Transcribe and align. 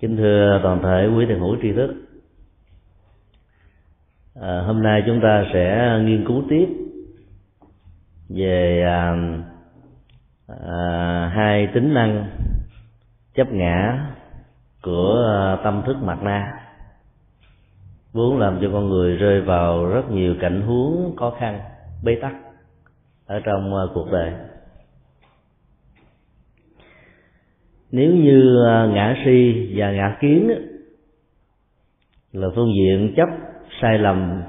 kính 0.00 0.16
thưa 0.16 0.60
toàn 0.62 0.82
thể 0.82 1.08
quý 1.16 1.26
thiền 1.26 1.38
hữu 1.38 1.56
tri 1.62 1.72
thức. 1.72 1.94
À, 4.40 4.62
hôm 4.66 4.82
nay 4.82 5.02
chúng 5.06 5.20
ta 5.22 5.44
sẽ 5.52 5.98
nghiên 6.04 6.24
cứu 6.26 6.42
tiếp 6.48 6.68
về 8.28 8.82
à, 8.82 9.16
à, 10.66 11.30
hai 11.34 11.68
tính 11.74 11.94
năng 11.94 12.30
chấp 13.34 13.52
ngã 13.52 14.06
của 14.82 15.24
à, 15.36 15.56
tâm 15.64 15.82
thức 15.86 15.96
mặt 16.02 16.22
na. 16.22 16.62
Vốn 18.12 18.38
làm 18.38 18.58
cho 18.62 18.68
con 18.72 18.88
người 18.88 19.16
rơi 19.16 19.40
vào 19.40 19.86
rất 19.86 20.10
nhiều 20.10 20.34
cảnh 20.40 20.62
huống 20.62 21.16
khó 21.16 21.34
khăn 21.38 21.60
bế 22.04 22.18
tắc 22.22 22.32
ở 23.26 23.40
trong 23.44 23.76
à, 23.76 23.82
cuộc 23.94 24.10
đời. 24.12 24.32
Nếu 27.90 28.10
như 28.14 28.64
à, 28.66 28.86
ngã 28.86 29.16
si 29.24 29.68
và 29.76 29.92
ngã 29.92 30.16
kiến 30.20 30.50
là 32.32 32.48
phương 32.54 32.74
diện 32.74 33.14
chấp 33.16 33.28
sai 33.80 33.98
lầm, 33.98 34.42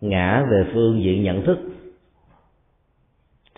ngã 0.00 0.42
về 0.50 0.66
phương 0.74 1.02
diện 1.02 1.22
nhận 1.22 1.46
thức, 1.46 1.58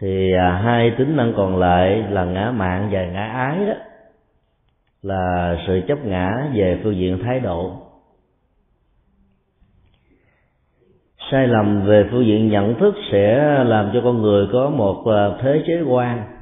thì 0.01 0.33
à, 0.33 0.61
hai 0.65 0.93
tính 0.99 1.17
năng 1.17 1.33
còn 1.37 1.57
lại 1.57 2.05
là 2.11 2.25
ngã 2.25 2.51
mạng 2.51 2.89
và 2.93 3.07
ngã 3.07 3.25
ái 3.27 3.67
đó, 3.67 3.75
là 5.03 5.57
sự 5.67 5.81
chấp 5.89 5.99
ngã 6.05 6.31
về 6.55 6.81
phương 6.83 6.97
diện 6.97 7.19
thái 7.23 7.41
độ. 7.41 7.83
Sai 11.31 11.47
lầm 11.49 11.87
về 11.87 12.09
phương 12.11 12.27
diện 12.27 12.49
nhận 12.49 12.79
thức 12.79 12.95
sẽ 13.13 13.39
làm 13.65 13.91
cho 13.95 14.01
con 14.05 14.23
người 14.23 14.47
có 14.53 14.71
một 14.71 15.05
à, 15.07 15.31
thế 15.43 15.63
giới 15.67 15.83
quan 15.83 16.36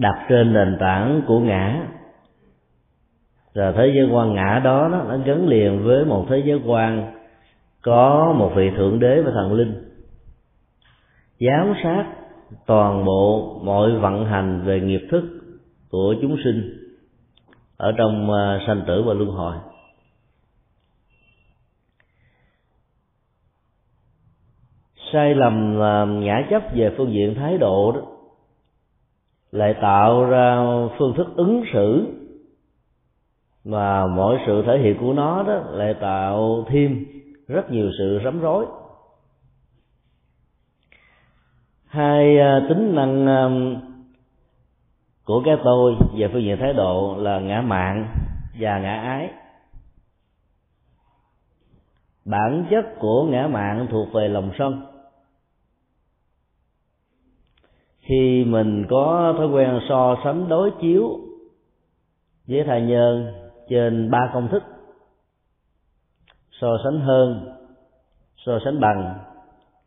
đặt 0.00 0.26
trên 0.28 0.52
nền 0.52 0.76
tảng 0.80 1.22
của 1.26 1.40
ngã. 1.40 1.86
Rồi 3.54 3.72
thế 3.76 3.92
giới 3.94 4.08
quan 4.12 4.34
ngã 4.34 4.60
đó, 4.64 4.88
nó 4.88 5.18
gắn 5.24 5.48
liền 5.48 5.84
với 5.84 6.04
một 6.04 6.26
thế 6.28 6.42
giới 6.44 6.60
quan 6.66 7.14
có 7.82 8.34
một 8.38 8.52
vị 8.56 8.70
thượng 8.76 8.98
đế 8.98 9.22
và 9.22 9.30
thần 9.34 9.52
linh. 9.52 9.84
Giám 11.40 11.74
sát 11.82 12.04
toàn 12.66 13.04
bộ 13.04 13.60
mọi 13.64 13.92
vận 13.92 14.26
hành 14.26 14.62
về 14.64 14.80
nghiệp 14.80 15.08
thức 15.10 15.24
của 15.90 16.14
chúng 16.22 16.36
sinh 16.44 16.76
ở 17.76 17.92
trong 17.98 18.32
à, 18.32 18.60
sanh 18.66 18.82
tử 18.86 19.02
và 19.06 19.14
luân 19.14 19.30
hồi. 19.30 19.56
Sai 25.12 25.34
lầm 25.34 25.82
à, 25.82 26.04
ngã 26.04 26.46
chấp 26.50 26.62
về 26.74 26.94
phương 26.96 27.12
diện 27.12 27.34
thái 27.34 27.58
độ 27.58 27.92
đó 27.92 28.00
lại 29.52 29.74
tạo 29.82 30.24
ra 30.24 30.64
phương 30.98 31.14
thức 31.16 31.26
ứng 31.36 31.64
xử. 31.72 32.16
Mà 33.64 34.06
mỗi 34.06 34.38
sự 34.46 34.62
thể 34.66 34.78
hiện 34.78 34.98
của 35.00 35.12
nó 35.12 35.42
đó 35.42 35.60
lại 35.70 35.94
tạo 36.00 36.64
thêm 36.68 37.04
rất 37.48 37.70
nhiều 37.70 37.90
sự 37.98 38.20
rắm 38.24 38.40
rối. 38.40 38.66
Hai 41.86 42.38
à, 42.38 42.60
tính 42.68 42.94
năng 42.94 43.26
à, 43.26 43.48
của 45.24 45.42
cái 45.44 45.56
tôi 45.64 45.94
về 46.16 46.28
phương 46.32 46.42
diện 46.42 46.56
thái 46.60 46.72
độ 46.72 47.16
là 47.18 47.40
ngã 47.40 47.60
mạng 47.60 48.08
và 48.60 48.78
ngã 48.78 49.00
ái. 49.00 49.30
Bản 52.24 52.66
chất 52.70 52.84
của 52.98 53.24
ngã 53.24 53.46
mạng 53.46 53.86
thuộc 53.90 54.12
về 54.12 54.28
lòng 54.28 54.50
sân. 54.58 54.89
Khi 58.10 58.44
mình 58.44 58.86
có 58.88 59.34
thói 59.38 59.48
quen 59.48 59.80
so 59.88 60.16
sánh 60.24 60.48
đối 60.48 60.70
chiếu 60.80 61.18
với 62.48 62.64
thai 62.64 62.82
nhân 62.82 63.32
trên 63.68 64.10
ba 64.10 64.30
công 64.34 64.48
thức, 64.48 64.62
so 66.60 66.68
sánh 66.84 67.00
hơn, 67.00 67.56
so 68.36 68.58
sánh 68.64 68.80
bằng 68.80 69.18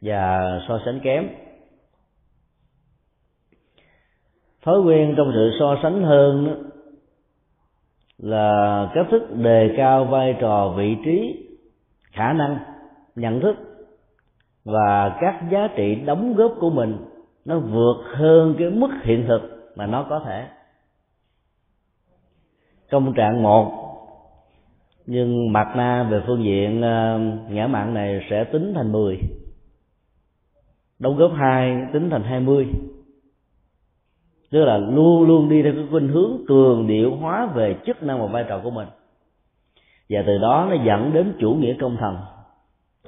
và 0.01 0.59
so 0.67 0.79
sánh 0.85 0.99
kém. 0.99 1.29
Thói 4.61 4.81
quen 4.81 5.13
trong 5.17 5.31
sự 5.33 5.51
so 5.59 5.77
sánh 5.83 6.03
hơn 6.03 6.63
là 8.17 8.91
cách 8.93 9.07
thức 9.11 9.23
đề 9.35 9.73
cao 9.77 10.05
vai 10.05 10.35
trò 10.39 10.73
vị 10.77 10.95
trí, 11.05 11.47
khả 12.11 12.33
năng, 12.33 12.57
nhận 13.15 13.41
thức 13.41 13.55
và 14.65 15.17
các 15.21 15.43
giá 15.51 15.67
trị 15.75 15.95
đóng 15.95 16.33
góp 16.33 16.53
của 16.59 16.69
mình 16.69 16.97
nó 17.45 17.59
vượt 17.59 18.03
hơn 18.15 18.55
cái 18.59 18.69
mức 18.69 18.89
hiện 19.03 19.25
thực 19.27 19.71
mà 19.75 19.85
nó 19.85 20.05
có 20.09 20.21
thể. 20.25 20.47
Công 22.91 23.13
trạng 23.13 23.43
một, 23.43 23.71
nhưng 25.05 25.51
mặt 25.51 25.73
na 25.75 26.07
về 26.11 26.21
phương 26.27 26.43
diện 26.43 26.81
ờ, 26.81 27.19
ngã 27.49 27.67
mạng 27.67 27.93
này 27.93 28.27
sẽ 28.29 28.43
tính 28.43 28.73
thành 28.75 28.91
10 28.91 29.19
đóng 30.99 31.17
góp 31.17 31.31
hai, 31.35 31.85
tính 31.93 32.09
thành 32.09 32.23
20 32.23 32.67
tức 34.53 34.65
là 34.65 34.77
luôn 34.77 35.27
luôn 35.27 35.49
đi 35.49 35.61
theo 35.63 35.73
cái 35.73 35.87
khuynh 35.89 36.07
hướng 36.07 36.31
cường 36.47 36.87
điệu 36.87 37.15
hóa 37.15 37.45
về 37.45 37.75
chức 37.85 38.03
năng 38.03 38.21
và 38.21 38.25
vai 38.25 38.45
trò 38.49 38.59
của 38.63 38.69
mình. 38.69 38.87
Và 40.09 40.23
từ 40.27 40.37
đó 40.37 40.67
nó 40.69 40.83
dẫn 40.85 41.13
đến 41.13 41.33
chủ 41.39 41.53
nghĩa 41.53 41.73
công 41.81 41.97
thần. 41.97 42.17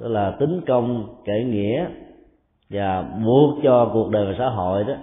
Tức 0.00 0.08
là 0.08 0.36
tính 0.40 0.60
công, 0.66 1.16
kể 1.24 1.44
nghĩa 1.44 1.86
và 2.70 3.02
buộc 3.02 3.58
cho 3.62 3.90
cuộc 3.92 4.10
đời 4.10 4.26
và 4.26 4.34
xã 4.38 4.48
hội 4.48 4.84
đó 4.84 4.94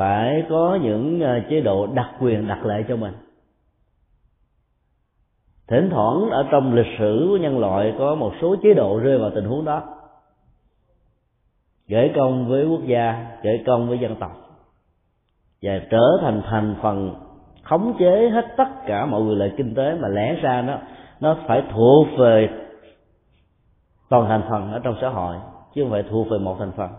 phải 0.00 0.44
có 0.48 0.78
những 0.82 1.20
ờ, 1.20 1.40
chế 1.50 1.60
độ 1.60 1.86
đặc 1.86 2.10
quyền, 2.20 2.48
đặc 2.48 2.66
lệ 2.66 2.84
cho 2.88 2.96
mình. 2.96 3.12
Thỉnh 5.68 5.88
thoảng 5.90 6.30
ở 6.30 6.46
trong 6.50 6.74
lịch 6.74 6.98
sử 6.98 7.26
của 7.28 7.36
nhân 7.36 7.58
loại 7.58 7.94
có 7.98 8.14
một 8.14 8.32
số 8.40 8.56
chế 8.62 8.74
độ 8.74 8.98
rơi 8.98 9.18
vào 9.18 9.30
tình 9.34 9.44
huống 9.44 9.64
đó. 9.64 9.82
Gửi 11.88 12.12
công 12.16 12.48
với 12.48 12.66
quốc 12.66 12.80
gia 12.86 13.26
gửi 13.42 13.62
công 13.66 13.88
với 13.88 13.98
dân 13.98 14.16
tộc. 14.16 14.32
Và 15.62 15.80
trở 15.90 16.18
thành 16.20 16.42
thành 16.46 16.74
phần 16.82 17.14
khống 17.62 17.96
chế 17.98 18.30
hết 18.30 18.54
tất 18.56 18.68
cả 18.86 19.06
mọi 19.06 19.22
quyền 19.22 19.38
lợi 19.38 19.52
kinh 19.56 19.74
tế 19.74 19.94
mà 19.94 20.08
lẽ 20.08 20.34
ra 20.34 20.62
nó 20.62 20.78
nó 21.20 21.36
phải 21.46 21.62
thuộc 21.72 22.06
về 22.18 22.48
toàn 24.08 24.28
thành 24.28 24.42
phần 24.50 24.72
ở 24.72 24.80
trong 24.84 24.96
xã 25.00 25.08
hội 25.08 25.36
chứ 25.74 25.82
không 25.82 25.90
phải 25.90 26.04
thuộc 26.10 26.26
về 26.30 26.38
một 26.38 26.56
thành 26.58 26.72
phần. 26.76 26.90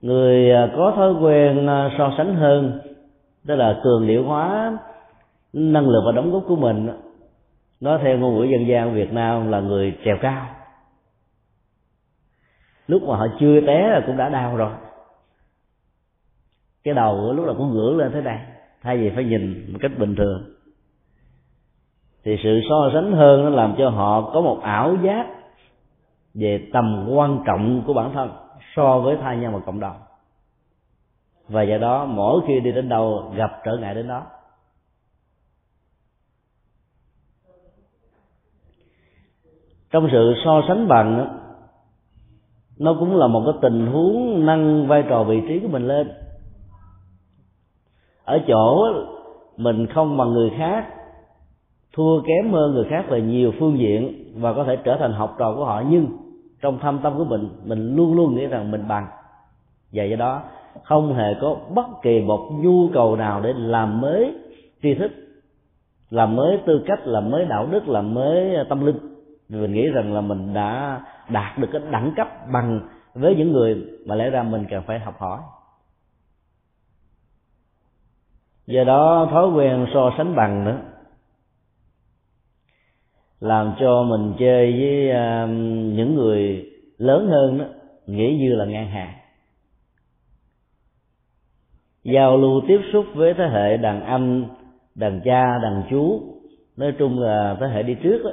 Người 0.00 0.50
à, 0.50 0.72
có 0.76 0.92
thói 0.96 1.14
quen 1.14 1.66
à, 1.66 1.94
so 1.98 2.12
sánh 2.18 2.34
hơn 2.34 2.80
tức 3.46 3.56
là 3.56 3.80
cường 3.84 4.06
điệu 4.06 4.24
hóa 4.24 4.78
năng 5.52 5.88
lực 5.88 6.02
và 6.06 6.12
đóng 6.12 6.32
góp 6.32 6.44
của 6.48 6.56
mình. 6.56 6.88
Nó 7.80 7.98
theo 7.98 8.18
ngôn 8.18 8.34
ngữ 8.34 8.44
dân 8.44 8.68
gian 8.68 8.94
Việt 8.94 9.12
Nam 9.12 9.50
là 9.50 9.60
người 9.60 9.98
trèo 10.04 10.16
cao. 10.20 10.46
Lúc 12.86 13.02
mà 13.02 13.16
họ 13.16 13.26
chưa 13.40 13.60
té 13.66 13.88
là 13.88 14.02
cũng 14.06 14.16
đã 14.16 14.28
đau 14.28 14.56
rồi. 14.56 14.72
Cái 16.84 16.94
đầu 16.94 17.32
lúc 17.32 17.46
nào 17.46 17.54
cũng 17.58 17.70
ngửa 17.70 17.92
lên 17.92 18.12
thế 18.12 18.20
này 18.20 18.46
thay 18.82 18.98
vì 18.98 19.10
phải 19.14 19.24
nhìn 19.24 19.72
một 19.72 19.78
cách 19.82 19.90
bình 19.98 20.16
thường 20.16 20.55
thì 22.26 22.36
sự 22.42 22.60
so 22.68 22.90
sánh 22.92 23.12
hơn 23.12 23.44
nó 23.44 23.50
làm 23.50 23.74
cho 23.78 23.90
họ 23.90 24.30
có 24.34 24.40
một 24.40 24.60
ảo 24.62 24.96
giác 25.02 25.26
về 26.34 26.68
tầm 26.72 27.06
quan 27.14 27.42
trọng 27.46 27.82
của 27.86 27.92
bản 27.92 28.12
thân 28.12 28.30
so 28.76 28.98
với 28.98 29.16
thai 29.16 29.36
nhân 29.36 29.52
và 29.52 29.60
cộng 29.66 29.80
đồng. 29.80 29.96
Và 31.48 31.62
do 31.62 31.78
đó, 31.78 32.04
mỗi 32.04 32.40
khi 32.46 32.60
đi 32.60 32.72
đến 32.72 32.88
đâu, 32.88 33.32
gặp 33.36 33.50
trở 33.64 33.76
ngại 33.76 33.94
đến 33.94 34.08
đó. 34.08 34.22
Trong 39.90 40.08
sự 40.12 40.34
so 40.44 40.62
sánh 40.68 40.88
bằng, 40.88 41.38
nó 42.78 42.96
cũng 42.98 43.16
là 43.16 43.26
một 43.26 43.42
cái 43.46 43.54
tình 43.62 43.86
huống 43.86 44.46
nâng 44.46 44.86
vai 44.88 45.04
trò 45.08 45.24
vị 45.24 45.42
trí 45.48 45.60
của 45.60 45.68
mình 45.68 45.86
lên. 45.86 46.12
Ở 48.24 48.38
chỗ 48.48 48.86
mình 49.56 49.86
không 49.94 50.16
bằng 50.16 50.32
người 50.32 50.50
khác 50.58 50.95
thua 51.96 52.20
kém 52.20 52.52
hơn 52.52 52.74
người 52.74 52.84
khác 52.90 53.04
về 53.08 53.20
nhiều 53.20 53.52
phương 53.58 53.78
diện 53.78 54.32
và 54.36 54.52
có 54.52 54.64
thể 54.64 54.76
trở 54.76 54.96
thành 55.00 55.12
học 55.12 55.36
trò 55.38 55.54
của 55.54 55.64
họ. 55.64 55.82
Nhưng 55.88 56.06
trong 56.60 56.78
thâm 56.78 56.98
tâm 57.02 57.18
của 57.18 57.24
mình 57.24 57.48
mình 57.64 57.96
luôn 57.96 58.16
luôn 58.16 58.36
nghĩ 58.36 58.46
rằng 58.46 58.70
mình 58.70 58.88
bằng. 58.88 59.06
Và 59.92 60.04
do 60.04 60.16
đó, 60.16 60.42
không 60.84 61.14
hề 61.14 61.34
có 61.40 61.56
bất 61.74 61.86
kỳ 62.02 62.20
một 62.20 62.48
nhu 62.52 62.88
cầu 62.94 63.16
nào 63.16 63.40
để 63.40 63.52
làm 63.56 64.00
mới 64.00 64.34
tri 64.82 64.94
thức, 64.94 65.12
làm 66.10 66.36
mới 66.36 66.60
tư 66.66 66.84
cách, 66.86 67.06
làm 67.06 67.30
mới 67.30 67.44
đạo 67.44 67.66
đức, 67.70 67.88
làm 67.88 68.14
mới 68.14 68.56
tâm 68.68 68.86
linh. 68.86 68.98
Vì 69.48 69.60
mình 69.60 69.72
nghĩ 69.72 69.88
rằng 69.88 70.12
là 70.12 70.20
mình 70.20 70.54
đã 70.54 71.00
đạt 71.28 71.58
được 71.58 71.68
cái 71.72 71.82
đẳng 71.90 72.12
cấp 72.16 72.28
bằng 72.52 72.80
với 73.14 73.34
những 73.36 73.52
người 73.52 73.84
mà 74.06 74.14
lẽ 74.14 74.30
ra 74.30 74.42
mình 74.42 74.64
cần 74.70 74.82
phải 74.86 74.98
học 74.98 75.14
hỏi. 75.18 75.38
Do 78.66 78.84
đó, 78.84 79.28
thói 79.30 79.48
quen 79.48 79.86
so 79.94 80.10
sánh 80.18 80.36
bằng 80.36 80.64
nữa 80.64 80.76
làm 83.40 83.74
cho 83.80 84.02
mình 84.02 84.34
chơi 84.38 84.72
với 84.72 85.10
uh, 85.10 85.50
những 85.96 86.14
người 86.14 86.70
lớn 86.98 87.28
hơn 87.28 87.58
đó 87.58 87.64
nghĩ 88.06 88.36
như 88.40 88.54
là 88.54 88.64
ngang 88.64 88.90
hàng. 88.90 89.12
Giao 92.04 92.36
lưu 92.36 92.60
tiếp 92.68 92.80
xúc 92.92 93.04
với 93.14 93.34
thế 93.34 93.44
hệ 93.52 93.76
đàn 93.76 94.00
anh 94.04 94.44
đàn 94.94 95.20
cha 95.24 95.58
đàn 95.62 95.82
chú 95.90 96.22
nói 96.76 96.92
chung 96.98 97.20
là 97.20 97.56
thế 97.60 97.66
hệ 97.66 97.82
đi 97.82 97.94
trước 98.02 98.22
đó, 98.24 98.30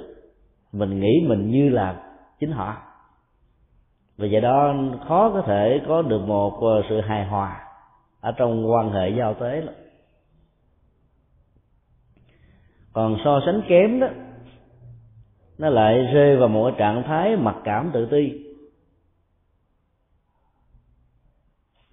mình 0.71 0.99
nghĩ 0.99 1.25
mình 1.27 1.51
như 1.51 1.69
là 1.69 2.03
chính 2.39 2.51
họ. 2.51 2.77
Và 4.17 4.27
vậy 4.31 4.41
đó 4.41 4.73
khó 5.07 5.31
có 5.33 5.41
thể 5.47 5.81
có 5.87 6.01
được 6.01 6.21
một 6.27 6.53
à, 6.61 6.85
sự 6.89 7.01
hài 7.01 7.25
hòa 7.25 7.59
ở 8.21 8.31
trong 8.31 8.71
quan 8.71 8.91
hệ 8.91 9.09
giao 9.09 9.33
tế 9.33 9.61
lắm. 9.61 9.73
Còn 12.93 13.17
so 13.25 13.39
sánh 13.45 13.61
kém 13.67 13.99
đó 13.99 14.07
nó 15.57 15.69
lại 15.69 16.09
rơi 16.13 16.37
vào 16.37 16.47
một 16.47 16.71
trạng 16.77 17.03
thái 17.03 17.35
mặc 17.35 17.55
cảm 17.63 17.89
tự 17.93 18.05
ti. 18.05 18.31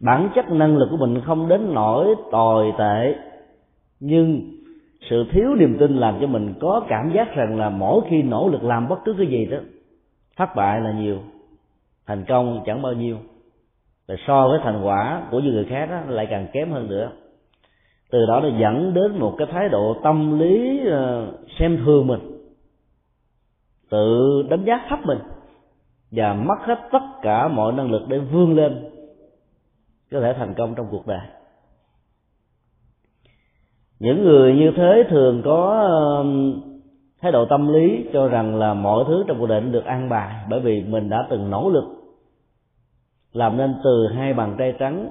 Bản 0.00 0.30
chất 0.34 0.50
năng 0.50 0.76
lực 0.76 0.88
của 0.90 0.96
mình 0.96 1.20
không 1.26 1.48
đến 1.48 1.74
nỗi 1.74 2.14
tồi 2.32 2.72
tệ 2.78 3.14
nhưng 4.00 4.42
sự 5.10 5.24
thiếu 5.32 5.54
niềm 5.54 5.76
tin 5.80 5.96
làm 5.96 6.18
cho 6.20 6.26
mình 6.26 6.54
có 6.60 6.82
cảm 6.88 7.12
giác 7.14 7.34
rằng 7.34 7.58
là 7.58 7.68
mỗi 7.68 8.00
khi 8.10 8.22
nỗ 8.22 8.48
lực 8.48 8.64
làm 8.64 8.88
bất 8.88 8.98
cứ 9.04 9.14
cái 9.18 9.26
gì 9.26 9.46
đó 9.46 9.58
thất 10.36 10.56
bại 10.56 10.80
là 10.80 10.92
nhiều 10.92 11.18
thành 12.10 12.24
công 12.28 12.62
chẳng 12.66 12.82
bao 12.82 12.92
nhiêu. 12.92 13.16
Và 14.08 14.14
so 14.26 14.48
với 14.48 14.58
thành 14.62 14.82
quả 14.84 15.22
của 15.30 15.38
những 15.38 15.54
người 15.54 15.64
khác 15.64 15.86
đó, 15.90 16.00
lại 16.08 16.26
càng 16.30 16.46
kém 16.52 16.70
hơn 16.70 16.88
nữa. 16.88 17.10
Từ 18.10 18.26
đó 18.28 18.40
nó 18.40 18.48
dẫn 18.60 18.94
đến 18.94 19.18
một 19.18 19.34
cái 19.38 19.46
thái 19.52 19.68
độ 19.68 19.96
tâm 20.04 20.38
lý 20.38 20.80
ờ, 20.90 21.32
xem 21.58 21.78
thường 21.84 22.06
mình 22.06 22.20
tự 23.90 24.42
đánh 24.50 24.64
giá 24.64 24.86
thấp 24.88 24.98
mình 25.04 25.18
và 26.10 26.34
mất 26.34 26.58
hết 26.60 26.78
tất 26.92 27.02
cả 27.22 27.48
mọi 27.48 27.72
năng 27.72 27.90
lực 27.90 28.02
để 28.08 28.18
vươn 28.18 28.54
lên, 28.56 28.84
có 30.12 30.20
thể 30.20 30.34
thành 30.38 30.54
công 30.54 30.74
trong 30.74 30.86
cuộc 30.90 31.06
đời. 31.06 31.20
Những 33.98 34.24
người 34.24 34.54
như 34.54 34.72
thế 34.76 35.04
thường 35.10 35.42
có 35.44 35.86
um, 35.88 36.60
thái 37.20 37.32
độ 37.32 37.46
tâm 37.46 37.72
lý 37.72 38.04
cho 38.12 38.28
rằng 38.28 38.56
là 38.56 38.74
mọi 38.74 39.04
thứ 39.08 39.24
trong 39.26 39.38
cuộc 39.38 39.46
đời 39.46 39.60
được 39.60 39.84
an 39.84 40.08
bài 40.08 40.34
bởi 40.50 40.60
vì 40.60 40.82
mình 40.82 41.08
đã 41.08 41.26
từng 41.30 41.50
nỗ 41.50 41.70
lực, 41.70 41.84
làm 43.32 43.56
nên 43.56 43.74
từ 43.84 44.06
hai 44.14 44.34
bàn 44.34 44.54
tay 44.58 44.74
trắng, 44.78 45.10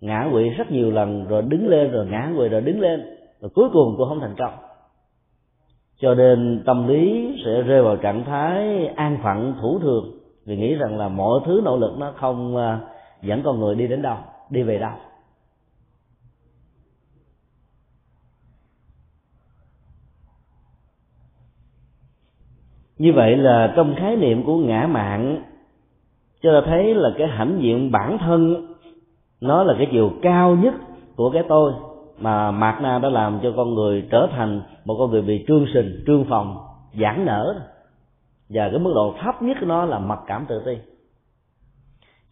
ngã 0.00 0.28
quỵ 0.32 0.48
rất 0.48 0.70
nhiều 0.70 0.90
lần 0.90 1.26
rồi 1.28 1.42
đứng 1.42 1.68
lên, 1.68 1.90
rồi 1.90 2.06
ngã 2.06 2.32
quỵ, 2.36 2.48
rồi 2.48 2.60
đứng 2.60 2.80
lên, 2.80 3.16
rồi 3.40 3.50
cuối 3.54 3.68
cùng 3.72 3.94
cũng 3.96 4.08
không 4.08 4.20
thành 4.20 4.34
công 4.38 4.69
cho 6.00 6.14
nên 6.14 6.62
tâm 6.66 6.88
lý 6.88 7.34
sẽ 7.44 7.62
rơi 7.62 7.82
vào 7.82 7.96
trạng 7.96 8.24
thái 8.24 8.86
an 8.86 9.18
phận, 9.22 9.54
thủ 9.60 9.78
thường. 9.78 10.10
Vì 10.46 10.56
nghĩ 10.56 10.74
rằng 10.74 10.98
là 10.98 11.08
mọi 11.08 11.40
thứ 11.46 11.60
nỗ 11.64 11.76
lực 11.76 11.98
nó 11.98 12.12
không 12.16 12.56
à, 12.56 12.80
dẫn 13.22 13.42
con 13.42 13.60
người 13.60 13.74
đi 13.74 13.86
đến 13.86 14.02
đâu, 14.02 14.16
đi 14.50 14.62
về 14.62 14.78
đâu. 14.78 14.92
Như 22.98 23.12
vậy 23.12 23.36
là 23.36 23.72
trong 23.76 23.94
khái 23.98 24.16
niệm 24.16 24.44
của 24.44 24.56
ngã 24.56 24.86
mạng, 24.90 25.42
cho 26.42 26.60
ta 26.60 26.66
thấy 26.66 26.94
là 26.94 27.10
cái 27.18 27.28
hãnh 27.28 27.58
diện 27.62 27.90
bản 27.90 28.18
thân, 28.18 28.66
nó 29.40 29.62
là 29.62 29.74
cái 29.78 29.88
chiều 29.92 30.10
cao 30.22 30.56
nhất 30.56 30.74
của 31.16 31.30
cái 31.30 31.42
tôi 31.48 31.72
mà 32.20 32.50
mạt 32.50 32.82
na 32.82 32.98
đã 32.98 33.08
làm 33.08 33.40
cho 33.42 33.52
con 33.56 33.74
người 33.74 34.08
trở 34.10 34.28
thành 34.32 34.62
một 34.84 34.96
con 34.98 35.10
người 35.10 35.22
bị 35.22 35.44
trương 35.48 35.66
sình, 35.74 36.04
trương 36.06 36.24
phòng 36.24 36.58
giãn 37.00 37.24
nở. 37.24 37.60
Và 38.48 38.68
cái 38.68 38.78
mức 38.78 38.92
độ 38.94 39.14
thấp 39.22 39.42
nhất 39.42 39.56
của 39.60 39.66
nó 39.66 39.84
là 39.84 39.98
mặc 39.98 40.18
cảm 40.26 40.46
tự 40.48 40.62
ti. 40.66 40.78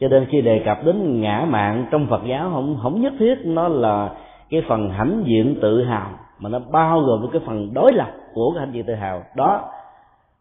Cho 0.00 0.08
nên 0.08 0.26
khi 0.30 0.40
đề 0.40 0.62
cập 0.64 0.84
đến 0.84 1.20
ngã 1.20 1.46
mạng 1.48 1.86
trong 1.90 2.06
phật 2.06 2.20
giáo, 2.28 2.50
không 2.50 2.78
không 2.82 3.00
nhất 3.00 3.12
thiết 3.18 3.34
nó 3.44 3.68
là 3.68 4.14
cái 4.50 4.62
phần 4.68 4.90
hãnh 4.90 5.22
diện 5.26 5.58
tự 5.62 5.84
hào, 5.84 6.10
mà 6.38 6.48
nó 6.48 6.58
bao 6.58 7.00
gồm 7.00 7.28
cái 7.32 7.42
phần 7.46 7.74
đối 7.74 7.92
lập 7.92 8.12
của 8.34 8.52
cái 8.54 8.64
hãnh 8.64 8.74
diện 8.74 8.84
tự 8.86 8.94
hào. 8.94 9.22
Đó 9.36 9.70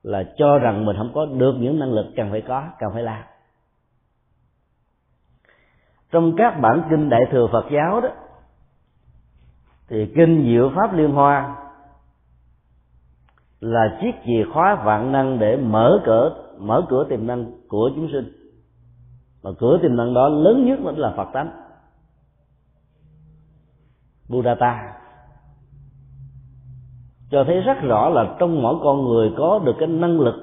là 0.03 0.23
cho 0.37 0.57
rằng 0.57 0.85
mình 0.85 0.97
không 0.97 1.11
có 1.13 1.25
được 1.25 1.55
những 1.59 1.79
năng 1.79 1.93
lực 1.93 2.05
cần 2.15 2.31
phải 2.31 2.41
có, 2.41 2.63
cần 2.79 2.89
phải 2.93 3.03
làm. 3.03 3.23
Trong 6.11 6.35
các 6.37 6.59
bản 6.61 6.81
kinh 6.89 7.09
đại 7.09 7.21
thừa 7.31 7.47
phật 7.51 7.65
giáo 7.71 8.01
đó 8.01 8.09
thì 9.89 10.11
kinh 10.15 10.43
diệu 10.45 10.71
pháp 10.75 10.93
liên 10.93 11.11
hoa 11.11 11.55
là 13.59 13.97
chiếc 14.01 14.11
chìa 14.25 14.45
khóa 14.53 14.83
vạn 14.85 15.11
năng 15.11 15.39
để 15.39 15.57
mở 15.57 16.01
cửa 16.05 16.43
mở 16.59 16.85
cửa 16.89 17.05
tiềm 17.09 17.27
năng 17.27 17.51
của 17.67 17.91
chúng 17.95 18.09
sinh. 18.11 18.31
Và 19.41 19.51
cửa 19.59 19.79
tiềm 19.81 19.95
năng 19.95 20.13
đó 20.13 20.29
lớn 20.29 20.65
nhất 20.65 20.79
vẫn 20.83 20.97
là 20.97 21.13
phật 21.17 21.27
tánh. 21.33 21.51
Buddhata 24.29 24.93
cho 27.31 27.43
thấy 27.43 27.61
rất 27.61 27.77
rõ 27.81 28.09
là 28.09 28.35
trong 28.39 28.61
mỗi 28.61 28.75
con 28.83 29.05
người 29.05 29.31
có 29.37 29.59
được 29.65 29.75
cái 29.79 29.87
năng 29.87 30.19
lực 30.19 30.35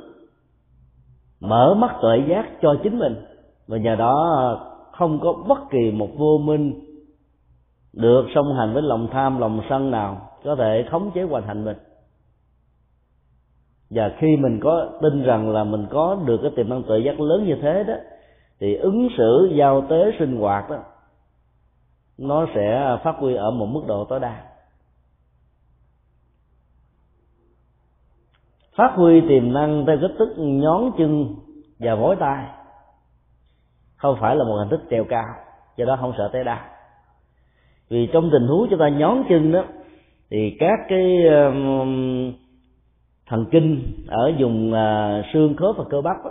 mở 1.41 1.75
mắt 1.75 1.97
tuệ 2.03 2.25
giác 2.29 2.45
cho 2.63 2.77
chính 2.83 2.99
mình. 2.99 3.15
Và 3.67 3.77
nhờ 3.77 3.97
đó 3.97 4.61
không 4.93 5.21
có 5.21 5.33
bất 5.49 5.59
kỳ 5.71 5.91
một 5.91 6.09
vô 6.17 6.39
minh 6.39 6.84
được 7.97 8.27
song 8.35 8.57
hành 8.57 8.75
với 8.75 8.83
lòng 8.83 9.09
tham, 9.13 9.39
lòng 9.39 9.61
sân 9.71 9.91
nào 9.91 10.31
có 10.45 10.57
thể 10.57 10.87
khống 10.91 11.11
chế 11.15 11.23
hoàn 11.23 11.47
thành 11.47 11.65
mình. 11.65 11.77
Và 13.91 14.13
khi 14.19 14.37
mình 14.37 14.61
có 14.63 14.89
tin 15.03 15.23
rằng 15.23 15.51
là 15.51 15.65
mình 15.65 15.87
có 15.91 16.17
được 16.25 16.39
cái 16.43 16.51
tiềm 16.57 16.69
năng 16.69 16.83
tự 16.83 16.97
giác 16.97 17.21
lớn 17.21 17.45
như 17.47 17.57
thế 17.63 17.85
đó, 17.85 17.95
thì 18.61 18.75
ứng 18.75 19.09
xử, 19.17 19.51
giao 19.55 19.87
tế, 19.91 20.11
sinh 20.19 20.37
hoạt 20.37 20.71
đó, 20.71 20.77
nó 22.19 22.47
sẽ 22.55 22.97
phát 23.05 23.17
huy 23.19 23.35
ở 23.35 23.51
một 23.51 23.67
mức 23.67 23.83
độ 23.87 24.05
tối 24.05 24.21
đa. 24.21 24.45
Phát 28.77 28.93
huy 28.97 29.21
tiềm 29.29 29.53
năng 29.53 29.87
theo 29.87 29.97
cách 30.01 30.11
thức 30.19 30.35
nhón 30.37 30.91
chân 30.99 31.35
và 31.79 31.95
vối 31.95 32.17
tay 32.21 32.47
không 33.97 34.17
phải 34.21 34.37
là 34.37 34.45
một 34.45 34.57
hình 34.59 34.69
thức 34.69 34.81
treo 34.91 35.05
cao, 35.09 35.35
do 35.77 35.85
đó 35.85 35.97
không 36.01 36.13
sợ 36.19 36.31
té 36.33 36.45
đau 36.45 36.74
vì 37.89 38.09
trong 38.13 38.31
tình 38.33 38.47
huống 38.47 38.67
chúng 38.71 38.79
ta 38.79 38.89
nhón 38.89 39.23
chân 39.29 39.53
đó 39.53 39.65
thì 40.31 40.57
các 40.61 40.81
cái 40.89 41.27
um, 41.27 42.33
thần 43.27 43.47
kinh 43.51 43.83
ở 44.07 44.33
vùng 44.39 44.73
à, 44.73 45.23
xương 45.33 45.57
khớp 45.57 45.77
và 45.77 45.85
cơ 45.91 46.01
bắp 46.01 46.25
đó, 46.25 46.31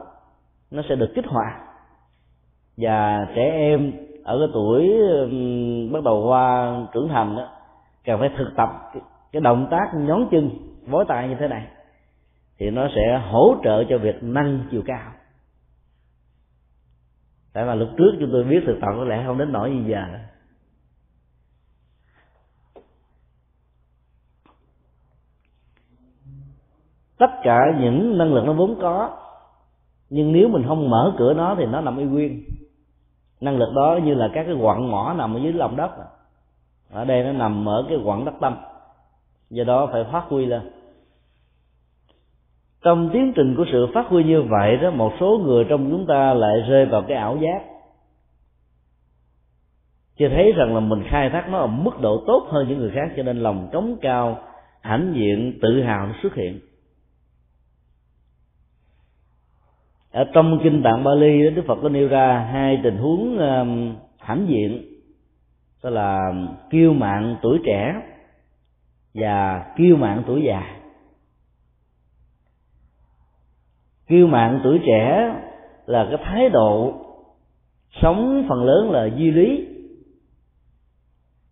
nó 0.72 0.82
sẽ 0.90 0.96
được 0.96 1.12
kích 1.16 1.26
hoạt. 1.28 1.54
Và 2.78 3.28
trẻ 3.36 3.52
em 3.52 3.92
ở 4.24 4.40
cái 4.40 4.48
tuổi 4.54 5.00
um, 5.00 5.92
bắt 5.92 6.04
đầu 6.04 6.26
qua 6.28 6.76
trưởng 6.94 7.10
thành 7.10 7.36
đó 7.36 7.48
cần 8.06 8.20
phải 8.20 8.30
thực 8.38 8.54
tập 8.58 8.70
cái, 8.94 9.02
cái 9.32 9.42
động 9.42 9.68
tác 9.72 9.92
nhón 9.96 10.28
chân 10.32 10.50
vối 10.88 11.06
tay 11.08 11.30
như 11.30 11.36
thế 11.40 11.48
này 11.48 11.68
thì 12.58 12.70
nó 12.70 12.88
sẽ 12.96 13.22
hỗ 13.32 13.56
trợ 13.64 13.84
cho 13.90 13.98
việc 13.98 14.24
nâng 14.24 14.60
chiều 14.72 14.82
cao. 14.86 15.12
Tại 17.54 17.66
mà 17.66 17.76
lúc 17.76 17.90
trước 17.98 18.12
chúng 18.20 18.30
tôi 18.32 18.44
biết 18.44 18.64
thực 18.66 18.78
tập 18.82 18.90
có 18.98 19.04
lẽ 19.04 19.24
không 19.26 19.38
đến 19.38 19.52
nỗi 19.52 19.70
như 19.70 19.92
giờ. 19.92 20.06
Tất 27.24 27.32
cả 27.44 27.60
những 27.80 28.18
năng 28.18 28.34
lực 28.34 28.46
nó 28.46 28.54
vốn 28.54 28.76
có, 28.82 29.10
nhưng 30.10 30.32
nếu 30.32 30.48
mình 30.48 30.64
không 30.68 30.90
mở 30.90 31.14
cửa 31.18 31.34
nó 31.34 31.56
thì 31.58 31.66
nó 31.66 31.82
nằm 31.82 31.98
y 31.98 32.06
nguyên. 32.06 32.44
Năng 33.42 33.58
lực 33.58 33.74
đó 33.76 34.00
như 34.04 34.14
là 34.14 34.30
các 34.34 34.44
cái 34.44 34.56
quặng 34.62 34.92
mỏ 34.92 35.14
nằm 35.18 35.34
ở 35.34 35.40
dưới 35.40 35.54
lòng 35.54 35.76
đất. 35.76 35.92
Ở 36.92 37.06
đây 37.06 37.24
nó 37.24 37.32
nằm 37.32 37.70
ở 37.70 37.86
cái 37.90 37.98
quặng 38.06 38.26
đất 38.26 38.34
tâm. 38.42 38.58
Do 39.50 39.64
đó 39.64 39.90
phải 39.92 40.04
phát 40.12 40.24
huy 40.30 40.46
lên. 40.46 40.62
Trong 42.84 43.10
tiến 43.14 43.34
trình 43.36 43.56
của 43.58 43.66
sự 43.72 43.88
phát 43.94 44.08
huy 44.08 44.24
như 44.24 44.42
vậy 44.42 44.78
đó, 44.78 44.92
một 44.92 45.14
số 45.20 45.40
người 45.44 45.66
trong 45.70 45.92
chúng 45.92 46.06
ta 46.06 46.34
lại 46.34 46.62
rơi 46.70 46.86
vào 46.86 47.02
cái 47.08 47.18
ảo 47.18 47.38
giác. 47.38 47.64
Chưa 50.18 50.30
thấy 50.30 50.52
rằng 50.52 50.74
là 50.74 50.80
mình 50.80 51.04
khai 51.10 51.30
thác 51.30 51.50
nó 51.50 51.58
ở 51.58 51.68
mức 51.68 52.02
độ 52.02 52.24
tốt 52.28 52.48
hơn 52.50 52.70
những 52.70 52.80
người 52.80 52.92
khác, 52.96 53.14
cho 53.18 53.24
nên 53.24 53.38
lòng 53.38 53.70
trống 53.72 53.98
cao, 54.02 54.38
hãnh 54.82 55.14
diện, 55.16 55.60
tự 55.62 55.82
hào 55.82 56.08
nó 56.08 56.14
xuất 56.24 56.36
hiện. 56.36 56.60
Ở 60.14 60.24
trong 60.34 60.60
kinh 60.64 60.84
tạng 60.84 61.04
Bali 61.04 61.50
Đức 61.50 61.62
Phật 61.68 61.80
có 61.82 61.90
nêu 61.90 62.08
ra 62.08 62.48
hai 62.52 62.80
tình 62.84 62.98
huống 62.98 63.38
hãm 63.40 63.96
hãnh 64.20 64.46
diện 64.48 64.82
đó 65.84 65.90
là 65.90 66.34
kiêu 66.70 66.94
mạng 66.94 67.36
tuổi 67.42 67.60
trẻ 67.66 67.96
và 69.14 69.66
kiêu 69.78 69.96
mạng 69.96 70.24
tuổi 70.28 70.44
già. 70.44 70.80
Kiêu 74.08 74.28
mạng 74.28 74.60
tuổi 74.64 74.80
trẻ 74.86 75.36
là 75.86 76.08
cái 76.10 76.18
thái 76.24 76.50
độ 76.50 76.94
sống 78.02 78.46
phần 78.50 78.64
lớn 78.64 78.92
là 78.92 79.06
duy 79.06 79.32
lý. 79.32 79.68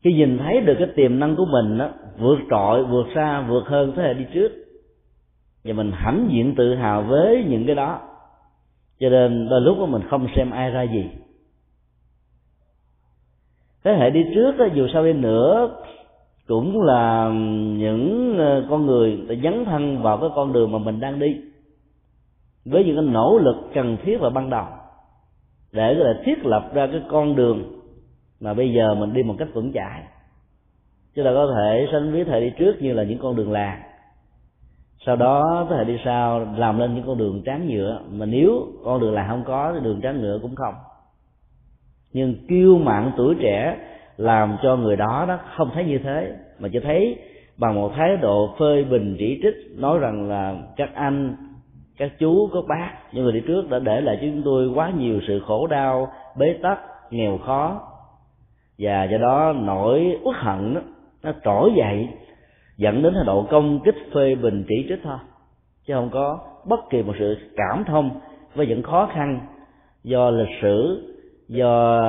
Khi 0.03 0.13
nhìn 0.13 0.37
thấy 0.37 0.61
được 0.61 0.75
cái 0.79 0.87
tiềm 0.95 1.19
năng 1.19 1.35
của 1.35 1.45
mình 1.45 1.77
đó, 1.77 1.89
vượt 2.17 2.39
trội 2.49 2.83
vượt 2.83 3.07
xa 3.15 3.41
vượt 3.41 3.63
hơn 3.67 3.93
thế 3.95 4.03
hệ 4.03 4.13
đi 4.13 4.25
trước 4.33 4.51
và 5.63 5.73
mình 5.73 5.91
hãnh 5.93 6.29
diện 6.31 6.55
tự 6.57 6.75
hào 6.75 7.01
với 7.01 7.45
những 7.49 7.65
cái 7.65 7.75
đó 7.75 8.10
cho 9.01 9.09
nên 9.09 9.49
đôi 9.49 9.61
lúc 9.61 9.77
đó 9.79 9.85
mình 9.85 10.01
không 10.09 10.27
xem 10.35 10.51
ai 10.51 10.71
ra 10.71 10.83
gì. 10.83 11.09
Thế 13.83 13.93
hệ 13.93 14.09
đi 14.09 14.25
trước 14.35 14.57
đó, 14.57 14.65
dù 14.75 14.87
sao 14.93 15.05
đi 15.05 15.13
nữa 15.13 15.69
cũng 16.47 16.81
là 16.81 17.29
những 17.77 18.35
ờ, 18.37 18.65
con 18.69 18.85
người 18.85 19.17
đã 19.27 19.35
dấn 19.43 19.65
thân 19.65 20.01
vào 20.01 20.17
cái 20.17 20.29
con 20.35 20.53
đường 20.53 20.71
mà 20.71 20.77
mình 20.77 20.99
đang 20.99 21.19
đi. 21.19 21.41
Với 22.65 22.85
những 22.85 22.95
cái 22.95 23.05
nỗ 23.05 23.37
lực 23.37 23.55
cần 23.73 23.97
thiết 24.03 24.17
và 24.17 24.29
ban 24.29 24.49
đầu. 24.49 24.65
Để 25.71 25.95
có 25.97 26.03
thể 26.03 26.23
thiết 26.25 26.45
lập 26.45 26.69
ra 26.73 26.87
cái 26.87 27.01
con 27.09 27.35
đường 27.35 27.81
mà 28.39 28.53
bây 28.53 28.73
giờ 28.73 28.95
mình 28.95 29.13
đi 29.13 29.23
một 29.23 29.35
cách 29.39 29.47
vững 29.53 29.71
chãi. 29.73 30.03
Chứ 31.15 31.23
là 31.23 31.31
có 31.33 31.53
thể 31.55 31.87
sánh 31.91 32.11
ví 32.11 32.23
thời 32.23 32.41
đi 32.41 32.51
trước 32.57 32.81
như 32.81 32.93
là 32.93 33.03
những 33.03 33.19
con 33.21 33.35
đường 33.35 33.51
làng 33.51 33.81
sau 35.05 35.15
đó 35.15 35.67
thế 35.69 35.75
hệ 35.75 35.83
đi 35.83 35.97
sau 36.05 36.47
làm 36.57 36.79
lên 36.79 36.95
những 36.95 37.03
con 37.07 37.17
đường 37.17 37.41
tráng 37.45 37.67
nhựa. 37.67 37.99
Mà 38.11 38.25
nếu 38.25 38.67
con 38.83 39.01
đường 39.01 39.13
là 39.13 39.27
không 39.27 39.43
có 39.43 39.71
thì 39.73 39.79
đường 39.83 40.01
tráng 40.01 40.21
nhựa 40.21 40.39
cũng 40.41 40.55
không. 40.55 40.73
Nhưng 42.13 42.35
kiêu 42.47 42.77
mạn 42.77 43.11
tuổi 43.17 43.35
trẻ 43.41 43.77
làm 44.17 44.57
cho 44.63 44.75
người 44.75 44.95
đó 44.95 45.25
đó 45.27 45.39
không 45.57 45.69
thấy 45.73 45.85
như 45.85 45.99
thế. 46.03 46.35
Mà 46.59 46.69
chỉ 46.73 46.79
thấy 46.79 47.17
bằng 47.57 47.75
một 47.75 47.91
thái 47.95 48.17
độ 48.17 48.49
phơi 48.59 48.83
bình 48.83 49.15
chỉ 49.19 49.39
trích 49.43 49.79
nói 49.79 49.99
rằng 49.99 50.29
là 50.29 50.55
các 50.75 50.89
anh 50.95 51.35
các 51.97 52.11
chú 52.19 52.49
các 52.53 52.63
bác 52.67 52.91
những 53.11 53.23
người 53.23 53.33
đi 53.33 53.41
trước 53.47 53.69
đã 53.69 53.79
để 53.79 54.01
lại 54.01 54.17
cho 54.21 54.27
chúng 54.27 54.41
tôi 54.45 54.69
quá 54.75 54.91
nhiều 54.97 55.19
sự 55.27 55.39
khổ 55.47 55.67
đau 55.67 56.11
bế 56.37 56.53
tắc 56.63 56.79
nghèo 57.11 57.37
khó. 57.37 57.81
Và 58.79 59.03
do 59.03 59.17
đó 59.17 59.53
nỗi 59.53 60.19
uất 60.23 60.35
hận 60.35 60.73
đó, 60.73 60.81
nó 61.23 61.31
trỗi 61.43 61.71
dậy 61.75 62.07
dẫn 62.81 63.03
đến 63.03 63.13
thái 63.13 63.23
độ 63.25 63.47
công 63.51 63.79
kích 63.85 63.95
phê 64.13 64.35
bình 64.35 64.65
chỉ 64.67 64.85
trích 64.89 64.99
thôi, 65.03 65.17
chứ 65.85 65.93
không 65.93 66.09
có 66.13 66.39
bất 66.65 66.79
kỳ 66.89 67.03
một 67.03 67.13
sự 67.19 67.37
cảm 67.55 67.83
thông 67.87 68.19
với 68.55 68.67
những 68.67 68.83
khó 68.83 69.09
khăn 69.13 69.39
do 70.03 70.29
lịch 70.29 70.61
sử, 70.61 71.03
do 71.47 72.01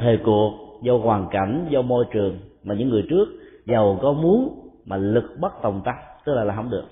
thời 0.00 0.18
cuộc, 0.24 0.80
do 0.82 0.96
hoàn 0.96 1.28
cảnh, 1.30 1.66
do 1.70 1.82
môi 1.82 2.04
trường 2.12 2.38
mà 2.64 2.74
những 2.74 2.88
người 2.88 3.02
trước 3.10 3.28
giàu 3.66 3.98
có 4.02 4.12
muốn 4.12 4.70
mà 4.84 4.96
lực 4.96 5.24
bất 5.40 5.52
tòng 5.62 5.82
tâm 5.84 5.94
tức 6.24 6.34
là 6.34 6.44
là 6.44 6.56
không 6.56 6.70
được. 6.70 6.84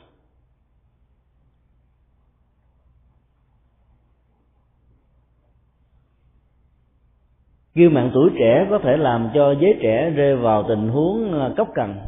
Kiêu 7.74 7.90
mạng 7.90 8.10
tuổi 8.14 8.30
trẻ 8.38 8.66
có 8.70 8.78
thể 8.78 8.96
làm 8.96 9.28
cho 9.34 9.54
giới 9.60 9.74
trẻ 9.82 10.10
rơi 10.10 10.36
vào 10.36 10.64
tình 10.68 10.88
huống 10.88 11.40
à, 11.40 11.50
cốc 11.56 11.68
cần 11.74 11.98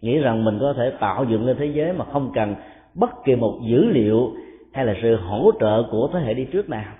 nghĩ 0.00 0.18
rằng 0.18 0.44
mình 0.44 0.58
có 0.60 0.74
thể 0.76 0.92
tạo 1.00 1.24
dựng 1.24 1.46
lên 1.46 1.56
thế 1.58 1.66
giới 1.66 1.92
mà 1.92 2.04
không 2.04 2.32
cần 2.34 2.54
bất 2.94 3.10
kỳ 3.24 3.36
một 3.36 3.60
dữ 3.70 3.84
liệu 3.84 4.32
hay 4.72 4.86
là 4.86 4.94
sự 5.02 5.16
hỗ 5.16 5.50
trợ 5.60 5.82
của 5.90 6.10
thế 6.12 6.20
hệ 6.20 6.34
đi 6.34 6.44
trước 6.44 6.68
nào. 6.68 6.92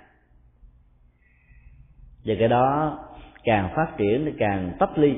Và 2.25 2.35
cái 2.39 2.47
đó 2.47 2.99
càng 3.43 3.69
phát 3.75 3.97
triển 3.97 4.25
thì 4.25 4.31
càng 4.37 4.71
tách 4.79 4.97
ly. 4.97 5.13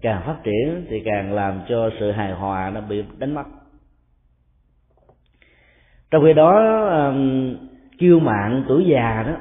Càng 0.00 0.22
phát 0.26 0.36
triển 0.44 0.86
thì 0.88 1.02
càng 1.04 1.32
làm 1.32 1.60
cho 1.68 1.90
sự 2.00 2.10
hài 2.10 2.32
hòa 2.32 2.70
nó 2.70 2.80
bị 2.80 3.04
đánh 3.18 3.34
mất. 3.34 3.44
Trong 6.10 6.22
khi 6.24 6.32
đó 6.32 7.12
kiêu 7.98 8.20
mạng 8.20 8.64
tuổi 8.68 8.84
già 8.86 9.24
đó 9.26 9.36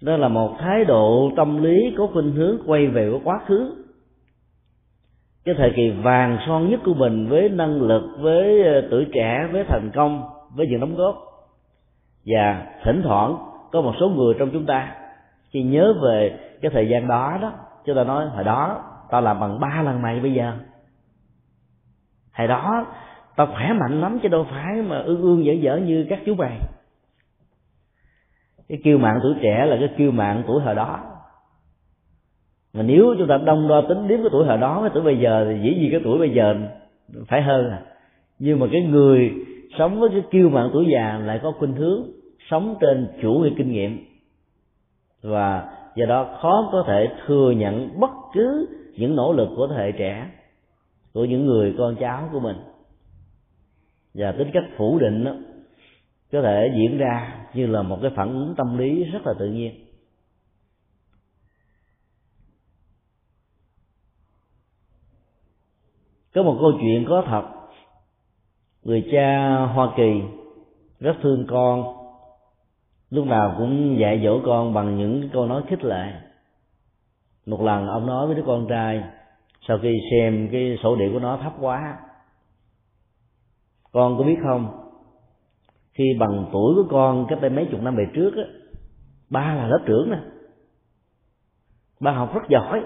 đó 0.00 0.16
là 0.16 0.28
một 0.28 0.56
thái 0.58 0.84
độ 0.84 1.30
tâm 1.36 1.62
lý 1.62 1.94
có 1.98 2.06
khuynh 2.12 2.32
hướng 2.32 2.58
quay 2.66 2.86
về 2.86 3.10
với 3.10 3.20
quá 3.24 3.40
khứ 3.46 3.85
cái 5.46 5.54
thời 5.58 5.72
kỳ 5.76 5.90
vàng 5.90 6.38
son 6.46 6.70
nhất 6.70 6.80
của 6.84 6.94
mình 6.94 7.28
với 7.28 7.48
năng 7.48 7.82
lực, 7.82 8.02
với 8.18 8.62
ờ, 8.62 8.88
tuổi 8.90 9.06
trẻ, 9.12 9.48
với 9.52 9.64
thành 9.68 9.90
công, 9.94 10.24
với 10.54 10.66
những 10.66 10.80
đóng 10.80 10.96
góp. 10.96 11.16
Và 12.26 12.66
thỉnh 12.84 13.02
thoảng 13.04 13.36
có 13.72 13.80
một 13.80 13.92
số 14.00 14.08
người 14.08 14.34
trong 14.38 14.50
chúng 14.52 14.66
ta 14.66 14.94
khi 15.50 15.62
nhớ 15.62 15.94
về 16.02 16.38
cái 16.62 16.70
thời 16.74 16.88
gian 16.88 17.08
đó 17.08 17.38
đó, 17.42 17.52
chúng 17.84 17.96
ta 17.96 18.04
nói, 18.04 18.26
hồi 18.26 18.44
đó 18.44 18.84
tao 19.10 19.20
làm 19.20 19.40
bằng 19.40 19.60
ba 19.60 19.82
lần 19.82 20.02
mày 20.02 20.20
bây 20.20 20.32
giờ. 20.32 20.52
Hồi 22.32 22.48
đó 22.48 22.86
tao 23.36 23.46
khỏe 23.46 23.72
mạnh 23.72 24.00
lắm 24.00 24.18
chứ 24.22 24.28
đâu 24.28 24.46
phải 24.50 24.82
mà 24.82 24.98
ương 24.98 25.22
ương 25.22 25.44
dở 25.44 25.52
dở 25.52 25.76
như 25.76 26.06
các 26.08 26.18
chú 26.26 26.34
mày. 26.34 26.58
Cái 28.68 28.78
kiêu 28.84 28.98
mạng 28.98 29.18
tuổi 29.22 29.34
trẻ 29.42 29.66
là 29.66 29.76
cái 29.80 29.88
kiêu 29.98 30.10
mạng 30.10 30.42
tuổi 30.46 30.62
hồi 30.62 30.74
đó 30.74 31.15
mà 32.76 32.82
nếu 32.82 33.14
chúng 33.18 33.28
ta 33.28 33.38
đông 33.38 33.68
đo 33.68 33.80
tính 33.80 34.08
điểm 34.08 34.20
cái 34.22 34.28
tuổi 34.32 34.46
hồi 34.46 34.58
đó 34.58 34.80
với 34.80 34.90
tuổi 34.94 35.02
bây 35.02 35.18
giờ 35.18 35.46
thì 35.48 35.60
dĩ 35.62 35.80
nhiên 35.80 35.90
cái 35.90 36.00
tuổi 36.04 36.18
bây 36.18 36.30
giờ 36.30 36.54
phải 37.28 37.42
hơn 37.42 37.70
à. 37.70 37.82
Nhưng 38.38 38.58
mà 38.58 38.66
cái 38.72 38.82
người 38.82 39.32
sống 39.78 40.00
với 40.00 40.10
cái 40.10 40.22
kiêu 40.30 40.48
mạng 40.48 40.70
tuổi 40.72 40.86
già 40.92 41.18
lại 41.18 41.40
có 41.42 41.52
khuynh 41.58 41.72
hướng 41.72 42.02
sống 42.50 42.76
trên 42.80 43.06
chủ 43.22 43.32
nghĩa 43.32 43.50
kinh 43.56 43.72
nghiệm. 43.72 44.04
Và 45.22 45.72
do 45.96 46.06
đó 46.06 46.36
khó 46.40 46.68
có 46.72 46.84
thể 46.86 47.08
thừa 47.26 47.50
nhận 47.50 48.00
bất 48.00 48.10
cứ 48.34 48.66
những 48.96 49.16
nỗ 49.16 49.32
lực 49.32 49.48
của 49.56 49.66
thế 49.66 49.74
hệ 49.76 49.92
trẻ 49.92 50.26
của 51.14 51.24
những 51.24 51.46
người 51.46 51.74
con 51.78 51.96
cháu 51.96 52.28
của 52.32 52.40
mình. 52.40 52.56
Và 54.14 54.32
tính 54.32 54.50
cách 54.52 54.64
phủ 54.76 54.98
định 54.98 55.24
đó, 55.24 55.32
có 56.32 56.42
thể 56.42 56.72
diễn 56.76 56.98
ra 56.98 57.34
như 57.54 57.66
là 57.66 57.82
một 57.82 57.98
cái 58.02 58.10
phản 58.14 58.28
ứng 58.28 58.54
tâm 58.56 58.78
lý 58.78 59.04
rất 59.04 59.26
là 59.26 59.34
tự 59.38 59.46
nhiên. 59.46 59.85
Có 66.36 66.42
một 66.42 66.56
câu 66.60 66.72
chuyện 66.80 67.04
có 67.08 67.22
thật. 67.26 67.42
Người 68.82 69.08
cha 69.12 69.58
hoa 69.74 69.92
kỳ 69.96 70.22
rất 71.00 71.16
thương 71.22 71.46
con, 71.48 71.84
lúc 73.10 73.26
nào 73.26 73.54
cũng 73.58 73.98
dạy 74.00 74.20
dỗ 74.24 74.40
con 74.46 74.74
bằng 74.74 74.98
những 74.98 75.28
câu 75.32 75.46
nói 75.46 75.62
khích 75.68 75.84
lệ. 75.84 76.12
Một 77.46 77.62
lần 77.62 77.86
ông 77.86 78.06
nói 78.06 78.26
với 78.26 78.36
đứa 78.36 78.42
con 78.46 78.66
trai, 78.68 79.04
sau 79.68 79.78
khi 79.82 79.98
xem 80.10 80.48
cái 80.52 80.78
sổ 80.82 80.96
điện 80.96 81.12
của 81.12 81.18
nó 81.18 81.36
thấp 81.36 81.52
quá, 81.60 81.98
con 83.92 84.18
có 84.18 84.24
biết 84.24 84.38
không, 84.42 84.90
khi 85.92 86.04
bằng 86.18 86.46
tuổi 86.52 86.74
của 86.74 86.88
con 86.90 87.26
cách 87.28 87.38
đây 87.40 87.50
mấy 87.50 87.68
chục 87.70 87.82
năm 87.82 87.96
về 87.96 88.06
trước 88.14 88.30
á, 88.36 88.44
ba 89.30 89.54
là 89.54 89.66
lớp 89.66 89.80
trưởng 89.86 90.10
nè. 90.10 90.18
Ba 92.00 92.12
học 92.12 92.34
rất 92.34 92.42
giỏi. 92.48 92.82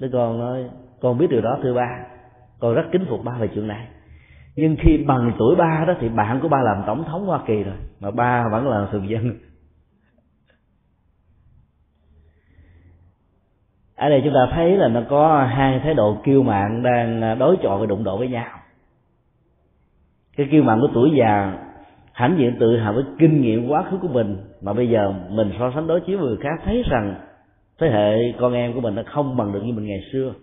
Đứa 0.00 0.08
con 0.12 0.38
nói 0.38 0.70
con 1.02 1.18
biết 1.18 1.26
điều 1.30 1.40
đó, 1.40 1.58
thưa 1.62 1.74
ba. 1.74 2.04
Con 2.58 2.74
rất 2.74 2.84
kính 2.92 3.06
phục 3.08 3.24
ba 3.24 3.32
về 3.38 3.48
chuyện 3.54 3.68
này. 3.68 3.86
Nhưng 4.56 4.76
khi 4.80 5.04
bằng 5.06 5.32
tuổi 5.38 5.56
ba 5.56 5.84
đó 5.86 5.94
thì 6.00 6.08
bạn 6.08 6.40
của 6.40 6.48
ba 6.48 6.62
làm 6.62 6.82
tổng 6.86 7.04
thống 7.04 7.26
hoa 7.26 7.40
kỳ 7.46 7.62
rồi, 7.62 7.74
mà 8.00 8.10
ba 8.10 8.48
vẫn 8.48 8.68
là 8.68 8.86
thường 8.92 9.08
dân. 9.08 9.34
Ở 13.96 14.08
đây 14.08 14.20
chúng 14.24 14.34
ta 14.34 14.48
thấy 14.54 14.76
là 14.76 14.88
nó 14.88 15.02
có 15.10 15.42
hai 15.42 15.80
thái 15.80 15.94
độ 15.94 16.16
kiêu 16.24 16.42
mạn 16.42 16.82
đang 16.82 17.38
đối 17.38 17.56
chọi 17.62 17.80
và 17.80 17.86
đụng 17.86 18.04
độ 18.04 18.18
với 18.18 18.28
nhau. 18.28 18.58
Cái 20.36 20.48
kiêu 20.50 20.62
mạn 20.62 20.80
của 20.80 20.88
tuổi 20.94 21.10
già 21.18 21.58
hãnh 22.12 22.36
diện 22.38 22.56
tự 22.60 22.76
hào 22.76 22.92
với 22.92 23.04
kinh 23.18 23.40
nghiệm 23.40 23.68
quá 23.68 23.84
khứ 23.90 23.98
của 24.02 24.08
mình, 24.08 24.36
mà 24.60 24.72
bây 24.72 24.88
giờ 24.88 25.14
mình 25.30 25.52
so 25.58 25.72
sánh 25.74 25.86
đối 25.86 26.00
chiếu 26.00 26.18
với 26.18 26.26
người 26.26 26.38
khác, 26.40 26.62
thấy 26.64 26.82
rằng 26.90 27.14
thế 27.78 27.90
hệ 27.90 28.32
con 28.40 28.52
em 28.52 28.74
của 28.74 28.80
mình 28.80 28.94
nó 28.94 29.02
không 29.06 29.36
bằng 29.36 29.52
được 29.52 29.60
như 29.64 29.72
mình 29.72 29.86
ngày 29.86 30.00
xưa 30.12 30.34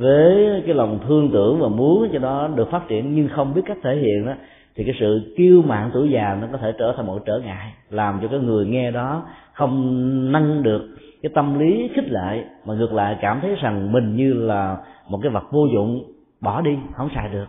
với 0.00 0.62
cái 0.66 0.74
lòng 0.74 0.98
thương 1.08 1.30
tưởng 1.32 1.60
và 1.60 1.68
muốn 1.68 2.08
cho 2.12 2.18
nó 2.18 2.48
được 2.48 2.70
phát 2.70 2.88
triển 2.88 3.14
nhưng 3.14 3.28
không 3.28 3.54
biết 3.54 3.62
cách 3.66 3.78
thể 3.82 3.96
hiện 3.96 4.26
đó, 4.26 4.32
thì 4.74 4.84
cái 4.84 4.94
sự 5.00 5.34
kiêu 5.36 5.62
mạn 5.62 5.90
tuổi 5.94 6.10
già 6.10 6.38
nó 6.40 6.46
có 6.52 6.58
thể 6.58 6.72
trở 6.78 6.94
thành 6.96 7.06
một 7.06 7.18
trở 7.26 7.38
ngại, 7.38 7.72
làm 7.90 8.18
cho 8.22 8.28
cái 8.28 8.40
người 8.40 8.66
nghe 8.66 8.90
đó 8.90 9.22
không 9.52 10.32
nâng 10.32 10.62
được 10.62 10.88
cái 11.22 11.30
tâm 11.34 11.58
lý 11.58 11.90
khích 11.94 12.08
lệ, 12.08 12.44
mà 12.66 12.74
ngược 12.74 12.92
lại 12.92 13.16
cảm 13.20 13.38
thấy 13.42 13.54
rằng 13.62 13.92
mình 13.92 14.16
như 14.16 14.32
là 14.32 14.76
một 15.08 15.18
cái 15.22 15.32
vật 15.32 15.44
vô 15.50 15.66
dụng, 15.74 16.04
bỏ 16.40 16.60
đi, 16.60 16.78
không 16.92 17.08
xài 17.14 17.28
được. 17.28 17.46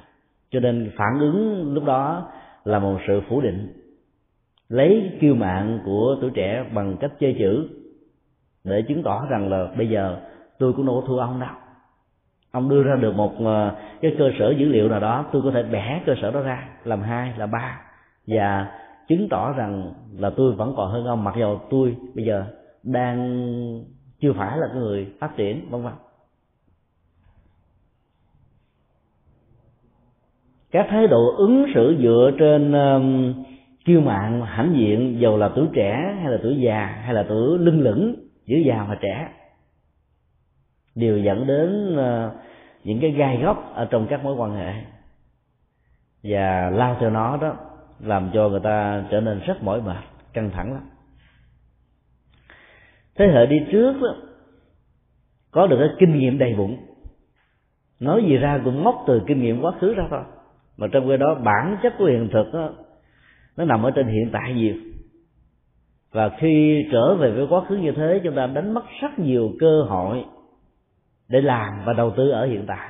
Cho 0.51 0.59
nên 0.59 0.91
phản 0.97 1.19
ứng 1.19 1.73
lúc 1.73 1.85
đó 1.85 2.27
là 2.65 2.79
một 2.79 2.97
sự 3.07 3.21
phủ 3.29 3.41
định. 3.41 3.67
Lấy 4.69 5.11
kiêu 5.19 5.35
mạng 5.35 5.79
của 5.85 6.17
tuổi 6.21 6.31
trẻ 6.33 6.65
bằng 6.73 6.97
cách 6.99 7.11
chơi 7.19 7.35
chữ 7.39 7.67
để 8.63 8.81
chứng 8.87 9.03
tỏ 9.03 9.25
rằng 9.29 9.49
là 9.49 9.67
bây 9.77 9.89
giờ 9.89 10.17
tôi 10.59 10.73
cũng 10.73 10.85
đâu 10.85 11.01
có 11.01 11.07
thua 11.07 11.17
ông 11.17 11.39
đâu 11.39 11.49
ông 12.51 12.69
đưa 12.69 12.83
ra 12.83 12.95
được 12.95 13.15
một 13.15 13.33
ờ, 13.39 13.75
cái 14.01 14.15
cơ 14.17 14.31
sở 14.39 14.53
dữ 14.57 14.65
liệu 14.65 14.89
nào 14.89 14.99
đó 14.99 15.25
tôi 15.31 15.41
có 15.41 15.51
thể 15.51 15.63
bẻ 15.63 16.01
cơ 16.05 16.13
sở 16.21 16.31
đó 16.31 16.41
ra 16.41 16.69
làm 16.83 17.01
hai 17.01 17.33
là 17.37 17.45
ba. 17.45 17.81
Và 18.27 18.71
chứng 19.07 19.27
tỏ 19.29 19.53
rằng 19.53 19.93
là 20.17 20.29
tôi 20.37 20.53
vẫn 20.53 20.73
còn 20.77 20.91
hơn 20.91 21.05
ông 21.05 21.23
mặc 21.23 21.35
dù 21.39 21.59
tôi 21.69 21.97
bây 22.15 22.25
giờ 22.25 22.45
đang 22.83 23.45
chưa 24.19 24.33
phải 24.33 24.57
là 24.57 24.67
cái 24.67 24.77
người 24.77 25.07
phát 25.19 25.35
triển 25.37 25.69
vân 25.69 25.83
vân. 25.83 25.93
Các 30.71 30.87
thái 30.89 31.07
độ 31.07 31.35
ứng 31.37 31.65
xử 31.73 31.97
dựa 32.01 32.31
trên 32.39 32.71
um, 32.71 33.33
kiêu 33.85 34.01
mạng 34.01 34.41
hãnh 34.45 34.73
diện 34.77 35.17
dầu 35.19 35.37
là 35.37 35.49
tuổi 35.55 35.67
trẻ 35.73 36.15
hay 36.21 36.31
là 36.31 36.37
tuổi 36.43 36.57
già 36.59 36.85
hay 36.85 37.13
là 37.13 37.25
tuổi 37.29 37.59
lưng 37.59 37.81
lửng 37.81 38.15
giữa 38.45 38.57
già 38.57 38.85
và 38.89 38.95
trẻ 39.01 39.29
đều 40.95 41.17
dẫn 41.17 41.47
đến 41.47 41.95
ờ, 41.97 42.31
những 42.83 42.99
cái 43.01 43.11
gai 43.11 43.37
góc 43.43 43.71
ở 43.75 43.85
trong 43.85 44.07
các 44.09 44.23
mối 44.23 44.35
quan 44.35 44.55
hệ. 44.55 44.73
Và 46.23 46.69
lao 46.69 46.97
theo 46.99 47.09
nó 47.09 47.37
đó 47.37 47.55
làm 47.99 48.29
cho 48.33 48.49
người 48.49 48.59
ta 48.59 49.03
trở 49.11 49.21
nên 49.21 49.39
rất 49.39 49.63
mỏi 49.63 49.81
mệt 49.81 50.03
căng 50.33 50.49
thẳng 50.49 50.73
lắm. 50.73 50.89
Thế 53.15 53.27
hệ 53.27 53.45
đi 53.45 53.59
trước 53.71 53.93
đó, 54.01 54.15
có 55.51 55.67
được 55.67 55.77
cái 55.79 55.89
kinh 55.99 56.19
nghiệm 56.19 56.37
đầy 56.37 56.53
bụng. 56.53 56.77
Nói 57.99 58.23
gì 58.27 58.37
ra 58.37 58.61
cũng 58.63 58.83
móc 58.83 59.03
từ 59.07 59.21
kinh 59.27 59.41
nghiệm 59.41 59.61
quá 59.61 59.71
khứ 59.81 59.93
ra 59.93 60.03
thôi. 60.09 60.23
Mà 60.77 60.87
trong 60.91 61.07
cái 61.07 61.17
đó 61.17 61.35
bản 61.43 61.77
chất 61.83 61.93
của 61.97 62.05
hiện 62.05 62.29
thực 62.33 62.53
đó, 62.53 62.69
nó 63.57 63.65
nằm 63.65 63.83
ở 63.83 63.91
trên 63.91 64.07
hiện 64.07 64.29
tại 64.33 64.53
nhiều. 64.53 64.75
Và 66.11 66.29
khi 66.39 66.85
trở 66.91 67.15
về 67.15 67.31
với 67.31 67.47
quá 67.49 67.61
khứ 67.69 67.75
như 67.75 67.91
thế 67.91 68.21
chúng 68.23 68.35
ta 68.35 68.47
đánh 68.47 68.73
mất 68.73 68.83
rất 69.01 69.19
nhiều 69.19 69.51
cơ 69.59 69.83
hội 69.89 70.25
để 71.31 71.41
làm 71.41 71.85
và 71.85 71.93
đầu 71.93 72.11
tư 72.17 72.29
ở 72.29 72.45
hiện 72.45 72.63
tại. 72.67 72.89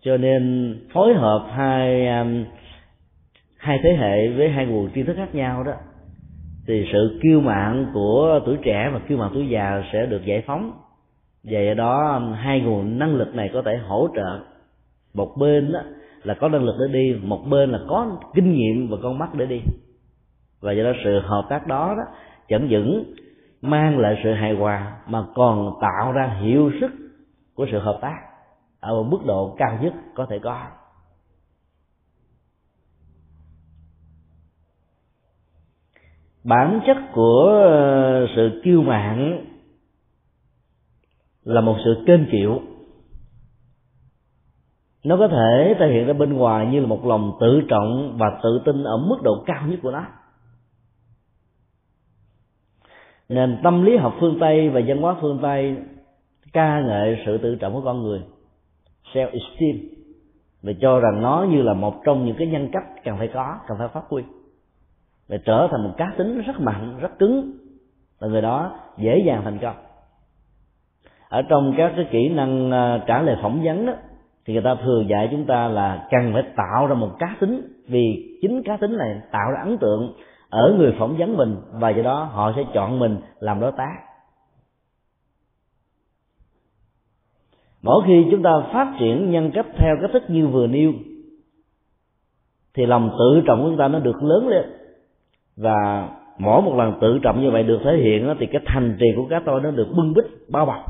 Cho 0.00 0.16
nên 0.16 0.74
phối 0.92 1.14
hợp 1.14 1.48
hai 1.52 2.08
um, 2.08 2.44
hai 3.56 3.80
thế 3.82 3.96
hệ 3.96 4.28
với 4.28 4.48
hai 4.48 4.66
nguồn 4.66 4.90
tri 4.94 5.02
thức 5.02 5.14
khác 5.16 5.34
nhau 5.34 5.64
đó, 5.64 5.72
thì 6.66 6.86
sự 6.92 7.20
kiêu 7.22 7.40
mạn 7.40 7.86
của 7.94 8.40
tuổi 8.46 8.56
trẻ 8.62 8.90
và 8.92 8.98
kiêu 9.08 9.18
mạn 9.18 9.30
tuổi 9.34 9.48
già 9.48 9.82
sẽ 9.92 10.06
được 10.06 10.24
giải 10.24 10.42
phóng. 10.46 10.72
Và 11.44 11.60
do 11.60 11.74
đó 11.74 12.12
um, 12.12 12.32
hai 12.32 12.60
nguồn 12.60 12.98
năng 12.98 13.14
lực 13.14 13.34
này 13.34 13.50
có 13.52 13.62
thể 13.62 13.76
hỗ 13.76 14.08
trợ. 14.16 14.40
Một 15.14 15.36
bên 15.38 15.72
đó 15.72 15.80
là 16.22 16.34
có 16.34 16.48
năng 16.48 16.64
lực 16.64 16.74
để 16.80 16.92
đi, 16.92 17.16
một 17.22 17.44
bên 17.50 17.70
là 17.70 17.78
có 17.88 18.20
kinh 18.34 18.52
nghiệm 18.52 18.88
và 18.90 18.96
con 19.02 19.18
mắt 19.18 19.34
để 19.34 19.46
đi. 19.46 19.60
Và 20.60 20.72
do 20.72 20.84
đó 20.84 20.92
sự 21.04 21.20
hợp 21.20 21.46
tác 21.50 21.66
đó 21.66 21.94
đó 21.96 22.02
chẳng 22.48 22.68
những 22.68 23.14
mang 23.62 23.98
lại 23.98 24.20
sự 24.24 24.32
hài 24.32 24.52
hòa 24.52 25.00
mà 25.06 25.26
còn 25.34 25.78
tạo 25.80 26.12
ra 26.12 26.38
hiệu 26.40 26.70
sức 26.80 26.90
của 27.54 27.66
sự 27.70 27.78
hợp 27.78 27.98
tác 28.02 28.18
ở 28.80 28.94
một 28.94 29.08
mức 29.10 29.18
độ 29.26 29.54
cao 29.58 29.78
nhất 29.82 29.94
có 30.14 30.26
thể 30.30 30.38
có. 30.38 30.66
Bản 36.44 36.80
chất 36.86 36.96
của 37.12 37.62
sự 38.36 38.60
kiêu 38.64 38.82
mạn 38.82 39.44
là 41.44 41.60
một 41.60 41.76
sự 41.84 42.04
kênh 42.06 42.30
kiệu. 42.30 42.60
Nó 45.04 45.16
có 45.16 45.28
thể 45.28 45.76
thể 45.78 45.86
hiện 45.92 46.06
ra 46.06 46.12
bên 46.12 46.32
ngoài 46.32 46.66
như 46.66 46.80
là 46.80 46.86
một 46.86 47.06
lòng 47.06 47.36
tự 47.40 47.60
trọng 47.68 48.16
và 48.18 48.40
tự 48.42 48.62
tin 48.64 48.84
ở 48.84 48.96
mức 48.96 49.16
độ 49.22 49.44
cao 49.46 49.66
nhất 49.66 49.80
của 49.82 49.90
nó. 49.90 50.04
Nền 53.28 53.58
tâm 53.62 53.84
lý 53.84 53.96
học 53.96 54.14
phương 54.20 54.36
tây 54.40 54.68
và 54.68 54.80
văn 54.86 55.02
hóa 55.02 55.16
phương 55.20 55.38
tây 55.42 55.76
ca 56.52 56.80
ngợi 56.80 57.22
sự 57.26 57.38
tự 57.38 57.54
trọng 57.54 57.74
của 57.74 57.82
con 57.84 58.02
người. 58.02 58.22
Self 59.12 59.28
esteem 59.32 59.76
và 60.62 60.72
cho 60.80 61.00
rằng 61.00 61.22
nó 61.22 61.46
như 61.50 61.62
là 61.62 61.74
một 61.74 61.94
trong 62.04 62.26
những 62.26 62.36
cái 62.38 62.46
nhân 62.46 62.68
cách 62.72 62.84
cần 63.04 63.18
phải 63.18 63.28
có, 63.28 63.56
cần 63.68 63.78
phải 63.78 63.88
phát 63.88 64.04
huy. 64.08 64.22
Và 65.28 65.36
trở 65.44 65.68
thành 65.70 65.84
một 65.84 65.94
cá 65.96 66.12
tính 66.18 66.42
rất 66.46 66.60
mạnh 66.60 66.98
rất 67.00 67.18
cứng. 67.18 67.52
Và 68.20 68.28
người 68.28 68.42
đó 68.42 68.78
dễ 68.98 69.22
dàng 69.26 69.40
thành 69.44 69.58
công. 69.58 69.76
Ở 71.28 71.42
trong 71.42 71.74
các 71.76 71.92
cái 71.96 72.06
kỹ 72.10 72.28
năng 72.28 72.70
à, 72.70 73.04
trả 73.06 73.22
lời 73.22 73.36
phỏng 73.42 73.60
vấn 73.64 73.86
đó, 73.86 73.92
thì 74.46 74.52
người 74.52 74.62
ta 74.62 74.74
thường 74.74 75.08
dạy 75.08 75.28
chúng 75.30 75.46
ta 75.46 75.68
là 75.68 76.06
cần 76.10 76.32
phải 76.32 76.42
tạo 76.56 76.86
ra 76.86 76.94
một 76.94 77.10
cá 77.18 77.36
tính. 77.40 77.62
Vì 77.88 78.38
chính 78.42 78.62
cá 78.62 78.76
tính 78.76 78.96
này 78.96 79.20
tạo 79.32 79.50
ra 79.50 79.60
ấn 79.60 79.78
tượng 79.78 80.12
ở 80.50 80.74
người 80.78 80.94
phỏng 80.98 81.16
vấn 81.16 81.36
mình 81.36 81.56
và 81.72 81.90
do 81.90 82.02
đó 82.02 82.24
họ 82.24 82.52
sẽ 82.56 82.64
chọn 82.74 82.98
mình 82.98 83.16
làm 83.40 83.60
đối 83.60 83.72
tác. 83.72 83.94
Mỗi 87.82 88.02
khi 88.06 88.26
chúng 88.30 88.42
ta 88.42 88.50
phát 88.72 88.96
triển 89.00 89.30
nhân 89.30 89.50
cách 89.54 89.66
theo 89.76 89.96
cách 90.00 90.10
thức 90.12 90.22
như 90.28 90.46
vừa 90.46 90.66
nêu, 90.66 90.92
thì 92.74 92.86
lòng 92.86 93.10
tự 93.18 93.42
trọng 93.46 93.62
của 93.62 93.68
chúng 93.68 93.78
ta 93.78 93.88
nó 93.88 93.98
được 93.98 94.22
lớn 94.22 94.48
lên. 94.48 94.64
Và 95.56 96.08
mỗi 96.38 96.62
một 96.62 96.74
lần 96.76 96.98
tự 97.00 97.18
trọng 97.22 97.42
như 97.42 97.50
vậy 97.50 97.62
được 97.62 97.78
thể 97.84 97.96
hiện 97.96 98.34
thì 98.40 98.46
cái 98.46 98.62
thành 98.66 98.96
trì 99.00 99.06
của 99.16 99.26
cá 99.30 99.40
tôi 99.46 99.60
nó 99.60 99.70
được 99.70 99.88
bưng 99.96 100.14
bít, 100.14 100.24
bao 100.48 100.66
bọc. 100.66 100.84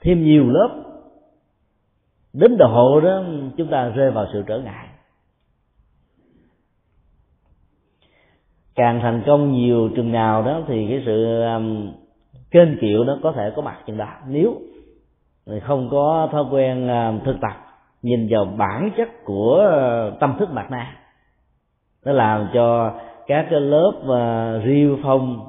Thêm 0.00 0.24
nhiều 0.24 0.44
lớp, 0.50 0.82
đến 2.32 2.56
độ 2.58 3.00
đó 3.00 3.22
chúng 3.56 3.68
ta 3.70 3.88
rơi 3.88 4.10
vào 4.10 4.26
sự 4.32 4.42
trở 4.46 4.60
ngại. 4.60 4.88
Càng 8.74 9.00
thành 9.00 9.22
công 9.26 9.52
nhiều 9.52 9.90
chừng 9.96 10.12
nào 10.12 10.42
đó 10.42 10.62
thì 10.66 10.86
cái 10.90 11.02
sự 11.06 11.42
um, 11.42 11.92
kênh 12.50 12.78
kiệu 12.80 13.04
nó 13.04 13.18
có 13.22 13.32
thể 13.32 13.52
có 13.56 13.62
mặt 13.62 13.78
chừng 13.86 13.96
đó. 13.96 14.08
Nếu 14.26 14.60
không 15.62 15.88
có 15.90 16.28
thói 16.32 16.44
quen 16.50 16.88
um, 16.88 17.20
thực 17.24 17.40
tập 17.40 17.56
nhìn 18.02 18.28
vào 18.30 18.44
bản 18.44 18.90
chất 18.96 19.08
của 19.24 19.64
uh, 20.12 20.20
tâm 20.20 20.36
thức 20.38 20.50
mặt 20.52 20.70
na 20.70 20.96
nó 22.04 22.12
làm 22.12 22.48
cho 22.54 22.94
các 23.26 23.46
cái 23.50 23.60
lớp 23.60 23.92
uh, 24.00 24.64
riêu 24.64 24.98
phong 25.02 25.48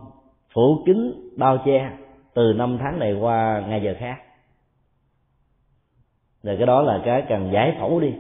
phủ 0.54 0.84
kính 0.86 1.30
bao 1.38 1.58
che 1.66 1.90
từ 2.34 2.54
năm 2.54 2.78
tháng 2.82 3.00
này 3.00 3.14
qua 3.14 3.64
ngày 3.68 3.82
giờ 3.84 3.96
khác. 4.00 4.16
Rồi 6.44 6.56
cái 6.58 6.66
đó 6.66 6.82
là 6.82 7.02
cái 7.06 7.24
cần 7.30 7.50
giải 7.54 7.76
phẫu 7.80 8.00
đi 8.00 8.14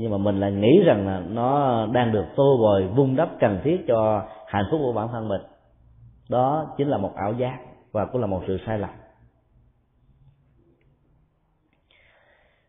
nhưng 0.00 0.10
mà 0.10 0.18
mình 0.18 0.40
lại 0.40 0.52
nghĩ 0.52 0.82
rằng 0.84 1.06
là 1.06 1.22
nó 1.28 1.86
đang 1.92 2.12
được 2.12 2.24
tô 2.36 2.56
bồi 2.60 2.86
vun 2.86 3.16
đắp 3.16 3.30
cần 3.40 3.60
thiết 3.64 3.84
cho 3.88 4.28
hạnh 4.46 4.64
phúc 4.70 4.80
của 4.84 4.92
bản 4.92 5.08
thân 5.12 5.28
mình. 5.28 5.40
Đó 6.30 6.74
chính 6.76 6.88
là 6.88 6.98
một 6.98 7.12
ảo 7.14 7.32
giác 7.32 7.58
và 7.92 8.06
cũng 8.06 8.20
là 8.20 8.26
một 8.26 8.42
sự 8.46 8.58
sai 8.66 8.78
lầm. 8.78 8.90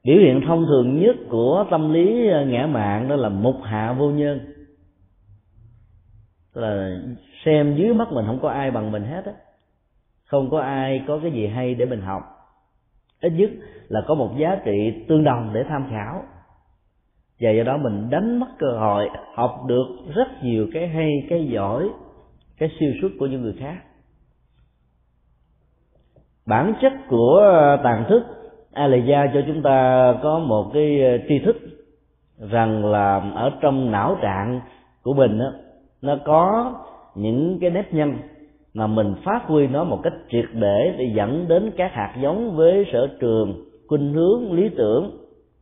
Biểu 0.03 0.17
hiện 0.17 0.41
thông 0.47 0.65
thường 0.65 0.99
nhất 0.99 1.15
của 1.29 1.65
tâm 1.71 1.93
lý 1.93 2.29
ngã 2.47 2.67
mạng 2.67 3.07
đó 3.07 3.15
là 3.15 3.29
mục 3.29 3.55
hạ 3.63 3.93
vô 3.93 4.09
nhân. 4.09 4.39
Tức 6.53 6.61
là 6.61 7.01
xem 7.45 7.75
dưới 7.75 7.93
mắt 7.93 8.07
mình 8.11 8.25
không 8.27 8.39
có 8.41 8.49
ai 8.49 8.71
bằng 8.71 8.91
mình 8.91 9.03
hết 9.03 9.25
á. 9.25 9.33
Không 10.25 10.49
có 10.49 10.59
ai 10.59 11.03
có 11.07 11.19
cái 11.21 11.31
gì 11.31 11.47
hay 11.47 11.75
để 11.75 11.85
mình 11.85 12.01
học. 12.01 12.21
Ít 13.21 13.29
nhất 13.29 13.49
là 13.87 14.01
có 14.07 14.15
một 14.15 14.33
giá 14.37 14.57
trị 14.65 15.05
tương 15.07 15.23
đồng 15.23 15.51
để 15.53 15.63
tham 15.69 15.87
khảo 15.89 16.23
và 17.41 17.51
do 17.51 17.63
đó 17.63 17.77
mình 17.77 18.09
đánh 18.09 18.39
mất 18.39 18.47
cơ 18.59 18.77
hội 18.79 19.09
học 19.33 19.55
được 19.67 19.85
rất 20.15 20.27
nhiều 20.43 20.67
cái 20.73 20.87
hay 20.87 21.11
cái 21.29 21.47
giỏi 21.47 21.89
cái 22.57 22.69
siêu 22.79 22.91
xuất 23.01 23.11
của 23.19 23.25
những 23.25 23.41
người 23.41 23.55
khác. 23.59 23.75
Bản 26.47 26.73
chất 26.81 26.93
của 27.09 27.37
ờ, 27.37 27.77
tàn 27.83 28.05
thức 28.09 28.23
alaya 28.73 29.31
cho 29.33 29.41
chúng 29.47 29.61
ta 29.61 30.13
có 30.23 30.39
một 30.39 30.71
cái 30.73 31.03
ờ, 31.03 31.17
tri 31.29 31.39
thức 31.45 31.57
rằng 32.51 32.85
là 32.85 33.31
ở 33.35 33.51
trong 33.61 33.91
não 33.91 34.17
trạng 34.21 34.61
của 35.03 35.13
mình 35.13 35.39
đó, 35.39 35.51
nó 36.01 36.17
có 36.25 36.73
những 37.15 37.57
cái 37.61 37.69
nếp 37.69 37.93
nhân 37.93 38.17
mà 38.73 38.87
mình 38.87 39.15
phát 39.25 39.41
huy 39.45 39.67
nó 39.67 39.83
một 39.83 39.99
cách 40.03 40.13
triệt 40.31 40.45
để 40.53 40.95
để 40.97 41.05
dẫn 41.15 41.47
đến 41.47 41.71
các 41.77 41.91
hạt 41.93 42.15
giống 42.21 42.55
với 42.55 42.85
sở 42.93 43.07
trường 43.19 43.65
khuynh 43.87 44.13
hướng 44.13 44.51
lý 44.51 44.69
tưởng 44.77 45.17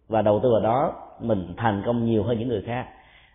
và 0.08 0.22
đầu 0.22 0.40
tư 0.44 0.50
vào 0.52 0.62
đó 0.62 0.94
mình 1.22 1.54
thành 1.58 1.82
công 1.86 2.06
nhiều 2.06 2.24
hơn 2.24 2.40
những 2.40 2.48
người 2.48 2.62
khác. 2.62 2.88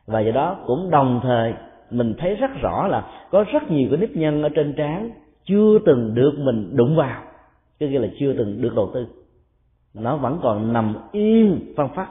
Và 0.07 0.21
do 0.21 0.33
đó 0.33 0.57
cũng 0.67 0.91
đồng 0.91 1.21
thời 1.23 1.55
mình 1.91 2.15
thấy 2.19 2.35
rất 2.35 2.51
rõ 2.63 2.87
là 2.87 3.05
có 3.31 3.45
rất 3.53 3.71
nhiều 3.71 3.89
cái 3.91 3.99
nếp 3.99 4.11
nhân 4.11 4.43
ở 4.43 4.49
trên 4.49 4.75
trán 4.77 5.11
chưa 5.45 5.79
từng 5.87 6.15
được 6.15 6.33
mình 6.39 6.77
đụng 6.77 6.97
vào. 6.97 7.23
Cái 7.79 7.89
nghĩa 7.89 7.99
là 7.99 8.09
chưa 8.19 8.33
từng 8.33 8.63
được 8.63 8.75
đầu 8.75 8.91
tư. 8.95 9.07
Nó 9.95 10.17
vẫn 10.17 10.41
còn 10.43 10.73
nằm 10.73 10.97
yên 11.13 11.75
phân 11.77 11.89
phát 11.95 12.09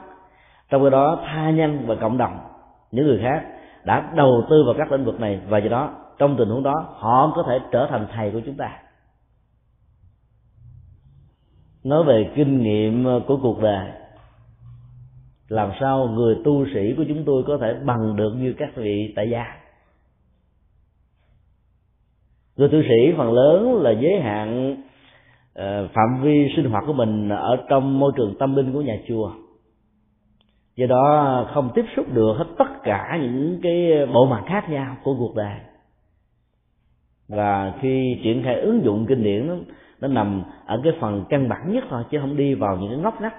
trong 0.70 0.82
cái 0.82 0.90
đó, 0.90 1.18
tha 1.24 1.50
nhân 1.50 1.86
và 1.86 1.94
cộng 1.94 2.18
đồng, 2.18 2.38
những 2.90 3.06
người 3.06 3.20
khác 3.22 3.44
đã 3.84 4.12
đầu 4.16 4.44
tư 4.50 4.64
vào 4.66 4.74
các 4.78 4.92
lĩnh 4.92 5.04
vực 5.04 5.20
này 5.20 5.40
và 5.48 5.58
do 5.58 5.68
đó, 5.68 5.90
trong 6.18 6.36
tình 6.36 6.48
huống 6.48 6.62
đó, 6.62 6.86
họ 6.96 7.32
có 7.36 7.44
thể 7.48 7.58
trở 7.72 7.86
thành 7.90 8.06
thầy 8.12 8.30
của 8.30 8.40
chúng 8.46 8.54
ta. 8.54 8.78
Nói 11.84 12.04
về 12.04 12.32
kinh 12.34 12.62
nghiệm 12.62 13.04
của 13.26 13.38
cuộc 13.42 13.62
đời 13.62 13.88
làm 15.48 15.70
sao 15.80 16.08
người 16.08 16.36
tu 16.44 16.66
sĩ 16.74 16.94
của 16.96 17.04
chúng 17.08 17.24
tôi 17.26 17.42
có 17.46 17.58
thể 17.58 17.74
bằng 17.84 18.16
được 18.16 18.34
như 18.38 18.54
các 18.58 18.76
vị 18.76 19.12
tại 19.16 19.30
gia? 19.30 19.44
Người 22.56 22.68
tu 22.68 22.82
sĩ 22.82 23.12
phần 23.16 23.32
lớn 23.32 23.82
là 23.82 23.90
giới 23.90 24.20
hạn 24.20 24.76
ờ, 25.54 25.88
phạm 25.94 26.22
vi 26.22 26.48
sinh 26.56 26.70
hoạt 26.70 26.84
của 26.86 26.92
mình 26.92 27.28
ở 27.28 27.56
trong 27.68 27.98
môi 27.98 28.12
trường 28.16 28.34
tâm 28.38 28.56
linh 28.56 28.72
của 28.72 28.82
nhà 28.82 28.96
chùa. 29.08 29.32
Do 30.76 30.86
đó 30.86 31.46
không 31.54 31.70
tiếp 31.74 31.84
xúc 31.96 32.06
được 32.12 32.34
hết 32.36 32.46
tất 32.58 32.82
cả 32.82 33.18
những 33.22 33.60
cái 33.62 34.06
bộ 34.06 34.26
mặt 34.26 34.42
khác 34.46 34.70
nhau 34.70 34.96
của 35.04 35.14
cuộc 35.18 35.36
đời. 35.36 35.56
Và 37.28 37.72
khi 37.80 38.20
triển 38.24 38.42
khai 38.42 38.60
ứng 38.60 38.84
dụng 38.84 39.06
kinh 39.08 39.22
điển 39.22 39.46
nó, 39.46 39.54
nó 40.00 40.08
nằm 40.08 40.42
ở 40.66 40.80
cái 40.84 40.92
phần 41.00 41.24
căn 41.28 41.48
bản 41.48 41.72
nhất 41.72 41.84
thôi 41.90 42.04
chứ 42.10 42.18
không 42.20 42.36
đi 42.36 42.54
vào 42.54 42.76
những 42.76 42.90
cái 42.90 42.98
ngóc 42.98 43.20
ngách 43.20 43.34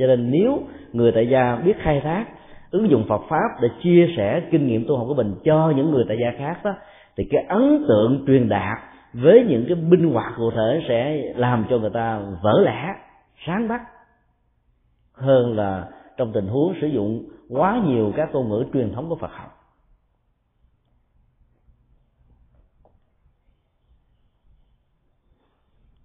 cho 0.00 0.06
nên 0.06 0.30
nếu 0.30 0.62
người 0.92 1.12
tại 1.12 1.28
gia 1.28 1.56
biết 1.56 1.76
khai 1.78 2.00
thác, 2.00 2.26
ứng 2.70 2.90
dụng 2.90 3.04
Phật 3.08 3.22
pháp 3.28 3.48
để 3.62 3.68
chia 3.82 4.08
sẻ 4.16 4.42
kinh 4.50 4.66
nghiệm 4.66 4.84
tu 4.88 4.96
học 4.96 5.06
của 5.08 5.14
mình 5.14 5.34
cho 5.44 5.72
những 5.76 5.90
người 5.90 6.04
tại 6.08 6.18
gia 6.20 6.30
khác 6.38 6.60
đó, 6.64 6.74
thì 7.16 7.24
cái 7.30 7.44
ấn 7.48 7.84
tượng 7.88 8.24
truyền 8.26 8.48
đạt 8.48 8.78
với 9.12 9.44
những 9.48 9.64
cái 9.68 9.74
binh 9.74 10.10
hoạt 10.12 10.32
cụ 10.36 10.50
thể 10.50 10.82
sẽ 10.88 11.22
làm 11.36 11.64
cho 11.70 11.78
người 11.78 11.90
ta 11.90 12.20
vỡ 12.42 12.60
lẽ, 12.64 12.94
sáng 13.46 13.68
bắt 13.68 13.80
hơn 15.14 15.56
là 15.56 15.88
trong 16.16 16.32
tình 16.32 16.46
huống 16.46 16.74
sử 16.80 16.86
dụng 16.86 17.24
quá 17.48 17.82
nhiều 17.86 18.12
các 18.16 18.28
ngôn 18.32 18.48
ngữ 18.48 18.64
truyền 18.72 18.92
thống 18.92 19.08
của 19.08 19.16
Phật 19.16 19.30
học. 19.32 19.59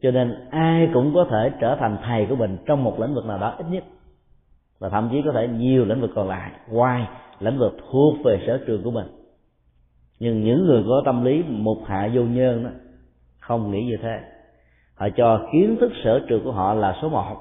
Cho 0.05 0.11
nên 0.11 0.35
ai 0.51 0.89
cũng 0.93 1.13
có 1.13 1.27
thể 1.29 1.51
trở 1.59 1.75
thành 1.79 1.97
thầy 2.03 2.25
của 2.25 2.35
mình 2.35 2.57
trong 2.65 2.83
một 2.83 2.99
lĩnh 2.99 3.13
vực 3.13 3.25
nào 3.25 3.37
đó 3.37 3.55
ít 3.57 3.65
nhất. 3.69 3.83
Và 4.79 4.89
thậm 4.89 5.09
chí 5.11 5.21
có 5.25 5.31
thể 5.31 5.47
nhiều 5.47 5.85
lĩnh 5.85 6.01
vực 6.01 6.09
còn 6.15 6.29
lại, 6.29 6.51
ngoài 6.69 7.07
lĩnh 7.39 7.57
vực 7.57 7.77
thuộc 7.91 8.15
về 8.25 8.43
sở 8.47 8.63
trường 8.67 8.83
của 8.83 8.91
mình. 8.91 9.07
Nhưng 10.19 10.43
những 10.43 10.65
người 10.65 10.83
có 10.87 11.01
tâm 11.05 11.23
lý 11.23 11.43
một 11.47 11.77
hạ 11.87 12.09
vô 12.13 12.21
nhân 12.21 12.63
đó, 12.63 12.69
không 13.39 13.71
nghĩ 13.71 13.85
như 13.85 13.97
thế. 14.01 14.19
Họ 14.95 15.07
cho 15.17 15.47
kiến 15.53 15.77
thức 15.79 15.91
sở 16.03 16.19
trường 16.27 16.43
của 16.43 16.51
họ 16.51 16.73
là 16.73 16.95
số 17.01 17.09
một. 17.09 17.37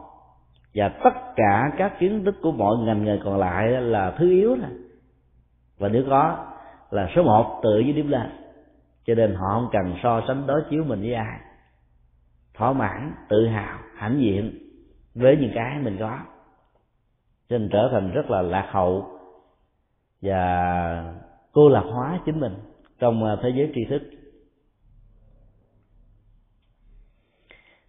Và 0.75 0.89
tất 0.89 1.15
cả 1.37 1.73
các 1.77 1.99
kiến 1.99 2.25
thức 2.25 2.35
của 2.43 2.53
mọi 2.53 2.77
ngành 2.79 3.05
nghề 3.05 3.19
còn 3.25 3.39
lại 3.39 3.69
là 3.69 4.11
thứ 4.11 4.31
yếu 4.31 4.57
thôi 4.57 4.71
và 5.79 5.89
nếu 5.89 6.05
có, 6.11 6.47
là 6.91 7.09
số 7.17 7.23
một 7.23 7.61
tự 7.63 7.83
với 7.85 7.93
điểm 7.93 8.09
lên. 8.09 8.31
Cho 9.07 9.15
nên 9.15 9.35
họ 9.35 9.49
không 9.53 9.69
cần 9.73 9.95
so 10.03 10.23
sánh 10.29 10.47
đối 10.47 10.63
chiếu 10.71 10.85
mình 10.85 11.01
với 11.01 11.15
ai 11.15 11.39
thỏa 12.55 12.73
mãn, 12.73 13.13
tự 13.29 13.47
hào, 13.47 13.79
hãnh 13.97 14.21
diện 14.21 14.59
với 15.15 15.37
những 15.37 15.51
cái 15.55 15.79
mình 15.83 15.97
có. 16.01 16.19
Cho 17.49 17.59
nên 17.59 17.69
trở 17.73 17.89
thành 17.93 18.11
rất 18.11 18.31
là 18.31 18.43
lạc 18.43 18.69
hậu 18.71 19.07
và 20.23 21.15
cô 21.53 21.69
lập 21.69 21.85
hóa 21.93 22.21
chính 22.27 22.41
mình 22.41 22.55
trong 22.99 23.25
ờ, 23.25 23.39
thế 23.43 23.53
giới 23.57 23.73
tri 23.75 23.85
thức. 23.85 24.03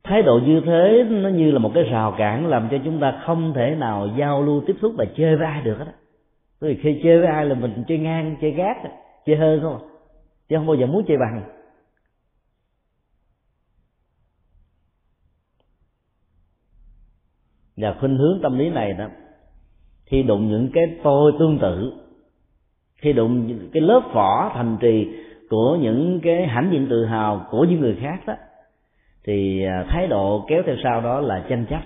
Thái 0.04 0.22
độ 0.22 0.40
như 0.46 0.62
thế 0.66 1.06
nó 1.10 1.30
như 1.30 1.52
là 1.52 1.60
một 1.60 1.72
cái 1.74 1.84
rào 1.84 2.16
cản 2.18 2.48
làm 2.48 2.68
cho 2.72 2.78
chúng 2.86 3.00
ta 3.00 3.22
không 3.26 3.54
thể 3.54 3.76
nào 3.76 4.08
giao 4.18 4.42
lưu 4.42 4.64
tiếp 4.68 4.76
xúc 4.82 4.94
và 4.98 5.06
chơi 5.18 5.36
với 5.36 5.46
ai 5.48 5.62
được 5.62 5.78
hết 5.80 5.94
vì 6.60 6.80
khi 6.84 7.00
chơi 7.04 7.20
với 7.20 7.28
ai 7.28 7.46
là 7.46 7.56
mình 7.56 7.84
chơi 7.88 7.98
ngang, 7.98 8.36
chơi 8.42 8.52
gác, 8.52 8.78
chơi 9.26 9.36
hơn 9.36 9.60
không 9.62 9.74
à. 9.74 9.82
chứ 10.50 10.56
không 10.56 10.68
bao 10.68 10.76
giờ 10.76 10.86
muốn 10.86 11.06
chơi 11.08 11.18
bằng. 11.18 11.44
Và 17.78 17.96
khuynh 18.00 18.18
hướng 18.18 18.40
tâm 18.44 18.60
lý 18.60 18.70
này 18.70 18.94
đó, 18.94 19.06
khi 20.06 20.24
đụng 20.24 20.48
những 20.48 20.70
cái 20.74 20.84
tôi 21.04 21.32
tương 21.40 21.60
tự, 21.60 21.94
khi 23.02 23.14
đụng 23.14 23.48
những 23.48 23.70
cái 23.74 23.82
lớp 23.82 24.02
vỏ 24.14 24.52
thành 24.54 24.78
trì 24.80 25.08
của 25.50 25.78
những 25.82 26.20
cái 26.24 26.48
hãnh 26.48 26.70
diện 26.72 26.88
tự 26.90 27.06
hào 27.06 27.48
của 27.50 27.64
những 27.64 27.80
người 27.80 27.98
khác 28.02 28.20
đó, 28.28 28.34
thì 29.24 29.66
à, 29.66 29.86
thái 29.90 30.08
độ 30.08 30.46
kéo 30.48 30.64
theo 30.66 30.76
sau 30.84 31.02
đó 31.02 31.20
là 31.20 31.46
tranh 31.50 31.66
chấp, 31.70 31.82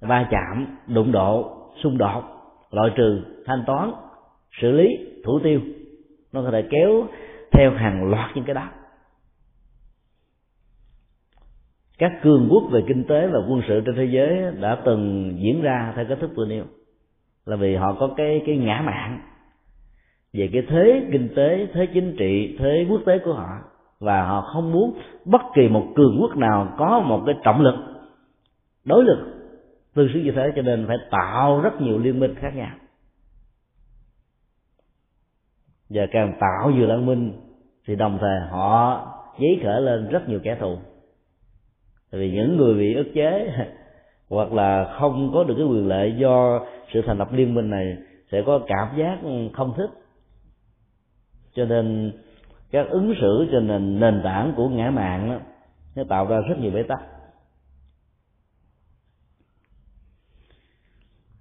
va 0.00 0.28
chạm, 0.30 0.76
đụng 0.86 1.12
độ, 1.12 1.56
xung 1.82 1.98
đột, 1.98 2.22
loại 2.70 2.90
trừ, 2.96 3.22
thanh 3.46 3.64
toán, 3.66 3.92
xử 4.60 4.70
lý, 4.70 4.88
thủ 5.24 5.38
tiêu. 5.38 5.60
Nó 6.32 6.42
có 6.42 6.50
thể 6.50 6.62
kéo 6.70 7.06
theo 7.52 7.70
hàng 7.70 8.10
loạt 8.10 8.30
những 8.34 8.44
cái 8.44 8.54
đó. 8.54 8.68
Các 12.02 12.12
cường 12.22 12.48
quốc 12.50 12.62
về 12.70 12.80
kinh 12.88 13.04
tế 13.04 13.26
và 13.26 13.38
quân 13.48 13.60
sự 13.68 13.80
trên 13.86 13.94
thế 13.96 14.04
giới 14.04 14.52
đã 14.60 14.78
từng 14.84 15.34
diễn 15.38 15.62
ra 15.62 15.92
theo 15.96 16.04
cách 16.08 16.18
thức 16.20 16.30
vừa 16.36 16.46
nêu, 16.46 16.64
là 17.46 17.56
vì 17.56 17.76
họ 17.76 17.96
có 18.00 18.10
cái 18.16 18.42
cái 18.46 18.56
ngã 18.56 18.82
mạng 18.86 19.20
về 20.32 20.50
cái 20.52 20.62
thế 20.68 21.08
kinh 21.12 21.28
tế, 21.36 21.66
thế 21.72 21.86
chính 21.94 22.16
trị, 22.18 22.56
thế 22.58 22.86
quốc 22.90 23.00
tế 23.06 23.18
của 23.18 23.32
họ. 23.32 23.58
Và 24.00 24.26
họ 24.26 24.40
không 24.40 24.72
muốn 24.72 24.98
bất 25.24 25.40
kỳ 25.54 25.68
một 25.68 25.86
cường 25.96 26.18
quốc 26.20 26.36
nào 26.36 26.74
có 26.78 27.00
một 27.00 27.22
cái 27.26 27.34
trọng 27.44 27.60
lực, 27.60 27.74
đối 28.84 29.04
lực 29.04 29.18
tương 29.94 30.08
xứng 30.14 30.24
như 30.24 30.32
thế, 30.34 30.52
cho 30.56 30.62
nên 30.62 30.86
phải 30.86 30.96
tạo 31.10 31.60
rất 31.60 31.80
nhiều 31.80 31.98
liên 31.98 32.20
minh 32.20 32.34
khác 32.34 32.56
nhau. 32.56 32.70
Và 35.90 36.06
càng 36.12 36.34
tạo 36.40 36.70
nhiều 36.70 36.86
liên 36.86 37.06
minh 37.06 37.32
thì 37.86 37.96
đồng 37.96 38.18
thời 38.20 38.40
họ 38.50 39.06
giấy 39.38 39.60
khởi 39.62 39.80
lên 39.80 40.08
rất 40.08 40.28
nhiều 40.28 40.40
kẻ 40.42 40.56
thù 40.60 40.78
vì 42.18 42.30
những 42.30 42.56
người 42.56 42.74
bị 42.74 42.94
ức 42.94 43.06
chế 43.14 43.52
hoặc 44.28 44.52
là 44.52 44.96
không 45.00 45.30
có 45.34 45.44
được 45.44 45.54
cái 45.58 45.66
quyền 45.66 45.88
lợi 45.88 46.14
do 46.18 46.60
sự 46.92 47.02
thành 47.06 47.18
lập 47.18 47.32
liên 47.32 47.54
minh 47.54 47.70
này 47.70 47.96
sẽ 48.32 48.42
có 48.46 48.60
cảm 48.66 48.88
giác 48.96 49.18
không 49.52 49.74
thích. 49.76 49.90
Cho 51.54 51.64
nên 51.64 52.12
các 52.70 52.86
ứng 52.88 53.14
xử 53.20 53.48
trên 53.52 53.68
nền 53.68 54.00
nền 54.00 54.20
tảng 54.24 54.52
của 54.56 54.68
ngã 54.68 54.90
mạng 54.90 55.30
đó, 55.30 55.38
nó 55.96 56.02
tạo 56.08 56.26
ra 56.26 56.40
rất 56.48 56.58
nhiều 56.58 56.70
bế 56.70 56.82
tắc. 56.82 57.00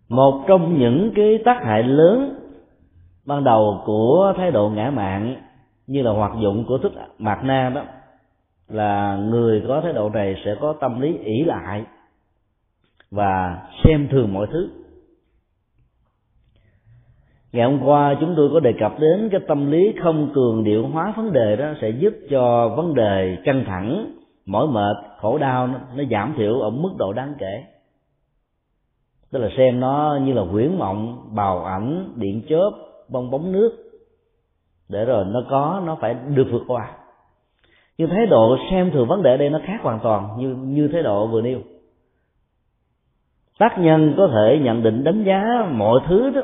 Một 0.09 0.43
trong 0.47 0.79
những 0.79 1.11
cái 1.15 1.39
tác 1.45 1.57
hại 1.63 1.83
lớn 1.83 2.35
ban 3.25 3.43
đầu 3.43 3.81
của 3.85 4.33
thái 4.37 4.51
độ 4.51 4.69
ngã 4.69 4.91
mạng 4.91 5.35
như 5.87 6.01
là 6.01 6.11
hoạt 6.11 6.31
dụng 6.41 6.65
của 6.67 6.77
thức 6.77 6.91
mạt 7.17 7.39
na 7.43 7.71
đó 7.75 7.83
là 8.73 9.15
người 9.15 9.63
có 9.67 9.81
thái 9.81 9.93
độ 9.93 10.09
này 10.09 10.35
sẽ 10.45 10.55
có 10.61 10.73
tâm 10.81 11.01
lý 11.01 11.17
ỷ 11.17 11.43
lại 11.43 11.83
và 13.11 13.61
xem 13.83 14.07
thường 14.11 14.33
mọi 14.33 14.47
thứ. 14.51 14.69
Ngày 17.51 17.71
hôm 17.71 17.79
qua 17.83 18.15
chúng 18.19 18.33
tôi 18.37 18.49
có 18.53 18.59
đề 18.59 18.73
cập 18.79 18.99
đến 18.99 19.29
cái 19.31 19.41
tâm 19.47 19.71
lý 19.71 19.93
không 20.03 20.31
cường 20.33 20.63
điệu 20.63 20.87
hóa 20.87 21.13
vấn 21.17 21.33
đề 21.33 21.55
đó 21.55 21.73
sẽ 21.81 21.89
giúp 21.89 22.13
cho 22.29 22.73
vấn 22.77 22.95
đề 22.95 23.37
căng 23.45 23.63
thẳng 23.67 24.15
mỏi 24.45 24.67
mệt 24.67 24.97
khổ 25.17 25.37
đau 25.37 25.67
nó, 25.67 25.79
nó 25.95 26.03
giảm 26.11 26.33
thiểu 26.37 26.59
ở 26.59 26.69
mức 26.69 26.89
độ 26.97 27.13
đáng 27.13 27.33
kể. 27.39 27.63
Tức 29.31 29.39
là 29.39 29.49
xem 29.57 29.79
nó 29.79 30.19
như 30.21 30.33
là 30.33 30.41
huyễn 30.41 30.77
mộng 30.79 31.29
bào 31.35 31.65
ảnh 31.65 32.13
điện 32.15 32.41
chớp 32.49 32.71
bong 33.09 33.31
bóng 33.31 33.51
nước. 33.51 33.77
Để 34.89 35.05
rồi 35.05 35.25
nó 35.25 35.43
có 35.49 35.81
nó 35.85 35.97
phải 36.01 36.13
được 36.13 36.47
vượt 36.51 36.63
qua 36.67 36.97
nhưng 38.01 38.09
thái 38.09 38.25
độ 38.25 38.57
xem 38.71 38.91
thường 38.91 39.07
vấn 39.07 39.23
đề 39.23 39.37
đây 39.37 39.49
nó 39.49 39.59
khác 39.65 39.79
hoàn 39.81 39.99
toàn 39.99 40.29
như 40.37 40.55
như 40.55 40.87
thái 40.87 41.03
độ 41.03 41.27
vừa 41.27 41.41
nêu. 41.41 41.59
Tác 43.59 43.79
nhân 43.79 44.13
có 44.17 44.27
thể 44.27 44.59
nhận 44.61 44.83
định 44.83 45.03
đánh 45.03 45.23
giá 45.23 45.67
mọi 45.71 45.99
thứ 46.07 46.29
đó 46.29 46.41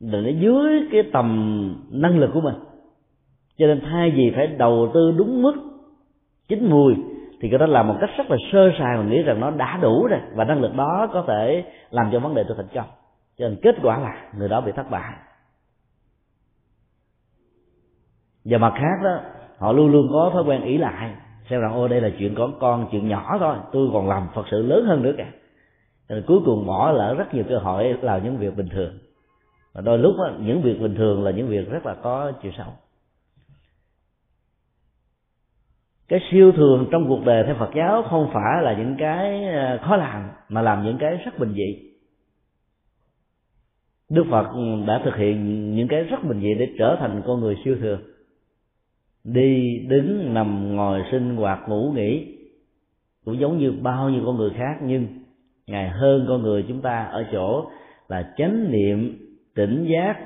là 0.00 0.20
nó 0.20 0.30
dưới 0.40 0.88
cái 0.92 1.02
tầm 1.12 1.86
năng 1.90 2.18
lực 2.18 2.30
của 2.34 2.40
mình. 2.40 2.54
Cho 3.58 3.66
nên 3.66 3.80
thay 3.80 4.10
vì 4.10 4.32
phải 4.36 4.46
đầu 4.46 4.90
tư 4.94 5.14
đúng 5.16 5.42
mức 5.42 5.54
chín 6.48 6.70
mùi, 6.70 6.94
thì 7.40 7.48
cái 7.50 7.58
đó 7.58 7.66
làm 7.66 7.88
một 7.88 7.96
cách 8.00 8.10
rất 8.18 8.30
là 8.30 8.36
sơ 8.52 8.70
sài 8.78 8.96
mà 8.96 9.02
nghĩ 9.02 9.22
rằng 9.22 9.40
nó 9.40 9.50
đã 9.50 9.78
đủ 9.82 10.06
rồi, 10.06 10.20
và 10.34 10.44
năng 10.44 10.60
lực 10.60 10.74
đó 10.74 11.08
có 11.12 11.24
thể 11.28 11.64
làm 11.90 12.08
cho 12.12 12.20
vấn 12.20 12.34
đề 12.34 12.44
tôi 12.48 12.56
thành 12.56 12.68
công. 12.74 12.88
Cho 13.38 13.48
nên 13.48 13.58
kết 13.62 13.74
quả 13.82 13.98
là 13.98 14.30
người 14.38 14.48
đó 14.48 14.60
bị 14.60 14.72
thất 14.72 14.90
bại. 14.90 15.12
Và 18.44 18.58
mặt 18.58 18.72
khác 18.74 19.04
đó 19.04 19.20
họ 19.58 19.72
luôn 19.72 19.92
luôn 19.92 20.08
có 20.12 20.30
thói 20.32 20.42
quen 20.42 20.62
ý 20.62 20.78
lại. 20.78 21.10
Xem 21.50 21.60
rằng 21.60 21.72
ô 21.72 21.88
đây 21.88 22.00
là 22.00 22.10
chuyện 22.18 22.34
con 22.34 22.58
con 22.60 22.88
chuyện 22.92 23.08
nhỏ 23.08 23.36
thôi. 23.40 23.56
Tôi 23.72 23.88
còn 23.92 24.08
làm 24.08 24.28
phật 24.34 24.46
sự 24.50 24.62
lớn 24.62 24.84
hơn 24.86 25.02
nữa 25.02 25.12
cả 25.18 25.30
rồi 26.08 26.22
cuối 26.26 26.40
cùng 26.44 26.66
bỏ 26.66 26.92
lỡ 26.92 27.14
rất 27.18 27.34
nhiều 27.34 27.44
cơ 27.48 27.58
hội 27.58 27.96
làm 28.02 28.24
những 28.24 28.36
việc 28.36 28.56
bình 28.56 28.68
thường. 28.68 28.98
Và 29.72 29.80
đôi 29.80 29.98
lúc 29.98 30.14
đó, 30.18 30.30
những 30.40 30.62
việc 30.62 30.80
bình 30.80 30.94
thường 30.94 31.24
là 31.24 31.30
những 31.30 31.48
việc 31.48 31.70
rất 31.70 31.86
là 31.86 31.94
có 31.94 32.32
chiều 32.42 32.52
sâu. 32.56 32.66
Cái 36.08 36.20
siêu 36.30 36.52
thường 36.52 36.88
trong 36.90 37.08
cuộc 37.08 37.24
đời 37.24 37.44
theo 37.46 37.56
Phật 37.58 37.70
giáo 37.76 38.02
không 38.10 38.30
phải 38.34 38.62
là 38.62 38.74
những 38.78 38.96
cái 38.98 39.44
ờ, 39.44 39.78
khó 39.82 39.96
làm 39.96 40.30
mà 40.48 40.62
làm 40.62 40.84
những 40.84 40.98
cái 40.98 41.16
rất 41.16 41.38
bình 41.38 41.52
dị. 41.52 41.88
Đức 44.10 44.24
Phật 44.30 44.46
ừ, 44.52 44.86
đã 44.86 45.00
thực 45.04 45.16
hiện 45.16 45.70
những 45.74 45.88
cái 45.88 46.02
rất 46.02 46.24
bình 46.24 46.40
dị 46.40 46.54
để 46.54 46.66
trở 46.78 46.96
thành 47.00 47.22
con 47.26 47.40
người 47.40 47.56
siêu 47.64 47.76
thường 47.80 48.00
đi 49.24 49.78
đứng 49.88 50.34
nằm 50.34 50.76
ngồi 50.76 51.02
sinh 51.10 51.36
hoạt 51.36 51.68
ngủ 51.68 51.92
nghỉ. 51.94 52.38
Cũng 53.24 53.40
giống 53.40 53.58
như 53.58 53.72
bao 53.82 54.10
nhiêu 54.10 54.22
con 54.26 54.36
người 54.36 54.50
khác, 54.56 54.78
nhưng 54.82 55.06
ngài 55.66 55.88
hơn 55.88 56.24
con 56.28 56.42
người 56.42 56.64
chúng 56.68 56.82
ta 56.82 57.04
ở 57.04 57.24
chỗ 57.32 57.70
là 58.08 58.34
chánh 58.36 58.70
niệm, 58.70 59.18
tỉnh 59.54 59.88
giác, 59.92 60.16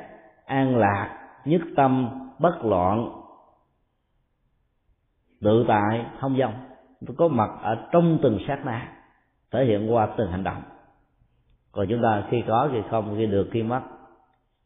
an 0.46 0.76
lạc, 0.76 1.18
nhất 1.44 1.62
tâm, 1.76 2.09
bất 2.38 2.64
loạn, 2.64 3.11
tự 5.40 5.64
tại 5.68 6.07
thông 6.20 6.38
dong 6.38 6.55
có 7.16 7.28
mặt 7.28 7.50
ở 7.62 7.88
trong 7.92 8.18
từng 8.22 8.38
sát 8.48 8.64
na, 8.64 8.92
thể 9.52 9.64
hiện 9.64 9.92
qua 9.92 10.09
từng 10.18 10.31
hành 10.31 10.44
động. 10.44 10.62
Còn 11.72 11.87
chúng 11.90 12.02
ta 12.02 12.24
khi 12.31 12.42
có 12.48 12.68
khi 12.72 12.78
không, 12.90 13.14
khi 13.18 13.26
được, 13.26 13.48
khi 13.52 13.62
mất, 13.62 13.81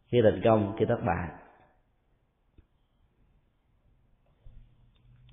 khi 0.08 0.18
thành 0.22 0.40
công, 0.44 0.72
khi 0.78 0.84
thất 0.84 0.98
bại 1.06 1.28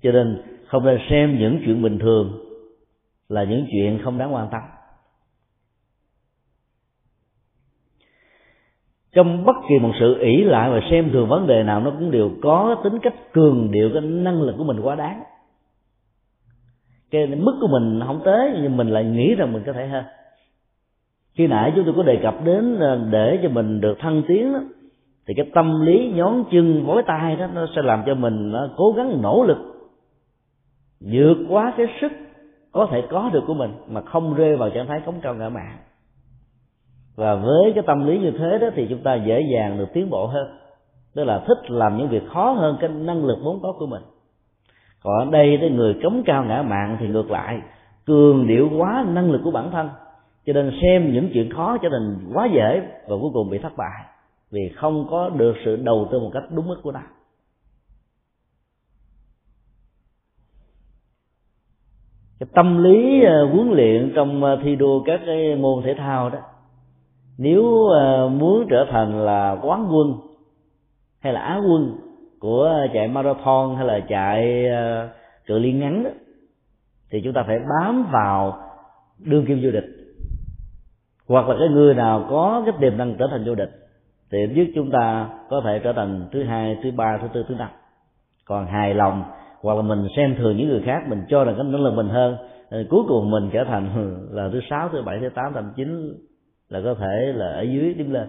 cho 0.04 0.12
nên 0.12 0.42
không 0.66 0.84
nên 0.84 0.98
xem 1.10 1.38
những 1.38 1.60
chuyện 1.64 1.82
bình 1.82 1.98
thường 1.98 2.32
là 3.28 3.44
những 3.44 3.66
chuyện 3.72 4.00
không 4.04 4.18
đáng 4.18 4.34
quan 4.34 4.48
tâm. 4.52 4.62
Trong 9.12 9.44
bất 9.44 9.56
kỳ 9.68 9.78
một 9.78 9.92
sự 10.00 10.18
ỷ 10.20 10.44
lại 10.44 10.70
và 10.70 10.80
xem 10.90 11.10
thường 11.12 11.28
vấn 11.28 11.46
đề 11.46 11.62
nào 11.62 11.80
nó 11.80 11.90
cũng 11.90 12.10
đều 12.10 12.30
có 12.42 12.80
tính 12.84 12.98
cách 13.02 13.32
cường 13.32 13.70
điệu 13.70 13.90
cái 13.92 14.02
năng 14.02 14.42
lực 14.42 14.54
của 14.58 14.64
mình 14.64 14.80
quá 14.80 14.94
đáng. 14.94 15.22
Cái 17.10 17.26
mức 17.26 17.58
của 17.60 17.68
mình 17.68 18.00
không 18.06 18.20
tới 18.24 18.58
nhưng 18.62 18.76
mình 18.76 18.88
lại 18.88 19.04
nghĩ 19.04 19.34
rằng 19.34 19.52
mình 19.52 19.62
có 19.66 19.72
thể 19.72 19.86
hơn. 19.86 20.04
Khi 21.34 21.46
nãy 21.46 21.72
chúng 21.76 21.84
tôi 21.84 21.94
có 21.96 22.02
đề 22.02 22.18
cập 22.22 22.44
đến 22.44 22.78
để 23.10 23.38
cho 23.42 23.48
mình 23.48 23.80
được 23.80 23.98
thăng 23.98 24.22
tiến 24.28 24.52
đó, 24.52 24.60
thì 25.26 25.34
cái 25.36 25.50
tâm 25.54 25.80
lý 25.80 26.12
nhón 26.14 26.44
chân 26.52 26.84
vối 26.86 27.02
tay 27.06 27.36
đó 27.36 27.46
nó 27.54 27.66
sẽ 27.76 27.82
làm 27.82 28.02
cho 28.06 28.14
mình 28.14 28.50
nó 28.50 28.68
cố 28.76 28.92
gắng 28.92 29.22
nỗ 29.22 29.44
lực 29.44 29.73
vượt 31.12 31.36
quá 31.48 31.74
cái 31.76 31.86
sức 32.00 32.12
có 32.72 32.88
thể 32.90 33.02
có 33.10 33.30
được 33.32 33.44
của 33.46 33.54
mình 33.54 33.72
mà 33.88 34.00
không 34.00 34.34
rơi 34.34 34.56
vào 34.56 34.70
trạng 34.70 34.86
thái 34.86 35.00
cống 35.06 35.20
cao 35.20 35.34
ngã 35.34 35.48
mạn. 35.48 35.76
Và 37.16 37.34
với 37.34 37.72
cái 37.74 37.84
tâm 37.86 38.06
lý 38.06 38.18
như 38.18 38.30
thế 38.30 38.58
đó 38.58 38.66
thì 38.74 38.86
chúng 38.90 39.02
ta 39.02 39.14
dễ 39.14 39.40
dàng 39.54 39.78
được 39.78 39.88
tiến 39.92 40.10
bộ 40.10 40.26
hơn. 40.26 40.46
Tức 41.14 41.24
là 41.24 41.38
thích 41.46 41.70
làm 41.70 41.96
những 41.96 42.08
việc 42.08 42.22
khó 42.32 42.52
hơn 42.52 42.76
cái 42.80 42.90
năng 42.90 43.24
lực 43.24 43.38
vốn 43.42 43.60
có 43.62 43.72
của 43.78 43.86
mình. 43.86 44.02
Còn 45.02 45.18
ở 45.18 45.30
đây 45.30 45.58
cái 45.60 45.70
người 45.70 45.94
cống 46.02 46.22
cao 46.26 46.44
ngã 46.44 46.62
mạng 46.62 46.96
thì 47.00 47.08
ngược 47.08 47.30
lại, 47.30 47.60
cường 48.06 48.46
điệu 48.46 48.70
quá 48.78 49.04
năng 49.08 49.30
lực 49.30 49.40
của 49.44 49.50
bản 49.50 49.70
thân, 49.70 49.88
cho 50.46 50.52
nên 50.52 50.72
xem 50.82 51.12
những 51.12 51.30
chuyện 51.34 51.52
khó 51.52 51.76
trở 51.82 51.88
thành 51.88 52.30
quá 52.34 52.48
dễ 52.54 52.80
và 53.08 53.16
cuối 53.20 53.30
cùng 53.34 53.50
bị 53.50 53.58
thất 53.58 53.72
bại 53.76 54.04
vì 54.50 54.68
không 54.76 55.06
có 55.10 55.28
được 55.28 55.54
sự 55.64 55.76
đầu 55.76 56.08
tư 56.12 56.20
một 56.20 56.30
cách 56.32 56.42
đúng 56.50 56.68
mức 56.68 56.76
của 56.82 56.92
nó. 56.92 57.00
Cái 62.44 62.50
tâm 62.54 62.84
lý 62.84 63.24
ờ, 63.24 63.46
huấn 63.46 63.70
luyện 63.70 64.12
trong 64.14 64.44
ờ, 64.44 64.58
thi 64.62 64.76
đua 64.76 65.02
các 65.02 65.20
cái 65.26 65.56
môn 65.56 65.82
thể 65.84 65.94
thao 65.94 66.30
đó 66.30 66.38
nếu 67.38 67.86
ờ, 67.86 68.28
muốn 68.28 68.66
trở 68.70 68.86
thành 68.90 69.24
là 69.24 69.56
quán 69.62 69.88
quân 69.92 70.14
hay 71.20 71.32
là 71.32 71.40
á 71.40 71.60
quân 71.68 71.96
của 72.40 72.86
chạy 72.94 73.08
marathon 73.08 73.76
hay 73.76 73.86
là 73.86 74.00
chạy 74.08 74.66
cự 75.46 75.58
ly 75.58 75.72
ngắn 75.72 76.04
đó, 76.04 76.10
thì 77.10 77.20
chúng 77.24 77.32
ta 77.32 77.42
phải 77.46 77.58
bám 77.58 78.06
vào 78.12 78.58
đương 79.18 79.46
kim 79.46 79.60
vô 79.62 79.70
địch. 79.70 79.86
Hoặc 81.28 81.48
là 81.48 81.56
cái 81.58 81.68
người 81.68 81.94
nào 81.94 82.26
có 82.30 82.62
cái 82.66 82.74
tiềm 82.80 82.96
năng 82.96 83.16
trở 83.18 83.26
thành 83.30 83.44
vô 83.46 83.54
địch 83.54 83.70
thì 84.30 84.38
giúp 84.54 84.64
chúng 84.74 84.90
ta 84.90 85.28
có 85.50 85.62
thể 85.64 85.80
trở 85.84 85.92
thành 85.92 86.28
thứ 86.32 86.44
hai 86.44 86.78
thứ 86.82 86.90
ba 86.90 87.18
thứ 87.22 87.28
tư 87.34 87.44
thứ 87.48 87.54
năm. 87.54 87.68
Còn 88.44 88.66
hài 88.66 88.94
lòng 88.94 89.24
hoặc 89.64 89.74
là 89.74 89.82
mình 89.82 90.06
xem 90.16 90.34
thường 90.38 90.56
những 90.56 90.68
người 90.68 90.82
khác 90.84 91.02
mình 91.08 91.22
cho 91.28 91.44
rằng 91.44 91.54
cái 91.58 91.80
là 91.80 91.90
mình 91.90 92.08
hơn 92.08 92.36
ờ, 92.70 92.84
cuối 92.90 93.02
cùng 93.08 93.30
mình 93.30 93.50
trở 93.52 93.64
thành 93.64 93.88
là 94.30 94.48
thứ 94.52 94.60
sáu 94.70 94.88
thứ 94.88 95.02
bảy 95.02 95.18
thứ 95.20 95.28
tám 95.28 95.52
thậm 95.54 95.72
chín 95.76 96.14
là 96.68 96.80
có 96.84 96.94
thể 96.94 97.32
là 97.34 97.46
ở 97.46 97.62
dưới 97.62 97.94
đứng 97.94 98.12
lên. 98.12 98.28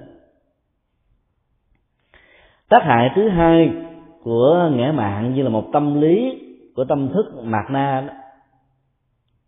Tác 2.69 2.83
hại 2.83 3.11
thứ 3.15 3.29
hai 3.29 3.71
của 4.23 4.69
ngã 4.73 4.91
mạng 4.91 5.33
như 5.35 5.43
là 5.43 5.49
một 5.49 5.65
tâm 5.73 6.01
lý 6.01 6.41
của 6.75 6.83
tâm 6.83 7.09
thức 7.13 7.25
mạt 7.43 7.65
na 7.69 8.03
đó, 8.07 8.13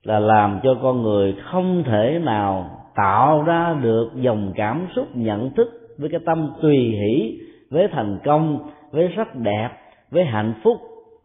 là 0.04 0.19
làm 0.19 0.60
cho 0.63 0.76
con 0.82 1.02
người 1.02 1.36
không 1.52 1.84
thể 1.84 2.19
nào 2.23 2.69
tạo 2.95 3.43
ra 3.43 3.76
được 3.82 4.10
dòng 4.15 4.54
cảm 4.56 4.88
xúc 4.95 5.08
nhận 5.13 5.50
thức 5.50 5.67
với 5.97 6.10
cái 6.10 6.19
tâm 6.26 6.54
tùy 6.62 6.78
hỷ 6.78 7.39
với 7.69 7.88
thành 7.91 8.19
công 8.26 8.69
với 8.91 9.13
sắc 9.15 9.36
đẹp 9.36 9.69
với 10.12 10.26
hạnh 10.26 10.54
phúc 10.63 10.78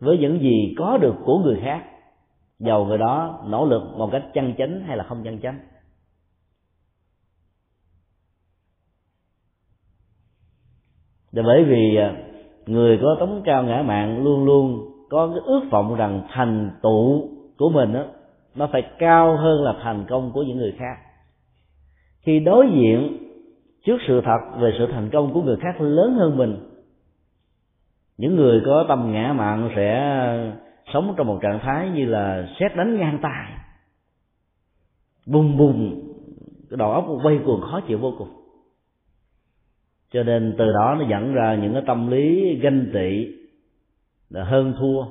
với 0.02 0.18
những 0.18 0.40
gì 0.40 0.74
có 0.78 0.98
được 0.98 1.14
của 1.24 1.38
người 1.38 1.58
khác 1.62 1.84
dầu 2.58 2.84
người 2.84 2.98
đó 2.98 3.44
nỗ 3.46 3.64
lực 3.66 3.82
một 3.96 4.08
cách 4.12 4.22
chân 4.34 4.54
chánh 4.58 4.80
hay 4.80 4.96
là 4.96 5.04
không 5.04 5.22
chân 5.24 5.40
chánh 5.40 5.58
và 11.32 11.42
bởi 11.42 11.64
vì 11.64 11.96
à, 11.96 12.16
người 12.66 12.98
có 13.02 13.16
tống 13.20 13.42
cao 13.44 13.62
ngã 13.62 13.82
mạng 13.86 14.24
luôn 14.24 14.44
luôn 14.44 14.92
có 15.10 15.28
cái 15.28 15.40
ước 15.44 15.60
vọng 15.70 15.94
rằng 15.94 16.22
thành 16.28 16.70
tựu 16.82 17.28
của 17.58 17.68
mình 17.68 17.92
đó, 17.92 18.04
nó 18.54 18.68
phải 18.72 18.82
cao 18.98 19.36
hơn 19.36 19.62
là 19.62 19.74
thành 19.82 20.04
công 20.08 20.32
của 20.32 20.42
những 20.42 20.56
người 20.56 20.74
khác. 20.78 20.96
Khi 22.20 22.40
đối 22.40 22.66
diện 22.74 23.18
trước 23.86 23.96
sự 24.08 24.20
thật 24.24 24.60
về 24.60 24.72
sự 24.78 24.86
thành 24.86 25.10
công 25.12 25.32
của 25.32 25.42
người 25.42 25.56
khác 25.56 25.80
lớn 25.80 26.14
hơn 26.14 26.36
mình 26.36 26.71
những 28.22 28.36
người 28.36 28.62
có 28.66 28.84
tâm 28.88 29.12
ngã 29.12 29.32
mạn 29.32 29.70
sẽ 29.76 30.16
sống 30.94 31.14
trong 31.16 31.26
một 31.26 31.38
trạng 31.42 31.60
thái 31.62 31.90
như 31.90 32.04
là 32.04 32.48
xét 32.60 32.76
đánh 32.76 33.00
ngang 33.00 33.18
tài 33.22 33.46
bùng 35.26 35.56
bùng 35.56 36.02
cái 36.70 36.76
đầu 36.76 36.92
óc 36.92 37.06
quay 37.22 37.38
cuồng 37.44 37.60
khó 37.60 37.80
chịu 37.80 37.98
vô 37.98 38.14
cùng. 38.18 38.28
Cho 40.12 40.22
nên 40.22 40.54
từ 40.58 40.72
đó 40.72 40.96
nó 40.98 41.04
dẫn 41.10 41.32
ra 41.32 41.54
những 41.62 41.72
cái 41.72 41.82
tâm 41.86 42.10
lý 42.10 42.54
ganh 42.62 42.86
tị 42.94 43.26
là 44.30 44.44
hơn 44.44 44.74
thua 44.78 45.04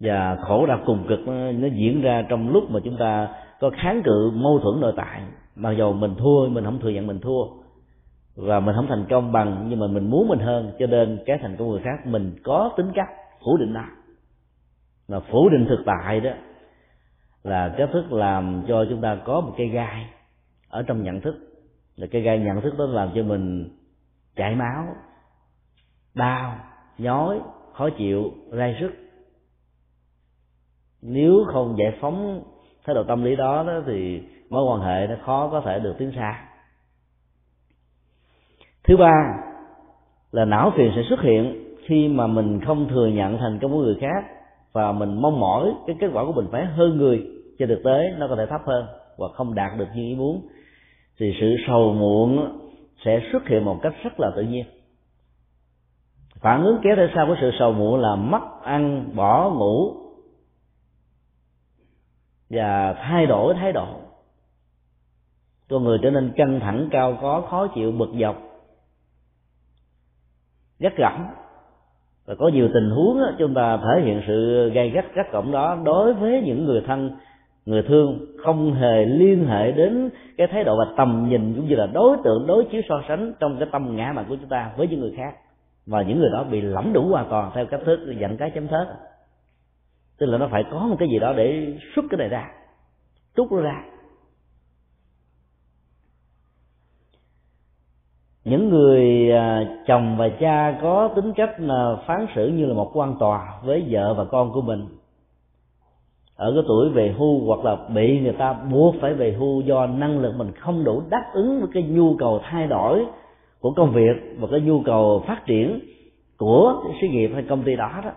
và 0.00 0.36
khổ 0.42 0.66
đau 0.66 0.80
cùng 0.86 1.04
cực 1.08 1.20
nó, 1.26 1.52
nó 1.52 1.68
diễn 1.74 2.02
ra 2.02 2.26
trong 2.28 2.50
lúc 2.50 2.70
mà 2.70 2.80
chúng 2.84 2.96
ta 2.96 3.28
có 3.60 3.70
kháng 3.70 4.02
cự 4.04 4.30
mâu 4.34 4.58
thuẫn 4.58 4.80
nội 4.80 4.92
tại. 4.96 5.22
Mặc 5.56 5.72
dù 5.78 5.92
mình 5.92 6.14
thua 6.18 6.48
mình 6.48 6.64
không 6.64 6.80
thừa 6.80 6.90
nhận 6.90 7.06
mình 7.06 7.18
thua 7.18 7.61
và 8.36 8.60
mình 8.60 8.74
không 8.74 8.86
thành 8.88 9.06
công 9.10 9.32
bằng 9.32 9.66
nhưng 9.68 9.80
mà 9.80 9.86
mình 9.86 10.10
muốn 10.10 10.28
mình 10.28 10.38
hơn 10.38 10.72
cho 10.78 10.86
nên 10.86 11.22
cái 11.26 11.38
thành 11.42 11.56
công 11.56 11.68
người 11.68 11.80
khác 11.84 12.06
mình 12.06 12.34
có 12.44 12.70
tính 12.76 12.92
cách 12.94 13.08
phủ 13.44 13.56
định 13.56 13.74
đó 13.74 13.84
mà 15.08 15.20
phủ 15.20 15.48
định 15.48 15.66
thực 15.68 15.82
tại 15.86 16.20
đó 16.20 16.30
là 17.44 17.74
cái 17.78 17.86
thức 17.92 18.12
làm 18.12 18.64
cho 18.68 18.84
chúng 18.90 19.00
ta 19.00 19.18
có 19.24 19.40
một 19.40 19.54
cây 19.56 19.68
gai 19.68 20.06
ở 20.68 20.82
trong 20.82 21.02
nhận 21.02 21.20
thức. 21.20 21.34
Là 21.96 22.06
cây 22.10 22.22
gai 22.22 22.38
nhận 22.38 22.60
thức 22.60 22.78
đó 22.78 22.86
làm 22.86 23.10
cho 23.14 23.22
mình 23.22 23.68
chảy 24.36 24.54
máu 24.54 24.86
đau 26.14 26.58
nhói 26.98 27.40
khó 27.72 27.88
chịu 27.98 28.32
rai 28.50 28.76
sức 28.80 28.92
nếu 31.02 31.44
không 31.52 31.76
giải 31.78 31.98
phóng 32.00 32.42
thái 32.84 32.94
độ 32.94 33.04
tâm 33.04 33.24
lý 33.24 33.36
đó, 33.36 33.64
đó 33.66 33.80
thì 33.86 34.22
mối 34.50 34.64
quan 34.64 34.80
hệ 34.80 35.06
nó 35.06 35.14
khó 35.24 35.48
có 35.52 35.60
thể 35.60 35.78
được 35.78 35.94
tiến 35.98 36.12
xa 36.16 36.48
thứ 38.92 38.96
ba 38.96 39.34
là 40.32 40.44
não 40.44 40.72
phiền 40.76 40.92
sẽ 40.96 41.02
xuất 41.08 41.20
hiện 41.20 41.64
khi 41.86 42.08
mà 42.08 42.26
mình 42.26 42.60
không 42.60 42.88
thừa 42.88 43.06
nhận 43.06 43.38
thành 43.38 43.58
công 43.62 43.72
của 43.72 43.82
người 43.82 43.96
khác 44.00 44.24
và 44.72 44.92
mình 44.92 45.20
mong 45.22 45.40
mỏi 45.40 45.72
cái 45.86 45.96
kết 46.00 46.10
quả 46.12 46.24
của 46.24 46.32
mình 46.32 46.46
phải 46.52 46.66
hơn 46.66 46.96
người 46.96 47.26
trên 47.58 47.68
thực 47.68 47.82
tế 47.84 48.14
nó 48.18 48.28
có 48.28 48.36
thể 48.36 48.46
thấp 48.46 48.60
hơn 48.66 48.86
và 49.18 49.28
không 49.28 49.54
đạt 49.54 49.78
được 49.78 49.86
như 49.94 50.02
ý 50.02 50.14
muốn. 50.14 50.42
Thì 51.18 51.34
sự 51.40 51.56
sầu 51.66 51.92
muộn 51.92 52.58
sẽ 53.04 53.20
xuất 53.32 53.48
hiện 53.48 53.64
một 53.64 53.78
cách 53.82 53.94
rất 54.02 54.20
là 54.20 54.30
tự 54.36 54.42
nhiên. 54.42 54.64
Phản 56.40 56.64
ứng 56.64 56.78
kéo 56.82 56.96
theo 56.96 57.08
sau 57.14 57.26
của 57.26 57.36
sự 57.40 57.50
sầu 57.58 57.72
muộn 57.72 58.00
là 58.00 58.16
mất 58.16 58.62
ăn, 58.62 59.10
bỏ 59.14 59.50
ngủ 59.50 59.92
và 62.50 62.94
thay 63.02 63.26
đổi 63.26 63.54
thái 63.54 63.72
độ. 63.72 63.86
Con 65.70 65.84
người 65.84 65.98
trở 66.02 66.10
nên 66.10 66.32
căng 66.36 66.60
thẳng, 66.60 66.88
cao 66.90 67.18
có, 67.20 67.42
khó 67.50 67.66
chịu, 67.66 67.92
bực 67.92 68.10
dọc 68.20 68.51
gắt 70.82 70.96
gỏng 70.96 71.26
và 72.26 72.34
có 72.34 72.48
nhiều 72.48 72.68
tình 72.74 72.90
huống 72.90 73.20
đó, 73.20 73.30
chúng 73.38 73.54
ta 73.54 73.76
thể 73.76 74.02
hiện 74.04 74.22
sự 74.26 74.70
gây 74.74 74.90
gắt 74.90 75.04
gắt 75.14 75.32
gỏng 75.32 75.52
đó 75.52 75.78
đối 75.84 76.14
với 76.14 76.42
những 76.44 76.64
người 76.64 76.82
thân 76.86 77.10
người 77.66 77.82
thương 77.82 78.26
không 78.44 78.74
hề 78.74 79.04
liên 79.04 79.46
hệ 79.46 79.72
đến 79.72 80.10
cái 80.36 80.46
thái 80.46 80.64
độ 80.64 80.76
và 80.78 80.84
tầm 80.96 81.26
nhìn 81.28 81.54
cũng 81.54 81.68
như 81.68 81.74
là 81.74 81.86
đối 81.86 82.16
tượng 82.24 82.46
đối 82.46 82.64
chiếu 82.64 82.82
so 82.88 83.02
sánh 83.08 83.32
trong 83.40 83.58
cái 83.58 83.68
tâm 83.72 83.96
ngã 83.96 84.12
mạng 84.16 84.24
của 84.28 84.36
chúng 84.36 84.48
ta 84.48 84.70
với 84.76 84.88
những 84.88 85.00
người 85.00 85.14
khác. 85.16 85.34
Và 85.86 86.02
những 86.02 86.18
người 86.18 86.30
đó 86.32 86.44
bị 86.50 86.60
lẫm 86.60 86.92
đủ 86.92 87.08
hoàn 87.08 87.28
toàn 87.30 87.50
theo 87.54 87.66
cách 87.66 87.80
thức 87.84 88.00
dặn 88.20 88.36
cái 88.36 88.50
chấm 88.50 88.68
thớt. 88.68 88.88
Tức 90.18 90.26
là 90.26 90.38
nó 90.38 90.48
phải 90.50 90.64
có 90.70 90.78
một 90.78 90.96
cái 90.98 91.08
gì 91.12 91.18
đó 91.18 91.32
để 91.36 91.74
xuất 91.96 92.04
cái 92.10 92.18
này 92.18 92.28
ra 92.28 92.48
trút 93.36 93.52
nó 93.52 93.60
ra. 93.60 93.84
Những 98.44 98.68
người 98.68 99.32
à, 99.32 99.64
chồng 99.86 100.16
và 100.18 100.28
cha 100.28 100.78
có 100.82 101.08
tính 101.16 101.32
cách 101.32 101.50
là 101.58 101.96
phán 102.06 102.26
xử 102.34 102.48
như 102.48 102.66
là 102.66 102.74
một 102.74 102.90
quan 102.94 103.14
tòa 103.18 103.54
với 103.64 103.84
vợ 103.90 104.14
và 104.14 104.24
con 104.24 104.52
của 104.52 104.62
mình. 104.62 104.86
Ở 106.36 106.52
cái 106.54 106.62
tuổi 106.68 106.88
về 106.88 107.14
hưu 107.18 107.40
hoặc 107.46 107.64
là 107.64 107.76
bị 107.94 108.20
người 108.20 108.32
ta 108.32 108.52
buộc 108.52 108.94
phải 109.00 109.14
về 109.14 109.32
hưu 109.32 109.60
do 109.60 109.86
năng 109.86 110.18
lực 110.18 110.34
mình 110.36 110.52
không 110.58 110.84
đủ 110.84 111.02
đáp 111.10 111.24
ứng 111.34 111.60
với 111.60 111.68
cái 111.74 111.82
nhu 111.82 112.16
cầu 112.16 112.40
thay 112.42 112.66
đổi 112.66 113.06
của 113.60 113.72
công 113.76 113.92
việc 113.92 114.36
và 114.40 114.48
cái 114.50 114.60
nhu 114.60 114.80
cầu 114.80 115.24
phát 115.26 115.46
triển 115.46 115.80
của 116.38 116.82
cái 116.84 116.98
sự 117.00 117.08
nghiệp 117.08 117.30
hay 117.34 117.42
công 117.42 117.62
ty 117.62 117.76
đó 117.76 117.90
đó. 118.04 118.10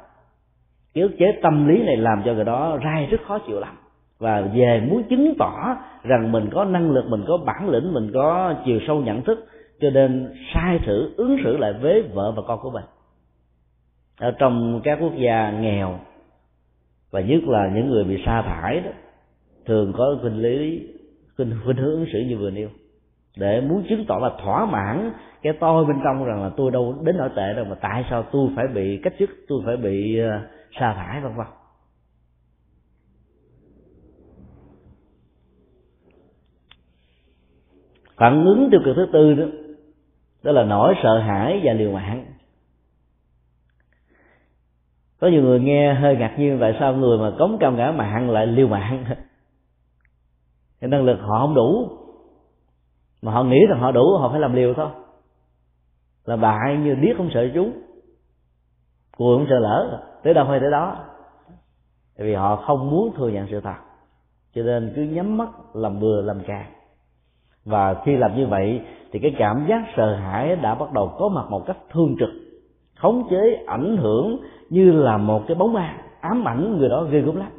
Cái 0.94 1.02
ức 1.02 1.12
chế 1.20 1.26
tâm 1.42 1.68
lý 1.68 1.84
này 1.84 1.98
làm 1.98 2.22
cho 2.26 2.34
người 2.34 2.46
đó 2.46 2.78
rai 2.84 3.06
rất 3.06 3.22
khó 3.28 3.40
chịu 3.40 3.60
lắm. 3.60 3.76
Và 4.20 4.42
về 4.42 4.88
muốn 4.92 5.04
chứng 5.04 5.34
tỏ 5.40 5.76
rằng 6.04 6.32
mình 6.32 6.50
có 6.54 6.66
năng 6.66 6.92
lực, 6.92 7.06
mình 7.10 7.24
có 7.28 7.38
bản 7.38 7.70
lĩnh, 7.70 7.94
mình 7.94 8.12
có 8.14 8.54
chiều 8.66 8.80
sâu 8.88 9.02
nhận 9.02 9.22
thức 9.22 9.48
cho 9.80 9.90
nên 9.90 10.34
sai 10.54 10.80
thử 10.86 11.14
ứng 11.18 11.38
xử 11.44 11.58
lại 11.58 11.74
với 11.74 12.02
vợ 12.02 12.32
và 12.32 12.42
con 12.48 12.60
của 12.62 12.72
mình. 12.72 12.86
Ở 14.20 14.32
trong 14.32 14.82
các 14.84 14.98
quốc 15.02 15.14
gia 15.18 15.52
nghèo, 15.52 16.00
và 17.12 17.22
nhất 17.22 17.44
là 17.44 17.72
những 17.76 17.90
người 17.90 18.04
bị 18.04 18.24
sa 18.26 18.42
thải 18.42 18.80
đó, 18.80 18.92
thường 19.66 19.94
có 19.98 20.18
khuynh 20.22 20.42
lý, 20.42 20.88
khuynh 21.38 21.52
khuynh 21.66 21.78
hướng 21.78 21.96
ứng 21.96 22.06
xử 22.14 22.20
như 22.20 22.38
vừa 22.38 22.50
nêu. 22.50 22.70
Để 23.38 23.62
muốn 23.62 23.86
chứng 23.90 24.06
tỏ 24.08 24.20
là 24.22 24.30
thỏa 24.44 24.66
mãn 24.66 25.12
cái 25.42 25.54
tôi 25.60 25.86
bên 25.86 25.98
trong 26.04 26.26
rằng 26.26 26.44
là 26.44 26.52
tôi 26.58 26.72
đâu 26.72 26.96
đến 27.04 27.18
nỗi 27.18 27.30
tệ 27.36 27.54
đâu, 27.54 27.66
mà 27.66 27.76
tại 27.76 28.06
sao 28.10 28.24
tôi 28.32 28.50
phải 28.56 28.68
bị, 28.68 29.00
cách 29.04 29.14
chức 29.20 29.30
tôi 29.48 29.62
phải 29.66 29.78
bị 29.78 30.20
ờ, 30.20 30.40
sa 30.80 30.94
thải, 30.94 31.22
vân 31.22 31.36
vân. 31.36 31.48
Phản 38.18 38.46
ứng 38.46 38.68
tiêu 38.72 38.82
cực 38.86 38.96
thứ 38.96 39.08
tư 39.14 39.34
đó 39.34 39.46
đó 40.46 40.52
là 40.52 40.64
nỗi 40.64 40.96
sợ 41.04 41.20
hãi 41.20 41.62
và 41.64 41.74
liều 41.74 41.92
mạng. 41.92 42.26
Có 45.20 45.28
nhiều 45.28 45.44
người 45.44 45.60
nghe 45.60 45.94
hơi 45.94 46.16
ngạc 46.16 46.36
nhiên 46.38 46.58
tại 46.62 46.76
sao 46.80 46.94
người 46.94 47.18
mà 47.18 47.32
cống 47.40 47.58
cao 47.60 47.72
ngã 47.72 47.92
mạng 47.92 48.30
lại 48.30 48.48
liều 48.48 48.68
mạng? 48.68 49.06
Cái 50.80 50.90
năng 50.90 51.04
lực 51.04 51.18
họ 51.22 51.40
không 51.40 51.56
đủ. 51.56 51.90
Mà 53.22 53.32
họ 53.32 53.44
nghĩ 53.44 53.66
rằng 53.70 53.80
họ 53.80 53.92
đủ, 53.92 54.18
họ 54.18 54.30
phải 54.30 54.40
làm 54.40 54.54
liều 54.54 54.74
thôi. 54.74 54.90
Là 56.26 56.36
bại 56.36 56.78
như 56.78 56.96
điếc 56.96 57.18
không 57.18 57.30
sợ 57.34 57.48
chúng 57.54 57.82
cùi 59.18 59.38
không 59.38 59.46
sợ 59.50 59.60
lỡ. 59.60 60.04
Tới 60.24 60.34
đâu 60.34 60.46
hay 60.46 60.60
tới 60.60 60.72
đó. 60.72 61.06
Tại 62.18 62.28
vì 62.28 62.34
họ 62.34 62.56
không 62.56 62.92
muốn 62.92 63.14
thừa 63.18 63.30
nhận 63.30 63.48
sự 63.52 63.62
thật. 63.62 63.78
Cho 64.56 64.64
nên 64.64 64.94
cứ 64.96 65.02
nhắm 65.02 65.38
mắt, 65.38 65.50
làm 65.74 66.00
bừa 66.00 66.22
làm 66.22 66.40
càng 66.48 66.72
và 67.66 68.02
khi 68.06 68.16
làm 68.16 68.36
như 68.36 68.48
vậy, 68.48 68.82
thì 69.12 69.20
cái 69.20 69.36
cảm 69.38 69.66
giác 69.70 69.84
sợ 69.98 70.16
hãi 70.16 70.56
đã 70.56 70.76
bắt 70.76 70.94
đầu 70.94 71.16
có 71.20 71.30
mặt 71.30 71.46
một 71.50 71.66
cách 71.66 71.78
thương 71.92 72.16
trực, 72.20 72.30
khống 72.98 73.28
chế, 73.30 73.64
ảnh 73.68 73.98
hưởng 73.98 74.38
như 74.70 74.92
là 74.92 75.18
một 75.18 75.44
cái 75.48 75.56
bóng 75.56 75.74
ma, 75.74 75.98
ám 76.22 76.48
ảnh 76.48 76.78
người 76.78 76.90
đó 76.90 77.04
ghê 77.04 77.22
gớm 77.22 77.36
lắm. 77.36 77.50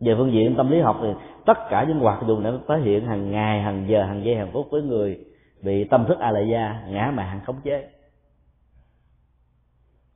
Về 0.00 0.14
phương 0.18 0.32
diện 0.32 0.54
tâm 0.56 0.70
lý 0.70 0.80
học 0.80 0.96
thì 1.02 1.08
tất 1.46 1.58
cả 1.70 1.84
những 1.88 1.98
hoạt 1.98 2.22
dụng 2.26 2.42
đã 2.42 2.52
tái 2.66 2.80
hiện 2.80 3.06
hàng 3.06 3.30
ngày, 3.30 3.62
hàng 3.62 3.86
giờ, 3.88 4.04
hàng 4.04 4.24
giây, 4.24 4.36
hàng 4.36 4.50
phút 4.52 4.66
với 4.70 4.82
người 4.82 5.18
bị 5.62 5.84
tâm 5.84 6.04
thức 6.08 6.18
a 6.18 6.30
la 6.30 6.40
gia 6.40 6.82
ngã 6.88 7.12
mạng 7.16 7.40
khống 7.46 7.60
chế. 7.64 7.88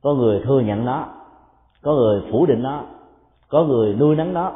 Có 0.01 0.13
người 0.13 0.41
thừa 0.43 0.59
nhận 0.59 0.85
nó, 0.85 1.07
có 1.81 1.93
người 1.93 2.21
phủ 2.31 2.45
định 2.45 2.63
nó, 2.63 2.83
có 3.47 3.63
người 3.63 3.93
nuôi 3.93 4.15
nắng 4.15 4.33
nó, 4.33 4.51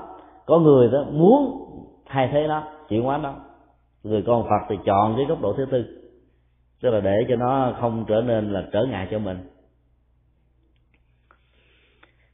có 0.46 0.60
người 0.60 0.90
đó 0.92 1.06
muốn 1.12 1.66
thay 2.06 2.30
thế 2.32 2.48
nó, 2.48 2.64
chuyển 2.90 3.04
hóa 3.04 3.18
nó 3.18 3.34
người 4.04 4.22
con 4.22 4.44
phật 4.44 4.66
thì 4.70 4.76
chọn 4.86 5.16
cái 5.18 5.26
góc 5.26 5.42
độ 5.42 5.54
thứ 5.54 5.66
tư. 5.72 5.86
Tức 6.82 6.90
là 6.90 7.00
để 7.00 7.26
cho 7.30 7.36
nó 7.36 7.76
không 7.80 8.06
trở 8.08 8.22
nên 8.22 8.54
là 8.54 8.68
trở 8.72 8.86
ngại 8.86 9.08
cho 9.12 9.20
mình. 9.20 9.38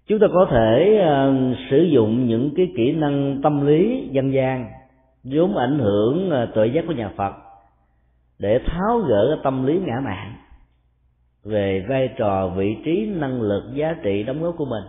Chúng 0.08 0.20
ta 0.20 0.28
có 0.34 0.48
thể 0.52 1.02
uh, 1.02 1.58
sử 1.70 1.84
dụng 1.84 2.28
những 2.28 2.54
cái 2.56 2.72
kỹ 2.78 2.92
năng 2.92 3.42
tâm 3.44 3.66
lý 3.66 4.10
dân 4.12 4.34
gian 4.34 4.70
vốn 5.24 5.58
ảnh 5.58 5.80
hưởng 5.80 6.32
uh, 6.32 6.56
tuệ 6.56 6.68
giác 6.68 6.84
của 6.88 6.94
nhà 6.94 7.12
phật 7.16 7.34
để 8.40 8.60
tháo 8.66 9.00
gỡ 9.00 9.28
cái 9.30 9.40
tâm 9.44 9.66
lý 9.66 9.80
ngã 9.80 10.02
mạn 10.06 10.36
về 11.44 11.86
vai 11.90 12.10
trò 12.18 12.48
vị 12.48 12.78
trí 12.86 13.06
năng 13.06 13.42
lực 13.42 13.64
giá 13.74 13.96
trị 14.04 14.24
đóng 14.24 14.44
góp 14.44 14.56
của 14.58 14.66
mình 14.66 14.84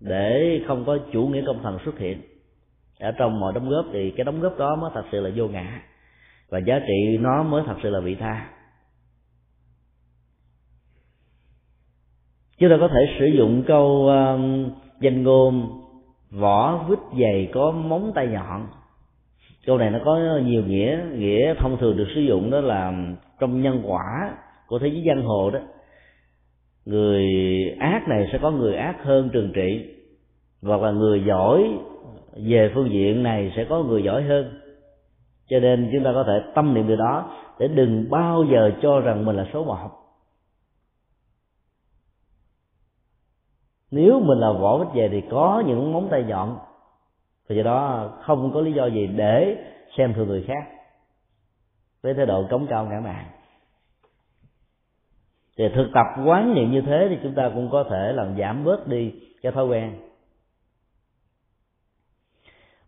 để 0.00 0.60
không 0.66 0.84
có 0.84 0.98
chủ 1.12 1.26
nghĩa 1.26 1.42
công 1.46 1.62
thần 1.62 1.78
xuất 1.84 1.98
hiện. 1.98 2.20
Ở 3.00 3.12
trong 3.12 3.40
mọi 3.40 3.52
đóng 3.52 3.70
góp 3.70 3.86
thì 3.92 4.10
cái 4.10 4.24
đóng 4.24 4.40
góp 4.40 4.58
đó 4.58 4.76
mới 4.76 4.90
thật 4.94 5.04
sự 5.12 5.20
là 5.20 5.30
vô 5.36 5.48
ngã 5.48 5.82
và 6.50 6.58
giá 6.58 6.78
trị 6.78 7.18
nó 7.20 7.42
mới 7.42 7.62
thật 7.66 7.76
sự 7.82 7.90
là 7.90 8.00
vị 8.00 8.14
tha. 8.14 8.50
Chúng 12.58 12.70
ta 12.70 12.76
có 12.80 12.88
thể 12.88 13.16
sử 13.18 13.26
dụng 13.26 13.62
câu 13.66 13.86
uh, 13.86 14.72
danh 15.00 15.22
ngôn 15.22 15.80
vỏ 16.30 16.86
vít 16.88 16.98
dày 17.20 17.48
có 17.52 17.70
móng 17.70 18.12
tay 18.14 18.26
nhọn. 18.26 18.66
Câu 19.66 19.78
này 19.78 19.90
nó 19.90 19.98
có 20.04 20.40
nhiều 20.44 20.62
nghĩa 20.64 21.00
nghĩa 21.16 21.54
thông 21.54 21.78
thường 21.78 21.96
được 21.96 22.06
sử 22.14 22.20
dụng 22.20 22.50
đó 22.50 22.60
là 22.60 22.88
um, 22.88 23.16
trong 23.40 23.62
nhân 23.62 23.82
quả 23.86 24.34
của 24.66 24.78
thế 24.78 24.88
giới 24.88 25.04
giang 25.06 25.22
hồ 25.22 25.50
đó. 25.50 25.58
Người 26.86 27.24
ác 27.80 28.08
này 28.08 28.28
sẽ 28.32 28.38
có 28.42 28.50
người 28.50 28.74
ác 28.74 29.04
hơn 29.04 29.30
trừng 29.32 29.52
trị 29.54 29.94
hoặc 30.62 30.80
là 30.82 30.90
người 30.90 31.22
giỏi 31.26 31.78
về 32.36 32.70
phương 32.74 32.90
diện 32.90 33.22
này 33.22 33.52
sẽ 33.56 33.64
có 33.64 33.82
người 33.82 34.02
giỏi 34.02 34.22
hơn 34.22 34.59
cho 35.50 35.60
nên 35.60 35.90
chúng 35.92 36.04
ta 36.04 36.10
có 36.14 36.24
thể 36.26 36.52
tâm 36.54 36.74
niệm 36.74 36.88
điều 36.88 36.96
đó 36.96 37.36
để 37.58 37.68
đừng 37.68 38.10
bao 38.10 38.44
giờ 38.52 38.70
cho 38.82 39.00
rằng 39.00 39.24
mình 39.24 39.36
là 39.36 39.46
số 39.52 39.64
một. 39.64 39.90
Nếu 43.90 44.20
mình 44.20 44.38
là 44.38 44.52
võ 44.52 44.78
bích 44.78 44.88
về 44.94 45.08
thì 45.12 45.22
có 45.30 45.62
những 45.66 45.92
móng 45.92 46.08
tay 46.10 46.24
nhọn. 46.24 46.58
Vì 47.48 47.56
do 47.56 47.62
đó 47.62 48.10
không 48.22 48.50
có 48.54 48.60
lý 48.60 48.72
do 48.72 48.86
gì 48.86 49.06
để 49.06 49.56
xem 49.96 50.14
thường 50.14 50.28
người 50.28 50.44
khác 50.48 50.68
với 52.02 52.14
thái 52.14 52.26
độ 52.26 52.46
cống 52.50 52.66
cao 52.66 52.86
ngã 52.86 53.00
mạn. 53.00 53.24
Thì 55.58 55.64
thực 55.74 55.90
tập 55.94 56.06
quán 56.26 56.54
niệm 56.54 56.70
như 56.70 56.80
thế 56.80 57.06
thì 57.10 57.18
chúng 57.22 57.34
ta 57.34 57.50
cũng 57.54 57.68
có 57.72 57.84
thể 57.90 58.12
làm 58.12 58.36
giảm 58.38 58.64
bớt 58.64 58.88
đi 58.88 59.12
cái 59.42 59.52
thói 59.52 59.66
quen 59.66 60.09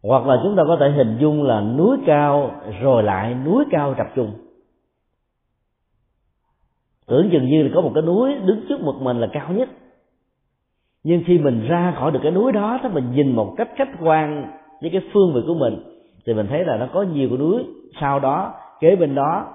hoặc 0.03 0.27
là 0.27 0.41
chúng 0.43 0.57
ta 0.57 0.63
có 0.67 0.77
thể 0.81 0.91
hình 0.91 1.17
dung 1.21 1.43
là 1.43 1.61
núi 1.61 1.97
cao 2.07 2.51
rồi 2.81 3.03
lại 3.03 3.35
núi 3.35 3.65
cao 3.71 3.95
tập 3.95 4.07
trung. 4.15 4.33
Tưởng 7.07 7.29
chừng 7.33 7.47
như 7.47 7.63
là 7.63 7.71
có 7.75 7.81
một 7.81 7.91
cái 7.95 8.03
núi 8.03 8.35
đứng 8.47 8.65
trước 8.69 8.81
một 8.81 8.95
mình 9.01 9.21
là 9.21 9.27
cao 9.33 9.53
nhất. 9.53 9.69
Nhưng 11.05 11.23
khi 11.27 11.39
mình 11.39 11.67
ra 11.69 11.95
khỏi 11.99 12.11
được 12.11 12.21
cái 12.23 12.33
núi 12.33 12.53
đó 12.53 12.79
thì 12.83 12.89
mình 12.89 13.13
nhìn 13.15 13.37
một 13.37 13.55
cách 13.57 13.69
khách 13.77 13.91
quan 14.01 14.51
với 14.81 14.91
cái 14.91 15.03
phương 15.13 15.33
vị 15.35 15.41
của 15.47 15.55
mình, 15.55 15.83
thì 16.27 16.35
mình 16.35 16.47
thấy 16.47 16.65
là 16.65 16.77
nó 16.77 16.89
có 16.93 17.03
nhiều 17.03 17.29
cái 17.29 17.39
núi 17.39 17.65
sau 18.01 18.21
đó, 18.21 18.55
kế 18.81 18.97
bên 18.97 19.15
đó, 19.15 19.47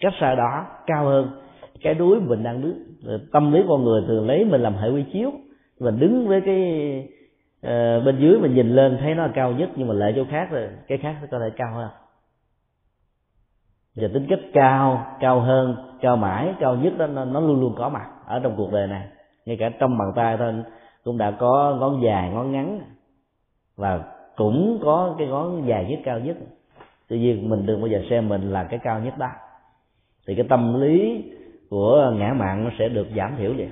cách 0.00 0.12
xa 0.20 0.34
đó 0.34 0.66
cao 0.86 1.04
hơn. 1.04 1.28
Cái 1.82 1.94
núi 1.94 2.20
mình 2.20 2.42
đang 2.42 2.62
đứng, 2.62 2.78
tâm 3.32 3.52
lý 3.52 3.60
con 3.68 3.84
người 3.84 4.02
thường 4.06 4.26
lấy 4.26 4.44
mình 4.44 4.60
làm 4.60 4.74
hệ 4.74 4.88
quy 4.88 5.04
chiếu. 5.12 5.30
Mình 5.80 5.98
đứng 5.98 6.28
với 6.28 6.40
cái 6.40 6.58
Ờ, 7.64 8.00
bên 8.00 8.18
dưới 8.18 8.38
mình 8.38 8.54
nhìn 8.54 8.68
lên 8.68 8.98
thấy 9.00 9.14
nó 9.14 9.26
là 9.26 9.32
cao 9.34 9.52
nhất 9.52 9.70
nhưng 9.76 9.88
mà 9.88 9.94
lại 9.94 10.12
chỗ 10.16 10.24
khác 10.30 10.48
rồi. 10.50 10.68
Cái 10.88 10.98
khác 10.98 11.16
nó 11.20 11.26
có 11.30 11.38
thể 11.38 11.50
cao 11.56 11.72
hơn 11.74 11.88
và 13.96 14.08
tính 14.14 14.26
cách 14.28 14.38
cao 14.52 15.06
cao 15.20 15.40
hơn 15.40 15.76
cao 16.00 16.16
mãi 16.16 16.54
cao 16.60 16.76
nhất 16.76 16.92
đó 16.98 17.06
nó, 17.06 17.24
nó 17.24 17.40
luôn 17.40 17.60
luôn 17.60 17.74
có 17.76 17.88
mặt 17.88 18.08
ở 18.26 18.40
trong 18.40 18.54
cuộc 18.56 18.72
đời 18.72 18.86
này. 18.86 19.08
Ngay 19.46 19.56
cả 19.56 19.70
trong 19.78 19.98
bàn 19.98 20.12
tay 20.16 20.36
thôi 20.36 20.54
cũng 21.04 21.18
đã 21.18 21.30
có 21.30 21.76
ngón 21.80 22.02
dài 22.02 22.30
ngón 22.30 22.52
ngắn 22.52 22.80
và 23.76 24.04
cũng 24.36 24.78
có 24.82 25.14
cái 25.18 25.26
ngón 25.26 25.66
dài 25.66 25.86
nhất 25.88 26.00
cao 26.04 26.18
nhất. 26.18 26.36
Tuy 27.08 27.18
nhiên 27.18 27.48
mình 27.48 27.66
đừng 27.66 27.80
bao 27.80 27.88
giờ 27.88 28.02
xem 28.10 28.28
mình 28.28 28.52
là 28.52 28.64
cái 28.64 28.78
cao 28.82 29.00
nhất 29.00 29.18
đó. 29.18 29.28
Thì 30.26 30.34
cái 30.34 30.46
tâm 30.48 30.80
lý 30.80 31.24
của 31.70 32.12
ngã 32.16 32.32
mạng 32.32 32.64
nó 32.64 32.70
sẽ 32.78 32.88
được 32.88 33.06
giảm 33.16 33.36
thiểu 33.36 33.52
liền 33.52 33.70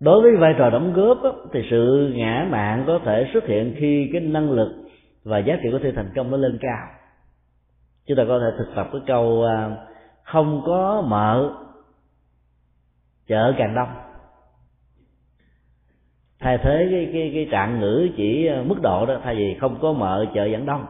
đối 0.00 0.22
với 0.22 0.36
vai 0.36 0.54
trò 0.58 0.70
đóng 0.70 0.92
góp 0.92 1.18
thì 1.52 1.60
sự 1.70 2.12
ngã 2.16 2.46
mạng 2.50 2.84
có 2.86 3.00
thể 3.04 3.30
xuất 3.32 3.44
hiện 3.44 3.74
khi 3.78 4.10
cái 4.12 4.20
năng 4.20 4.50
lực 4.50 4.68
và 5.24 5.38
giá 5.38 5.58
trị 5.62 5.68
của 5.72 5.78
sự 5.82 5.92
thành 5.92 6.10
công 6.16 6.30
nó 6.30 6.36
lên 6.36 6.58
cao. 6.60 6.88
Chúng 8.06 8.16
ta 8.16 8.24
có 8.28 8.38
thể 8.38 8.46
thực 8.58 8.74
tập 8.76 8.88
cái 8.92 9.00
câu 9.06 9.44
à, 9.44 9.76
không 10.22 10.62
có 10.66 11.04
mợ, 11.06 11.54
chợ 13.26 13.52
càng 13.58 13.74
đông. 13.74 13.88
Thay 16.38 16.58
thế 16.58 16.88
cái 16.90 17.10
cái 17.12 17.30
cái 17.34 17.48
trạng 17.50 17.80
ngữ 17.80 18.08
chỉ 18.16 18.46
à, 18.46 18.62
mức 18.66 18.82
độ 18.82 19.06
đó, 19.06 19.20
thay 19.22 19.34
vì 19.34 19.56
không 19.60 19.78
có 19.80 19.92
mợ, 19.92 20.26
chợ 20.34 20.48
vẫn 20.52 20.66
đông. 20.66 20.86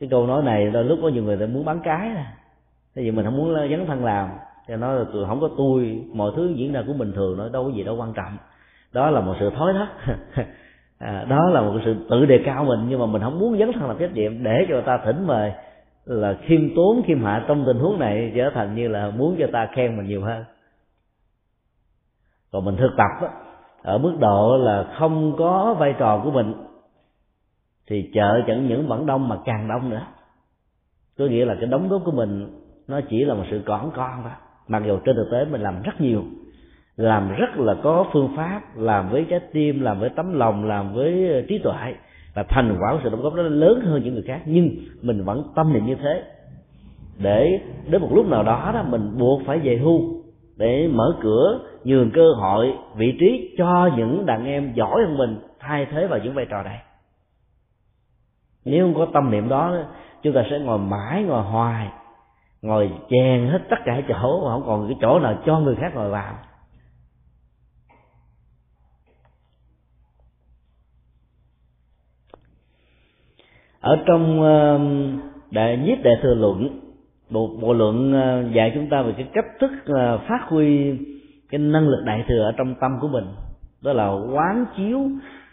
Cái 0.00 0.08
câu 0.10 0.26
nói 0.26 0.42
này 0.42 0.70
đôi 0.70 0.84
lúc 0.84 0.98
có 1.02 1.08
nhiều 1.08 1.22
người 1.22 1.36
ta 1.36 1.46
muốn 1.46 1.64
bán 1.64 1.80
cái 1.84 2.08
nè 2.08 2.24
tại 2.94 3.04
vì 3.04 3.10
mình 3.10 3.24
không 3.24 3.36
muốn 3.36 3.54
dấn 3.70 3.86
thân 3.86 4.04
làm 4.04 4.28
cho 4.68 4.76
nó 4.76 4.92
là 4.92 5.04
tôi 5.12 5.26
không 5.26 5.40
có 5.40 5.48
tôi 5.58 6.04
mọi 6.12 6.32
thứ 6.36 6.52
diễn 6.56 6.72
ra 6.72 6.82
cũng 6.86 6.98
bình 6.98 7.12
thường 7.12 7.38
nó 7.38 7.48
đâu 7.48 7.64
có 7.64 7.70
gì 7.70 7.84
đâu 7.84 7.96
quan 7.96 8.12
trọng. 8.12 8.36
Đó 8.92 9.10
là 9.10 9.20
một 9.20 9.34
sự 9.40 9.50
thói 9.50 9.72
thất 9.72 10.14
à, 10.98 11.24
đó 11.28 11.50
là 11.50 11.60
một 11.60 11.80
sự 11.84 11.96
tự 12.10 12.26
đề 12.26 12.42
cao 12.44 12.64
mình 12.64 12.86
nhưng 12.88 13.00
mà 13.00 13.06
mình 13.06 13.22
không 13.22 13.38
muốn 13.38 13.58
dấn 13.58 13.72
thân 13.72 13.88
làm 13.88 13.98
trách 13.98 14.14
nhiệm 14.14 14.42
để 14.42 14.66
cho 14.68 14.74
người 14.74 14.82
ta 14.86 14.98
thỉnh 15.04 15.26
mời 15.26 15.52
là 16.04 16.36
khiêm 16.42 16.74
tốn 16.76 17.02
khiêm 17.06 17.24
hạ 17.24 17.44
trong 17.48 17.64
tình 17.66 17.78
huống 17.78 17.98
này 17.98 18.32
trở 18.36 18.50
thành 18.54 18.74
như 18.74 18.88
là 18.88 19.10
muốn 19.10 19.36
cho 19.38 19.46
ta 19.52 19.68
khen 19.74 19.96
mình 19.96 20.06
nhiều 20.06 20.24
hơn. 20.24 20.44
Còn 22.52 22.64
mình 22.64 22.76
thực 22.76 22.90
tập 22.96 23.28
á, 23.28 23.28
ở 23.82 23.98
mức 23.98 24.16
độ 24.20 24.56
là 24.56 24.94
không 24.98 25.36
có 25.38 25.76
vai 25.78 25.94
trò 25.98 26.20
của 26.24 26.30
mình 26.30 26.54
thì 27.86 28.10
chợ 28.14 28.42
chẳng 28.46 28.68
những 28.68 28.88
vẫn 28.88 29.06
đông 29.06 29.28
mà 29.28 29.36
càng 29.44 29.68
đông 29.68 29.90
nữa. 29.90 30.02
Có 31.18 31.24
nghĩa 31.24 31.44
là 31.44 31.54
cái 31.54 31.66
đóng 31.66 31.88
góp 31.88 32.02
của 32.04 32.12
mình 32.12 32.60
nó 32.88 33.00
chỉ 33.08 33.24
là 33.24 33.34
một 33.34 33.44
sự 33.50 33.62
cỏn 33.66 33.90
con 33.94 34.22
thôi 34.22 34.32
mặc 34.68 34.82
dù 34.86 34.98
trên 35.04 35.16
thực 35.16 35.28
tế 35.32 35.44
mình 35.44 35.60
làm 35.60 35.82
rất 35.82 36.00
nhiều, 36.00 36.22
làm 36.96 37.34
rất 37.34 37.56
là 37.56 37.74
có 37.82 38.06
phương 38.12 38.28
pháp, 38.36 38.60
làm 38.76 39.10
với 39.10 39.26
trái 39.30 39.40
tim, 39.52 39.80
làm 39.80 40.00
với 40.00 40.10
tấm 40.10 40.38
lòng, 40.38 40.64
làm 40.64 40.94
với 40.94 41.28
ờ, 41.28 41.42
trí 41.48 41.58
tuệ, 41.58 41.94
và 42.34 42.42
thành 42.48 42.76
quả 42.80 42.92
của 42.92 43.00
sự 43.02 43.10
đóng 43.10 43.22
góp 43.22 43.34
đó 43.34 43.42
lớn 43.42 43.80
hơn 43.84 44.02
những 44.04 44.14
người 44.14 44.24
khác. 44.26 44.40
Nhưng 44.46 44.70
mình 45.02 45.24
vẫn 45.24 45.52
tâm 45.54 45.72
niệm 45.72 45.86
như 45.86 45.94
thế. 45.94 46.22
Để 47.18 47.60
đến 47.90 48.00
một 48.00 48.10
lúc 48.14 48.28
nào 48.28 48.42
đó 48.42 48.70
đó, 48.74 48.82
mình 48.82 49.18
buộc 49.18 49.42
phải 49.46 49.58
về 49.58 49.76
hưu 49.76 50.00
để 50.56 50.88
mở 50.92 51.16
cửa 51.22 51.60
nhường 51.84 52.10
cơ 52.10 52.32
hội, 52.32 52.74
vị 52.96 53.16
trí 53.20 53.54
cho 53.58 53.90
những 53.96 54.26
đàn 54.26 54.46
em 54.46 54.72
giỏi 54.74 55.02
hơn 55.06 55.18
mình 55.18 55.38
thay 55.60 55.86
thế 55.92 56.06
vào 56.06 56.18
những 56.18 56.34
vai 56.34 56.46
trò 56.50 56.62
này. 56.62 56.78
Nếu 58.64 58.84
không 58.84 58.94
có 58.94 59.12
tâm 59.12 59.30
niệm 59.30 59.48
đó, 59.48 59.76
chúng 60.22 60.32
ta 60.32 60.44
sẽ 60.50 60.58
ngồi 60.58 60.78
mãi, 60.78 61.22
ngồi 61.22 61.42
hoài 61.42 61.88
ngồi 62.64 62.90
chèn 63.10 63.46
hết 63.46 63.62
tất 63.70 63.76
cả 63.84 64.00
chỗ 64.08 64.44
mà 64.44 64.50
không 64.52 64.62
còn 64.66 64.88
cái 64.88 64.96
chỗ 65.00 65.18
nào 65.18 65.42
cho 65.46 65.60
người 65.60 65.76
khác 65.76 65.92
ngồi 65.94 66.10
vào. 66.10 66.34
Ở 73.80 73.98
trong 74.06 74.42
um, 74.42 75.18
đại 75.50 75.76
nhiếp 75.76 75.98
đại 76.04 76.14
thừa 76.22 76.34
luận 76.34 76.80
bộ, 77.30 77.56
bộ 77.60 77.72
luận 77.72 78.12
uh, 78.12 78.54
dạy 78.54 78.72
chúng 78.74 78.88
ta 78.88 79.02
về 79.02 79.12
cái 79.16 79.28
cách 79.34 79.46
thức 79.60 79.70
uh, 79.70 80.20
phát 80.28 80.40
huy 80.48 80.98
cái 81.50 81.58
năng 81.58 81.88
lực 81.88 82.02
đại 82.04 82.24
thừa 82.28 82.42
ở 82.42 82.52
trong 82.56 82.74
tâm 82.80 82.98
của 83.00 83.08
mình. 83.08 83.26
Đó 83.82 83.92
là 83.92 84.08
quán 84.08 84.64
chiếu 84.76 85.00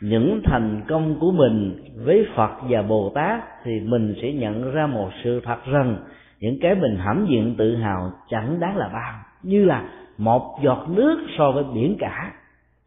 những 0.02 0.42
thành 0.44 0.82
công 0.88 1.20
của 1.20 1.32
mình 1.32 1.84
với 2.06 2.26
Phật 2.36 2.52
và 2.70 2.82
Bồ 2.82 3.12
Tát 3.16 3.44
thì 3.64 3.80
mình 3.80 4.16
sẽ 4.22 4.32
nhận 4.32 4.72
ra 4.72 4.88
một 4.88 5.10
sự 5.24 5.42
thật 5.44 5.58
rằng 5.66 5.98
những 6.42 6.58
cái 6.62 6.76
mình 6.76 6.98
hãnh 6.98 7.26
diện 7.30 7.56
tự 7.58 7.76
hào 7.76 8.12
chẳng 8.30 8.60
đáng 8.60 8.78
là 8.78 8.90
bao. 8.94 9.24
Như 9.44 9.66
là 9.66 9.90
một 10.18 10.60
giọt 10.64 10.86
nước 10.90 11.28
so 11.38 11.52
với 11.52 11.64
biển 11.74 11.96
cả. 12.00 12.34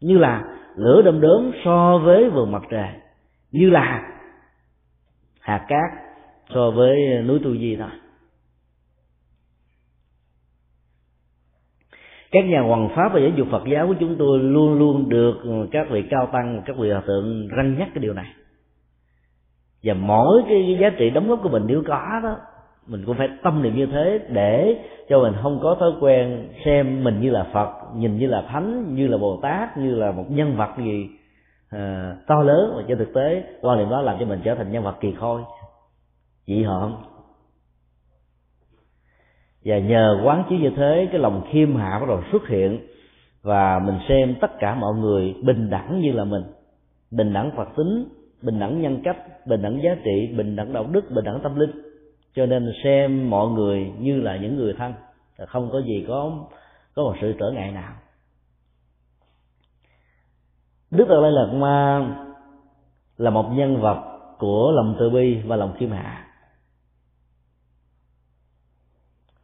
Như 0.01 0.17
là 0.17 0.43
lửa 0.75 1.01
đom 1.05 1.21
đóm 1.21 1.51
so 1.65 1.97
với 1.97 2.29
vườn 2.29 2.51
mặt 2.51 2.63
trời. 2.69 2.89
Như 3.51 3.69
là 3.69 4.13
hạt 5.39 5.65
cát 5.67 5.91
so 6.53 6.71
với 6.71 7.21
núi 7.27 7.39
tu 7.43 7.57
di 7.57 7.75
thôi. 7.75 7.89
Các 12.31 12.45
nhà 12.45 12.61
hoàng 12.61 12.89
pháp 12.95 13.13
và 13.13 13.19
giáo 13.19 13.31
dục 13.35 13.47
Phật 13.51 13.63
giáo 13.71 13.87
của 13.87 13.95
chúng 13.99 14.15
tôi 14.19 14.39
luôn 14.39 14.79
luôn 14.79 15.09
được 15.09 15.67
các 15.71 15.87
vị 15.89 16.03
cao 16.09 16.29
tăng, 16.33 16.61
các 16.65 16.77
vị 16.77 16.91
hòa 16.91 17.01
thượng 17.05 17.47
răng 17.47 17.77
nhắc 17.77 17.89
cái 17.93 18.01
điều 18.01 18.13
này. 18.13 18.33
Và 19.83 19.93
mỗi 19.93 20.43
cái 20.47 20.77
giá 20.81 20.89
trị 20.89 21.09
đóng 21.09 21.27
góp 21.27 21.39
của 21.43 21.49
mình 21.49 21.63
nếu 21.67 21.83
có 21.87 22.19
đó 22.23 22.37
mình 22.87 23.03
cũng 23.05 23.17
phải 23.17 23.29
tâm 23.43 23.63
niệm 23.63 23.75
như 23.75 23.85
thế 23.85 24.19
để 24.29 24.79
cho 25.09 25.19
mình 25.19 25.33
không 25.41 25.59
có 25.63 25.75
thói 25.79 25.91
quen 25.99 26.49
xem 26.65 27.03
mình 27.03 27.21
như 27.21 27.29
là 27.29 27.47
phật 27.53 27.69
nhìn 27.95 28.17
như 28.17 28.27
là 28.27 28.41
thánh 28.41 28.95
như 28.95 29.07
là 29.07 29.17
bồ 29.17 29.39
tát 29.41 29.77
như 29.77 29.95
là 29.95 30.11
một 30.11 30.25
nhân 30.29 30.57
vật 30.57 30.69
gì 30.77 31.09
à, 31.69 32.15
to 32.27 32.43
lớn. 32.43 32.73
Mà 32.77 32.83
trên 32.87 32.97
thực 32.97 33.13
tế 33.13 33.43
quan 33.61 33.77
niệm 33.77 33.89
đó 33.89 34.01
làm 34.01 34.17
cho 34.19 34.25
mình 34.25 34.41
trở 34.43 34.55
thành 34.55 34.71
nhân 34.71 34.83
vật 34.83 34.95
kỳ 34.99 35.13
khôi. 35.19 35.41
Dị 36.47 36.63
hợm 36.63 36.95
và 39.65 39.79
nhờ 39.79 40.21
quán 40.23 40.43
chiếu 40.49 40.59
như 40.59 40.69
thế 40.75 41.07
cái 41.11 41.21
lòng 41.21 41.41
khiêm 41.51 41.75
hạ 41.75 41.99
bắt 41.99 42.07
đầu 42.07 42.21
xuất 42.31 42.47
hiện. 42.47 42.79
Và 43.41 43.79
mình 43.79 43.99
xem 44.09 44.35
tất 44.41 44.59
cả 44.59 44.75
mọi 44.75 44.93
người 44.93 45.35
bình 45.43 45.69
đẳng 45.69 46.01
như 46.01 46.11
là 46.11 46.23
mình. 46.23 46.43
Bình 47.11 47.33
đẳng 47.33 47.51
phật 47.55 47.67
tính 47.77 48.09
bình 48.41 48.59
đẳng 48.59 48.81
nhân 48.81 49.01
cách 49.03 49.17
bình 49.47 49.61
đẳng 49.61 49.81
giá 49.83 49.95
trị 50.03 50.33
bình 50.37 50.55
đẳng 50.55 50.73
đạo 50.73 50.85
đức 50.91 51.11
bình 51.11 51.25
đẳng 51.25 51.39
tâm 51.43 51.59
linh 51.59 51.84
cho 52.35 52.45
nên 52.45 52.73
xem 52.83 53.29
mọi 53.29 53.47
người 53.47 53.91
như 53.99 54.21
là 54.21 54.37
những 54.37 54.55
người 54.55 54.73
thân 54.77 54.93
không 55.47 55.69
có 55.71 55.81
gì 55.81 56.05
có 56.07 56.31
có 56.95 57.03
một 57.03 57.15
sự 57.21 57.35
trở 57.39 57.51
ngại 57.51 57.71
nào. 57.71 57.93
Đức 60.91 61.05
đạt 61.09 61.19
lai 61.21 61.31
lạt 61.31 61.53
ma 61.53 62.07
là 63.17 63.29
một 63.29 63.49
nhân 63.51 63.81
vật 63.81 64.19
của 64.39 64.71
lòng 64.75 64.95
từ 64.99 65.09
bi 65.09 65.41
và 65.45 65.55
lòng 65.55 65.75
khiêm 65.77 65.91
hạ. 65.91 66.27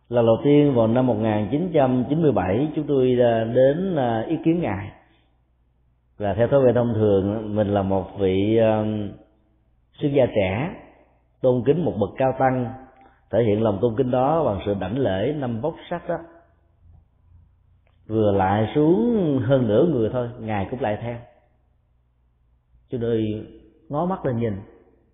Lần 0.09 0.25
đầu 0.25 0.37
tiên 0.43 0.73
vào 0.75 0.87
năm 0.87 1.07
1997 1.07 2.67
chúng 2.75 2.87
tôi 2.87 3.15
đến 3.55 3.95
à, 3.95 4.25
ý 4.27 4.35
kiến 4.45 4.61
ngài. 4.61 4.91
Và 6.17 6.33
theo 6.33 6.47
thói 6.47 6.59
quen 6.59 6.75
thông 6.75 6.93
thường 6.93 7.55
mình 7.55 7.67
là 7.67 7.81
một 7.81 8.19
vị 8.19 8.57
à, 8.57 8.79
uh, 8.79 8.85
sư 10.01 10.07
gia 10.07 10.25
trẻ 10.25 10.69
tôn 11.41 11.63
kính 11.65 11.85
một 11.85 11.93
bậc 11.99 12.09
cao 12.17 12.33
tăng, 12.39 12.73
thể 13.31 13.43
hiện 13.43 13.63
lòng 13.63 13.79
tôn 13.81 13.95
kính 13.97 14.11
đó 14.11 14.43
bằng 14.43 14.59
sự 14.65 14.73
đảnh 14.79 14.99
lễ 14.99 15.33
năm 15.37 15.61
bốc 15.61 15.75
sắc 15.89 16.09
đó. 16.09 16.17
Vừa 18.07 18.31
lại 18.31 18.71
xuống 18.75 19.39
hơn 19.45 19.67
nửa 19.67 19.85
người 19.85 20.09
thôi, 20.13 20.29
ngài 20.39 20.67
cũng 20.71 20.81
lại 20.81 20.97
theo. 21.01 21.17
Cho 22.89 22.97
nên 22.97 23.45
ngó 23.89 24.05
mắt 24.05 24.25
lên 24.25 24.37
nhìn, 24.37 24.53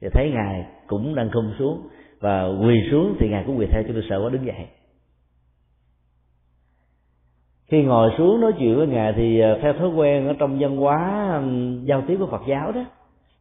thì 0.02 0.08
thấy 0.14 0.32
ngài 0.34 0.66
cũng 0.88 1.16
đang 1.16 1.30
không 1.30 1.54
xuống, 1.60 1.88
và 2.20 2.44
quỳ 2.48 2.76
xuống 2.92 3.16
thì 3.20 3.30
ngài 3.30 3.44
cũng 3.48 3.58
quỳ 3.58 3.68
theo, 3.72 3.84
cho 3.88 3.94
tôi 3.94 4.04
sợ 4.10 4.22
quá 4.24 4.30
đứng 4.30 4.46
dậy. 4.46 4.68
Khi 7.66 7.84
ngồi 7.84 8.12
xuống 8.18 8.42
nói 8.42 8.54
chuyện 8.60 8.76
với 8.76 8.88
ngài 8.88 9.14
thì 9.14 9.40
à, 9.40 9.56
theo 9.62 9.74
thói 9.74 9.90
quen 9.90 10.28
ở 10.28 10.34
trong 10.40 10.60
văn 10.60 10.78
hóa 10.78 11.42
giao 11.84 12.04
tiếp 12.08 12.18
của 12.20 12.28
phật 12.28 12.42
giáo 12.50 12.72
đó, 12.72 12.86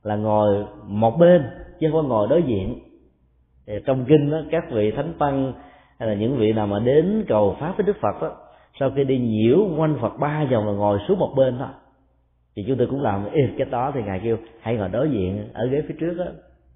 là 0.02 0.16
ngồi 0.16 0.66
một 0.86 1.18
bên 1.18 1.42
chứ 1.80 1.88
không 1.92 2.02
có 2.02 2.08
ngồi 2.08 2.28
đối 2.28 2.42
diện. 2.42 2.78
Thì 3.66 3.74
trong 3.86 4.04
kinh 4.04 4.30
đó, 4.30 4.38
các 4.50 4.64
vị 4.70 4.90
thánh 4.90 5.14
tăng 5.18 5.52
hay 5.98 6.08
là 6.08 6.14
những 6.14 6.36
vị 6.36 6.52
nào 6.52 6.66
mà 6.66 6.78
đến 6.78 7.24
cầu 7.28 7.56
pháp 7.60 7.74
với 7.76 7.86
đức 7.86 7.96
phật 8.00 8.22
đó 8.22 8.36
sau 8.80 8.90
khi 8.96 9.04
đi 9.04 9.18
nhiễu 9.18 9.58
quanh 9.78 9.98
phật 10.00 10.18
ba 10.18 10.44
vòng 10.50 10.66
là 10.66 10.72
ngồi 10.72 10.98
xuống 11.08 11.18
một 11.18 11.32
bên 11.36 11.58
thôi 11.58 11.68
thì 12.56 12.64
chúng 12.66 12.78
tôi 12.78 12.86
cũng 12.86 13.02
làm 13.02 13.30
y 13.32 13.42
cái 13.58 13.66
đó 13.70 13.92
thì 13.94 14.02
ngài 14.02 14.20
kêu 14.24 14.36
hãy 14.60 14.76
ngồi 14.76 14.88
đối 14.88 15.10
diện 15.10 15.48
ở 15.52 15.66
ghế 15.66 15.82
phía 15.88 15.94
trước 16.00 16.14
đó 16.14 16.24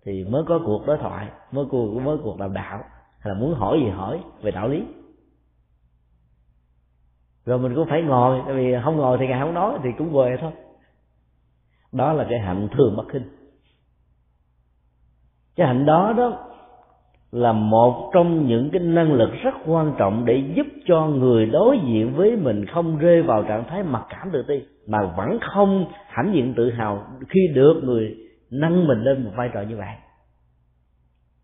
thì 0.05 0.25
mới 0.25 0.43
có 0.47 0.61
cuộc 0.67 0.87
đối 0.87 0.99
thoại 0.99 1.27
mới 1.53 1.65
cuộc 1.71 2.01
mới 2.01 2.19
cuộc 2.23 2.39
đàm 2.39 2.55
đạo 2.55 2.79
hay 3.19 3.35
là 3.35 3.41
muốn 3.41 3.55
hỏi 3.55 3.79
gì 3.85 3.91
hỏi 3.91 4.21
về 4.43 4.51
đạo 4.51 4.69
lý. 4.69 4.85
Rồi 7.45 7.59
mình 7.59 7.75
cũng 7.75 7.87
phải 7.89 8.03
ngồi 8.03 8.43
tại 8.47 8.55
vì 8.55 8.75
không 8.85 8.97
ngồi 8.97 9.19
thì 9.21 9.27
ngài 9.27 9.41
không 9.41 9.55
nói 9.55 9.79
thì 9.83 9.89
cũng 9.99 10.13
về 10.13 10.37
thôi. 10.41 10.53
Đó 11.93 12.13
là 12.13 12.27
cái 12.31 12.39
hạnh 12.39 12.69
thường 12.73 12.97
bất 12.97 13.09
khinh 13.09 13.23
cái 15.61 15.69
hạnh 15.69 15.87
đó 15.87 16.15
đó 16.17 16.39
là 17.33 17.53
một 17.53 18.11
trong 18.15 18.47
những 18.47 18.71
cái 18.71 18.81
năng 18.81 19.13
lực 19.13 19.31
rất 19.43 19.55
quan 19.67 19.95
trọng 19.99 20.25
để 20.25 20.43
giúp 20.55 20.67
cho 20.87 21.07
người 21.07 21.47
đối 21.47 21.79
diện 21.87 22.13
với 22.17 22.37
mình 22.37 22.67
không 22.67 22.99
rơi 22.99 23.23
vào 23.23 23.43
trạng 23.43 23.65
thái 23.69 23.83
mặc 23.83 24.03
cảm 24.11 24.31
tự 24.33 24.43
ti, 24.43 24.63
mà 24.87 24.99
vẫn 25.17 25.39
không 25.41 25.87
hãnh 26.07 26.33
diện 26.35 26.55
tự 26.57 26.71
hào 26.71 27.05
khi 27.29 27.41
được 27.55 27.81
người 27.85 28.17
nâng 28.51 28.87
mình 28.87 29.03
lên 29.03 29.25
một 29.25 29.31
vai 29.37 29.51
trò 29.55 29.63
như 29.63 29.77
vậy. 29.77 29.95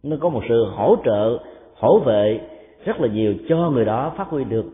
Nó 0.02 0.16
có 0.20 0.28
một 0.28 0.42
sự 0.48 0.64
hỗ 0.76 0.96
trợ, 1.04 1.38
hỗ 1.74 1.98
vệ 1.98 2.40
rất 2.84 3.00
là 3.00 3.08
nhiều 3.08 3.34
cho 3.48 3.70
người 3.70 3.84
đó 3.84 4.12
phát 4.16 4.28
huy 4.28 4.44
được 4.44 4.64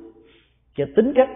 cái 0.76 0.86
tính 0.96 1.12
cách 1.14 1.30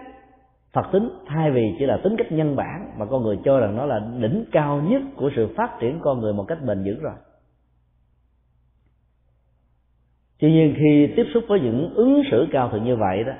phật 0.73 0.85
tính, 0.91 1.09
thay 1.25 1.51
vì 1.51 1.75
chỉ 1.79 1.85
là 1.85 1.97
tính 2.03 2.15
cách 2.17 2.31
nhân 2.31 2.55
bản, 2.55 2.91
mà 2.97 3.05
con 3.05 3.23
người 3.23 3.39
cho 3.45 3.59
rằng 3.59 3.75
nó 3.75 3.85
là 3.85 3.99
đỉnh 4.19 4.45
cao 4.51 4.81
nhất 4.89 5.01
của 5.15 5.29
sự 5.35 5.47
phát 5.57 5.79
triển 5.79 5.99
con 6.01 6.19
người 6.19 6.33
một 6.33 6.45
cách 6.47 6.57
bền 6.67 6.83
vững 6.83 6.99
rồi. 6.99 7.13
Tuy 10.39 10.51
nhiên 10.51 10.75
khi 10.77 11.13
tiếp 11.15 11.25
xúc 11.33 11.43
với 11.47 11.59
những 11.59 11.93
ứng 11.95 12.23
xử 12.31 12.47
cao 12.51 12.69
thượng 12.69 12.83
như 12.83 12.95
vậy 12.95 13.23
đó 13.23 13.33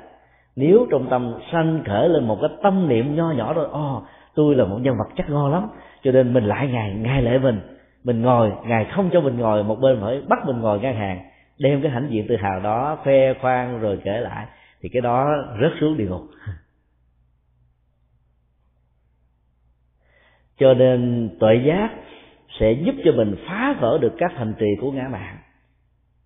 nếu 0.55 0.87
trong 0.91 1.07
tâm 1.09 1.33
sanh 1.51 1.83
khởi 1.85 2.09
lên 2.09 2.27
một 2.27 2.37
cái 2.41 2.49
tâm 2.63 2.87
niệm 2.87 3.15
nho 3.15 3.31
nhỏ 3.31 3.53
rồi 3.53 3.67
ồ 3.71 3.97
oh, 3.97 4.03
tôi 4.35 4.55
là 4.55 4.65
một 4.65 4.77
nhân 4.81 4.95
vật 4.97 5.13
chắc 5.15 5.29
ngon 5.29 5.51
lắm 5.51 5.67
cho 6.03 6.11
nên 6.11 6.33
mình 6.33 6.43
lại 6.43 6.67
ngài 6.67 6.93
ngài 6.93 7.21
lễ 7.21 7.39
mình 7.39 7.59
mình 8.03 8.21
ngồi 8.21 8.51
ngài 8.67 8.85
không 8.85 9.09
cho 9.13 9.21
mình 9.21 9.37
ngồi 9.37 9.63
một 9.63 9.79
bên 9.79 9.97
phải 10.01 10.21
bắt 10.27 10.39
mình 10.45 10.59
ngồi 10.59 10.79
ngang 10.79 10.95
hàng 10.95 11.19
đem 11.59 11.81
cái 11.81 11.91
hãnh 11.91 12.07
diện 12.09 12.25
tự 12.29 12.35
hào 12.35 12.59
đó 12.59 12.97
phe 13.05 13.33
khoang 13.41 13.79
rồi 13.79 13.99
kể 14.03 14.19
lại. 14.19 14.45
Thì 14.81 14.89
cái 14.93 15.01
đó 15.01 15.29
rớt 15.61 15.71
xuống 15.79 15.97
địa 15.97 16.05
ngục. 16.05 16.21
Cho 20.59 20.73
nên 20.73 21.29
tuệ 21.39 21.61
giác 21.65 21.89
sẽ 22.59 22.71
giúp 22.71 22.95
cho 23.05 23.11
mình 23.11 23.35
phá 23.47 23.75
vỡ 23.79 23.97
được 24.01 24.13
các 24.17 24.31
thành 24.37 24.53
trì 24.59 24.65
của 24.81 24.91
ngã 24.91 25.07
mạng 25.11 25.37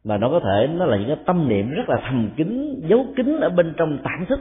mà 0.04 0.18
nó 0.18 0.30
có 0.30 0.40
thể, 0.40 0.68
nó 0.68 0.86
là 0.86 0.98
những 0.98 1.08
cái 1.08 1.18
tâm 1.26 1.50
niệm 1.50 1.70
rất 1.70 1.90
là 1.90 1.98
thầm 2.04 2.30
kín, 2.38 2.80
giấu 2.88 3.06
kín 3.16 3.40
ở 3.40 3.50
bên 3.50 3.74
trong 3.78 3.98
tạm 4.04 4.26
thức. 4.30 4.40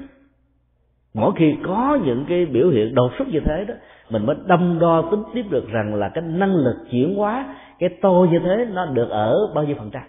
Mỗi 1.15 1.33
khi 1.37 1.55
có 1.65 1.99
những 2.05 2.25
cái 2.29 2.47
biểu 2.47 2.71
hiện 2.71 2.95
đột 2.95 3.13
xuất 3.19 3.29
như 3.29 3.41
thế 3.45 3.65
đó, 3.69 3.75
mình 4.11 4.27
mới 4.27 4.37
đâm 4.47 4.79
đo 4.81 5.09
tính 5.11 5.23
tiếp 5.35 5.45
được 5.51 5.69
rằng 5.69 5.95
là 5.95 6.09
cái 6.09 6.25
năng 6.25 6.55
lực 6.55 6.77
chuyển 6.91 7.15
hóa, 7.15 7.57
cái 7.79 7.91
tôi 8.03 8.29
như 8.29 8.39
thế 8.39 8.67
nó 8.73 8.87
được 8.87 9.09
ở 9.11 9.35
bao 9.55 9.65
nhiêu 9.65 9.77
phần 9.79 9.91
trăm. 9.91 10.03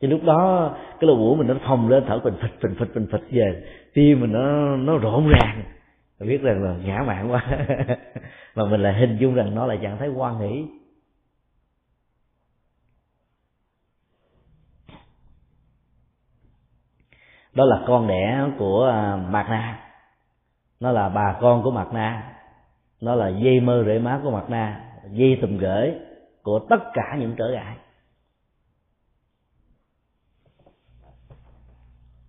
Thì 0.00 0.08
lúc 0.08 0.24
đó, 0.24 0.70
cái 1.00 1.08
lỗ 1.08 1.16
mũi 1.16 1.36
mình 1.36 1.46
nó 1.46 1.54
phồng 1.66 1.88
lên 1.88 2.04
thở 2.06 2.20
phình 2.24 2.34
phịch 2.42 2.60
phình 2.60 2.74
phịch 2.78 2.94
phình 2.94 3.06
phịch 3.12 3.24
về. 3.30 3.64
Tim 3.94 4.20
mình 4.20 4.32
nó 4.32 4.76
nó 4.76 4.98
rộn 4.98 5.28
ràng 5.28 5.62
biết 6.26 6.42
rằng 6.42 6.62
là 6.62 6.76
ngã 6.84 7.02
mạng 7.06 7.32
quá. 7.32 7.46
Mà 8.54 8.64
mình 8.64 8.82
lại 8.82 8.94
hình 9.00 9.16
dung 9.20 9.34
rằng 9.34 9.54
nó 9.54 9.66
là 9.66 9.76
trạng 9.82 9.98
thái 9.98 10.08
quan 10.08 10.38
hỷ. 10.38 10.66
Đó 17.54 17.64
là 17.64 17.84
con 17.86 18.06
đẻ 18.06 18.44
của 18.58 18.84
à, 18.84 19.16
mạc 19.16 19.46
na. 19.50 19.88
Nó 20.80 20.92
là 20.92 21.08
bà 21.08 21.38
con 21.40 21.62
của 21.62 21.70
mạc 21.70 21.92
na. 21.92 22.38
Nó 23.00 23.14
là 23.14 23.28
dây 23.28 23.60
mơ 23.60 23.84
rễ 23.86 23.98
má 23.98 24.20
của 24.22 24.30
mạc 24.30 24.50
na, 24.50 24.90
dây 25.10 25.38
tùm 25.42 25.58
gửi 25.58 25.94
của 26.42 26.58
tất 26.70 26.78
cả 26.94 27.16
những 27.18 27.34
trở 27.38 27.48
ngại. 27.48 27.76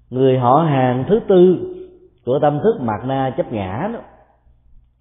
Người 0.09 0.37
họ 0.37 0.65
hàng 0.69 1.05
thứ 1.09 1.19
tư 1.27 1.69
của 2.25 2.39
tâm 2.39 2.59
thức 2.63 2.81
mạt 2.81 3.05
na 3.05 3.33
chấp 3.37 3.51
ngã 3.51 3.89
đó 3.93 3.99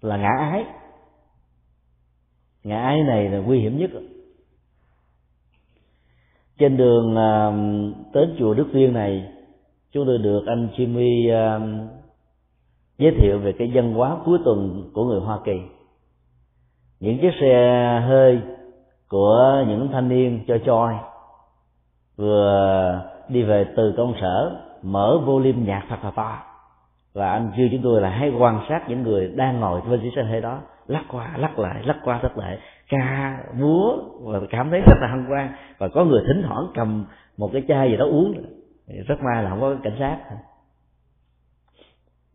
là 0.01 0.17
ngã 0.17 0.29
ái. 0.39 0.65
Ngã 2.63 2.81
ái 2.81 3.03
này 3.03 3.29
là 3.29 3.37
nguy 3.37 3.59
hiểm 3.59 3.77
nhất. 3.77 3.91
Trên 6.57 6.77
đường 6.77 7.15
tới 8.13 8.25
đến 8.25 8.35
chùa 8.39 8.53
Đức 8.53 8.67
Viên 8.73 8.93
này, 8.93 9.31
chúng 9.91 10.05
tôi 10.05 10.17
được 10.17 10.43
anh 10.47 10.67
Jimmy 10.75 11.35
à, 11.35 11.59
giới 12.97 13.15
thiệu 13.21 13.39
về 13.39 13.53
cái 13.57 13.71
dân 13.71 13.93
hóa 13.93 14.17
cuối 14.25 14.39
tuần 14.45 14.91
của 14.93 15.05
người 15.05 15.19
Hoa 15.19 15.39
Kỳ. 15.45 15.61
Những 16.99 17.17
chiếc 17.21 17.31
xe 17.41 17.99
hơi 18.07 18.41
của 19.09 19.63
những 19.67 19.89
thanh 19.91 20.09
niên 20.09 20.45
cho 20.47 20.57
choi 20.65 20.95
vừa 22.15 23.01
đi 23.29 23.43
về 23.43 23.65
từ 23.75 23.93
công 23.97 24.13
sở 24.21 24.61
mở 24.81 25.19
volume 25.25 25.65
nhạc 25.65 25.85
thật 25.89 25.97
là 26.03 26.11
to 26.11 26.52
và 27.13 27.31
anh 27.31 27.51
chưa 27.57 27.67
chúng 27.71 27.81
tôi 27.83 28.01
là 28.01 28.09
hãy 28.09 28.29
quan 28.39 28.65
sát 28.69 28.89
những 28.89 29.03
người 29.03 29.31
đang 29.35 29.59
ngồi 29.59 29.81
trên 29.89 30.01
chiếc 30.01 30.11
xe 30.15 30.23
hơi 30.23 30.41
đó, 30.41 30.61
lắc 30.87 31.03
qua, 31.11 31.37
lắc 31.37 31.59
lại, 31.59 31.83
lắc 31.83 31.97
qua, 32.03 32.19
lắc 32.23 32.37
lại. 32.37 32.59
Ca, 32.89 33.37
múa, 33.53 33.97
và 34.21 34.39
cảm 34.49 34.69
thấy 34.69 34.79
rất 34.79 34.97
là 35.01 35.07
hân 35.07 35.25
hoan. 35.25 35.49
Và 35.77 35.87
có 35.87 36.05
người 36.05 36.23
thỉnh 36.27 36.43
thoảng 36.47 36.67
cầm 36.73 37.05
một 37.37 37.49
cái 37.53 37.63
chai 37.67 37.89
gì 37.89 37.97
đó 37.97 38.05
uống. 38.05 38.33
Rất 39.07 39.15
may 39.23 39.43
là 39.43 39.49
không 39.49 39.61
có 39.61 39.75
cảnh 39.83 39.95
sát. 39.99 40.17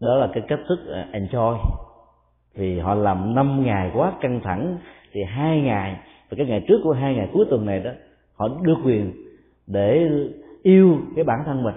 Đó 0.01 0.15
là 0.15 0.29
cái 0.33 0.43
cách 0.49 0.61
thức 0.69 0.79
à, 0.93 1.07
enjoy. 1.13 1.57
Vì 2.55 2.79
họ 2.79 2.95
làm 2.95 3.35
năm 3.35 3.65
ngày 3.65 3.91
quá 3.95 4.13
căng 4.21 4.41
thẳng, 4.41 4.79
thì 5.13 5.25
hai 5.25 5.61
ngày, 5.61 5.97
và 6.31 6.35
cái 6.37 6.47
ngày 6.47 6.65
trước 6.69 6.81
của 6.85 6.93
hai 6.93 7.15
ngày 7.15 7.29
cuối 7.33 7.47
tuần 7.51 7.67
này 7.67 7.81
đó, 7.81 7.91
họ 8.37 8.49
được 8.63 8.77
quyền 8.85 9.13
để 9.67 10.09
yêu 10.63 10.99
cái 11.17 11.25
bản 11.25 11.39
thân 11.47 11.63
mình 11.63 11.75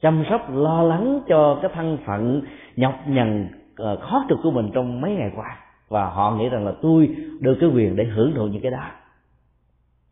chăm 0.00 0.24
sóc, 0.30 0.54
lo 0.54 0.82
lắng 0.82 1.20
cho 1.28 1.58
cái 1.62 1.70
thân 1.74 1.98
phận 2.06 2.42
nhọc 2.76 2.94
nhằn 3.06 3.48
ờ, 3.76 3.96
khó 3.96 4.24
trực 4.28 4.38
của 4.42 4.50
mình 4.50 4.70
trong 4.74 5.00
mấy 5.00 5.14
ngày 5.14 5.30
qua. 5.36 5.58
Và 5.88 6.06
họ 6.10 6.36
nghĩ 6.36 6.48
rằng 6.48 6.66
là 6.66 6.72
tôi 6.82 7.16
được 7.40 7.56
cái 7.60 7.70
quyền 7.74 7.96
để 7.96 8.04
hưởng 8.04 8.32
thụ 8.34 8.46
những 8.46 8.62
cái 8.62 8.70
đó. 8.70 8.90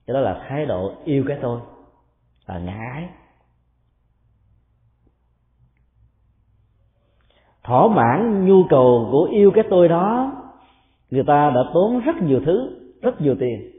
Cái 0.07 0.15
đó 0.15 0.21
là 0.21 0.45
thái 0.49 0.67
độ 0.67 0.93
yêu 1.05 1.25
cái 1.29 1.39
tôi 1.43 1.61
là 2.47 2.59
ngã 2.59 3.09
thỏa 7.65 7.89
mãn 7.89 8.47
nhu 8.47 8.65
cầu 8.71 9.09
của 9.13 9.29
yêu 9.33 9.51
cái 9.55 9.65
tôi 9.71 9.89
đó, 9.89 10.33
người 11.11 11.25
ta 11.27 11.51
đã 11.55 11.61
tốn 11.75 12.01
rất 12.01 12.17
nhiều 12.23 12.41
thứ, 12.47 12.71
rất 13.03 13.21
nhiều 13.21 13.37
tiền. 13.41 13.72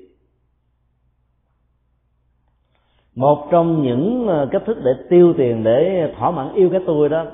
Một 3.15 3.47
trong 3.51 3.81
những 3.81 4.27
ờ, 4.27 4.47
cách 4.51 4.61
thức 4.65 4.77
để 4.83 4.91
tiêu 5.09 5.33
tiền 5.37 5.63
để 5.63 6.13
thỏa 6.17 6.31
mãn 6.31 6.53
yêu 6.53 6.69
cái 6.69 6.81
tôi 6.87 7.09
đó 7.09 7.25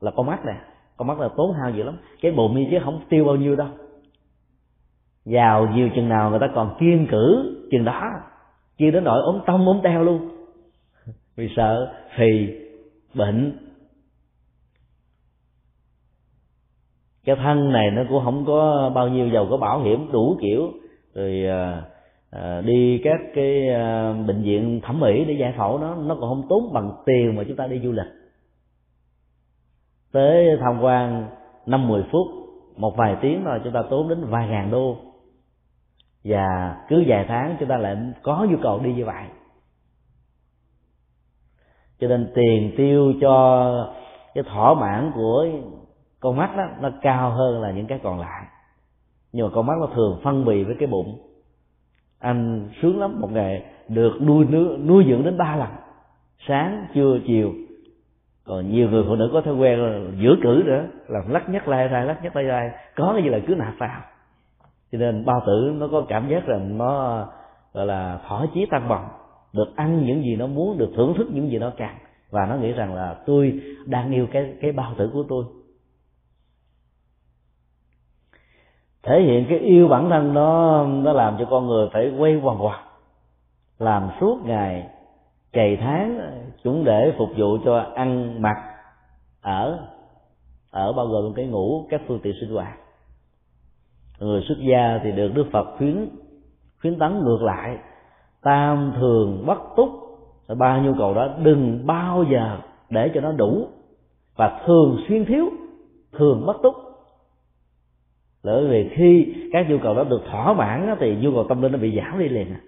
là 0.00 0.10
con 0.16 0.26
mắt 0.26 0.44
nè. 0.46 0.54
Con 0.96 1.08
mắt 1.08 1.20
là 1.20 1.28
tốn 1.36 1.52
hao 1.52 1.70
dữ 1.70 1.82
lắm. 1.82 1.96
Cái 2.20 2.32
bụng 2.32 2.54
như 2.54 2.66
chứ 2.70 2.78
không 2.84 3.00
tiêu 3.08 3.24
bao 3.24 3.36
nhiêu 3.36 3.56
đâu. 3.56 3.68
Giàu 5.24 5.66
nhiều 5.74 5.88
chừng 5.94 6.08
nào 6.08 6.30
người 6.30 6.38
ta 6.38 6.48
còn 6.54 6.76
kiên 6.80 7.06
cử 7.10 7.54
chừng 7.70 7.84
đó. 7.84 8.10
Chưa 8.78 8.90
đến 8.90 9.04
nỗi 9.04 9.22
ốm 9.22 9.40
tông, 9.46 9.66
ốm 9.66 9.80
teo 9.82 10.04
luôn. 10.04 10.28
Vì 11.36 11.48
sợ, 11.56 11.92
phì, 12.16 12.48
bệnh. 13.14 13.58
Cái 17.24 17.36
thân 17.36 17.72
này 17.72 17.90
nó 17.90 18.02
cũng 18.08 18.24
không 18.24 18.44
có 18.46 18.90
bao 18.94 19.08
nhiêu 19.08 19.28
giàu 19.28 19.46
có 19.50 19.56
bảo 19.56 19.80
hiểm 19.80 20.08
đủ 20.12 20.38
kiểu. 20.40 20.72
Rồi 21.14 21.44
ờ, 21.48 21.82
à, 22.30 22.60
đi 22.60 23.00
các 23.04 23.20
cái 23.34 23.68
à, 23.68 24.12
bệnh 24.26 24.42
viện 24.42 24.80
thẩm 24.82 25.00
mỹ 25.00 25.24
để 25.24 25.34
giải 25.40 25.54
phẫu 25.56 25.78
nó 25.78 25.94
nó 25.94 26.16
còn 26.20 26.28
không 26.30 26.48
tốn 26.48 26.72
bằng 26.72 26.92
tiền 27.06 27.36
mà 27.36 27.44
chúng 27.48 27.56
ta 27.56 27.66
đi 27.66 27.80
du 27.84 27.92
lịch. 27.92 28.12
Tới 30.12 30.56
tham 30.60 30.80
quan 30.82 31.28
năm 31.66 31.88
mười 31.88 32.02
phút 32.12 32.26
một 32.76 32.96
vài 32.96 33.16
tiếng 33.20 33.44
rồi 33.44 33.60
chúng 33.64 33.72
ta 33.72 33.82
tốn 33.90 34.08
đến 34.08 34.24
vài 34.24 34.48
ngàn 34.48 34.70
đô. 34.70 34.96
Và 36.24 36.76
cứ 36.88 37.04
vài 37.06 37.24
tháng 37.28 37.56
chúng 37.60 37.68
ta 37.68 37.76
lại 37.76 37.96
có 38.22 38.46
nhu 38.50 38.56
cầu 38.62 38.80
đi 38.80 38.94
như 38.94 39.04
vậy. 39.04 39.24
Cho 42.00 42.08
nên 42.08 42.32
tiền 42.34 42.74
tiêu 42.76 43.12
cho 43.20 43.94
cái 44.34 44.44
thỏa 44.44 44.74
mãn 44.74 45.12
của 45.14 45.46
con 46.20 46.36
mắt 46.36 46.56
đó 46.56 46.64
nó 46.80 46.90
cao 47.02 47.30
hơn 47.30 47.62
là 47.62 47.70
những 47.70 47.86
cái 47.86 48.00
còn 48.02 48.20
lại. 48.20 48.46
Nhưng 49.32 49.46
mà 49.46 49.52
con 49.54 49.66
mắt 49.66 49.74
nó 49.80 49.86
thường 49.94 50.20
phân 50.24 50.44
bì 50.44 50.64
với 50.64 50.76
cái 50.78 50.88
bụng 50.88 51.27
anh 52.20 52.68
sướng 52.82 53.00
lắm 53.00 53.20
một 53.20 53.32
ngày 53.32 53.62
được 53.88 54.12
nuôi 54.22 54.44
nuôi, 54.44 54.78
nuôi 54.78 55.04
dưỡng 55.08 55.24
đến 55.24 55.38
ba 55.38 55.56
lần. 55.56 55.68
Sáng 56.48 56.86
trưa 56.94 57.18
chiều. 57.26 57.52
Còn 58.46 58.72
nhiều 58.72 58.90
người 58.90 59.04
phụ 59.08 59.16
nữ 59.16 59.30
có 59.32 59.40
thói 59.40 59.54
quen 59.54 59.78
là 59.78 60.10
giữa 60.22 60.36
cử 60.42 60.62
nữa 60.66 60.84
làm 61.08 61.30
lắc 61.30 61.48
nhắc 61.48 61.68
lai 61.68 61.88
ra 61.88 62.04
lắc 62.04 62.24
nhắc 62.24 62.36
lai 62.36 62.44
ra 62.44 62.72
có 62.96 63.12
cái 63.14 63.22
gì 63.22 63.28
là 63.28 63.38
cứ 63.46 63.54
nạp 63.54 63.78
vào. 63.78 64.00
Cho 64.92 64.98
nên 64.98 65.24
bao 65.24 65.42
tử 65.46 65.74
nó 65.78 65.88
có 65.88 66.04
cảm 66.08 66.28
giác 66.28 66.46
rằng 66.46 66.78
nó 66.78 67.26
gọi 67.72 67.86
là 67.86 68.20
thỏa 68.28 68.46
chí 68.54 68.66
tăng 68.70 68.88
bằng 68.88 69.08
được 69.52 69.76
ăn 69.76 70.06
những 70.06 70.22
gì 70.22 70.36
nó 70.36 70.46
muốn 70.46 70.78
được 70.78 70.90
thưởng 70.96 71.14
thức 71.16 71.28
những 71.32 71.50
gì 71.50 71.58
nó 71.58 71.72
càng. 71.76 71.98
Và 72.30 72.46
nó 72.46 72.56
nghĩ 72.56 72.72
rằng 72.72 72.94
là 72.94 73.16
tôi 73.26 73.60
đang 73.86 74.12
yêu 74.12 74.26
cái 74.32 74.52
cái 74.60 74.72
bao 74.72 74.94
tử 74.98 75.10
của 75.12 75.24
tôi. 75.28 75.44
Thể 79.08 79.20
hiện 79.20 79.46
cái 79.48 79.58
yêu 79.58 79.88
bản 79.88 80.10
thân 80.10 80.34
đó, 80.34 80.86
nó 80.88 81.12
làm 81.12 81.36
cho 81.38 81.44
con 81.50 81.66
người 81.66 81.88
phải 81.92 82.12
quay 82.18 82.40
quần 82.42 82.58
quật 82.58 82.80
làm 83.78 84.10
suốt 84.20 84.38
ngày, 84.44 84.88
cày 85.52 85.76
tháng 85.76 86.20
chúng 86.64 86.84
để 86.84 87.12
phục 87.18 87.28
vụ 87.36 87.58
cho 87.64 87.84
ăn 87.94 88.42
mặc, 88.42 88.56
ở 89.42 89.78
ở 90.70 90.92
bao 90.92 91.06
gồm 91.06 91.32
cái 91.34 91.46
ngủ, 91.46 91.86
các 91.90 92.00
phương 92.06 92.20
tiện 92.22 92.34
sinh 92.40 92.54
hoạt. 92.54 92.78
Người 94.18 94.42
xuất 94.48 94.58
gia 94.70 95.00
thì 95.02 95.12
được 95.12 95.34
đức 95.34 95.46
phật 95.52 95.76
khuyến 95.78 96.08
khuyến 96.80 96.98
tấn 96.98 97.24
ngược 97.24 97.42
lại. 97.42 97.78
Tam 98.42 98.92
thường 98.96 99.46
bất 99.46 99.58
túc, 99.76 99.90
ba 100.58 100.78
nhu 100.78 100.92
cầu 100.98 101.14
đó 101.14 101.28
đừng 101.42 101.86
bao 101.86 102.24
giờ 102.32 102.58
để 102.90 103.10
cho 103.14 103.20
nó 103.20 103.32
đủ. 103.32 103.66
Và 104.36 104.60
thường 104.66 104.98
xuyên 105.08 105.24
thiếu, 105.24 105.44
thường 106.12 106.46
bất 106.46 106.56
túc 106.62 106.74
bởi 108.44 108.66
vì 108.66 108.88
khi 108.94 109.34
các 109.52 109.70
nhu 109.70 109.78
cầu 109.78 109.94
đó 109.94 110.04
được 110.04 110.22
thỏa 110.30 110.52
mãn 110.52 110.96
thì 111.00 111.16
nhu 111.20 111.32
cầu 111.32 111.44
tâm 111.48 111.62
linh 111.62 111.72
nó 111.72 111.78
bị 111.78 111.96
giảm 111.96 112.18
đi 112.18 112.28
liền 112.28 112.46
à. 112.50 112.60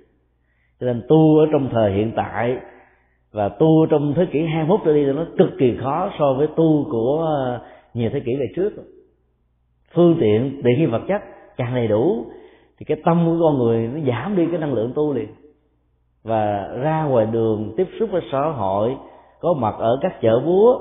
cho 0.81 0.87
nên 0.87 1.03
tu 1.09 1.39
ở 1.39 1.47
trong 1.53 1.68
thời 1.73 1.93
hiện 1.93 2.12
tại 2.16 2.57
và 3.33 3.49
tu 3.49 3.87
trong 3.91 4.14
thế 4.16 4.27
kỷ 4.33 4.45
21 4.45 4.81
trở 4.85 4.95
đi 4.95 5.05
nó 5.05 5.25
cực 5.39 5.51
kỳ 5.59 5.77
khó 5.83 6.11
so 6.18 6.33
với 6.33 6.47
tu 6.47 6.87
của 6.91 7.25
ờ, 7.27 7.61
nhiều 7.95 8.11
thế 8.12 8.21
kỷ 8.21 8.37
về 8.37 8.47
trước. 8.57 8.71
Phương 9.95 10.16
tiện 10.21 10.62
tiện 10.64 10.79
nghi 10.79 10.87
vật 10.87 11.03
chất 11.09 11.23
càng 11.57 11.75
đầy 11.75 11.89
đủ 11.89 12.25
thì 12.79 12.85
cái 12.85 12.97
tâm 13.05 13.23
của 13.27 13.37
con 13.41 13.59
người 13.59 13.89
nó 13.89 14.12
giảm 14.12 14.37
đi 14.37 14.47
cái 14.51 14.61
năng 14.61 14.75
lượng 14.75 14.93
tu 14.95 15.12
liền. 15.12 15.29
Và 16.25 16.68
ra 16.83 17.05
ngoài 17.05 17.27
đường 17.27 17.75
tiếp 17.77 17.87
xúc 18.01 18.09
với 18.12 18.23
xã 18.33 18.41
hội, 18.41 18.97
có 19.41 19.55
mặt 19.55 19.75
ở 19.79 19.99
các 20.03 20.21
chợ 20.21 20.41
búa, 20.47 20.81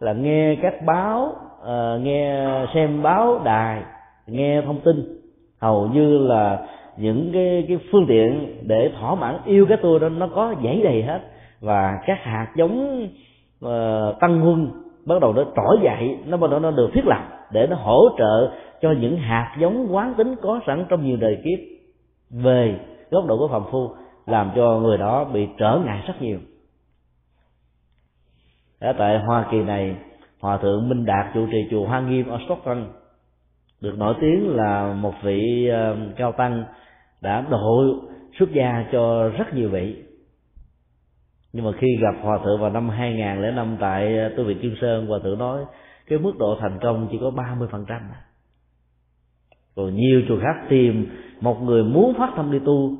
là 0.00 0.12
nghe 0.12 0.56
các 0.62 0.74
báo 0.86 1.32
ờ, 1.60 1.98
nghe 2.02 2.46
xem 2.74 3.02
báo 3.02 3.40
đài 3.44 3.82
nghe 4.30 4.62
thông 4.62 4.80
tin 4.80 4.96
hầu 5.60 5.86
như 5.86 6.18
là 6.18 6.66
những 6.96 7.30
cái 7.32 7.64
cái 7.68 7.78
phương 7.92 8.06
tiện 8.08 8.58
để 8.62 8.90
thỏa 9.00 9.14
mãn 9.14 9.38
yêu 9.44 9.66
cái 9.68 9.78
tôi 9.82 10.00
đó 10.00 10.08
nó 10.08 10.28
có 10.34 10.54
dãy 10.64 10.80
đầy 10.84 11.02
hết. 11.02 11.20
Và 11.60 11.98
các 12.06 12.18
hạt 12.22 12.52
giống 12.56 13.04
uh, 13.64 13.70
tăng 14.20 14.40
huân 14.40 14.70
bắt 15.06 15.20
đầu 15.20 15.32
nó 15.32 15.44
trỗi 15.56 15.78
dậy 15.82 16.18
nó 16.26 16.36
bắt 16.36 16.50
đầu 16.50 16.60
nó 16.60 16.70
được 16.70 16.90
thiết 16.94 17.06
lập 17.06 17.22
để 17.52 17.66
nó 17.66 17.76
hỗ 17.76 18.08
trợ 18.18 18.50
cho 18.80 18.92
những 19.00 19.16
hạt 19.16 19.56
giống 19.60 19.94
quán 19.94 20.14
tính 20.14 20.34
có 20.42 20.60
sẵn 20.66 20.84
trong 20.88 21.04
nhiều 21.04 21.16
đời 21.16 21.38
kiếp 21.44 21.58
về 22.30 22.80
góc 23.10 23.26
độ 23.26 23.38
của 23.38 23.48
phàm 23.48 23.62
phu 23.70 23.88
làm 24.26 24.50
cho 24.56 24.78
người 24.78 24.98
đó 24.98 25.24
bị 25.24 25.48
trở 25.58 25.80
ngại 25.84 26.02
rất 26.06 26.22
nhiều. 26.22 26.38
Ở 28.80 28.92
tại 28.98 29.18
hoa 29.18 29.46
kỳ 29.50 29.62
này 29.62 29.96
hòa 30.40 30.56
thượng 30.56 30.88
minh 30.88 31.04
đạt 31.04 31.26
trụ 31.34 31.46
trì 31.52 31.58
chùa 31.70 31.86
hoa 31.86 32.00
nghiêm 32.00 32.28
ở 32.28 32.38
stockton 32.46 32.84
được 33.80 33.98
nổi 33.98 34.14
tiếng 34.20 34.56
là 34.56 34.92
một 34.94 35.14
vị 35.22 35.68
ờ, 35.72 35.96
cao 36.16 36.32
tăng 36.32 36.64
đã 37.20 37.46
độ 37.50 37.94
xuất 38.38 38.52
gia 38.52 38.84
cho 38.92 39.28
rất 39.28 39.54
nhiều 39.54 39.68
vị. 39.68 40.04
Nhưng 41.52 41.64
mà 41.64 41.70
khi 41.78 41.86
gặp 42.00 42.14
hòa 42.22 42.38
thượng 42.44 42.60
vào 42.60 42.70
năm 42.70 42.88
2005 42.88 43.76
tại 43.80 44.18
ờ, 44.18 44.28
tu 44.36 44.44
viện 44.44 44.58
Kim 44.62 44.74
Sơn 44.80 45.06
hòa 45.06 45.18
thượng 45.22 45.38
nói 45.38 45.64
cái 46.06 46.18
mức 46.18 46.32
độ 46.38 46.56
thành 46.60 46.78
công 46.82 47.08
chỉ 47.10 47.18
có 47.20 47.30
30% 47.30 47.66
phần 47.66 47.84
trăm. 47.88 48.00
Rồi 49.76 49.92
nhiều 49.92 50.22
chùa 50.28 50.38
khác 50.42 50.66
tìm 50.68 51.06
một 51.40 51.62
người 51.62 51.84
muốn 51.84 52.14
phát 52.18 52.32
tâm 52.36 52.52
đi 52.52 52.58
tu 52.64 52.96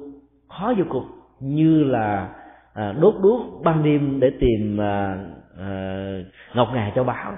khó 0.48 0.74
vô 0.78 0.84
cùng. 0.88 1.06
Như 1.40 1.84
là 1.84 2.34
à, 2.74 2.92
đốt 2.92 3.14
đuốc 3.22 3.62
ban 3.64 3.82
đêm 3.82 4.20
để 4.20 4.30
tìm 4.40 4.80
à, 4.80 5.24
à, 5.58 5.72
ngọc 6.54 6.68
ngà 6.74 6.92
cho 6.94 7.04
bảo 7.04 7.32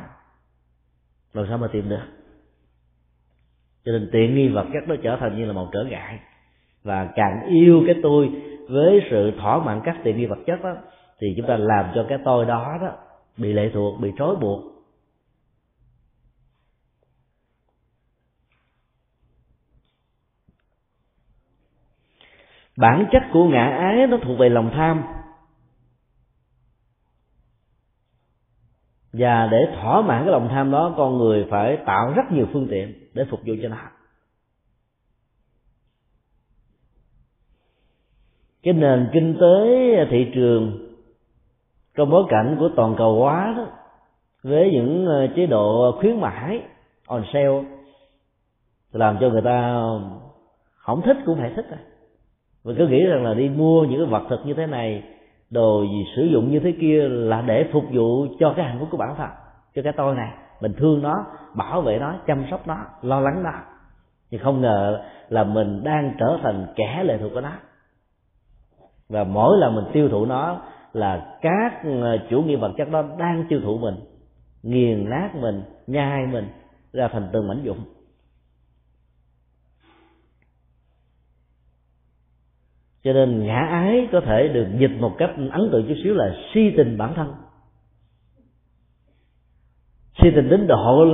làm 1.32 1.46
sao 1.48 1.58
mà 1.58 1.68
tìm 1.72 1.88
được? 1.88 2.21
Cho 3.84 3.92
nên 3.92 4.08
tiện 4.12 4.34
nghi 4.34 4.48
vật 4.48 4.66
chất 4.72 4.88
nó 4.88 4.94
trở 5.02 5.16
thành 5.20 5.38
như 5.38 5.44
là 5.44 5.52
một 5.52 5.68
trở 5.72 5.84
ngại. 5.84 6.18
Và 6.84 7.08
càng 7.14 7.46
yêu 7.48 7.82
cái 7.86 7.96
tôi 8.02 8.30
với 8.68 9.00
sự 9.10 9.32
thỏa 9.38 9.58
mãn 9.58 9.80
các 9.84 9.96
tiện 10.04 10.16
nghi 10.16 10.26
vật 10.26 10.38
chất 10.46 10.62
đó, 10.62 10.76
thì 11.20 11.34
chúng 11.36 11.46
ta 11.46 11.56
làm 11.56 11.86
cho 11.94 12.06
cái 12.08 12.18
tôi 12.24 12.44
đó 12.44 12.78
đó 12.80 12.96
bị 13.36 13.52
lệ 13.52 13.70
thuộc, 13.74 14.00
bị 14.00 14.12
trói 14.18 14.36
buộc. 14.36 14.72
Bản 22.76 23.06
chất 23.12 23.22
của 23.32 23.44
ngã 23.44 23.64
ái 23.64 24.06
nó 24.06 24.16
thuộc 24.22 24.38
về 24.38 24.48
lòng 24.48 24.70
tham. 24.74 25.02
Và 29.12 29.48
để 29.50 29.58
thỏa 29.74 30.02
mãn 30.02 30.22
cái 30.22 30.32
lòng 30.32 30.48
tham 30.48 30.70
đó, 30.70 30.94
con 30.96 31.18
người 31.18 31.46
phải 31.50 31.78
tạo 31.86 32.12
rất 32.16 32.32
nhiều 32.32 32.46
phương 32.52 32.66
tiện 32.70 32.94
để 33.14 33.24
phục 33.30 33.40
vụ 33.46 33.54
cho 33.62 33.68
nó. 33.68 33.76
Cái 38.62 38.74
nền 38.74 39.08
kinh 39.12 39.36
tế 39.40 40.06
thị 40.10 40.30
trường 40.34 40.88
trong 41.94 42.10
bối 42.10 42.24
cảnh 42.28 42.56
của 42.58 42.70
toàn 42.76 42.94
cầu 42.98 43.20
hóa 43.20 43.54
đó, 43.56 43.66
với 44.42 44.70
những 44.72 45.06
ờ, 45.06 45.26
chế 45.36 45.46
độ 45.46 45.96
khuyến 46.00 46.20
mãi 46.20 46.62
on 47.06 47.24
sale 47.32 47.64
làm 48.92 49.18
cho 49.20 49.28
người 49.30 49.42
ta 49.42 49.74
không 50.74 51.02
thích 51.02 51.16
cũng 51.26 51.38
phải 51.38 51.52
thích 51.56 51.66
rồi 51.70 51.78
và 52.62 52.74
cứ 52.78 52.86
nghĩ 52.86 53.06
rằng 53.06 53.24
là 53.24 53.34
đi 53.34 53.48
mua 53.48 53.84
những 53.84 54.00
cái 54.00 54.06
vật 54.06 54.22
thực 54.30 54.46
như 54.46 54.54
thế 54.54 54.66
này 54.66 55.02
đồ 55.52 55.82
gì 55.82 56.04
sử 56.16 56.22
dụng 56.24 56.50
như 56.50 56.60
thế 56.60 56.72
kia 56.80 57.08
là 57.08 57.42
để 57.42 57.68
phục 57.72 57.84
vụ 57.92 58.26
cho 58.40 58.52
cái 58.56 58.64
hạnh 58.64 58.76
phúc 58.80 58.88
của 58.90 58.96
bản 58.96 59.14
thân. 59.16 59.28
Cho 59.74 59.82
cái 59.82 59.92
tôi 59.96 60.14
này, 60.14 60.30
mình 60.60 60.72
thương 60.78 61.02
nó, 61.02 61.24
bảo 61.54 61.80
vệ 61.80 61.98
nó, 61.98 62.14
chăm 62.26 62.44
sóc 62.50 62.66
nó, 62.66 62.76
lo 63.02 63.20
lắng 63.20 63.42
nó. 63.42 63.52
Nhưng 64.30 64.40
không 64.40 64.60
ngờ 64.60 65.02
là 65.28 65.44
mình 65.44 65.84
đang 65.84 66.14
trở 66.18 66.38
thành 66.42 66.66
kẻ 66.76 67.02
lệ 67.04 67.18
thuộc 67.18 67.30
của 67.34 67.40
nó. 67.40 67.52
Và 69.08 69.24
mỗi 69.24 69.58
lần 69.58 69.74
mình 69.74 69.84
tiêu 69.92 70.08
thụ 70.08 70.26
nó 70.26 70.60
là 70.92 71.38
các 71.42 71.82
ờ, 72.02 72.18
chủ 72.30 72.42
nghĩa 72.42 72.56
vật 72.56 72.72
chất 72.76 72.90
đó 72.90 73.04
đang 73.18 73.44
tiêu 73.48 73.60
thụ 73.64 73.78
mình, 73.78 73.94
nghiền 74.62 75.10
nát 75.10 75.30
mình, 75.34 75.62
nhai 75.86 76.26
mình, 76.26 76.48
ra 76.92 77.08
thành 77.08 77.28
từng 77.32 77.48
mảnh 77.48 77.62
dụng 77.62 77.78
cho 83.04 83.12
nên 83.12 83.46
ngã 83.46 83.66
ái 83.70 84.08
có 84.12 84.20
thể 84.20 84.48
được 84.48 84.66
dịch 84.78 85.00
một 85.00 85.14
cách 85.18 85.30
ấn 85.50 85.68
tượng 85.72 85.86
chút 85.88 85.94
xíu 86.04 86.14
là 86.14 86.34
si 86.54 86.70
tình 86.76 86.98
bản 86.98 87.14
thân. 87.14 87.34
Si 90.22 90.28
tình 90.34 90.48
đến 90.48 90.66
độ, 90.66 91.06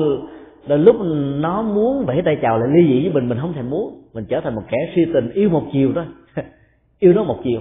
là 0.67 0.77
lúc 0.77 0.97
nó 1.41 1.63
muốn 1.63 2.07
vẫy 2.07 2.23
tay 2.25 2.37
chào 2.43 2.59
lại 2.59 2.69
ly 2.75 2.89
dị 2.89 3.03
với 3.03 3.13
mình 3.13 3.29
mình 3.29 3.39
không 3.41 3.53
thèm 3.53 3.71
muốn. 3.71 4.03
Mình 4.13 4.25
trở 4.29 4.41
thành 4.41 4.55
một 4.55 4.63
kẻ 4.71 4.79
si 4.95 5.03
tình 5.15 5.31
yêu 5.31 5.51
một 5.51 5.65
chiều 5.73 5.93
thôi. 5.95 6.05
Yêu 6.99 7.13
nó 7.13 7.25
một 7.25 7.41
chiều. 7.45 7.61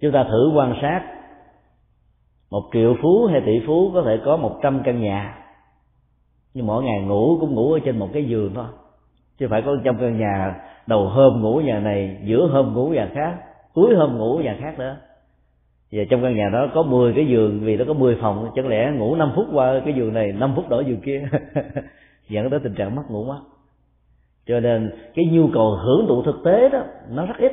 Chúng 0.00 0.12
ta 0.12 0.24
thử 0.24 0.50
quan 0.54 0.74
sát. 0.82 1.12
Một 2.50 2.62
triệu 2.72 2.96
phú 3.02 3.26
hay 3.26 3.42
tỷ 3.46 3.66
phú 3.66 3.90
có 3.94 4.02
thể 4.02 4.20
có 4.24 4.36
một 4.36 4.58
trăm 4.62 4.82
căn 4.84 5.00
nhà. 5.00 5.38
Nhưng 6.54 6.66
mỗi 6.66 6.84
ngày 6.84 7.00
ngủ 7.00 7.36
cũng 7.40 7.54
ngủ 7.54 7.72
ở 7.72 7.78
trên 7.84 7.98
một 7.98 8.08
cái 8.12 8.24
giường 8.24 8.52
thôi 8.54 8.66
chứ 9.38 9.48
phải 9.50 9.62
có 9.62 9.76
trong 9.84 9.96
căn 10.00 10.18
nhà 10.18 10.54
đầu 10.86 11.08
hôm 11.08 11.42
ngủ 11.42 11.60
nhà 11.64 11.80
này 11.80 12.18
giữa 12.24 12.46
hôm 12.46 12.74
ngủ 12.74 12.88
nhà 12.88 13.08
khác 13.14 13.34
cuối 13.74 13.94
hôm 13.94 14.18
ngủ 14.18 14.38
nhà 14.38 14.56
khác 14.60 14.78
nữa. 14.78 14.96
Và 15.92 16.04
trong 16.10 16.22
căn 16.22 16.36
nhà 16.36 16.48
đó 16.52 16.68
có 16.74 16.82
10 16.82 17.12
cái 17.12 17.26
giường 17.26 17.60
vì 17.60 17.76
nó 17.76 17.84
có 17.88 17.94
10 17.94 18.16
phòng 18.20 18.50
chẳng 18.54 18.68
lẽ 18.68 18.92
ngủ 18.94 19.14
5 19.14 19.32
phút 19.36 19.46
qua 19.52 19.80
cái 19.84 19.94
giường 19.94 20.14
này 20.14 20.32
5 20.32 20.52
phút 20.56 20.68
đổi 20.68 20.84
giường 20.84 21.00
kia? 21.00 21.28
Dẫn 22.28 22.50
tới 22.50 22.60
tình 22.60 22.74
trạng 22.74 22.94
mất 22.94 23.02
ngủ 23.10 23.24
mất. 23.24 23.40
Cho 24.46 24.60
nên 24.60 24.90
cái 25.14 25.24
nhu 25.32 25.48
cầu 25.54 25.70
hưởng 25.70 26.06
thụ 26.08 26.22
thực 26.22 26.36
tế 26.44 26.68
đó 26.68 26.82
nó 27.10 27.26
rất 27.26 27.36
ít. 27.38 27.52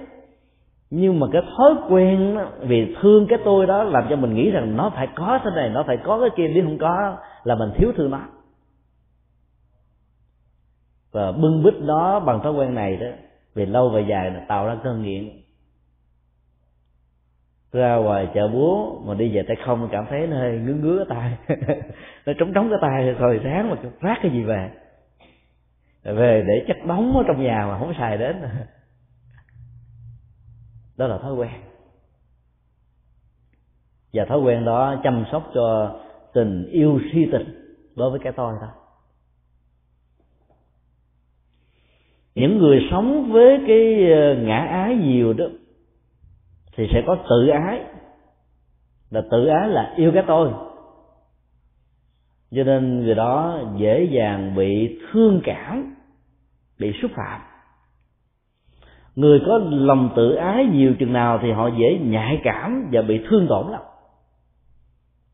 Nhưng 0.90 1.20
mà 1.20 1.28
cái 1.32 1.42
thói 1.58 1.76
quen 1.90 2.36
đó, 2.36 2.46
vì 2.60 2.96
thương 3.02 3.28
cái 3.28 3.40
tôi 3.46 3.66
đó 3.66 3.84
làm 3.84 4.06
cho 4.10 4.16
mình 4.16 4.36
nghĩ 4.36 4.52
rằng 4.52 4.78
nó 4.78 4.92
phải 4.96 5.08
có 5.16 5.40
thế 5.44 5.50
này 5.56 5.70
nó 5.70 5.84
phải 5.88 5.98
có 5.98 6.20
cái 6.20 6.30
kia 6.36 6.48
nếu 6.54 6.64
không 6.64 6.78
có 6.78 7.18
là 7.44 7.56
mình 7.56 7.70
thiếu 7.78 7.92
thương 7.98 8.12
nó 8.12 8.20
và 11.14 11.32
bưng 11.32 11.64
bít 11.64 11.74
đó 11.88 12.20
bằng 12.20 12.40
thói 12.44 12.54
quen 12.54 12.76
này 12.76 12.98
đó, 12.98 13.08
về 13.56 13.66
lâu 13.66 13.90
về 13.90 14.06
dài 14.10 14.32
là 14.32 14.46
tạo 14.48 14.68
ra 14.68 14.78
cơn 14.84 15.04
nghiện. 15.04 15.30
Ra 17.72 17.96
ngoài 17.96 18.30
chợ 18.34 18.48
búa 18.48 19.00
mà 19.06 19.14
đi 19.14 19.36
về 19.36 19.44
tay 19.48 19.58
không, 19.66 19.90
cảm 19.92 20.06
thấy 20.10 20.28
nó 20.28 20.38
hơi 20.38 20.58
ngứa 20.58 20.74
ngứa 20.74 21.06
cái 21.06 21.18
tay. 21.18 21.58
Nó 22.26 22.34
trống 22.40 22.54
trống 22.54 22.70
cái 22.70 22.80
tay 22.82 23.14
rồi 23.14 23.38
ráng 23.38 23.70
mà 23.70 23.76
rác 24.00 24.20
cái 24.22 24.32
gì 24.32 24.44
về. 24.44 24.72
Về 26.04 26.44
để 26.48 26.66
chất 26.68 26.78
đóng 26.88 27.18
ở 27.18 27.24
trong 27.28 27.44
nhà 27.44 27.66
mà 27.68 27.80
không 27.80 27.94
xài 28.00 28.18
đến. 28.18 28.42
Đó 30.98 31.08
là 31.08 31.18
thói 31.18 31.34
quen. 31.34 31.52
Và 34.14 34.26
thói 34.26 34.40
quen 34.40 34.66
đó 34.66 35.02
chăm 35.04 35.26
sóc 35.32 35.52
cho 35.54 35.96
tình 36.34 36.70
yêu 36.72 37.00
si 37.14 37.28
tình 37.32 37.78
đối 37.96 38.10
với 38.10 38.20
cái 38.24 38.34
tôi 38.36 38.54
thôi. 38.60 38.83
Những 42.36 42.58
người 42.58 42.88
sống 42.92 43.32
với 43.32 43.60
cái 43.68 44.12
ờ, 44.12 44.36
ngã 44.36 44.58
ái 44.58 44.96
nhiều 44.96 45.34
đó, 45.34 45.46
thì 46.76 46.88
sẽ 46.94 47.04
có 47.08 47.16
tự 47.30 47.48
ái. 47.48 47.82
Là 49.12 49.22
tự 49.32 49.46
ái 49.46 49.70
là 49.70 49.94
yêu 49.98 50.12
cái 50.14 50.24
tôi. 50.28 50.52
Cho 52.56 52.64
nên 52.64 53.04
người 53.04 53.16
đó 53.16 53.60
dễ 53.78 54.04
dàng 54.12 54.56
bị 54.56 55.00
thương 55.12 55.42
cảm, 55.44 55.96
bị 56.80 56.92
xúc 57.02 57.12
phạm. 57.16 57.42
Người 59.16 59.42
có 59.46 59.60
lòng 59.72 60.10
tự 60.16 60.36
ái 60.36 60.66
nhiều 60.66 60.94
chừng 61.00 61.14
nào 61.14 61.40
thì 61.42 61.52
họ 61.52 61.70
dễ 61.80 62.00
nhạy 62.02 62.42
cảm 62.44 62.90
và 62.92 63.02
bị 63.02 63.22
thương 63.30 63.48
tổn 63.50 63.72
lắm. 63.72 63.82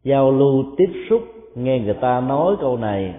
Giao 0.04 0.32
lưu, 0.32 0.64
tiếp 0.78 1.06
xúc, 1.10 1.22
nghe 1.56 1.80
người 1.80 1.94
ta 1.94 2.22
nói 2.22 2.56
câu 2.62 2.78
này, 2.78 3.16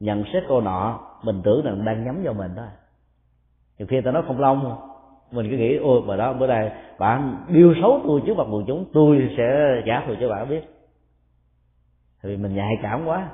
nhận 0.00 0.24
xét 0.32 0.42
câu 0.48 0.60
nọ, 0.60 1.00
mình 1.22 1.40
tưởng 1.44 1.64
rằng 1.64 1.84
đang 1.84 2.04
nhắm 2.04 2.22
vào 2.24 2.34
mình 2.34 2.50
thôi 2.56 2.66
thì 3.78 3.84
khi 3.88 4.00
ta 4.00 4.10
nói 4.10 4.22
không 4.26 4.40
long 4.40 4.76
mình 5.32 5.50
cứ 5.50 5.56
nghĩ, 5.56 5.76
ôi 5.76 6.02
bà 6.06 6.16
đó, 6.16 6.32
bữa 6.32 6.46
nay 6.46 6.72
bạn 6.98 7.36
biêu 7.48 7.74
xấu 7.82 8.00
tôi 8.04 8.22
trước 8.26 8.36
mặt 8.36 8.46
quần 8.50 8.64
chúng, 8.66 8.84
tôi 8.92 9.30
sẽ 9.36 9.82
trả 9.86 10.06
thù 10.06 10.14
cho 10.20 10.28
bạn 10.28 10.48
biết. 10.48 10.60
Vì 12.22 12.36
mình 12.36 12.54
nhạy 12.54 12.74
cảm 12.82 13.06
quá. 13.06 13.28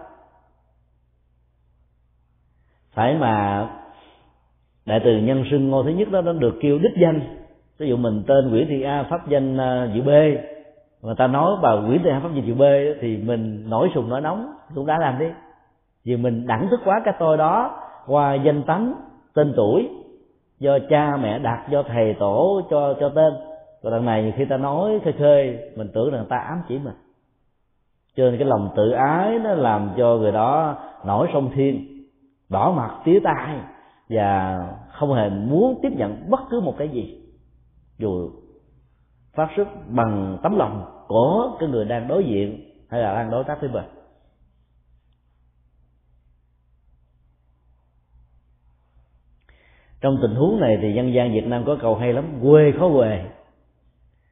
Phải 2.93 3.14
mà 3.14 3.66
đại 4.86 5.01
từ 5.05 5.16
nhân 5.16 5.45
sưng 5.51 5.70
ngôi 5.70 5.84
thứ 5.84 5.91
nhất 5.91 6.11
đó, 6.11 6.20
nó 6.20 6.32
được 6.32 6.55
kêu 6.61 6.78
đích 6.78 6.97
danh. 7.03 7.20
Ví 7.78 7.89
dụ 7.89 7.97
mình 7.97 8.22
tên 8.26 8.51
nguyễn 8.51 8.68
thị 8.68 8.82
a, 8.82 9.03
pháp 9.11 9.28
danh 9.28 9.61
à, 9.61 9.91
Diệu 9.95 10.03
b, 10.03 10.09
mà 11.03 11.14
ta 11.18 11.26
nói 11.26 11.53
bà 11.62 11.74
nguyễn 11.74 12.03
thị 12.05 12.11
a, 12.11 12.20
pháp 12.20 12.30
danh 12.34 12.47
Diệu 12.47 12.55
b 12.55 12.62
thì 13.01 13.16
mình 13.16 13.70
nổi 13.70 13.91
sùng 13.95 14.09
nổi 14.09 14.20
nóng 14.20 14.53
cũng 14.74 14.86
đã 14.86 14.99
làm 14.99 15.18
đi. 15.18 15.26
Vì 16.05 16.16
mình 16.16 16.47
đẳng 16.47 16.68
thức 16.70 16.80
quá 16.84 17.01
cái 17.05 17.14
tôi 17.18 17.36
đó, 17.36 17.80
qua 18.07 18.34
danh 18.34 18.62
tánh, 18.62 18.95
tên 19.34 19.53
tuổi 19.57 19.89
do 20.59 20.79
cha 20.91 21.17
mẹ 21.17 21.39
đặt, 21.39 21.67
do 21.71 21.83
thầy 21.83 22.15
tổ 22.15 22.61
cho 22.71 22.95
cho 23.01 23.09
tên. 23.09 23.35
Còn 23.83 23.93
đằng 23.93 24.05
này 24.05 24.33
khi 24.37 24.45
ta 24.45 24.57
nói, 24.57 25.01
khơi 25.05 25.13
khơi, 25.13 25.59
mình 25.77 25.89
tưởng 25.95 26.11
rằng 26.11 26.27
ta 26.29 26.37
ám 26.37 26.63
chỉ 26.69 26.79
mình. 26.79 26.95
Cho 28.17 28.25
nên 28.25 28.39
cái 28.39 28.49
lòng 28.49 28.71
tự 28.77 28.91
ái 28.91 29.39
nó 29.39 29.55
làm 29.55 29.91
cho 29.97 30.17
người 30.17 30.33
đó 30.33 30.77
nổi 31.05 31.29
sông 31.33 31.51
thiên, 31.55 32.05
đỏ 32.49 32.73
mặt 32.73 33.01
tía 33.05 33.21
tai, 33.25 33.57
và 34.09 34.59
không 34.89 35.15
hề 35.15 35.31
muốn 35.31 35.79
tiếp 35.83 35.93
nhận 35.97 36.31
bất 36.31 36.41
cứ 36.51 36.61
một 36.61 36.75
cái 36.79 36.89
gì. 36.89 37.21
Dù 37.99 38.31
phát 39.35 39.49
xuất 39.57 39.69
bằng 39.89 40.39
tấm 40.43 40.57
lòng 40.57 40.85
của 41.09 41.57
cái 41.61 41.69
người 41.69 41.85
đang 41.85 42.09
đối 42.09 42.25
diện 42.25 42.65
hay 42.91 43.03
là 43.03 43.15
đang 43.15 43.31
đối 43.31 43.45
tác 43.45 43.61
với 43.61 43.71
mình. 43.71 43.85
Trong 50.01 50.19
tình 50.23 50.35
huống 50.35 50.61
này 50.61 50.79
thì 50.83 50.93
dân 50.93 51.15
gian 51.15 51.33
việt 51.33 51.47
nam 51.47 51.65
có 51.67 51.77
câu 51.81 51.95
hay 51.95 52.13
lắm, 52.13 52.25
quê 52.43 52.73
khó 52.79 52.89
quê 52.89 53.21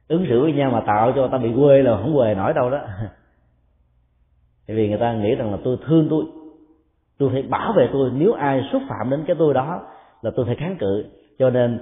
ứng 0.07 0.25
xử 0.29 0.41
với 0.41 0.53
nhau 0.53 0.71
mà 0.71 0.79
tạo 0.79 1.11
cho 1.15 1.27
ta 1.27 1.37
bị 1.37 1.49
quê 1.55 1.81
là 1.81 1.97
không 1.97 2.15
quê 2.15 2.35
nổi 2.35 2.53
đâu 2.53 2.69
đó. 2.69 2.77
Tại 4.67 4.77
vì 4.77 4.89
người 4.89 4.97
ta 4.97 5.13
nghĩ 5.13 5.35
rằng 5.35 5.51
là 5.51 5.57
tôi 5.63 5.77
thương 5.85 6.07
tôi 6.09 6.25
tôi 7.17 7.29
phải 7.29 7.41
bảo 7.41 7.73
vệ 7.73 7.89
tôi. 7.93 8.11
Nếu 8.13 8.33
ai 8.33 8.61
xúc 8.71 8.81
phạm 8.89 9.09
đến 9.09 9.23
cái 9.27 9.35
tôi 9.39 9.53
đó 9.53 9.81
là 10.21 10.31
tôi 10.35 10.45
phải 10.45 10.55
kháng 10.55 10.77
cự. 10.79 11.05
Cho 11.39 11.49
nên 11.49 11.79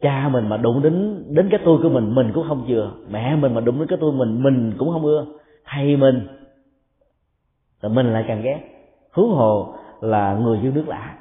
cha 0.00 0.28
mình 0.28 0.48
mà 0.48 0.56
đụng 0.56 0.82
đến 0.82 1.24
đến 1.28 1.48
cái 1.50 1.60
tôi 1.64 1.78
của 1.82 1.88
mình 1.88 2.14
mình 2.14 2.30
cũng 2.34 2.48
không 2.48 2.64
chừa. 2.68 2.90
Mẹ 3.10 3.36
mình 3.36 3.54
mà 3.54 3.60
đụng 3.60 3.78
đến 3.78 3.88
cái 3.88 3.98
tôi 4.00 4.12
mình 4.12 4.42
mình 4.42 4.72
cũng 4.78 4.92
không 4.92 5.04
ưa. 5.04 5.26
Thầy 5.64 5.96
mình 5.96 6.26
là 7.80 7.88
mình 7.88 8.12
lại 8.12 8.24
càng 8.28 8.42
ghét. 8.42 8.60
Huống 9.12 9.30
hồ 9.30 9.74
là 10.00 10.34
người 10.34 10.58
yêu 10.62 10.72
nước 10.72 10.88
lạ 10.88 11.18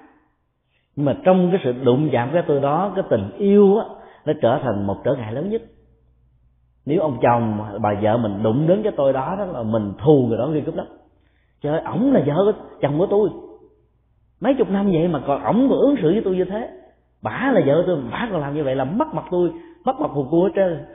nhưng 0.98 1.06
mà 1.06 1.16
trong 1.24 1.52
cái 1.52 1.62
sự 1.64 1.74
đụng 1.84 2.10
chạm 2.12 2.30
cái 2.34 2.44
tôi 2.48 2.60
đó, 2.60 2.92
cái 2.96 3.04
tình 3.10 3.32
yêu 3.38 3.78
á, 3.78 3.86
nó 4.26 4.34
trở 4.42 4.60
thành 4.64 4.88
một 4.88 4.96
trở 5.04 5.16
ngại 5.16 5.34
lớn 5.34 5.50
nhất. 5.50 5.62
Nếu 6.86 7.02
ông 7.02 7.18
chồng 7.22 7.60
bà 7.82 7.94
vợ 8.02 8.18
mình 8.18 8.44
đụng 8.44 8.68
đến 8.68 8.84
cái 8.84 8.94
tôi 8.98 9.14
đó 9.14 9.36
đó 9.38 9.46
là 9.46 9.64
mình 9.64 9.94
thù 10.04 10.26
người 10.28 10.38
đó 10.38 10.48
ghi 10.48 10.62
cúp 10.62 10.76
lắm 10.76 10.88
trời 11.62 11.82
ổng 11.82 12.14
là 12.14 12.24
vợ 12.28 12.52
chồng 12.82 12.98
của 12.98 13.08
tôi. 13.10 13.30
Mấy 14.40 14.54
chục 14.54 14.70
năm 14.70 14.92
vậy 14.92 15.08
mà 15.08 15.22
còn 15.28 15.44
ổng 15.44 15.68
còn 15.70 15.80
ứng 15.80 15.96
xử 16.02 16.12
với 16.12 16.22
tôi 16.26 16.36
như 16.36 16.46
thế. 16.46 16.70
Bả 17.22 17.52
là 17.54 17.62
vợ 17.66 17.84
tôi 17.88 17.98
bả 18.12 18.28
còn 18.32 18.42
làm 18.42 18.56
như 18.56 18.64
vậy 18.64 18.76
là 18.76 18.84
mất 18.84 19.08
mặt 19.14 19.26
tôi, 19.32 19.52
mất 19.86 20.00
mặt 20.00 20.12
hồn 20.12 20.28
cua 20.32 20.44
hết 20.44 20.52
trơn. 20.56 20.86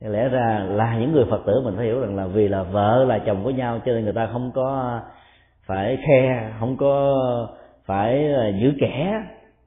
Lẽ 0.12 0.28
ra 0.28 0.66
là 0.68 0.98
những 0.98 1.12
người 1.12 1.24
phật 1.30 1.40
tử 1.46 1.60
mình 1.64 1.74
phải 1.76 1.84
hiểu 1.84 2.00
rằng 2.00 2.16
là 2.16 2.26
vì 2.26 2.48
là 2.48 2.62
vợ 2.62 3.04
là 3.04 3.18
chồng 3.18 3.44
của 3.44 3.50
nhau 3.50 3.80
cho 3.86 3.92
nên 3.92 4.04
người 4.04 4.12
ta 4.12 4.28
không 4.32 4.50
có 4.54 5.00
phải 5.66 5.98
khe 6.06 6.50
không 6.60 6.76
có 6.76 7.16
phải 7.86 8.34
giữ 8.60 8.72
kẻ 8.80 9.22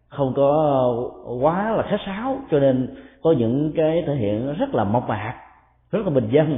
không 0.10 0.34
có 0.36 0.93
quá 1.41 1.72
là 1.72 1.84
khách 1.84 2.02
sáo. 2.06 2.38
Cho 2.52 2.60
nên 2.60 2.96
có 3.22 3.32
những 3.32 3.72
cái 3.76 4.04
thể 4.08 4.16
hiện 4.16 4.54
rất 4.54 4.76
là 4.76 4.84
mộc 4.84 5.10
mạc 5.10 5.34
rất 5.91 6.00
là 6.06 6.10
bình 6.10 6.30
dân 6.32 6.58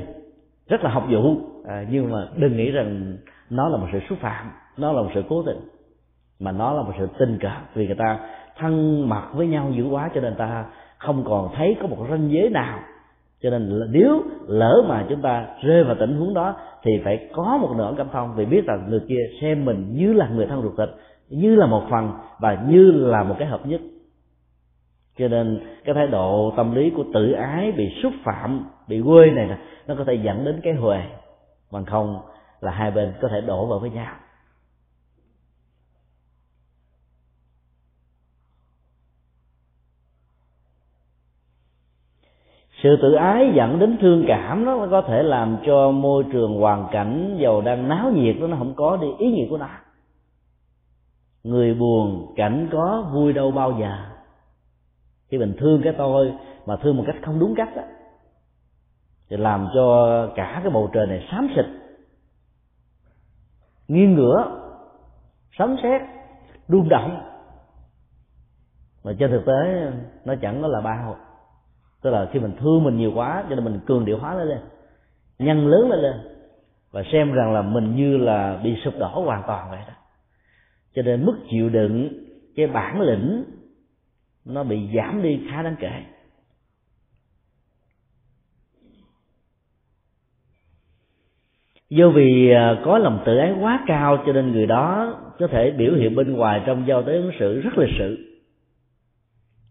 rất 0.67 0.83
là 0.83 0.89
học 0.89 1.05
vụ. 1.09 1.35
À, 1.67 1.85
nhưng 1.89 2.11
mà 2.11 2.27
đừng 2.35 2.57
nghĩ 2.57 2.71
rằng 2.71 3.17
nó 3.49 3.69
là 3.69 3.77
một 3.77 3.87
sự 3.91 3.99
xúc 4.09 4.17
phạm 4.21 4.51
nó 4.77 4.91
là 4.91 5.01
một 5.01 5.09
sự 5.13 5.23
cố 5.29 5.43
tình 5.43 5.59
mà 6.39 6.51
nó 6.51 6.73
là 6.73 6.83
một 6.83 6.93
sự 6.99 7.07
tình 7.19 7.39
cờ 7.41 7.49
vì 7.73 7.85
người 7.85 7.95
ta 7.95 8.19
thân 8.57 9.09
mật 9.09 9.23
với 9.33 9.47
nhau 9.47 9.71
dữ 9.75 9.87
quá 9.89 10.09
cho 10.15 10.21
nên 10.21 10.35
ta 10.35 10.65
không 10.97 11.23
còn 11.25 11.49
thấy 11.55 11.75
có 11.81 11.87
một 11.87 12.05
ranh 12.09 12.31
giới 12.31 12.49
nào 12.49 12.79
cho 13.41 13.49
nên 13.49 13.91
nếu 13.91 14.23
lỡ 14.47 14.83
mà 14.87 15.05
chúng 15.09 15.21
ta 15.21 15.47
rơi 15.61 15.83
vào 15.83 15.95
tình 15.99 16.17
huống 16.17 16.33
đó, 16.33 16.55
thì 16.83 17.01
phải 17.03 17.29
có 17.33 17.57
một 17.61 17.69
nửa 17.77 17.93
cảm 17.97 18.07
thông 18.13 18.35
vì 18.35 18.45
biết 18.45 18.65
rằng 18.65 18.85
người 18.89 19.01
kia 19.07 19.19
xem 19.41 19.65
mình 19.65 19.93
như 19.93 20.13
là 20.13 20.29
người 20.29 20.45
thân 20.45 20.61
ruột 20.61 20.77
thịt, 20.77 20.89
như 21.29 21.55
là 21.55 21.65
một 21.65 21.83
phần 21.91 22.11
và 22.39 22.57
như 22.67 22.91
là 22.91 23.23
một 23.23 23.35
cái 23.39 23.47
hợp 23.47 23.65
nhất. 23.65 23.81
Cho 25.17 25.27
nên 25.27 25.59
cái 25.85 25.95
thái 25.95 26.07
độ 26.07 26.53
tâm 26.57 26.75
lý 26.75 26.89
của 26.89 27.03
tự 27.13 27.31
ái 27.31 27.71
bị 27.71 27.89
xúc 28.03 28.13
phạm, 28.23 28.65
bị 28.87 29.01
quê 29.05 29.31
này 29.31 29.57
nó 29.87 29.95
có 29.95 30.03
thể 30.03 30.13
dẫn 30.13 30.45
đến 30.45 30.59
cái 30.63 30.73
huề, 30.73 31.01
bằng 31.71 31.85
không 31.85 32.19
là 32.61 32.71
hai 32.71 32.91
bên 32.91 33.13
có 33.21 33.27
thể 33.27 33.41
đổ 33.41 33.65
vào 33.65 33.79
với 33.79 33.89
nhau. 33.89 34.13
Sự 42.87 42.97
tự 43.01 43.13
ái 43.13 43.51
dẫn 43.55 43.79
đến 43.79 43.97
thương 44.01 44.25
cảm 44.27 44.65
đó 44.65 44.75
nó 44.75 44.87
có 44.91 45.01
thể 45.01 45.23
làm 45.23 45.57
cho 45.65 45.91
môi 45.91 46.25
trường 46.31 46.59
hoàn 46.59 46.87
cảnh 46.91 47.37
giàu 47.41 47.61
đang 47.61 47.87
náo 47.87 48.11
nhiệt 48.11 48.35
đó 48.41 48.47
nó 48.47 48.57
không 48.57 48.73
có 48.75 48.97
đi 48.97 49.07
ý 49.19 49.31
nghĩa 49.31 49.49
của 49.49 49.57
nó. 49.57 49.67
Người 51.43 51.73
buồn 51.73 52.33
cảnh 52.35 52.69
có 52.71 53.09
vui 53.13 53.33
đâu 53.33 53.51
bao 53.51 53.77
giờ. 53.79 53.97
Khi 55.29 55.37
mình 55.37 55.55
thương 55.59 55.81
cái 55.83 55.93
tôi 55.97 56.33
mà 56.65 56.75
thương 56.75 56.97
một 56.97 57.03
cách 57.07 57.15
không 57.25 57.39
đúng 57.39 57.53
cách 57.57 57.69
đó, 57.75 57.81
thì 59.29 59.37
làm 59.37 59.67
cho 59.73 60.07
cả 60.35 60.59
cái 60.63 60.71
bầu 60.71 60.89
trời 60.93 61.07
này 61.07 61.27
xám 61.31 61.47
xịt 61.55 61.65
nghiêng 63.87 64.15
ngửa 64.15 64.45
sấm 65.57 65.75
sét 65.83 66.01
rung 66.67 66.89
động. 66.89 67.21
Mà 69.03 69.13
trên 69.19 69.31
thực 69.31 69.45
tế 69.45 69.91
nó 70.25 70.35
chẳng 70.41 70.61
có 70.61 70.67
là 70.67 70.81
bao 70.81 71.15
tức 72.01 72.09
là 72.09 72.29
khi 72.31 72.39
mình 72.39 72.51
thương 72.59 72.83
mình 72.83 72.97
nhiều 72.97 73.11
quá, 73.15 73.43
cho 73.49 73.55
nên 73.55 73.65
mình 73.65 73.79
cường 73.85 74.05
điệu 74.05 74.17
hóa 74.17 74.33
nó 74.33 74.43
lên. 74.43 74.59
Nhân 75.39 75.67
lớn 75.67 75.89
lên 75.89 75.99
lên. 75.99 76.15
Và 76.91 77.03
xem 77.11 77.33
rằng 77.33 77.53
là 77.53 77.61
mình 77.61 77.95
như 77.95 78.17
là 78.17 78.59
bị 78.63 78.75
sụp 78.83 78.93
đổ 78.99 79.21
hoàn 79.21 79.43
toàn 79.47 79.69
vậy 79.69 79.79
đó. 79.87 79.93
Cho 80.93 81.01
nên 81.01 81.25
mức 81.25 81.37
chịu 81.49 81.69
đựng 81.69 82.09
cái 82.55 82.67
bản 82.67 83.01
lĩnh, 83.01 83.43
nó 84.45 84.63
bị 84.63 84.89
giảm 84.95 85.23
đi 85.23 85.47
khá 85.51 85.63
đáng 85.63 85.75
kể. 85.79 86.03
Do 91.89 92.09
vì 92.09 92.51
à, 92.51 92.81
có 92.85 92.97
lòng 92.97 93.23
tự 93.25 93.37
ái 93.37 93.55
quá 93.61 93.83
cao, 93.87 94.23
cho 94.25 94.33
nên 94.33 94.51
người 94.51 94.65
đó 94.65 95.15
có 95.39 95.47
thể 95.47 95.71
biểu 95.71 95.95
hiện 95.95 96.15
bên 96.15 96.33
ngoài 96.33 96.61
trong 96.65 96.87
giao 96.87 97.03
tế 97.03 97.13
ứng 97.13 97.31
xử 97.39 97.61
rất 97.61 97.77
lịch 97.77 97.95
sự. 97.99 98.17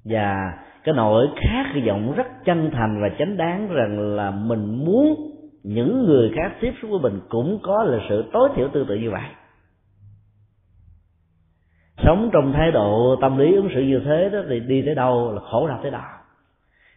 Và 0.04 0.52
cái 0.86 0.94
nỗi 0.94 1.28
khác 1.36 1.66
cái 1.72 1.82
giọng 1.82 2.12
rất 2.16 2.26
chân 2.44 2.70
thành 2.72 3.02
và 3.02 3.08
chánh 3.18 3.36
đáng 3.36 3.68
rằng 3.68 4.16
là 4.16 4.30
mình 4.30 4.84
muốn 4.84 5.16
những 5.62 6.04
người 6.06 6.32
khác 6.36 6.52
tiếp 6.60 6.72
xúc 6.82 6.90
với 6.90 7.00
mình 7.00 7.20
cũng 7.28 7.58
có 7.62 7.84
lịch 7.84 8.02
sự 8.08 8.24
tối 8.32 8.48
thiểu 8.56 8.68
tương 8.68 8.86
tự 8.86 8.94
như 8.94 9.10
vậy. 9.10 9.22
Sống 12.04 12.30
trong 12.32 12.52
thái 12.52 12.72
độ 12.72 13.16
tâm 13.20 13.38
lý 13.38 13.54
ứng 13.54 13.68
xử 13.74 13.80
như 13.80 14.00
thế 14.04 14.30
đó 14.32 14.38
thì 14.48 14.60
đi 14.60 14.82
tới 14.82 14.94
đâu 14.94 15.32
là 15.32 15.40
khổ 15.40 15.68
đau 15.68 15.78
tới 15.82 15.90
đó. 15.90 16.04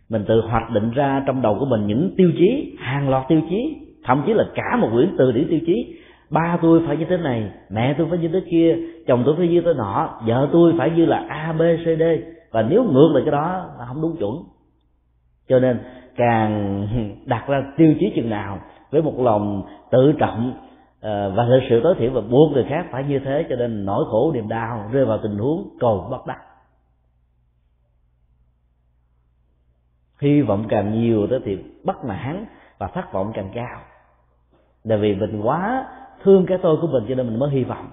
Mình 0.09 0.25
tự 0.27 0.41
hoạch 0.41 0.71
định 0.71 0.91
ra 0.91 1.23
trong 1.27 1.41
đầu 1.41 1.57
của 1.59 1.65
mình 1.65 1.87
những 1.87 2.13
tiêu 2.17 2.31
chí, 2.37 2.77
hàng 2.79 3.09
loạt 3.09 3.25
tiêu 3.27 3.41
chí, 3.49 3.75
thậm 4.03 4.23
chí 4.25 4.33
là 4.33 4.43
cả 4.55 4.75
một 4.81 4.89
quyển 4.93 5.15
từ 5.17 5.31
điển 5.31 5.47
tiêu 5.49 5.59
chí. 5.65 5.97
Ba 6.29 6.57
tôi 6.61 6.81
phải 6.87 6.97
như 6.97 7.05
thế 7.09 7.17
này, 7.17 7.51
mẹ 7.71 7.95
tôi 7.97 8.07
phải 8.09 8.19
như 8.19 8.27
thế 8.27 8.41
kia, 8.51 8.77
chồng 9.07 9.23
tôi 9.25 9.35
phải 9.37 9.47
như 9.47 9.61
thế 9.61 9.73
nọ, 9.77 10.19
vợ 10.27 10.49
tôi 10.51 10.73
phải 10.77 10.89
như 10.89 11.05
là 11.05 11.25
a, 11.29 11.53
b, 11.53 11.61
c, 11.61 11.85
d 11.99 12.03
và 12.51 12.61
nếu 12.61 12.83
ngược 12.83 13.09
lại 13.13 13.23
cái 13.25 13.31
đó 13.31 13.65
là 13.79 13.85
không 13.85 14.01
đúng 14.01 14.17
chuẩn. 14.17 14.43
Cho 15.47 15.59
nên 15.59 15.79
càng 16.15 16.87
đặt 17.25 17.47
ra 17.47 17.63
tiêu 17.77 17.95
chí 17.99 18.11
chừng 18.15 18.29
nào 18.29 18.59
với 18.91 19.01
một 19.01 19.13
lòng 19.19 19.63
tự 19.91 20.13
trọng 20.19 20.53
ờ, 21.01 21.31
và 21.35 21.45
thực 21.45 21.59
sự 21.69 21.79
tối 21.83 21.95
thiểu 21.99 22.11
và 22.11 22.21
buộc 22.21 22.51
người 22.53 22.65
khác 22.69 22.85
phải 22.91 23.03
như 23.03 23.19
thế, 23.19 23.45
cho 23.49 23.55
nên 23.55 23.85
nỗi 23.85 24.05
khổ, 24.11 24.31
niềm 24.33 24.47
đau 24.47 24.89
rơi 24.91 25.05
vào 25.05 25.19
tình 25.23 25.37
huống 25.37 25.69
cầu 25.79 26.07
bất 26.11 26.27
đắc. 26.27 26.39
Hy 30.21 30.41
vọng 30.41 30.65
càng 30.69 31.01
nhiều 31.01 31.27
đó 31.27 31.37
thì 31.45 31.57
bất 31.83 32.05
mãn 32.05 32.45
và 32.77 32.87
thất 32.87 33.13
vọng 33.13 33.31
càng 33.33 33.51
cao. 33.53 33.81
Tại 34.89 34.97
vì 34.97 35.15
mình 35.15 35.41
quá 35.41 35.85
thương 36.23 36.45
cái 36.45 36.57
tôi 36.61 36.77
của 36.81 36.87
mình 36.87 37.03
cho 37.09 37.15
nên 37.15 37.27
mình 37.27 37.39
mới 37.39 37.49
hy 37.49 37.63
vọng 37.63 37.89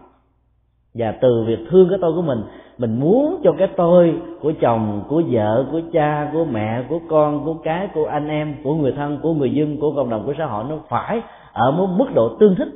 và 0.96 1.12
từ 1.20 1.44
việc 1.46 1.58
thương 1.70 1.88
cái 1.88 1.98
tôi 2.02 2.12
của 2.12 2.22
mình 2.22 2.42
mình 2.78 3.00
muốn 3.00 3.40
cho 3.44 3.52
cái 3.58 3.68
tôi 3.76 4.20
của 4.40 4.52
chồng, 4.60 5.04
của 5.08 5.22
vợ, 5.30 5.66
của 5.72 5.80
cha, 5.92 6.30
của 6.32 6.44
mẹ, 6.44 6.84
của 6.88 7.00
con, 7.08 7.44
của 7.44 7.54
cái, 7.54 7.88
của 7.94 8.06
anh 8.06 8.28
em, 8.28 8.56
của 8.64 8.74
người 8.74 8.92
thân, 8.92 9.18
của 9.22 9.34
người 9.34 9.52
dân, 9.52 9.76
của 9.80 9.92
cộng 9.96 10.10
đồng, 10.10 10.26
của 10.26 10.34
xã 10.38 10.46
hội, 10.46 10.64
nó 10.68 10.78
phải 10.88 11.22
ở 11.52 11.70
một 11.70 11.86
mức 11.86 12.06
độ 12.14 12.36
tương 12.40 12.54
thích. 12.54 12.68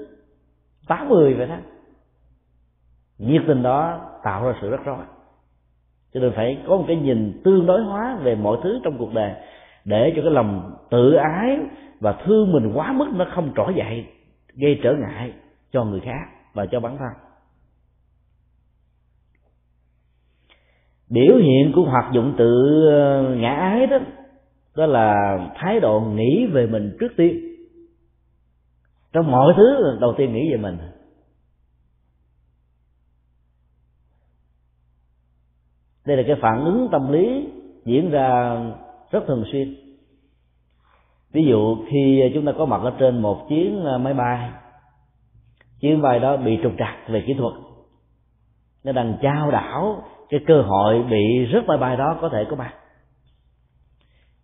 Tám 0.88 1.08
mươi 1.08 1.34
vậy 1.34 1.46
đó. 1.46 1.54
Nhiệt 3.18 3.42
tình 3.46 3.62
đó 3.62 3.98
tạo 4.24 4.44
ra 4.44 4.54
sự 4.60 4.70
rắc 4.70 4.84
rối. 4.84 4.96
Cho 6.14 6.20
nên 6.20 6.32
phải 6.32 6.58
có 6.68 6.76
một 6.76 6.84
cái 6.86 6.96
nhìn 6.96 7.40
tương 7.44 7.66
đối 7.66 7.82
hóa 7.82 8.18
về 8.22 8.34
mọi 8.34 8.56
thứ 8.62 8.80
trong 8.84 8.98
cuộc 8.98 9.14
đời 9.14 9.32
để 9.84 10.12
cho 10.16 10.22
cái 10.22 10.30
lòng 10.30 10.72
tự 10.90 11.14
ái 11.14 11.58
và 12.00 12.12
thương 12.24 12.52
mình 12.52 12.72
quá 12.74 12.92
mức 12.92 13.06
nó 13.14 13.26
không 13.34 13.50
trỗi 13.56 13.74
dậy, 13.74 14.06
gây 14.54 14.80
trở 14.82 14.94
ngại 14.94 15.32
cho 15.72 15.84
người 15.84 16.00
khác 16.00 16.24
và 16.54 16.66
cho 16.66 16.80
bản 16.80 16.96
thân. 16.98 17.29
Biểu 21.10 21.36
hiện 21.36 21.72
của 21.74 21.82
hoạt 21.82 22.12
dụng 22.12 22.34
tự 22.38 22.82
ờ, 22.90 23.34
ngã 23.36 23.54
ái 23.54 23.86
đó 23.86 23.98
đó 24.76 24.86
là 24.86 25.38
thái 25.54 25.80
độ 25.80 26.00
nghĩ 26.00 26.46
về 26.46 26.66
mình 26.66 26.96
trước 27.00 27.12
tiên. 27.16 27.50
Trong 29.12 29.30
mọi 29.30 29.54
thứ, 29.56 29.98
đầu 30.00 30.14
tiên 30.18 30.32
nghĩ 30.32 30.50
về 30.50 30.56
mình. 30.56 30.78
Đây 36.06 36.16
là 36.16 36.22
cái 36.26 36.36
phản 36.42 36.64
ứng 36.64 36.88
tâm 36.92 37.12
lý 37.12 37.48
diễn 37.84 38.10
ra 38.10 38.56
rất 39.10 39.24
thường 39.26 39.44
xuyên. 39.52 39.74
Ví 41.32 41.44
dụ, 41.44 41.76
khi 41.90 42.30
chúng 42.34 42.46
ta 42.46 42.52
có 42.58 42.64
mặt 42.64 42.80
ở 42.82 42.92
trên 42.98 43.22
một 43.22 43.46
chuyến 43.48 43.84
ờ, 43.84 43.98
máy 43.98 44.14
bay, 44.14 44.50
chuyến 45.80 46.02
bay 46.02 46.20
đó 46.20 46.36
bị 46.36 46.58
trục 46.62 46.72
trặc 46.78 46.94
về 47.08 47.24
kỹ 47.26 47.34
thuật, 47.34 47.54
nó 48.84 48.92
đang 48.92 49.18
trao 49.22 49.50
đảo 49.50 50.02
cái 50.30 50.40
cơ 50.46 50.62
hội 50.62 51.02
bị 51.10 51.48
rớt 51.52 51.66
máy 51.66 51.78
bay 51.78 51.96
đó 51.96 52.18
có 52.20 52.28
thể 52.28 52.46
có 52.50 52.56
mặt 52.56 52.72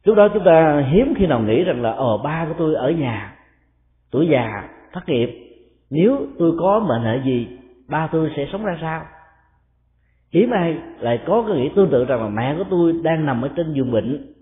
lúc 0.07 0.17
đó 0.17 0.29
chúng 0.35 0.45
ta 0.45 0.85
hiếm 0.93 1.15
khi 1.17 1.27
nào 1.27 1.41
nghĩ 1.41 1.65
rằng 1.65 1.83
là 1.83 1.91
ờ 1.91 2.19
ba 2.25 2.47
của 2.49 2.55
tôi 2.59 2.75
ở 2.75 2.91
nhà, 2.91 3.37
tuổi 4.11 4.29
già, 4.29 4.69
thất 4.93 5.09
nghiệp. 5.09 5.31
Nếu 5.91 6.27
tôi 6.39 6.53
có 6.59 6.81
mệnh 6.89 7.03
hệ 7.03 7.21
gì, 7.25 7.47
ba 7.89 8.09
tôi 8.13 8.31
sẽ 8.37 8.47
sống 8.53 8.65
ra 8.65 8.79
sao? 8.81 9.03
Hiếm 10.33 10.51
ai 10.51 10.77
lại 11.01 11.21
có 11.27 11.45
cái 11.49 11.57
nghĩ 11.57 11.69
tương 11.77 11.91
tự 11.91 12.05
rằng 12.05 12.23
là 12.23 12.29
mẹ 12.29 12.55
của 12.59 12.65
tôi 12.71 12.93
đang 13.03 13.27
nằm 13.27 13.43
ở 13.43 13.49
trên 13.57 13.73
giường 13.73 13.93
bệnh, 13.93 14.35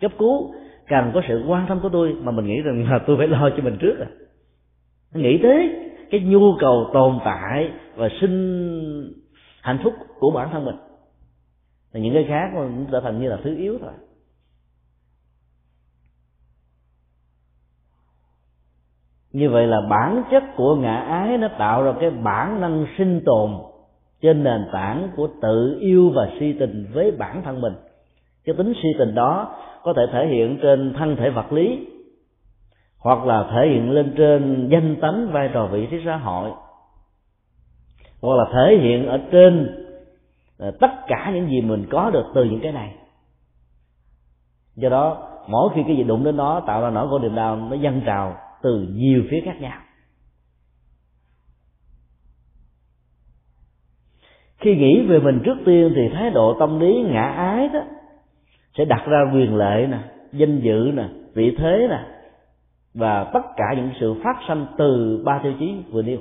cấp 0.00 0.12
cứu 0.18 0.54
cần 0.88 1.10
có 1.14 1.22
sự 1.28 1.44
quan 1.48 1.66
tâm 1.68 1.80
của 1.80 1.88
tôi 1.88 2.16
mà 2.22 2.32
mình 2.32 2.46
nghĩ 2.46 2.60
rằng 2.60 2.90
là 2.90 2.98
tôi 3.06 3.16
phải 3.16 3.28
lo 3.28 3.50
cho 3.56 3.62
mình 3.62 3.76
trước 3.80 3.98
à. 4.00 4.06
Nghĩ 5.14 5.38
tới 5.42 5.70
cái 6.10 6.20
nhu 6.20 6.56
cầu 6.60 6.90
tồn 6.92 7.18
tại 7.24 7.70
và 7.96 8.08
sinh 8.20 9.21
hạnh 9.62 9.78
phúc 9.84 9.94
của 10.18 10.30
bản 10.30 10.48
thân 10.52 10.64
mình. 10.64 10.76
Là 11.92 12.00
những 12.00 12.14
cái 12.14 12.24
khác 12.28 12.50
cũng 12.54 12.86
trở 12.92 13.00
thành 13.00 13.20
như 13.20 13.28
là 13.28 13.38
thứ 13.44 13.56
yếu 13.56 13.78
thôi. 13.80 13.92
Như 19.32 19.50
vậy 19.50 19.66
là 19.66 19.80
bản 19.90 20.22
chất 20.30 20.42
của 20.56 20.76
ngã 20.76 20.96
ái 20.96 21.38
nó 21.38 21.48
tạo 21.58 21.82
ra 21.82 21.92
cái 22.00 22.10
bản 22.10 22.60
năng 22.60 22.86
sinh 22.98 23.20
tồn 23.24 23.50
trên 24.22 24.44
nền 24.44 24.68
tảng 24.72 25.08
của 25.16 25.28
tự 25.42 25.78
yêu 25.80 26.10
và 26.14 26.28
si 26.40 26.52
tình 26.60 26.86
với 26.92 27.10
bản 27.10 27.42
thân 27.44 27.60
mình. 27.60 27.74
Cái 28.44 28.54
tính 28.58 28.72
si 28.82 28.88
tình 28.98 29.14
đó 29.14 29.56
có 29.82 29.92
thể 29.92 30.02
thể 30.12 30.26
hiện 30.26 30.58
trên 30.62 30.94
thân 30.98 31.16
thể 31.16 31.30
vật 31.30 31.52
lý, 31.52 31.86
hoặc 32.98 33.24
là 33.26 33.48
thể 33.52 33.68
hiện 33.68 33.90
lên 33.90 34.14
trên 34.16 34.68
danh 34.72 34.96
tánh 35.00 35.32
vai 35.32 35.50
trò 35.54 35.66
vị 35.66 35.86
trí 35.90 35.96
xã 36.04 36.16
hội 36.16 36.50
hoặc 38.22 38.36
là 38.36 38.44
thể 38.52 38.78
hiện 38.82 39.06
ở 39.06 39.20
trên 39.32 39.78
à, 40.58 40.70
tất 40.80 40.90
cả 41.06 41.30
những 41.34 41.50
gì 41.50 41.60
mình 41.60 41.86
có 41.90 42.10
được 42.10 42.24
từ 42.34 42.44
những 42.44 42.60
cái 42.62 42.72
này. 42.72 42.94
Do 44.76 44.88
đó, 44.88 45.28
mỗi 45.48 45.70
khi 45.74 45.82
cái 45.86 45.96
gì 45.96 46.02
đụng 46.02 46.24
đến 46.24 46.36
nó, 46.36 46.60
tạo 46.66 46.82
ra 46.82 46.90
nỗi 46.90 47.08
khổ 47.08 47.18
niềm 47.18 47.34
đau, 47.34 47.56
nó 47.56 47.76
dâng 47.76 48.00
trào 48.06 48.36
từ 48.62 48.88
nhiều 48.90 49.22
phía 49.30 49.40
khác 49.44 49.60
nhau. 49.60 49.80
Khi 54.58 54.76
nghĩ 54.76 55.06
về 55.06 55.18
mình 55.18 55.40
trước 55.44 55.56
tiên 55.64 55.92
thì 55.96 56.08
thái 56.14 56.30
độ 56.30 56.56
tâm 56.60 56.80
lý 56.80 57.02
ngã 57.02 57.22
ái 57.22 57.68
đó 57.68 57.80
sẽ 58.78 58.84
đặt 58.84 59.02
ra 59.06 59.18
quyền 59.34 59.56
lệ 59.56 59.86
nè, 59.90 59.98
danh 60.32 60.60
dự 60.60 60.92
nè, 60.94 61.08
vị 61.34 61.56
thế 61.58 61.86
nè, 61.90 62.06
và 62.94 63.24
tất 63.24 63.42
cả 63.56 63.64
những 63.76 63.90
sự 64.00 64.14
phát 64.24 64.36
sanh 64.48 64.66
từ 64.78 65.22
ba 65.24 65.40
tiêu 65.42 65.52
chí 65.58 65.74
vừa 65.90 66.02
nêu 66.02 66.18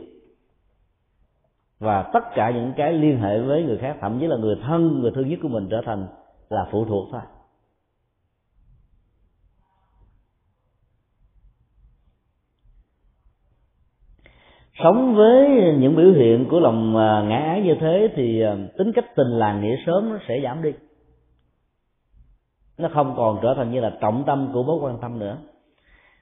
và 1.82 2.04
tất 2.14 2.24
cả 2.36 2.52
những 2.52 2.74
cái 2.78 2.94
liên 2.94 3.20
hệ 3.20 3.40
với 3.40 3.64
người 3.64 3.78
khác, 3.78 3.98
thậm 4.02 4.18
chí 4.20 4.28
là 4.28 4.38
người 4.38 4.56
thân, 4.64 5.02
người 5.02 5.12
thương 5.16 5.30
nhất 5.30 5.40
của 5.42 5.48
mình 5.48 5.68
trở 5.72 5.82
thành 5.86 6.08
là 6.50 6.68
phụ 6.72 6.86
thuộc 6.86 7.08
thôi. 7.12 7.22
Sống 14.84 15.16
với 15.16 15.50
những 15.80 15.96
biểu 15.96 16.12
hiện 16.12 16.48
của 16.50 16.60
lòng 16.60 16.98
à, 16.98 17.22
ngã 17.28 17.38
ái 17.38 17.62
như 17.62 17.76
thế 17.80 18.10
thì 18.16 18.42
à, 18.42 18.56
tính 18.78 18.92
cách 18.96 19.16
tình 19.16 19.28
làng 19.28 19.62
nghĩa 19.62 19.76
sớm 19.86 20.10
nó 20.10 20.18
sẽ 20.28 20.40
giảm 20.44 20.62
đi. 20.62 20.74
Nó 22.78 22.90
không 22.94 23.14
còn 23.18 23.40
trở 23.42 23.54
thành 23.58 23.72
như 23.72 23.80
là 23.80 23.98
trọng 24.02 24.24
tâm 24.28 24.50
của 24.54 24.64
mối 24.64 24.78
quan 24.82 24.98
tâm 25.02 25.20
nữa. 25.20 25.38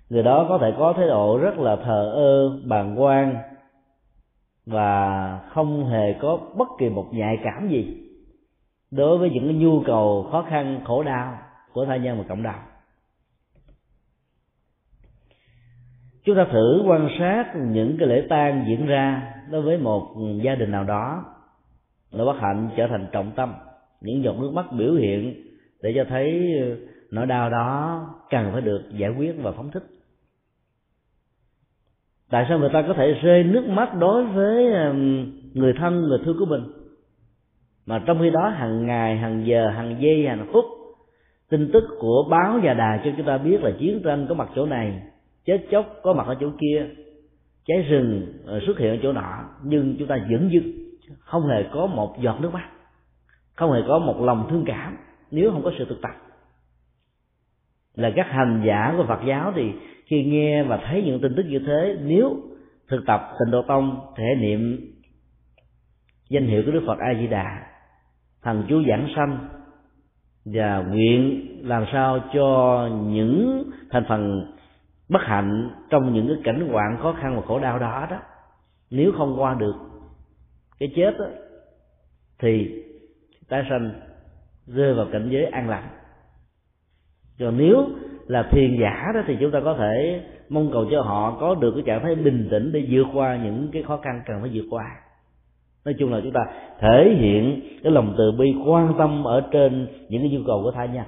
Người 0.10 0.24
đó 0.24 0.46
có 0.50 0.58
thể 0.58 0.74
có 0.78 0.94
thái 0.94 1.08
độ 1.08 1.38
rất 1.38 1.60
là 1.60 1.76
thờ 1.76 2.12
ơ, 2.16 2.50
bàng 2.66 3.02
quan 3.02 3.36
và 4.70 5.40
không 5.50 5.86
hề 5.86 6.14
có 6.22 6.40
bất 6.58 6.68
kỳ 6.80 6.90
một 6.90 7.08
nhạy 7.12 7.38
cảm 7.44 7.70
gì 7.70 8.10
đối 8.92 9.18
với 9.18 9.30
những 9.30 9.46
cái 9.46 9.54
nhu 9.54 9.82
cầu 9.86 10.28
khó 10.32 10.46
khăn, 10.50 10.82
khổ 10.86 11.04
đau 11.04 11.38
của 11.74 11.86
tha 11.86 11.98
nhân 11.98 12.18
và 12.18 12.24
cộng 12.30 12.44
đồng. 12.44 12.60
Chúng 16.24 16.36
ta 16.36 16.46
thử 16.52 16.84
quan 16.88 17.10
sát 17.20 17.54
những 17.56 17.98
cái 18.00 18.08
lễ 18.08 18.26
tang 18.30 18.66
diễn 18.68 18.86
ra 18.86 19.34
đối 19.52 19.62
với 19.62 19.78
một 19.78 20.16
gia 20.44 20.56
đình 20.56 20.72
nào 20.72 20.84
đó 20.84 21.26
nỗi 22.12 22.26
bất 22.26 22.40
hạnh 22.40 22.70
trở 22.78 22.88
thành 22.88 23.08
trọng 23.12 23.32
tâm, 23.36 23.54
những 24.02 24.24
giọt 24.24 24.36
nước 24.40 24.52
mắt 24.54 24.66
biểu 24.72 24.94
hiện 24.94 25.44
để 25.82 25.94
cho 25.96 26.04
thấy 26.10 26.54
nỗi 27.12 27.26
đau 27.26 27.50
đó 27.50 28.02
cần 28.30 28.50
phải 28.54 28.62
được 28.62 28.82
giải 28.92 29.10
quyết 29.18 29.36
và 29.42 29.52
phóng 29.52 29.72
thích 29.72 29.84
tại 32.30 32.46
sao 32.50 32.60
người 32.60 32.70
ta 32.74 32.82
có 32.88 32.94
thể 32.94 33.14
rơi 33.14 33.44
nước 33.44 33.68
mắt 33.68 33.96
đối 34.00 34.26
với 34.26 34.66
người 35.54 35.74
thân, 35.74 36.02
người 36.02 36.20
thương 36.26 36.40
của 36.40 36.46
mình? 36.46 36.64
Mà 37.86 38.04
trong 38.06 38.20
khi 38.22 38.30
đó 38.30 38.50
hàng 38.50 38.86
ngày, 38.86 39.18
hàng 39.18 39.46
giờ, 39.46 39.70
hàng 39.70 39.96
giây, 40.00 40.28
hàng 40.28 40.48
phút, 40.54 40.66
tin 41.50 41.70
tức 41.74 41.84
của 42.00 42.28
báo 42.30 42.60
và 42.64 42.74
đài 42.74 43.00
cho 43.04 43.12
chúng 43.18 43.26
ta 43.26 43.38
biết 43.38 43.64
là 43.64 43.72
chiến 43.80 44.02
tranh 44.04 44.26
có 44.30 44.36
mặt 44.36 44.50
chỗ 44.56 44.66
này, 44.66 45.02
chết 45.46 45.66
chóc 45.72 45.86
có 46.04 46.14
mặt 46.14 46.28
ở 46.28 46.36
chỗ 46.40 46.50
kia, 46.60 46.88
cháy 47.66 47.82
rừng 47.90 48.34
ờ, 48.46 48.60
xuất 48.66 48.78
hiện 48.78 48.90
ở 48.90 48.98
chỗ 49.04 49.14
nọ, 49.14 49.44
nhưng 49.64 49.96
chúng 50.00 50.08
ta 50.08 50.18
vẫn 50.30 50.50
dưng 50.52 50.74
không 51.20 51.48
hề 51.48 51.66
có 51.74 51.86
một 51.86 52.16
giọt 52.22 52.42
nước 52.42 52.54
mắt, 52.54 52.70
không 53.56 53.72
hề 53.72 53.80
có 53.88 54.00
một 54.00 54.22
lòng 54.22 54.48
thương 54.50 54.64
cảm, 54.68 54.98
nếu 55.32 55.52
không 55.52 55.64
có 55.64 55.72
sự 55.78 55.86
thực 55.90 56.02
tập. 56.02 56.12
Là 57.96 58.12
các 58.16 58.28
hành 58.30 58.64
giả 58.66 58.94
của 58.98 59.06
Phật 59.08 59.20
giáo 59.28 59.54
thì 59.56 59.72
khi 60.10 60.24
nghe 60.24 60.64
và 60.64 60.80
thấy 60.88 61.04
những 61.04 61.22
tin 61.22 61.36
tức 61.36 61.44
như 61.44 61.60
thế 61.60 61.98
nếu 62.02 62.38
thực 62.88 63.06
tập 63.06 63.34
tịnh 63.40 63.52
độ 63.52 63.62
tông 63.62 64.00
thể 64.18 64.36
niệm 64.36 64.92
danh 66.30 66.48
hiệu 66.48 66.64
của 66.66 66.72
Đức 66.72 66.84
Phật 66.88 67.00
A 67.00 67.14
Di 67.20 67.28
Đà 67.28 67.66
thần 68.42 68.66
chú 68.70 68.84
giảng 68.90 69.08
sanh 69.16 69.48
và 70.46 70.78
nguyện 70.78 71.46
làm 71.64 71.86
sao 71.94 72.20
cho 72.34 72.90
những 73.08 73.64
thành 73.90 74.04
phần 74.10 74.52
bất 75.10 75.22
hạnh 75.22 75.70
trong 75.90 76.14
những 76.14 76.28
cái 76.28 76.38
cảnh 76.44 76.70
hoạn 76.70 76.98
khó 77.02 77.14
khăn 77.22 77.36
và 77.36 77.42
khổ 77.48 77.60
đau 77.60 77.80
đó 77.80 78.08
đó 78.10 78.20
nếu 78.90 79.12
không 79.18 79.40
qua 79.40 79.54
được 79.54 79.76
cái 80.80 80.92
chết 80.96 81.12
đó, 81.20 81.26
thì 82.40 82.84
tái 83.50 83.66
sanh 83.70 83.92
rơi 84.68 84.94
vào 84.94 85.08
cảnh 85.12 85.30
giới 85.32 85.46
an 85.46 85.70
lành. 85.70 85.90
Còn 87.40 87.58
nếu 87.58 87.88
là 88.30 88.44
thiền 88.44 88.78
giả 88.82 89.12
đó 89.14 89.22
thì 89.28 89.38
chúng 89.40 89.52
ta 89.52 89.60
có 89.60 89.74
thể 89.74 90.22
mong 90.50 90.70
cầu 90.72 90.86
cho 90.92 91.02
họ 91.02 91.38
có 91.40 91.56
được 91.56 91.72
cái 91.76 91.84
trạng 91.86 92.04
thái 92.04 92.16
bình 92.16 92.48
tĩnh 92.52 92.72
để 92.72 92.88
vượt 92.90 93.08
qua 93.14 93.38
những 93.44 93.70
cái 93.72 93.84
khó 93.84 93.98
khăn 93.98 94.22
cần 94.26 94.38
phải 94.42 94.52
vượt 94.54 94.66
qua. 94.70 94.86
Nói 95.86 95.96
chung 96.00 96.14
là 96.14 96.20
chúng 96.24 96.32
ta 96.32 96.42
thể 96.80 97.16
hiện 97.20 97.62
cái 97.84 97.92
lòng 97.92 98.16
từ 98.18 98.32
bi 98.32 98.56
quan 98.66 98.94
tâm 98.98 99.24
ở 99.24 99.42
trên 99.52 99.88
những 100.10 100.22
cái 100.22 100.32
nhu 100.32 100.40
cầu 100.48 100.62
của 100.64 100.72
thai 100.72 100.88
nhân. 100.88 101.04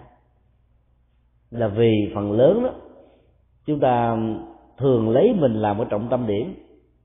Là 1.51 1.67
vì 1.67 2.11
phần 2.15 2.31
lớn 2.31 2.63
đó, 2.63 2.69
chúng 3.65 3.79
ta 3.79 4.17
thường 4.77 5.09
lấy 5.09 5.33
mình 5.39 5.53
làm 5.53 5.77
một 5.77 5.87
trọng 5.89 6.07
tâm 6.09 6.27
điểm. 6.27 6.55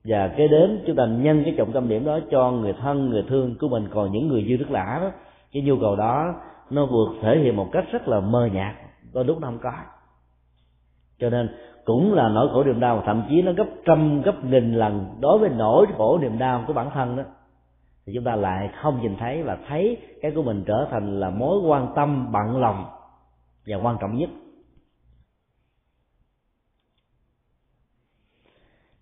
Và 0.03 0.27
kế 0.27 0.47
đến 0.47 0.83
chúng 0.87 0.95
ta 0.95 1.05
nhân 1.05 1.43
cái 1.43 1.53
trọng 1.57 1.71
tâm 1.71 1.89
điểm 1.89 2.05
đó 2.05 2.19
cho 2.31 2.51
người 2.51 2.73
thân, 2.73 3.09
người 3.09 3.23
thương 3.29 3.55
của 3.59 3.67
mình. 3.67 3.87
Còn 3.93 4.11
những 4.11 4.27
người 4.27 4.45
dư 4.49 4.57
đức 4.57 4.71
lã 4.71 4.99
đó, 5.01 5.11
cái 5.51 5.63
nhu 5.63 5.77
cầu 5.81 5.95
đó 5.95 6.35
nó 6.69 6.85
vượt 6.85 7.09
thể 7.21 7.39
hiện 7.39 7.55
một 7.55 7.69
cách 7.71 7.85
rất 7.91 8.07
là 8.07 8.19
mơ 8.19 8.49
nhạt. 8.53 8.75
Đôi 9.13 9.25
lúc 9.25 9.41
nó 9.41 9.47
không 9.47 9.59
có 9.61 9.71
cho 11.19 11.29
nên 11.29 11.49
cũng 11.85 12.13
là 12.13 12.29
nỗi 12.29 12.49
khổ 12.53 12.63
niềm 12.63 12.79
đau, 12.79 13.03
thậm 13.05 13.23
chí 13.29 13.41
nó 13.41 13.51
gấp 13.51 13.67
trăm, 13.85 14.21
gấp 14.21 14.43
nghìn 14.43 14.73
lần 14.73 15.17
đối 15.19 15.37
với 15.37 15.49
nỗi 15.49 15.85
khổ 15.97 16.19
niềm 16.21 16.37
đau 16.37 16.63
của 16.67 16.73
bản 16.73 16.89
thân 16.93 17.15
đó. 17.15 17.23
Thì 18.05 18.13
chúng 18.15 18.23
ta 18.23 18.35
lại 18.35 18.69
không 18.81 19.01
nhìn 19.01 19.15
thấy 19.19 19.43
và 19.43 19.57
thấy 19.67 19.97
cái 20.21 20.31
của 20.31 20.43
mình 20.43 20.63
trở 20.67 20.87
thành 20.91 21.19
là 21.19 21.29
mối 21.29 21.59
quan 21.59 21.93
tâm, 21.95 22.31
bận 22.31 22.57
lòng 22.57 22.85
và 23.67 23.77
quan 23.77 23.97
trọng 24.01 24.17
nhất. 24.17 24.29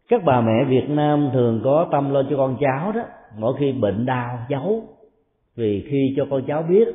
Các 0.07 0.21
bà 0.25 0.41
mẹ 0.41 0.65
việt 0.67 0.89
nam 0.89 1.29
thường 1.33 1.61
có 1.63 1.87
tâm 1.91 2.13
lo 2.13 2.23
cho 2.29 2.37
con 2.37 2.57
cháu 2.59 2.91
đó, 2.91 3.01
mỗi 3.37 3.53
khi 3.59 3.71
bệnh 3.71 4.05
đau, 4.05 4.39
giấu. 4.49 4.83
Vì 5.55 5.87
khi 5.89 6.13
cho 6.17 6.25
con 6.29 6.41
cháu 6.47 6.63
biết, 6.63 6.87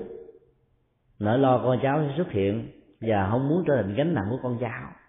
nỗi 1.18 1.39
lo 1.39 1.59
con 1.59 1.79
cháu 1.83 2.03
sẽ 2.09 2.14
xuất 2.16 2.31
hiện 2.31 2.68
và 3.01 3.29
không 3.31 3.49
muốn 3.49 3.64
trở 3.66 3.77
thành 3.77 3.95
gánh 3.95 4.14
nặng 4.14 4.27
của 4.31 4.39
con 4.43 4.59
cháu 4.61 4.99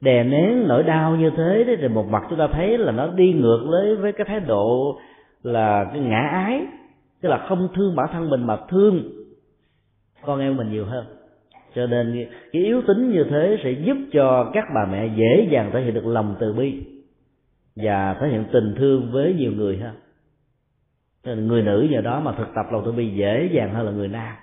đè 0.00 0.24
nén 0.24 0.68
nỗi 0.68 0.82
đau 0.82 1.16
như 1.16 1.30
thế 1.30 1.64
đấy, 1.64 1.76
thì 1.80 1.88
một 1.88 2.06
mặt 2.10 2.22
chúng 2.30 2.38
ta 2.38 2.48
thấy 2.52 2.78
là 2.78 2.92
nó 2.92 3.06
đi 3.06 3.32
ngược 3.32 3.66
với 3.68 3.96
với 3.96 4.12
cái 4.12 4.26
thái 4.28 4.40
độ 4.40 4.98
là 5.42 5.84
cái 5.92 6.00
ngã 6.00 6.28
ái, 6.32 6.66
tức 7.20 7.28
là 7.28 7.46
không 7.48 7.68
thương 7.74 7.96
bản 7.96 8.08
thân 8.12 8.30
mình 8.30 8.46
mà 8.46 8.56
thương 8.68 9.02
con 10.22 10.40
em 10.40 10.56
mình 10.56 10.70
nhiều 10.70 10.84
hơn. 10.84 11.06
Cho 11.74 11.86
nên 11.86 12.26
cái 12.52 12.62
yếu 12.62 12.82
tính 12.82 13.10
như 13.10 13.24
thế 13.30 13.58
sẽ 13.64 13.70
giúp 13.70 13.96
cho 14.12 14.50
các 14.54 14.64
bà 14.74 14.86
mẹ 14.92 15.08
dễ 15.16 15.48
dàng 15.50 15.70
thể 15.72 15.82
hiện 15.82 15.94
được 15.94 16.06
lòng 16.06 16.36
từ 16.38 16.52
bi 16.52 16.82
và 17.76 18.16
thể 18.20 18.28
hiện 18.28 18.44
tình 18.52 18.74
thương 18.78 19.10
với 19.12 19.34
nhiều 19.34 19.52
người 19.52 19.78
hơn. 19.78 19.94
Nên 21.24 21.46
người 21.46 21.62
nữ 21.62 21.86
nhờ 21.90 22.00
đó 22.00 22.20
mà 22.20 22.32
thực 22.32 22.48
tập 22.54 22.66
lòng 22.72 22.82
từ 22.84 22.92
bi 22.92 23.08
dễ 23.08 23.48
dàng 23.52 23.74
hơn 23.74 23.86
là 23.86 23.92
người 23.92 24.08
nam. 24.08 24.34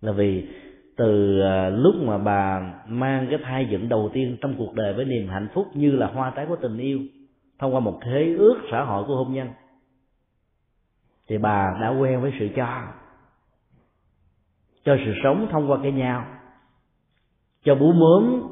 Là 0.00 0.12
vì 0.12 0.46
từ 1.00 1.40
à, 1.40 1.68
lúc 1.68 1.94
mà 2.02 2.18
bà 2.18 2.72
mang 2.86 3.26
cái 3.30 3.38
thai 3.42 3.66
dựng 3.70 3.88
đầu 3.88 4.10
tiên 4.12 4.36
trong 4.40 4.54
cuộc 4.58 4.74
đời 4.74 4.94
với 4.94 5.04
niềm 5.04 5.28
hạnh 5.28 5.48
phúc 5.54 5.66
như 5.74 5.90
là 5.90 6.06
hoa 6.06 6.32
trái 6.36 6.46
của 6.46 6.56
tình 6.56 6.78
yêu 6.78 7.00
thông 7.58 7.74
qua 7.74 7.80
một 7.80 8.00
thế 8.04 8.34
ước 8.38 8.56
xã 8.70 8.84
hội 8.84 9.04
của 9.06 9.16
hôn 9.16 9.34
nhân 9.34 9.48
thì 11.28 11.38
bà 11.38 11.66
đã 11.80 11.88
quen 11.88 12.20
với 12.20 12.32
sự 12.38 12.48
cho 12.56 12.82
cho 14.84 14.96
sự 15.04 15.12
sống 15.24 15.48
thông 15.50 15.70
qua 15.70 15.78
cái 15.82 15.92
nhau 15.92 16.24
cho 17.64 17.74
bú 17.74 17.92
mớm 17.92 18.42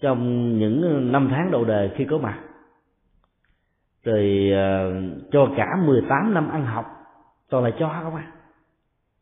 trong 0.00 0.52
những 0.58 1.12
năm 1.12 1.28
tháng 1.30 1.50
đầu 1.50 1.64
đời 1.64 1.90
khi 1.96 2.04
có 2.04 2.18
mặt 2.18 2.38
rồi 4.04 4.50
uh, 4.52 5.32
cho 5.32 5.48
cả 5.56 5.66
18 5.86 6.34
năm 6.34 6.48
ăn 6.48 6.64
học 6.64 6.86
toàn 7.50 7.64
là 7.64 7.70
cho 7.78 8.00
không 8.02 8.14
à 8.14 8.32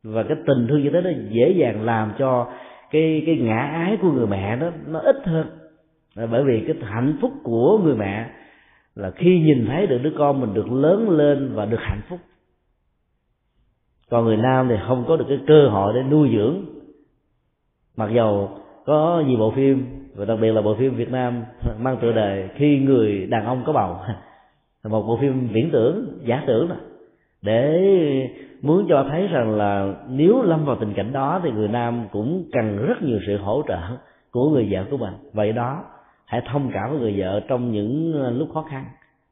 và 0.07 0.23
cái 0.23 0.37
tình 0.47 0.67
thương 0.69 0.83
như 0.83 0.91
thế 0.91 1.01
nó 1.01 1.11
dễ 1.31 1.51
dàng 1.51 1.85
làm 1.85 2.13
cho 2.19 2.53
cái 2.91 3.23
cái 3.27 3.37
ngã 3.37 3.59
ái 3.59 3.99
của 4.03 4.11
người 4.13 4.27
mẹ 4.27 4.57
đó, 4.57 4.71
nó 4.87 4.99
ít 4.99 5.17
hơn. 5.25 5.47
Bởi 6.17 6.45
vì 6.45 6.65
cái 6.67 6.77
hạnh 6.83 7.19
phúc 7.21 7.33
của 7.43 7.79
người 7.85 7.97
mẹ 7.97 8.31
là 8.95 9.11
khi 9.11 9.41
nhìn 9.41 9.67
thấy 9.67 9.87
được 9.87 9.99
đứa 10.03 10.13
con 10.19 10.41
mình 10.41 10.55
được 10.55 10.73
lớn 10.73 11.11
lên 11.11 11.51
và 11.55 11.65
được 11.65 11.81
hạnh 11.81 12.01
phúc. 12.09 12.19
Còn 14.11 14.25
người 14.25 14.37
nam 14.37 14.67
thì 14.69 14.75
không 14.89 15.05
có 15.09 15.17
được 15.17 15.25
cái 15.29 15.39
cơ 15.47 15.69
hội 15.69 15.93
để 15.95 16.03
nuôi 16.03 16.31
dưỡng. 16.37 16.65
Mặc 17.97 18.11
dầu 18.15 18.59
có 18.87 19.23
nhiều 19.27 19.39
bộ 19.39 19.51
phim, 19.51 19.87
và 20.15 20.25
đặc 20.25 20.39
biệt 20.41 20.53
là 20.53 20.63
bộ 20.63 20.75
phim 20.75 20.95
Việt 20.95 21.11
Nam 21.11 21.45
mang 21.79 21.99
tựa 22.03 22.13
đề 22.13 22.49
khi 22.55 22.79
người 22.79 23.27
đàn 23.27 23.45
ông 23.45 23.63
có 23.67 23.73
bầu. 23.73 23.97
Một 24.85 25.03
bộ 25.03 25.19
phim 25.21 25.49
viễn 25.53 25.71
tưởng, 25.73 26.19
giả 26.25 26.45
tưởng 26.47 26.69
đó 26.69 26.77
để 27.43 27.81
muốn 28.63 28.87
cho 28.89 29.07
thấy 29.11 29.27
rằng 29.27 29.57
là 29.57 29.95
nếu 30.09 30.43
lâm 30.43 30.65
vào 30.65 30.77
tình 30.81 30.95
cảnh 30.95 31.13
đó 31.13 31.41
thì 31.45 31.51
người 31.51 31.69
nam 31.69 32.07
cũng 32.13 32.45
cần 32.53 32.87
rất 32.87 33.03
nhiều 33.03 33.19
sự 33.27 33.37
hỗ 33.37 33.63
trợ 33.69 33.79
của 34.31 34.51
người 34.51 34.69
vợ 34.71 34.85
của 34.91 34.97
mình. 34.97 35.15
Vậy 35.33 35.53
đó, 35.53 35.85
hãy 36.25 36.43
thông 36.53 36.71
cảm 36.75 36.91
với 36.91 36.99
người 36.99 37.15
vợ 37.21 37.41
trong 37.49 37.73
những 37.73 38.13
ờ, 38.13 38.31
lúc 38.31 38.49
khó 38.55 38.63
khăn. 38.71 38.85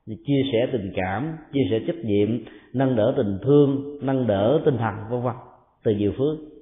Chia 0.06 0.42
sẻ 0.52 0.68
tình 0.72 0.92
cảm, 0.96 1.36
chia 1.52 1.62
sẻ 1.70 1.80
trách 1.86 2.04
nhiệm, 2.04 2.28
nâng 2.74 2.96
đỡ 2.96 3.14
tình 3.16 3.38
thương, 3.42 3.98
nâng 4.02 4.26
đỡ 4.26 4.60
tinh 4.64 4.76
thần, 4.76 4.94
vân 5.10 5.22
vân. 5.22 5.34
Từ 5.84 5.92
nhiều 5.92 6.12
phương 6.18 6.53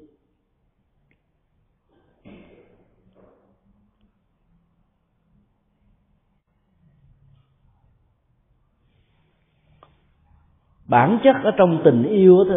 bản 10.92 11.18
chất 11.24 11.36
ở 11.44 11.50
trong 11.56 11.80
tình 11.84 12.02
yêu 12.02 12.44
đó 12.44 12.56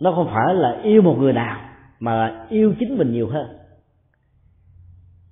nó 0.00 0.12
không 0.12 0.28
phải 0.34 0.54
là 0.54 0.80
yêu 0.82 1.02
một 1.02 1.16
người 1.18 1.32
nào, 1.32 1.56
mà 2.00 2.14
là 2.14 2.46
yêu 2.48 2.74
chính 2.78 2.98
mình 2.98 3.12
nhiều 3.12 3.28
hơn. 3.28 3.46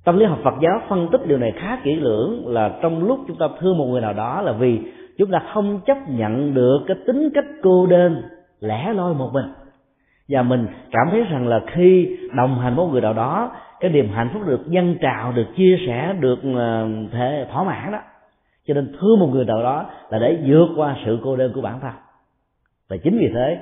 Tâm 0.05 0.19
lý 0.19 0.25
học 0.25 0.39
Phật 0.45 0.55
giáo 0.63 0.81
phân 0.89 1.09
tích 1.13 1.27
điều 1.27 1.39
này 1.39 1.53
khá 1.57 1.79
kỹ 1.85 1.95
lưỡng 1.95 2.47
là 2.47 2.79
trong 2.83 3.05
lúc 3.05 3.19
chúng 3.29 3.37
ta 3.39 3.47
thương 3.61 3.79
một 3.79 3.87
người 3.87 4.01
nào 4.01 4.13
đó 4.13 4.43
là 4.43 4.53
vì 4.53 4.81
chúng 5.19 5.31
ta 5.31 5.43
không 5.55 5.81
chấp 5.87 5.97
nhận 6.09 6.55
được 6.55 6.79
cái 6.87 6.97
tính 7.07 7.31
cách 7.35 7.45
cô 7.63 7.87
đơn, 7.87 8.23
lẻ 8.61 8.93
loi 8.93 9.15
một 9.15 9.31
mình. 9.33 9.47
Và 10.29 10.43
mình 10.43 10.67
cảm 10.91 11.09
thấy 11.11 11.25
rằng 11.25 11.49
là 11.49 11.61
khi 11.67 12.19
đồng 12.37 12.59
hành 12.59 12.75
với 12.77 12.85
một 12.87 12.93
người 12.93 13.01
nào 13.01 13.15
đó, 13.15 13.51
cái 13.81 13.91
niềm 13.91 14.09
hạnh 14.15 14.31
phúc 14.33 14.43
được 14.47 14.71
dân 14.71 14.97
trào, 15.01 15.33
được 15.33 15.47
chia 15.57 15.79
sẻ, 15.87 16.15
được 16.21 16.39
ờ, 16.55 16.89
thể 17.13 17.47
thỏa 17.53 17.65
mãn 17.65 17.93
đó 17.93 17.99
cho 18.69 18.75
nên 18.75 18.97
thương 19.01 19.19
một 19.21 19.27
người 19.27 19.45
nào 19.45 19.63
đó 19.63 19.91
là 20.11 20.19
để 20.19 20.43
vượt 20.47 20.69
qua 20.77 20.97
sự 21.05 21.19
cô 21.25 21.37
đơn 21.37 21.53
của 21.55 21.61
bản 21.61 21.81
thân. 21.81 21.93
Và 22.89 22.97
chính 23.05 23.19
vì 23.19 23.31
thế, 23.35 23.59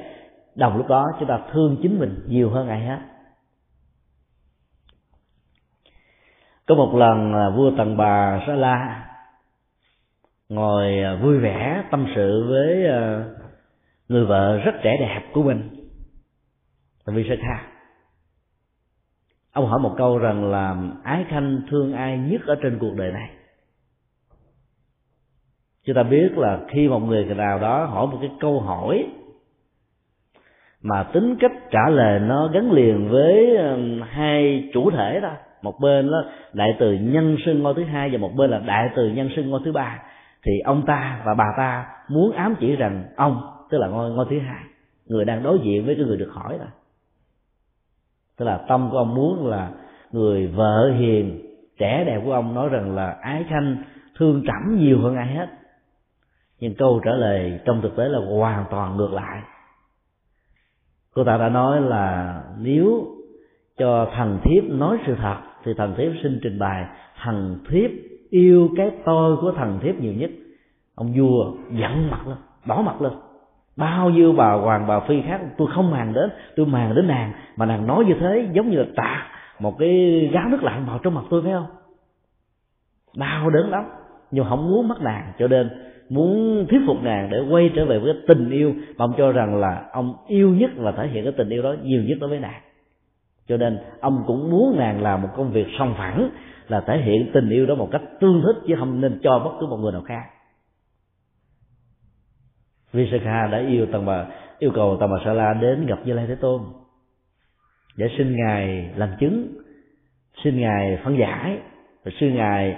đồng 0.54 0.76
lúc 0.76 0.88
đó 0.88 1.06
chúng 1.18 1.28
ta 1.28 1.40
thương 1.52 1.76
chính 1.82 1.98
mình 1.98 2.24
nhiều 2.28 2.50
hơn 2.50 2.68
ai 2.68 2.80
hết. 2.80 2.98
Có 6.66 6.74
một 6.74 6.94
lần 6.94 7.32
à, 7.32 7.50
vua 7.56 7.70
tần 7.78 7.96
bà 7.96 8.44
sa 8.46 8.54
la 8.54 9.06
ngồi 10.48 11.02
à, 11.02 11.18
vui 11.22 11.38
vẻ 11.38 11.84
tâm 11.90 12.06
sự 12.14 12.46
với 12.48 12.86
à, 12.86 13.24
người 14.08 14.24
vợ 14.24 14.56
rất 14.56 14.72
trẻ 14.82 14.96
đẹp 15.00 15.22
của 15.32 15.42
mình, 15.42 15.70
là 17.04 17.14
Visakha 17.14 17.76
ông 19.52 19.66
hỏi 19.66 19.80
một 19.80 19.94
câu 19.98 20.18
rằng 20.18 20.50
là, 20.50 20.76
ái 21.04 21.24
khanh 21.28 21.60
thương 21.70 21.92
ai 21.92 22.18
nhất 22.18 22.40
ở 22.46 22.56
trên 22.62 22.78
cuộc 22.80 22.94
đời 22.96 23.12
này? 23.12 23.35
Chúng 25.86 25.96
ta 25.96 26.02
biết 26.02 26.38
là 26.38 26.58
khi 26.68 26.88
một 26.88 26.98
người 26.98 27.24
nào 27.24 27.58
đó 27.58 27.84
hỏi 27.84 28.06
một 28.06 28.18
cái 28.20 28.30
câu 28.40 28.60
hỏi 28.60 29.06
mà 30.82 31.02
tính 31.02 31.36
cách 31.40 31.52
trả 31.70 31.88
lời 31.88 32.20
nó 32.20 32.48
gắn 32.48 32.72
liền 32.72 33.08
với 33.08 33.58
hai 34.08 34.70
chủ 34.72 34.90
thể 34.90 35.20
đó, 35.20 35.32
một 35.62 35.80
bên 35.80 36.10
đó 36.10 36.24
đại 36.52 36.76
từ 36.78 36.92
nhân 36.92 37.36
sinh 37.44 37.62
ngôi 37.62 37.74
thứ 37.74 37.84
hai 37.84 38.10
và 38.10 38.18
một 38.18 38.32
bên 38.36 38.50
là 38.50 38.58
đại 38.58 38.90
từ 38.96 39.08
nhân 39.08 39.28
sinh 39.36 39.50
ngôi 39.50 39.60
thứ 39.64 39.72
ba, 39.72 40.02
thì 40.42 40.52
ông 40.64 40.82
ta 40.86 41.22
và 41.24 41.34
bà 41.34 41.44
ta 41.56 41.86
muốn 42.08 42.32
ám 42.32 42.54
chỉ 42.60 42.76
rằng 42.76 43.04
ông, 43.16 43.40
tức 43.70 43.78
là 43.78 43.88
ngôi 43.88 44.10
ngôi 44.10 44.26
thứ 44.30 44.38
hai, 44.38 44.62
người 45.06 45.24
đang 45.24 45.42
đối 45.42 45.58
diện 45.64 45.86
với 45.86 45.94
cái 45.94 46.04
người 46.04 46.16
được 46.16 46.30
hỏi 46.32 46.58
đó. 46.58 46.66
Tức 48.38 48.44
là 48.44 48.60
tâm 48.68 48.88
của 48.90 48.98
ông 48.98 49.14
muốn 49.14 49.46
là 49.46 49.70
người 50.12 50.46
vợ 50.46 50.92
hiền, 50.98 51.42
trẻ 51.78 52.04
đẹp 52.06 52.20
của 52.24 52.32
ông 52.32 52.54
nói 52.54 52.68
rằng 52.68 52.94
là 52.94 53.16
ái 53.22 53.44
khanh, 53.48 53.76
thương 54.18 54.42
trẫm 54.46 54.78
nhiều 54.78 55.00
hơn 55.00 55.16
ai 55.16 55.26
hết 55.26 55.46
nhưng 56.60 56.74
câu 56.74 57.00
trả 57.04 57.10
lời 57.10 57.60
trong 57.64 57.82
thực 57.82 57.96
tế 57.96 58.08
là 58.08 58.18
hoàn 58.18 58.64
toàn 58.70 58.96
ngược 58.96 59.12
lại. 59.12 59.42
Cô 61.14 61.24
ta 61.24 61.36
đã 61.36 61.48
nói 61.48 61.80
là 61.80 62.42
nếu 62.58 63.06
cho 63.78 64.10
thần 64.16 64.38
thiếp 64.44 64.64
nói 64.64 64.98
sự 65.06 65.14
thật, 65.22 65.36
thì 65.64 65.74
thần 65.74 65.94
thiếp 65.96 66.12
xin 66.22 66.40
trình 66.42 66.58
bày 66.58 66.86
thần 67.22 67.58
thiếp 67.70 67.90
yêu 68.30 68.68
cái 68.76 68.90
tôi 69.04 69.36
của 69.36 69.52
thần 69.52 69.78
thiếp 69.82 70.00
nhiều 70.00 70.12
nhất. 70.12 70.30
Ông 70.94 71.12
vua 71.16 71.52
giận 71.70 72.10
mặt 72.10 72.26
lên, 72.26 72.36
đỏ 72.66 72.82
mặt 72.82 73.02
lên. 73.02 73.12
Bao 73.76 74.10
nhiêu 74.10 74.32
bà 74.32 74.52
hoàng, 74.52 74.86
bà 74.86 75.00
phi 75.00 75.22
khác, 75.22 75.40
tôi 75.56 75.68
không 75.74 75.90
màng 75.90 76.12
đến, 76.12 76.30
tôi 76.56 76.66
màng 76.66 76.94
đến 76.94 77.06
nàng, 77.06 77.32
mà 77.56 77.66
nàng 77.66 77.86
nói 77.86 78.04
như 78.04 78.14
thế 78.20 78.48
giống 78.52 78.70
như 78.70 78.76
là 78.76 78.84
tạ 78.96 79.26
một 79.58 79.78
cái 79.78 80.20
gáo 80.32 80.48
nước 80.48 80.62
lạnh 80.62 80.84
vào 80.86 80.98
trong 80.98 81.14
mặt 81.14 81.24
tôi, 81.30 81.42
phải 81.42 81.52
không? 81.52 81.66
Đau 83.16 83.50
đớn 83.50 83.70
lắm, 83.70 83.84
nhưng 84.30 84.44
không 84.48 84.70
muốn 84.70 84.88
mất 84.88 85.00
nàng. 85.00 85.32
Cho 85.38 85.48
nên 85.48 85.70
muốn 86.08 86.66
thuyết 86.70 86.80
phục 86.86 87.02
nàng 87.02 87.30
để 87.30 87.38
quay 87.50 87.70
trở 87.76 87.84
về 87.84 87.98
với 87.98 88.14
tình 88.28 88.50
yêu 88.50 88.74
mà 88.96 89.04
ông 89.04 89.14
cho 89.18 89.32
rằng 89.32 89.56
là 89.56 89.88
ông 89.92 90.14
yêu 90.28 90.50
nhất 90.50 90.70
và 90.76 90.92
thể 90.92 91.08
hiện 91.08 91.24
cái 91.24 91.32
tình 91.36 91.48
yêu 91.48 91.62
đó 91.62 91.74
nhiều 91.82 92.02
nhất 92.02 92.18
đối 92.20 92.30
với 92.30 92.40
nàng. 92.40 92.60
Cho 93.48 93.56
nên 93.56 93.78
ông 94.00 94.24
cũng 94.26 94.50
muốn 94.50 94.76
nàng 94.78 95.02
làm 95.02 95.22
một 95.22 95.28
công 95.36 95.52
việc 95.52 95.66
song 95.78 95.94
phẳng 95.98 96.30
là 96.68 96.80
thể 96.80 97.02
hiện 97.02 97.30
tình 97.32 97.50
yêu 97.50 97.66
đó 97.66 97.74
một 97.74 97.88
cách 97.92 98.02
tương 98.20 98.42
thích 98.42 98.56
chứ 98.66 98.74
không 98.78 99.00
nên 99.00 99.20
cho 99.22 99.38
bất 99.38 99.50
cứ 99.60 99.66
một 99.66 99.76
người 99.76 99.92
nào 99.92 100.02
khác. 100.02 100.22
Visakha 102.92 103.46
đã 103.46 103.58
yêu 103.58 103.86
tầng 103.92 104.06
bà, 104.06 104.26
yêu 104.58 104.70
cầu 104.74 104.96
tầng 105.00 105.10
bà 105.10 105.16
Sa 105.24 105.32
La 105.32 105.54
đến 105.54 105.86
gặp 105.86 105.98
Như 106.04 106.12
Lai 106.12 106.26
Thế 106.28 106.34
Tôn 106.34 106.62
để 107.96 108.06
xin 108.18 108.36
ngài 108.36 108.90
làm 108.96 109.08
chứng, 109.20 109.48
xin 110.44 110.60
ngài 110.60 110.98
phân 111.04 111.18
giải 111.18 111.58
và 112.04 112.12
xin 112.20 112.34
ngài 112.34 112.76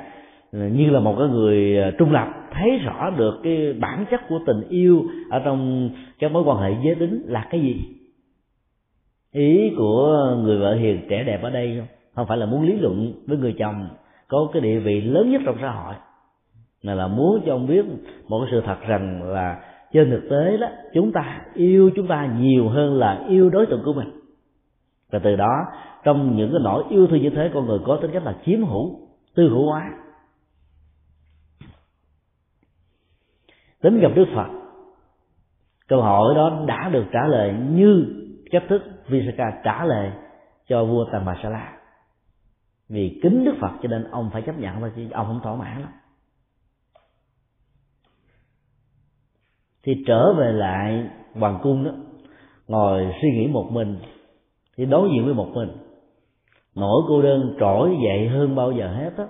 như 0.52 0.90
là 0.90 1.00
một 1.00 1.16
cái 1.18 1.28
người 1.28 1.78
à, 1.78 1.90
trung 1.98 2.12
lập, 2.12 2.28
thấy 2.52 2.78
rõ 2.78 3.10
được 3.10 3.40
cái 3.42 3.72
bản 3.72 4.04
chất 4.10 4.20
của 4.28 4.38
tình 4.46 4.60
yêu 4.68 5.04
ở 5.30 5.40
trong 5.44 5.90
cái 6.18 6.30
mối 6.30 6.42
quan 6.46 6.58
hệ 6.58 6.76
giới 6.84 6.94
tính 6.94 7.22
là 7.26 7.46
cái 7.50 7.60
gì. 7.60 7.80
Ý 9.32 9.70
của 9.76 10.36
người 10.42 10.58
vợ 10.58 10.74
hiền, 10.74 11.00
trẻ 11.08 11.24
đẹp 11.24 11.42
ở 11.42 11.50
đây 11.50 11.82
không 12.14 12.26
phải 12.26 12.38
là 12.38 12.46
muốn 12.46 12.62
lý 12.62 12.72
luận 12.72 13.12
với 13.26 13.38
người 13.38 13.54
chồng 13.58 13.88
có 14.28 14.48
cái 14.52 14.62
địa 14.62 14.78
vị 14.78 15.00
lớn 15.00 15.30
nhất 15.30 15.42
trong 15.44 15.56
xã 15.60 15.70
hội, 15.70 15.94
mà 16.82 16.94
là 16.94 17.08
muốn 17.08 17.40
cho 17.46 17.52
ông 17.52 17.66
biết 17.66 17.84
một 18.28 18.40
cái 18.40 18.48
sự 18.50 18.62
thật 18.66 18.76
rằng 18.86 19.22
là 19.22 19.56
trên 19.92 20.10
thực 20.10 20.28
tế 20.30 20.56
đó, 20.56 20.66
chúng 20.94 21.12
ta 21.12 21.40
yêu 21.54 21.90
chúng 21.96 22.06
ta 22.06 22.32
nhiều 22.40 22.68
hơn 22.68 22.94
là 22.94 23.24
yêu 23.28 23.50
đối 23.50 23.66
tượng 23.66 23.82
của 23.84 23.92
mình. 23.92 24.10
Và 25.10 25.18
từ 25.18 25.36
đó, 25.36 25.64
trong 26.04 26.36
những 26.36 26.50
cái 26.52 26.60
nỗi 26.64 26.84
yêu 26.90 27.06
thương 27.06 27.22
như 27.22 27.30
thế, 27.30 27.50
con 27.54 27.66
người 27.66 27.78
có 27.84 27.98
tính 28.02 28.10
cách 28.12 28.24
là 28.24 28.36
chiếm 28.46 28.62
hữu, 28.62 29.00
tư 29.34 29.48
hữu 29.48 29.66
hóa. 29.66 29.90
Tính 33.82 34.00
gặp 34.00 34.10
đức 34.14 34.26
phật. 34.34 34.48
Câu 35.88 36.02
hỏi 36.02 36.34
đó 36.34 36.64
đã 36.66 36.88
được 36.88 37.04
trả 37.12 37.26
lời 37.26 37.54
như 37.70 38.06
cách 38.50 38.64
thức 38.68 38.82
Visaka 39.08 39.60
trả 39.64 39.84
lời 39.84 40.12
cho 40.68 40.84
vua 40.84 41.04
Tần 41.12 41.24
Bà 41.24 41.36
Sa 41.42 41.48
La 41.48 41.78
vì 42.88 43.20
kính 43.22 43.44
Đức 43.44 43.54
Phật 43.60 43.70
cho 43.82 43.88
nên 43.88 44.04
ông 44.10 44.30
phải 44.32 44.42
chấp 44.42 44.58
nhận 44.58 44.80
thôi 44.80 44.92
chứ 44.96 45.08
ông 45.12 45.26
không 45.26 45.40
thỏa 45.42 45.54
mãn. 45.54 45.80
Lắm 45.80 45.90
thì 49.82 50.04
trở 50.06 50.32
về 50.32 50.52
lại 50.52 51.08
hoàng 51.34 51.58
cung 51.62 51.84
đó, 51.84 51.90
ngồi 52.68 53.14
suy 53.22 53.28
nghĩ 53.30 53.46
một 53.46 53.68
mình, 53.72 53.98
thì 54.76 54.86
đối 54.86 55.08
diện 55.08 55.24
với 55.24 55.34
một 55.34 55.48
mình. 55.54 55.68
Nỗi 56.74 57.02
cô 57.08 57.22
đơn 57.22 57.56
trỗi 57.60 57.96
dậy 58.04 58.28
hơn 58.28 58.56
bao 58.56 58.72
giờ 58.72 58.94
hết 58.94 59.10
á 59.16 59.24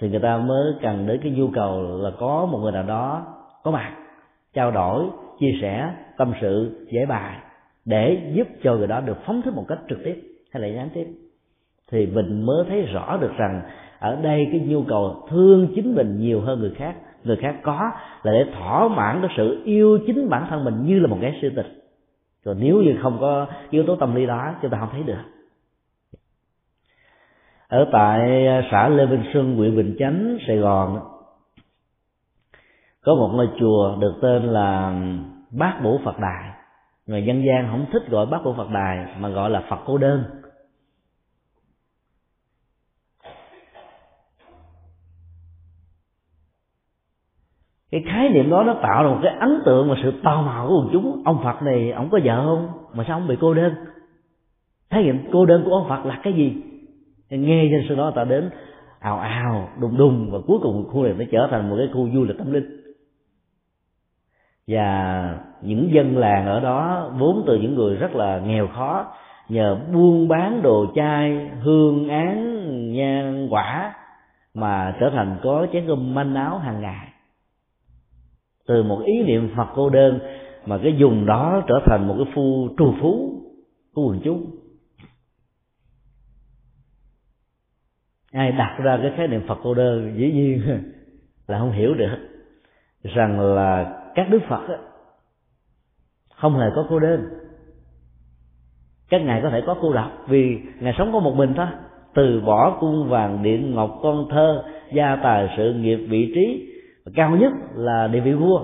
thì 0.00 0.08
người 0.08 0.20
ta 0.20 0.38
mới 0.38 0.74
cần 0.82 1.06
đến 1.06 1.20
cái 1.22 1.32
nhu 1.32 1.48
cầu 1.54 1.98
là 1.98 2.10
có 2.18 2.48
một 2.52 2.58
người 2.58 2.72
nào 2.72 2.82
đó 2.82 3.26
có 3.62 3.70
mặt, 3.70 3.92
trao 4.54 4.70
đổi, 4.70 5.04
chia 5.40 5.52
sẻ 5.62 5.94
tâm 6.16 6.32
sự, 6.40 6.86
giải 6.92 7.06
bài 7.06 7.36
để 7.84 8.32
giúp 8.32 8.48
cho 8.62 8.76
người 8.76 8.86
đó 8.86 9.00
được 9.00 9.16
phóng 9.26 9.42
thích 9.42 9.54
một 9.54 9.64
cách 9.68 9.78
trực 9.88 9.98
tiếp 10.04 10.22
hay 10.52 10.62
là 10.62 10.68
gián 10.68 10.88
tiếp. 10.94 11.06
Thì 11.90 12.06
mình 12.06 12.46
mới 12.46 12.64
thấy 12.68 12.82
rõ 12.82 13.18
được 13.20 13.32
rằng 13.36 13.62
ở 13.98 14.16
đây 14.22 14.46
cái 14.52 14.60
nhu 14.60 14.82
cầu 14.82 15.26
thương 15.30 15.68
chính 15.74 15.94
mình 15.94 16.18
nhiều 16.18 16.40
hơn 16.40 16.60
người 16.60 16.72
khác. 16.76 16.94
Người 17.24 17.36
khác 17.36 17.56
có 17.62 17.90
là 18.22 18.32
để 18.32 18.44
thỏa 18.54 18.88
mãn 18.88 19.18
cái 19.22 19.30
sự 19.36 19.62
yêu 19.64 19.98
chính 20.06 20.28
bản 20.28 20.46
thân 20.50 20.64
mình 20.64 20.74
như 20.84 20.98
là 20.98 21.06
một 21.06 21.18
cái 21.20 21.38
sư 21.42 21.50
tịch. 21.56 21.66
Rồi 22.44 22.56
nếu 22.58 22.82
như 22.82 22.96
không 23.02 23.16
có 23.20 23.46
yếu 23.70 23.82
tố 23.86 23.96
tâm 23.96 24.14
lý 24.14 24.26
đó, 24.26 24.54
chúng 24.62 24.70
ta 24.70 24.78
không 24.80 24.88
thấy 24.92 25.02
được 25.02 25.39
ở 27.70 27.88
tại 27.92 28.46
à, 28.46 28.68
xã 28.70 28.88
lê 28.88 29.06
vinh 29.06 29.24
xuân, 29.32 29.56
huyện 29.56 29.76
bình 29.76 29.96
chánh, 29.98 30.38
sài 30.46 30.56
gòn 30.56 31.00
có 33.04 33.14
một 33.14 33.30
ngôi 33.34 33.48
chùa 33.60 33.96
được 34.00 34.14
tên 34.22 34.42
là 34.42 35.00
bát 35.50 35.80
bổ 35.84 36.00
phật 36.04 36.18
đài. 36.18 36.50
Người 37.06 37.24
dân 37.24 37.44
gian 37.46 37.68
không 37.70 37.86
thích 37.92 38.02
gọi 38.10 38.26
bát 38.26 38.40
bổ 38.44 38.54
phật 38.56 38.70
đài, 38.70 39.06
mà 39.18 39.28
gọi 39.28 39.50
là 39.50 39.62
phật 39.68 39.78
cô 39.86 39.98
đơn. 39.98 40.24
Cái 47.90 48.04
khái 48.06 48.28
niệm 48.28 48.50
đó 48.50 48.62
nó 48.62 48.74
tạo 48.82 49.02
ra 49.02 49.10
một 49.10 49.18
cái 49.22 49.36
ấn 49.40 49.62
tượng 49.64 49.90
và 49.90 49.96
sự 50.02 50.12
tò 50.22 50.42
mò 50.42 50.64
của 50.68 50.74
quần 50.74 50.88
chúng. 50.92 51.22
Ông 51.24 51.40
phật 51.44 51.62
này 51.62 51.92
ông 51.92 52.10
có 52.10 52.18
vợ 52.24 52.44
không? 52.44 52.68
Mà 52.94 53.04
sao 53.08 53.16
ông 53.16 53.28
bị 53.28 53.36
cô 53.40 53.54
đơn? 53.54 53.74
Khái 54.90 55.02
niệm 55.02 55.28
cô 55.32 55.46
đơn 55.46 55.62
của 55.64 55.72
ông 55.72 55.88
phật 55.88 56.06
là 56.06 56.20
cái 56.22 56.32
gì? 56.32 56.69
Nghe 57.38 57.68
trên 57.70 57.84
sau 57.88 57.96
đó 57.96 58.12
ta 58.14 58.24
đến 58.24 58.50
ào 59.00 59.18
ào, 59.18 59.68
đùng 59.80 59.96
đùng 59.96 60.30
và 60.30 60.38
cuối 60.46 60.58
cùng 60.62 60.88
khu 60.92 61.02
này 61.04 61.14
nó 61.18 61.24
trở 61.32 61.48
thành 61.50 61.70
một 61.70 61.76
cái 61.78 61.88
khu 61.92 62.08
du 62.14 62.24
lịch 62.24 62.38
tâm 62.38 62.52
linh. 62.52 62.80
Và 64.66 65.38
những 65.62 65.90
dân 65.92 66.16
làng 66.16 66.46
ở 66.46 66.60
đó 66.60 67.10
vốn 67.18 67.44
từ 67.46 67.56
những 67.56 67.74
người 67.74 67.96
rất 67.96 68.14
là 68.14 68.40
nghèo 68.46 68.68
khó, 68.68 69.06
nhờ 69.48 69.78
buôn 69.92 70.28
bán 70.28 70.62
đồ 70.62 70.86
chai, 70.94 71.50
hương 71.62 72.08
án 72.08 72.60
nhang 72.92 73.48
quả 73.50 73.94
mà 74.54 74.96
trở 75.00 75.10
thành 75.10 75.38
có 75.42 75.66
chén 75.72 75.84
cơm 75.86 76.14
manh 76.14 76.34
áo 76.34 76.58
hàng 76.58 76.80
ngày. 76.80 77.08
Từ 78.66 78.82
một 78.82 79.02
ý 79.04 79.22
niệm 79.22 79.50
phật 79.56 79.66
cô 79.74 79.90
đơn 79.90 80.18
mà 80.66 80.78
cái 80.82 80.94
dùng 80.98 81.26
đó 81.26 81.62
trở 81.66 81.74
thành 81.86 82.08
một 82.08 82.14
cái 82.18 82.32
phu 82.34 82.68
trù 82.78 82.94
phú 83.00 83.42
của 83.94 84.02
quần 84.02 84.20
chúng. 84.24 84.59
Ai 88.32 88.52
đặt 88.52 88.76
ra 88.82 88.98
cái 89.02 89.12
khái 89.16 89.28
niệm 89.28 89.42
phật 89.46 89.58
cô 89.62 89.74
đơn, 89.74 90.14
dĩ 90.16 90.32
nhiên 90.32 90.62
là 91.48 91.58
không 91.58 91.72
hiểu 91.72 91.94
được 91.94 92.16
rằng 93.02 93.40
là 93.40 94.00
các 94.14 94.30
đức 94.30 94.40
phật 94.48 94.60
không 96.34 96.58
hề 96.58 96.66
có 96.74 96.86
cô 96.88 96.98
đơn. 96.98 97.28
Các 99.10 99.20
ngài 99.22 99.40
có 99.42 99.50
thể 99.50 99.62
có 99.66 99.76
cô 99.80 99.92
độc, 99.92 100.10
vì 100.28 100.58
ngài 100.80 100.94
sống 100.98 101.12
có 101.12 101.20
một 101.20 101.36
mình 101.36 101.54
thôi. 101.56 101.66
Từ 102.14 102.40
bỏ 102.40 102.76
cung 102.80 103.08
vàng, 103.08 103.42
điện 103.42 103.74
ngọc, 103.74 103.98
con 104.02 104.28
thơ, 104.30 104.64
gia 104.92 105.16
tài, 105.16 105.48
sự 105.56 105.74
nghiệp, 105.74 105.96
vị 105.96 106.32
trí, 106.34 106.72
cao 107.14 107.36
nhất 107.36 107.52
là 107.74 108.06
địa 108.06 108.20
vị 108.20 108.32
vua. 108.32 108.60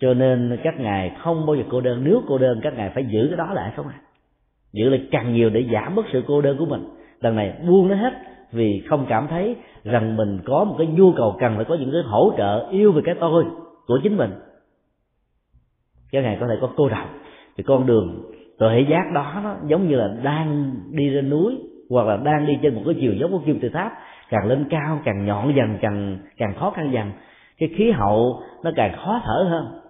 Cho 0.00 0.14
nên 0.14 0.58
các 0.62 0.80
ngài 0.80 1.16
không 1.22 1.46
bao 1.46 1.56
giờ 1.56 1.62
cô 1.70 1.80
đơn. 1.80 2.04
Nếu 2.04 2.22
cô 2.28 2.38
đơn, 2.38 2.60
các 2.62 2.74
ngài 2.76 2.90
phải 2.90 3.04
giữ 3.04 3.26
cái 3.28 3.36
đó 3.36 3.52
lại, 3.54 3.72
không 3.76 3.88
à? 3.88 4.00
Giữ 4.72 4.88
lại 4.88 5.08
càng 5.10 5.34
nhiều 5.34 5.50
để 5.50 5.64
giảm 5.72 5.94
bớt 5.94 6.06
sự 6.12 6.24
cô 6.26 6.40
đơn 6.40 6.56
của 6.58 6.66
mình. 6.66 6.84
Lần 7.20 7.36
này 7.36 7.54
buông 7.66 7.88
nó 7.88 7.94
hết 7.94 8.12
vì 8.52 8.82
không 8.88 9.06
cảm 9.08 9.26
thấy 9.28 9.56
rằng 9.84 10.16
mình 10.16 10.38
có 10.46 10.64
một 10.64 10.74
cái 10.78 10.86
nhu 10.86 11.12
cầu 11.12 11.36
cần 11.40 11.56
phải 11.56 11.64
có 11.64 11.74
những 11.74 11.90
cái 11.92 12.02
hỗ 12.02 12.32
trợ 12.36 12.68
yêu 12.70 12.92
về 12.92 13.02
cái 13.04 13.14
tôi 13.20 13.44
của 13.86 14.00
chính 14.02 14.16
mình. 14.16 14.30
Các 16.12 16.24
này 16.24 16.36
có 16.40 16.46
thể 16.48 16.54
có 16.60 16.70
cô 16.76 16.88
độc. 16.88 17.08
Thì 17.56 17.62
con 17.62 17.86
đường 17.86 18.32
tuệ 18.58 18.86
giác 18.90 19.04
đó, 19.14 19.40
nó 19.44 19.56
giống 19.66 19.88
như 19.88 19.96
là 19.96 20.08
đang 20.22 20.74
đi 20.90 21.10
lên 21.10 21.30
núi, 21.30 21.58
hoặc 21.90 22.06
là 22.06 22.16
đang 22.16 22.46
đi 22.46 22.58
trên 22.62 22.74
một 22.74 22.82
cái 22.84 22.94
chiều 23.00 23.12
giống 23.14 23.32
của 23.32 23.40
kim 23.46 23.60
tự 23.60 23.68
tháp, 23.68 23.92
càng 24.30 24.46
lên 24.46 24.64
cao 24.70 25.00
càng 25.04 25.26
nhọn 25.26 25.54
dần, 25.56 25.78
càng 25.80 26.18
càng 26.36 26.54
khó 26.58 26.70
khăn 26.70 26.92
dần. 26.92 27.12
Cái 27.58 27.68
khí 27.76 27.90
hậu 27.90 28.42
nó 28.62 28.70
càng 28.76 28.96
khó 28.96 29.20
thở 29.24 29.46
hơn. 29.50 29.80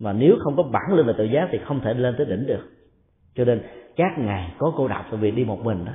Mà 0.00 0.12
nếu 0.12 0.36
không 0.44 0.56
có 0.56 0.62
bản 0.62 0.96
lĩnh 0.96 1.06
và 1.06 1.12
tự 1.18 1.24
giác 1.24 1.48
thì 1.52 1.58
không 1.64 1.80
thể 1.80 1.94
lên 1.94 2.14
tới 2.18 2.26
đỉnh 2.26 2.46
được. 2.46 2.70
Cho 3.34 3.44
nên 3.44 3.62
các 3.96 4.18
ngài 4.18 4.52
có 4.58 4.72
cô 4.76 4.88
độc 4.88 5.04
tại 5.10 5.20
vì 5.20 5.30
đi 5.30 5.44
một 5.44 5.64
mình 5.64 5.84
đó 5.84 5.92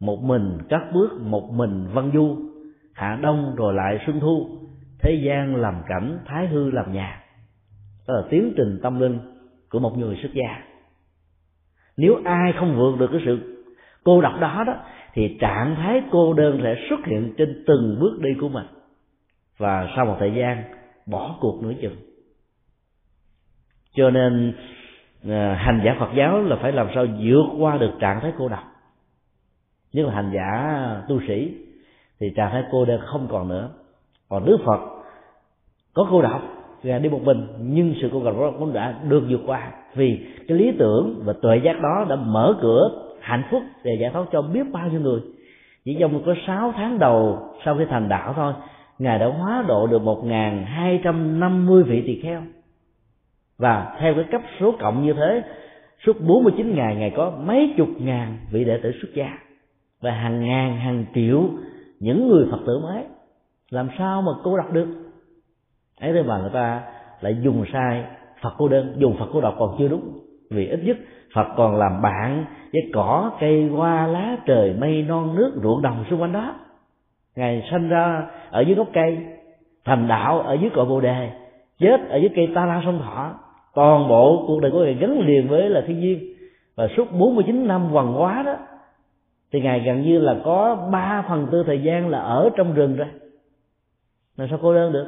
một 0.00 0.22
mình 0.22 0.58
cất 0.68 0.82
bước, 0.92 1.20
một 1.20 1.50
mình 1.52 1.86
văn 1.92 2.10
du. 2.14 2.36
Hạ 2.94 3.18
đông 3.22 3.54
rồi 3.56 3.74
lại 3.74 3.98
xuân 4.06 4.20
thu. 4.20 4.48
Thế 4.98 5.22
gian 5.26 5.56
làm 5.56 5.74
cảnh, 5.88 6.18
thái 6.26 6.46
hư 6.46 6.70
làm 6.70 6.92
nhà. 6.92 7.22
Đó 8.08 8.14
là 8.14 8.22
tiến 8.30 8.52
trình 8.56 8.78
tâm 8.82 9.00
linh 9.00 9.18
của 9.70 9.78
một 9.78 9.98
người 9.98 10.18
xuất 10.22 10.32
gia. 10.34 10.62
Nếu 11.96 12.20
ai 12.24 12.52
không 12.52 12.76
vượt 12.76 12.98
được 12.98 13.08
cái 13.12 13.20
sự 13.24 13.64
cô 14.04 14.20
độc 14.20 14.40
đó 14.40 14.64
đó, 14.66 14.74
thì 15.12 15.36
trạng 15.40 15.74
thái 15.76 16.02
cô 16.10 16.34
đơn 16.34 16.60
sẽ 16.62 16.76
xuất 16.90 17.06
hiện 17.06 17.34
trên 17.38 17.64
từng 17.66 17.98
bước 18.00 18.20
đi 18.20 18.30
của 18.40 18.48
mình. 18.48 18.66
Và 19.58 19.88
sau 19.96 20.06
một 20.06 20.16
thời 20.18 20.34
gian, 20.34 20.64
bỏ 21.06 21.36
cuộc 21.40 21.62
nửa 21.62 21.72
chừng. 21.82 21.96
Cho 23.94 24.10
nên 24.10 24.54
à, 25.28 25.54
hành 25.54 25.82
giả 25.84 25.96
Phật 25.98 26.10
giáo 26.16 26.42
là 26.42 26.56
phải 26.56 26.72
làm 26.72 26.88
sao 26.94 27.06
vượt 27.22 27.46
qua 27.58 27.78
được 27.78 27.92
trạng 28.00 28.20
thái 28.20 28.32
cô 28.38 28.48
độc 28.48 28.64
nhất 29.92 30.06
là 30.06 30.14
hành 30.14 30.30
giả, 30.34 31.02
tu 31.08 31.20
sĩ, 31.28 31.54
thì 32.20 32.30
trạng 32.36 32.50
thái 32.50 32.62
cô 32.70 32.84
đơn 32.84 33.00
không 33.06 33.28
còn 33.30 33.48
nữa. 33.48 33.68
Còn 34.28 34.44
Đức 34.44 34.58
Phật, 34.64 34.80
có 35.94 36.06
cô 36.10 36.22
độc 36.22 36.42
ngài 36.82 37.00
đi 37.00 37.08
một 37.08 37.22
mình, 37.24 37.46
nhưng 37.60 37.94
sự 38.00 38.08
cô 38.12 38.24
độc 38.24 38.34
đó 38.38 38.52
cũng 38.58 38.72
đã 38.72 38.94
được 39.08 39.22
vượt 39.28 39.40
qua. 39.46 39.72
Vì 39.94 40.26
cái 40.48 40.58
lý 40.58 40.72
tưởng 40.78 41.22
và 41.24 41.32
tuệ 41.42 41.56
giác 41.64 41.80
đó 41.82 42.06
đã 42.08 42.16
mở 42.16 42.54
cửa 42.60 42.90
hạnh 43.20 43.42
phúc 43.50 43.62
để 43.84 43.96
giải 44.00 44.10
thoát 44.12 44.24
cho 44.32 44.42
biết 44.42 44.62
bao 44.72 44.88
nhiêu 44.88 45.00
người. 45.00 45.20
Chỉ 45.84 45.96
trong 46.00 46.22
có 46.26 46.34
6 46.46 46.72
tháng 46.76 46.98
đầu 46.98 47.38
sau 47.64 47.76
khi 47.78 47.84
thành 47.90 48.08
đạo 48.08 48.32
thôi, 48.36 48.52
ngài 48.98 49.18
đã 49.18 49.26
hóa 49.26 49.64
độ 49.68 49.86
được 49.86 50.02
một 50.02 50.24
ngàn 50.24 50.64
hai 50.64 51.00
trăm 51.04 51.40
năm 51.40 51.66
mươi 51.66 51.82
vị 51.82 52.02
tỳ 52.06 52.20
kheo. 52.20 52.42
Và 53.58 53.96
theo 54.00 54.14
cái 54.14 54.24
cấp 54.24 54.40
số 54.60 54.74
cộng 54.80 55.06
như 55.06 55.12
thế, 55.12 55.42
suốt 56.06 56.20
49 56.20 56.74
ngày 56.74 56.96
ngài 56.96 57.12
có 57.16 57.32
mấy 57.46 57.74
chục 57.76 57.88
ngàn 57.98 58.38
vị 58.50 58.64
đệ 58.64 58.80
tử 58.82 58.92
xuất 59.02 59.08
gia 59.14 59.38
và 60.00 60.10
hàng 60.10 60.44
ngàn, 60.44 60.76
hàng 60.76 61.04
triệu 61.14 61.42
những 62.00 62.28
người 62.28 62.46
phật 62.50 62.58
tử 62.66 62.78
mới. 62.78 63.04
Làm 63.70 63.88
sao 63.98 64.22
mà 64.22 64.32
cô 64.44 64.56
đọc 64.56 64.72
được? 64.72 64.88
Ấy 66.00 66.12
thế 66.12 66.22
mà 66.22 66.38
người 66.38 66.50
ta 66.52 66.82
lại 67.20 67.36
dùng 67.42 67.64
sai 67.72 68.04
phật 68.42 68.54
cô 68.58 68.68
đơn, 68.68 68.94
dùng 68.98 69.16
phật 69.18 69.26
cô 69.32 69.40
độc 69.40 69.54
còn 69.58 69.76
chưa 69.78 69.88
đúng. 69.88 70.18
Vì 70.50 70.66
ít 70.68 70.80
nhất 70.84 70.96
phật 71.34 71.46
còn 71.56 71.76
làm 71.76 72.02
bạn 72.02 72.44
với 72.72 72.82
cỏ, 72.94 73.30
cây, 73.40 73.68
hoa, 73.68 74.06
lá, 74.06 74.36
trời, 74.46 74.74
mây, 74.80 75.02
non, 75.02 75.34
nước, 75.34 75.52
ruộng 75.62 75.82
đồng 75.82 76.04
xung 76.10 76.22
quanh 76.22 76.32
đó. 76.32 76.54
Ngài 77.36 77.68
sanh 77.70 77.88
ra 77.88 78.26
ở 78.50 78.60
dưới 78.60 78.74
gốc 78.74 78.88
cây, 78.92 79.18
thành 79.84 80.08
đạo 80.08 80.40
ở 80.40 80.54
dưới 80.54 80.70
cội 80.70 80.86
bồ 80.86 81.00
đề, 81.00 81.30
chết 81.78 82.08
ở 82.08 82.16
dưới 82.16 82.30
cây 82.36 82.48
ta 82.54 82.66
la 82.66 82.82
sông 82.84 83.00
thọ. 83.04 83.34
Toàn 83.74 84.08
bộ 84.08 84.44
cuộc 84.46 84.60
đời 84.60 84.70
của 84.70 84.84
ngài 84.84 84.94
gắn 84.94 85.20
liền 85.20 85.48
với 85.48 85.70
là 85.70 85.82
thiên 85.86 86.00
nhiên. 86.00 86.34
Và 86.76 86.88
suốt 86.96 87.12
49 87.12 87.66
năm 87.66 87.84
hoàng 87.84 88.12
hóa 88.12 88.42
đó 88.42 88.56
thì 89.52 89.60
ngài 89.60 89.80
gần 89.80 90.02
như 90.02 90.18
là 90.18 90.40
có 90.44 90.88
ba 90.92 91.24
phần 91.28 91.48
tư 91.52 91.62
thời 91.66 91.82
gian 91.82 92.08
là 92.08 92.18
ở 92.18 92.50
trong 92.56 92.74
rừng 92.74 92.96
rồi. 92.96 93.08
Làm 94.36 94.48
sao 94.48 94.58
cô 94.62 94.74
đơn 94.74 94.92
được? 94.92 95.06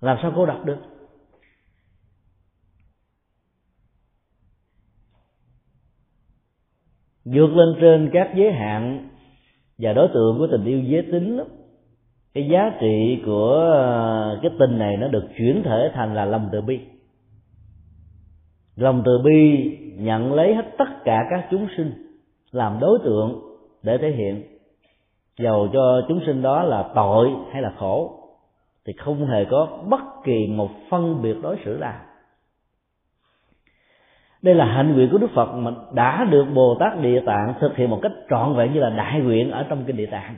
Làm 0.00 0.18
sao 0.22 0.32
cô 0.36 0.46
đọc 0.46 0.64
được? 0.64 0.78
Vượt 7.24 7.50
lên 7.50 7.76
trên 7.80 8.10
các 8.12 8.32
giới 8.36 8.52
hạn 8.52 9.08
và 9.78 9.92
đối 9.92 10.08
tượng 10.14 10.38
của 10.38 10.46
tình 10.50 10.64
yêu 10.64 10.80
giới 10.80 11.02
tính 11.12 11.36
lắm. 11.36 11.46
Cái 12.34 12.48
giá 12.52 12.76
trị 12.80 13.22
của 13.26 13.54
ờ, 13.72 14.38
cái 14.42 14.50
tình 14.58 14.78
này 14.78 14.96
nó 14.96 15.08
được 15.08 15.28
chuyển 15.38 15.62
thể 15.64 15.90
thành 15.94 16.14
là 16.14 16.24
lòng 16.24 16.48
từ 16.52 16.60
bi 16.60 16.80
lòng 18.76 19.02
từ 19.04 19.18
bi 19.24 19.70
nhận 19.96 20.34
lấy 20.34 20.54
hết 20.54 20.64
tất 20.78 21.04
cả 21.04 21.26
các 21.30 21.48
chúng 21.50 21.66
sinh 21.76 21.92
làm 22.50 22.78
đối 22.80 22.98
tượng 23.04 23.40
để 23.82 23.98
thể 23.98 24.10
hiện. 24.10 24.42
Dầu 25.38 25.68
cho 25.72 26.02
chúng 26.08 26.20
sinh 26.26 26.42
đó 26.42 26.62
là 26.62 26.90
tội 26.94 27.30
hay 27.52 27.62
là 27.62 27.72
khổ, 27.78 28.16
thì 28.86 28.92
không 28.92 29.26
hề 29.26 29.44
có 29.44 29.68
bất 29.88 30.00
kỳ 30.24 30.46
một 30.46 30.70
phân 30.90 31.22
biệt 31.22 31.36
đối 31.42 31.56
xử 31.64 31.78
nào. 31.80 32.00
Đây 34.42 34.54
là 34.54 34.64
hạnh 34.64 34.94
nguyện 34.94 35.08
của 35.12 35.18
đức 35.18 35.30
phật 35.34 35.52
mà 35.54 35.70
đã 35.94 36.24
được 36.30 36.44
bồ 36.54 36.76
tát 36.80 37.00
địa 37.00 37.22
tạng 37.26 37.54
thực 37.60 37.76
hiện 37.76 37.90
một 37.90 37.98
cách 38.02 38.12
trọn 38.30 38.54
vẹn 38.56 38.72
như 38.72 38.80
là 38.80 38.90
đại 38.90 39.20
nguyện 39.20 39.50
ở 39.50 39.66
trong 39.68 39.84
kinh 39.84 39.96
địa 39.96 40.06
tạng. 40.06 40.36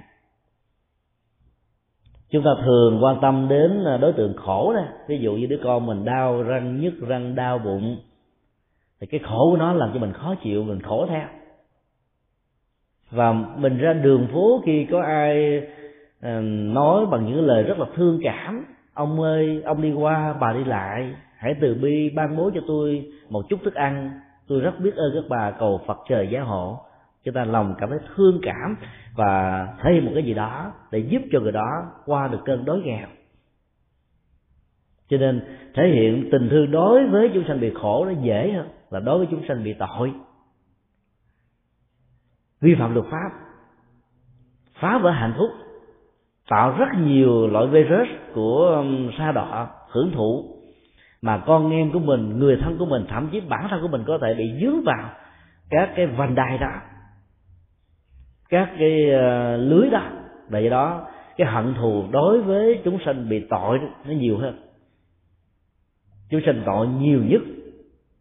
Chúng 2.31 2.45
ta 2.45 2.51
thường 2.65 3.05
quan 3.05 3.19
tâm 3.23 3.47
đến 3.49 3.85
đối 4.01 4.13
tượng 4.13 4.37
khổ 4.37 4.73
đó. 4.75 4.83
Ví 5.09 5.19
dụ 5.19 5.33
như 5.33 5.47
đứa 5.47 5.61
con 5.65 5.87
mình 5.87 6.05
đau 6.05 6.43
răng 6.43 6.81
nhức, 6.81 6.95
răng 7.01 7.35
đau 7.35 7.59
bụng 7.59 7.97
thì 9.03 9.07
cái 9.07 9.21
khổ 9.25 9.51
của 9.51 9.57
nó 9.57 9.73
làm 9.73 9.91
cho 9.95 10.01
mình 10.01 10.13
khó 10.13 10.35
chịu, 10.43 10.65
mình 10.65 10.83
khổ 10.83 11.07
theo. 11.09 11.27
Và 13.11 13.33
mình 13.33 13.79
ra 13.79 13.93
đường 13.93 14.29
phố 14.33 14.63
khi 14.67 14.87
có 14.91 15.03
ai 15.03 15.63
ờ, 16.21 16.41
nói 16.75 17.07
bằng 17.07 17.27
những 17.27 17.47
lời 17.47 17.63
rất 17.63 17.79
là 17.79 17.87
thương 17.95 18.21
cảm, 18.23 18.65
ông 18.95 19.21
ơi, 19.21 19.63
ông 19.65 19.83
đi 19.83 19.93
qua, 19.93 20.35
bà 20.41 20.53
đi 20.53 20.65
lại, 20.65 21.15
hãy 21.37 21.55
từ 21.61 21.75
bi 21.75 22.11
ban 22.11 22.37
bố 22.37 22.51
cho 22.55 22.61
tôi 22.67 23.13
một 23.29 23.43
chút 23.49 23.61
thức 23.65 23.75
ăn. 23.75 24.11
Tôi 24.49 24.61
rất 24.61 24.81
biết 24.81 24.95
ơn 24.97 25.11
các 25.15 25.25
bà, 25.29 25.51
cầu 25.51 25.81
phật 25.87 25.99
trời 26.09 26.29
gia 26.31 26.41
hộ. 26.41 26.79
Chúng 27.25 27.35
ta 27.35 27.45
lòng 27.45 27.75
cảm 27.79 27.91
thấy 27.91 27.99
thương 28.17 28.41
cảm 28.43 28.77
và 29.17 29.67
thấy 29.81 30.01
một 30.01 30.11
cái 30.15 30.23
gì 30.23 30.35
đó 30.35 30.73
để 30.91 30.99
giúp 30.99 31.23
cho 31.33 31.41
người 31.41 31.53
đó 31.53 31.93
qua 32.07 32.29
được 32.29 32.41
cơn 32.45 32.65
đói 32.65 32.81
nghèo. 32.85 33.07
Cho 35.09 35.17
nên 35.17 35.41
thể 35.75 35.89
hiện 35.89 36.29
tình 36.33 36.49
thương 36.49 36.71
đối 36.71 37.07
với 37.07 37.31
chúng 37.35 37.45
sanh 37.49 37.61
bị 37.61 37.71
khổ 37.75 38.05
nó 38.05 38.13
dễ 38.23 38.53
hơn 38.53 38.69
là 38.93 39.01
đối 39.01 39.19
với 39.19 39.27
chúng 39.31 39.43
sanh 39.49 39.65
bị 39.65 39.75
tội. 39.79 40.13
Vi 42.61 42.75
phạm 42.79 42.95
luật 42.95 43.07
pháp, 43.11 43.31
phá 44.81 44.99
vỡ 44.99 45.11
hạnh 45.11 45.35
phúc, 45.39 45.51
tạo 46.49 46.77
rất 46.79 46.89
nhiều 46.99 47.47
loại 47.47 47.67
virus 47.67 48.09
của 48.35 48.67
um, 48.67 49.11
sa 49.19 49.33
đọa, 49.33 49.69
hưởng 49.89 50.13
thụ 50.15 50.57
mà 51.23 51.43
con 51.47 51.71
em 51.71 51.93
của 51.93 51.99
mình, 51.99 52.39
người 52.39 52.57
thân 52.57 52.79
của 52.79 52.87
mình, 52.87 53.07
thậm 53.09 53.29
chí 53.33 53.41
bản 53.41 53.67
thân 53.71 53.83
của 53.83 53.89
mình 53.89 54.05
có 54.07 54.19
thể 54.23 54.35
bị 54.35 54.53
dướng 54.61 54.83
vào 54.85 55.11
các 55.71 55.93
cái 55.97 56.07
vành 56.07 56.35
đai 56.35 56.59
đó, 56.59 56.73
các 58.49 58.71
cái 58.79 59.11
ờ, 59.11 59.57
lưới 59.57 59.91
đó. 59.91 60.03
Và 60.49 60.59
do 60.59 60.71
đó, 60.71 61.07
cái 61.37 61.47
hận 61.47 61.75
thù 61.75 62.05
đối 62.11 62.43
với 62.43 62.81
chúng 62.85 62.99
sanh 63.05 63.29
bị 63.29 63.47
tội 63.51 63.79
nó 64.05 64.13
nhiều 64.13 64.39
hơn. 64.39 64.63
Chúng 66.31 66.41
sanh 66.47 66.63
tội 66.67 66.89
nhiều 66.89 67.21
nhất 67.25 67.43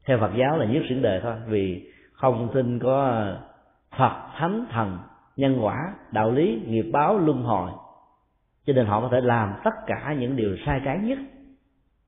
theo 0.05 0.17
phật 0.19 0.31
giáo 0.35 0.57
là 0.57 0.65
nhất 0.65 0.83
xuyển 0.89 1.01
đề 1.01 1.19
thôi, 1.23 1.33
vì 1.47 1.91
không 2.13 2.49
tin 2.53 2.79
có 2.79 3.05
à, 3.05 3.37
phật, 3.97 4.13
thánh, 4.37 4.65
thần, 4.71 4.97
nhân 5.35 5.57
quả, 5.61 5.75
đạo 6.11 6.31
lý, 6.31 6.61
nghiệp 6.67 6.89
báo, 6.93 7.17
luân 7.17 7.43
hồi. 7.43 7.71
Cho 8.65 8.73
nên 8.73 8.85
họ 8.85 9.01
có 9.01 9.09
thể 9.11 9.21
làm 9.21 9.53
tất 9.63 9.73
cả 9.87 10.15
những 10.19 10.35
điều 10.35 10.57
sai 10.65 10.81
trái 10.85 10.97
nhất 10.97 11.19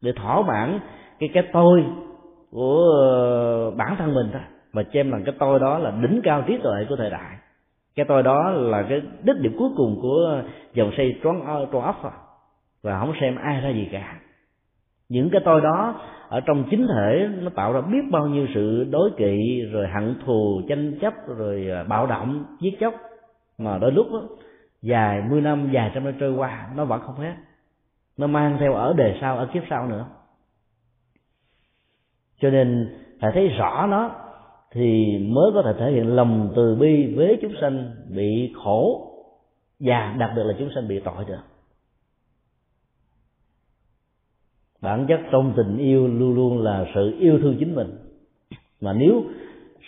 để 0.01 0.11
thỏa 0.15 0.41
mãn 0.41 0.79
cái 1.19 1.29
cái 1.33 1.43
tôi 1.53 1.85
của 2.51 2.77
ờ, 3.01 3.71
bản 3.71 3.95
thân 3.97 4.13
mình 4.13 4.29
thôi, 4.33 4.41
mà 4.73 4.83
xem 4.93 5.11
rằng 5.11 5.23
cái 5.25 5.35
tôi 5.39 5.59
đó 5.59 5.77
là 5.77 5.91
đỉnh 5.91 6.21
cao 6.23 6.43
trí 6.47 6.57
tuệ 6.57 6.85
của 6.89 6.95
thời 6.95 7.09
đại. 7.09 7.37
Cái 7.95 8.05
tôi 8.09 8.23
đó 8.23 8.49
là 8.49 8.85
cái 8.89 9.01
đích 9.23 9.35
điểm 9.41 9.55
cuối 9.59 9.69
cùng 9.77 9.99
của 10.01 10.41
dòng 10.73 10.91
xây 10.97 11.19
tròn 11.23 11.45
ờ, 11.45 11.67
tròn 11.71 11.83
ốc 11.83 12.01
và 12.83 12.99
không 12.99 13.13
xem 13.21 13.35
ai 13.35 13.61
ra 13.61 13.69
gì 13.69 13.89
cả 13.91 14.19
những 15.13 15.29
cái 15.29 15.41
tôi 15.45 15.61
đó 15.61 16.01
ở 16.29 16.39
trong 16.39 16.63
chính 16.69 16.87
thể 16.87 17.29
nó 17.41 17.49
tạo 17.55 17.73
ra 17.73 17.81
biết 17.81 18.01
bao 18.11 18.27
nhiêu 18.27 18.47
sự 18.53 18.83
đối 18.91 19.11
kỵ 19.17 19.61
rồi 19.71 19.87
hận 19.87 20.15
thù 20.25 20.61
tranh 20.69 20.99
chấp 21.01 21.13
rồi 21.27 21.67
à, 21.71 21.83
bạo 21.83 22.07
động 22.07 22.45
giết 22.59 22.79
chóc. 22.79 22.93
Mà 23.57 23.77
đôi 23.77 23.91
lúc 23.91 24.07
đó, 24.11 24.21
dài 24.81 25.21
mươi 25.29 25.41
năm 25.41 25.69
dài 25.73 25.91
trăm 25.93 26.05
năm 26.05 26.13
trôi 26.19 26.33
qua 26.33 26.67
nó 26.75 26.85
vẫn 26.85 27.01
không 27.01 27.15
hết. 27.15 27.33
Nó 28.17 28.27
mang 28.27 28.57
theo 28.59 28.73
ở 28.73 28.93
đề 28.93 29.17
sau 29.21 29.37
ở 29.37 29.47
kiếp 29.53 29.63
sau 29.69 29.87
nữa. 29.87 30.05
Cho 32.41 32.49
nên 32.49 32.97
phải 33.21 33.31
thấy 33.33 33.47
rõ 33.47 33.87
nó 33.89 34.11
thì 34.71 35.17
mới 35.17 35.51
có 35.53 35.61
thể 35.65 35.73
thể 35.79 35.91
hiện 35.91 36.15
lòng 36.15 36.53
từ 36.55 36.75
bi 36.75 37.13
với 37.15 37.39
chúng 37.41 37.53
sanh 37.61 37.91
bị 38.15 38.53
khổ 38.63 39.09
và 39.79 40.15
đặc 40.19 40.31
biệt 40.35 40.43
là 40.43 40.53
chúng 40.59 40.69
sanh 40.75 40.87
bị 40.87 40.99
tội 40.99 41.25
được. 41.27 41.52
Bản 44.83 45.05
chất 45.07 45.19
trong 45.31 45.53
tình 45.55 45.77
yêu 45.77 46.07
luôn 46.07 46.35
luôn 46.35 46.63
là 46.63 46.85
sự 46.95 47.17
yêu 47.19 47.39
thương 47.41 47.55
chính 47.59 47.75
mình. 47.75 47.87
Mà 48.81 48.93
nếu 48.93 49.23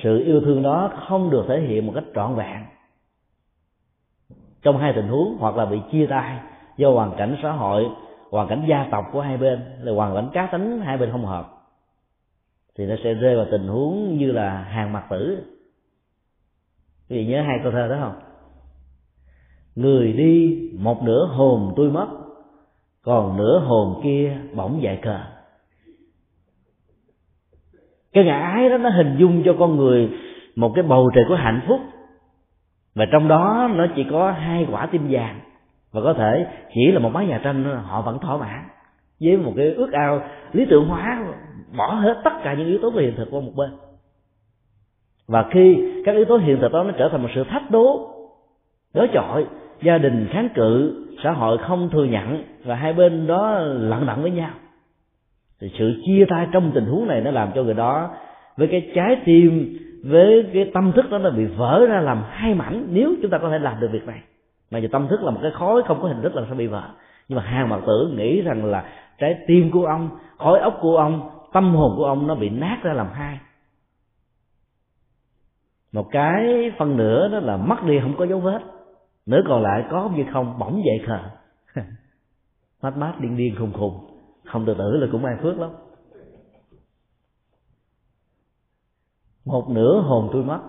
sự 0.04 0.24
yêu 0.26 0.42
thương 0.42 0.64
đó 0.64 0.92
không 1.08 1.30
được 1.30 1.46
thể 1.48 1.62
hiện 1.62 1.86
một 1.86 1.92
cách 1.96 2.04
trọn 2.16 2.36
vẹn 2.36 2.64
trong 4.62 4.78
hai 4.78 4.94
tình 4.96 5.08
huống, 5.08 5.38
hoặc 5.40 5.56
là 5.56 5.66
bị 5.66 5.78
chia 5.92 6.06
tay 6.10 6.40
do 6.78 6.92
hoàn 6.92 7.12
cảnh 7.18 7.38
xã 7.44 7.52
hội, 7.52 7.86
hoàn 8.32 8.48
cảnh 8.48 8.66
gia 8.70 8.88
tộc 8.92 9.06
của 9.12 9.22
hai 9.22 9.38
bên, 9.38 9.60
là 9.82 9.94
hoàn 9.94 10.16
cảnh 10.16 10.30
cá 10.34 10.50
tính 10.52 10.82
hai 10.82 10.98
bên 10.98 11.12
không 11.12 11.26
hợp, 11.26 11.50
thì 12.78 12.86
nó 12.86 12.96
sẽ 13.04 13.14
rơi 13.14 13.36
vào 13.36 13.46
tình 13.52 13.68
huống 13.68 14.18
như 14.18 14.32
là 14.32 14.64
hàng 14.64 14.94
mặt 14.94 15.06
tử. 15.10 15.44
Quý 17.10 17.18
vị 17.18 17.26
nhớ 17.26 17.42
hai 17.42 17.60
câu 17.64 17.72
thơ 17.72 17.88
đó 17.88 17.98
không? 18.00 18.22
Người 19.76 20.14
đi 20.14 20.60
một 20.80 21.04
nửa 21.04 21.26
hồn 21.26 21.74
tôi 21.76 21.92
mất 21.92 22.08
còn 23.06 23.38
nửa 23.38 23.60
hồn 23.60 24.02
kia 24.03 24.38
bỗng 24.56 24.82
dại 24.82 24.99
cờ 25.02 25.19
cái 28.15 28.23
ngã 28.23 28.40
ái 28.40 28.69
đó 28.69 28.77
nó 28.77 28.90
hình 28.90 29.15
dung 29.19 29.44
cho 29.45 29.56
con 29.60 29.77
người 29.77 30.10
một 30.56 30.72
cái 30.76 30.84
bầu 30.84 31.11
trời 31.15 31.23
của 31.27 31.36
hạnh 31.36 31.61
phúc. 31.68 31.80
Và 32.95 33.06
trong 33.11 33.27
đó 33.27 33.69
nó 33.76 33.88
chỉ 33.95 34.06
có 34.11 34.32
hai 34.32 34.68
quả 34.72 34.86
tim 34.86 35.07
vàng. 35.10 35.40
Và 35.91 36.02
có 36.03 36.14
thể 36.14 36.48
chỉ 36.73 36.91
là 36.91 36.99
một 36.99 37.10
mái 37.10 37.26
nhà 37.26 37.41
tranh 37.44 37.64
họ 37.84 38.02
vẫn 38.02 38.19
thỏa 38.19 38.38
mãn. 38.38 38.64
Với 39.22 39.38
một 39.38 39.53
cái 39.57 39.73
ước 39.73 39.91
ao 39.91 40.22
lý 40.52 40.65
tưởng 40.69 40.88
hóa, 40.88 41.26
bỏ 41.77 41.94
hết 41.94 42.22
tất 42.23 42.32
cả 42.44 42.53
những 42.53 42.68
yếu 42.68 42.80
tố 42.82 42.90
về 42.90 43.03
hiện 43.03 43.15
thực 43.18 43.27
qua 43.32 43.41
một 43.41 43.52
bên. 43.56 43.69
Và 45.27 45.45
khi 45.52 45.77
các 46.06 46.15
yếu 46.15 46.26
tố 46.26 46.38
hiện 46.38 46.57
thực 46.61 46.72
đó 46.72 46.84
nó 46.84 46.91
trở 46.98 47.10
thành 47.11 47.22
một 47.22 47.30
sự 47.36 47.44
thách 47.44 47.72
đố, 47.72 48.10
đối 48.94 49.07
chọi, 49.14 49.45
gia 49.82 49.98
đình 49.98 50.27
kháng 50.32 50.49
cự 50.56 51.05
xã 51.24 51.32
hội 51.32 51.58
không 51.58 51.90
thừa 51.90 52.04
nhận 52.04 52.44
và 52.64 52.76
hai 52.76 52.94
bên 52.94 53.28
đó 53.28 53.60
lặng 53.60 54.06
lặng 54.06 54.22
với 54.22 54.32
nhau. 54.32 54.50
Thì 55.62 55.72
sự 55.78 56.02
chia 56.06 56.26
tay 56.30 56.48
trong 56.52 56.72
tình 56.76 56.86
huống 56.86 57.08
này 57.08 57.22
nó 57.22 57.32
làm 57.32 57.52
cho 57.56 57.64
người 57.64 57.74
đó 57.74 58.10
với 58.58 58.68
cái 58.68 58.92
trái 58.96 59.18
tim, 59.26 59.78
với 60.04 60.50
cái 60.54 60.72
tâm 60.74 60.92
thức 60.92 61.10
đó 61.12 61.18
nó 61.18 61.30
bị 61.30 61.46
vỡ 61.46 61.86
ra 61.90 62.02
làm 62.02 62.24
hai 62.30 62.54
mảnh 62.54 62.88
nếu 62.90 63.16
chúng 63.22 63.32
ta 63.32 63.38
có 63.38 63.50
thể 63.50 63.60
làm 63.60 63.80
được 63.80 63.90
việc 63.92 64.08
này. 64.08 64.20
Mà 64.72 64.80
giờ 64.80 64.88
tâm 64.92 65.08
thức 65.08 65.24
là 65.24 65.32
một 65.32 65.40
cái 65.42 65.52
khối 65.52 65.84
không 65.84 66.02
có 66.02 66.08
hình 66.08 66.22
thức 66.22 66.36
làm 66.36 66.46
sao 66.48 66.56
bị 66.56 66.68
vỡ. 66.68 66.84
Nhưng 67.28 67.38
mà 67.38 67.44
hàng 67.44 67.70
mặt 67.70 67.80
tử 67.88 68.14
nghĩ 68.18 68.42
rằng 68.42 68.66
là 68.66 68.84
trái 69.18 69.38
tim 69.48 69.72
của 69.72 69.86
ông, 69.86 70.10
khối 70.38 70.60
óc 70.60 70.78
của 70.82 70.98
ông, 70.98 71.30
tâm 71.54 71.76
hồn 71.76 71.94
của 71.98 72.06
ông 72.06 72.28
nó 72.28 72.36
bị 72.36 72.50
nát 72.50 72.78
ra 72.84 72.94
làm 72.94 73.08
hai. 73.14 73.40
Một 75.92 76.08
cái 76.12 76.72
phân 76.78 76.98
nửa 76.98 77.28
đó 77.28 77.40
là 77.40 77.58
mất 77.58 77.84
đi 77.86 78.00
không 78.00 78.16
có 78.18 78.26
dấu 78.26 78.40
vết 78.40 78.60
nửa 79.26 79.42
còn 79.48 79.64
lại 79.64 79.86
có 79.92 80.10
như 80.16 80.24
không, 80.34 80.60
bỗng 80.60 80.82
dậy 80.86 81.08
khờ. 81.08 81.20
Mát 82.82 82.98
mát, 82.98 83.14
điên 83.20 83.38
điên 83.38 83.56
khùng 83.60 83.74
khùng. 83.74 84.06
Không 84.46 84.66
tự 84.66 84.74
tử 84.74 84.98
là 84.98 85.08
cũng 85.12 85.26
an 85.26 85.38
phước 85.42 85.60
lắm. 85.60 85.70
Một 89.46 89.70
nửa 89.70 90.02
hồn 90.02 90.30
tôi 90.34 90.44
mất. 90.44 90.60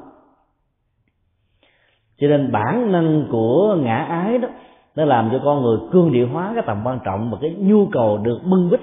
Cho 2.18 2.28
nên 2.28 2.52
bản 2.52 2.92
năng 2.92 3.28
của 3.30 3.76
ngã 3.80 3.96
ái 3.96 4.38
đó, 4.38 4.48
nó 4.96 5.04
làm 5.04 5.28
cho 5.32 5.40
con 5.44 5.62
người 5.62 5.78
cương 5.92 6.12
địa 6.12 6.26
hóa 6.26 6.52
cái 6.54 6.64
tầm 6.66 6.82
quan 6.84 6.98
trọng 7.04 7.30
và 7.30 7.38
cái 7.40 7.54
nhu 7.58 7.86
cầu 7.92 8.18
được 8.18 8.38
bưng 8.44 8.70
bít, 8.70 8.80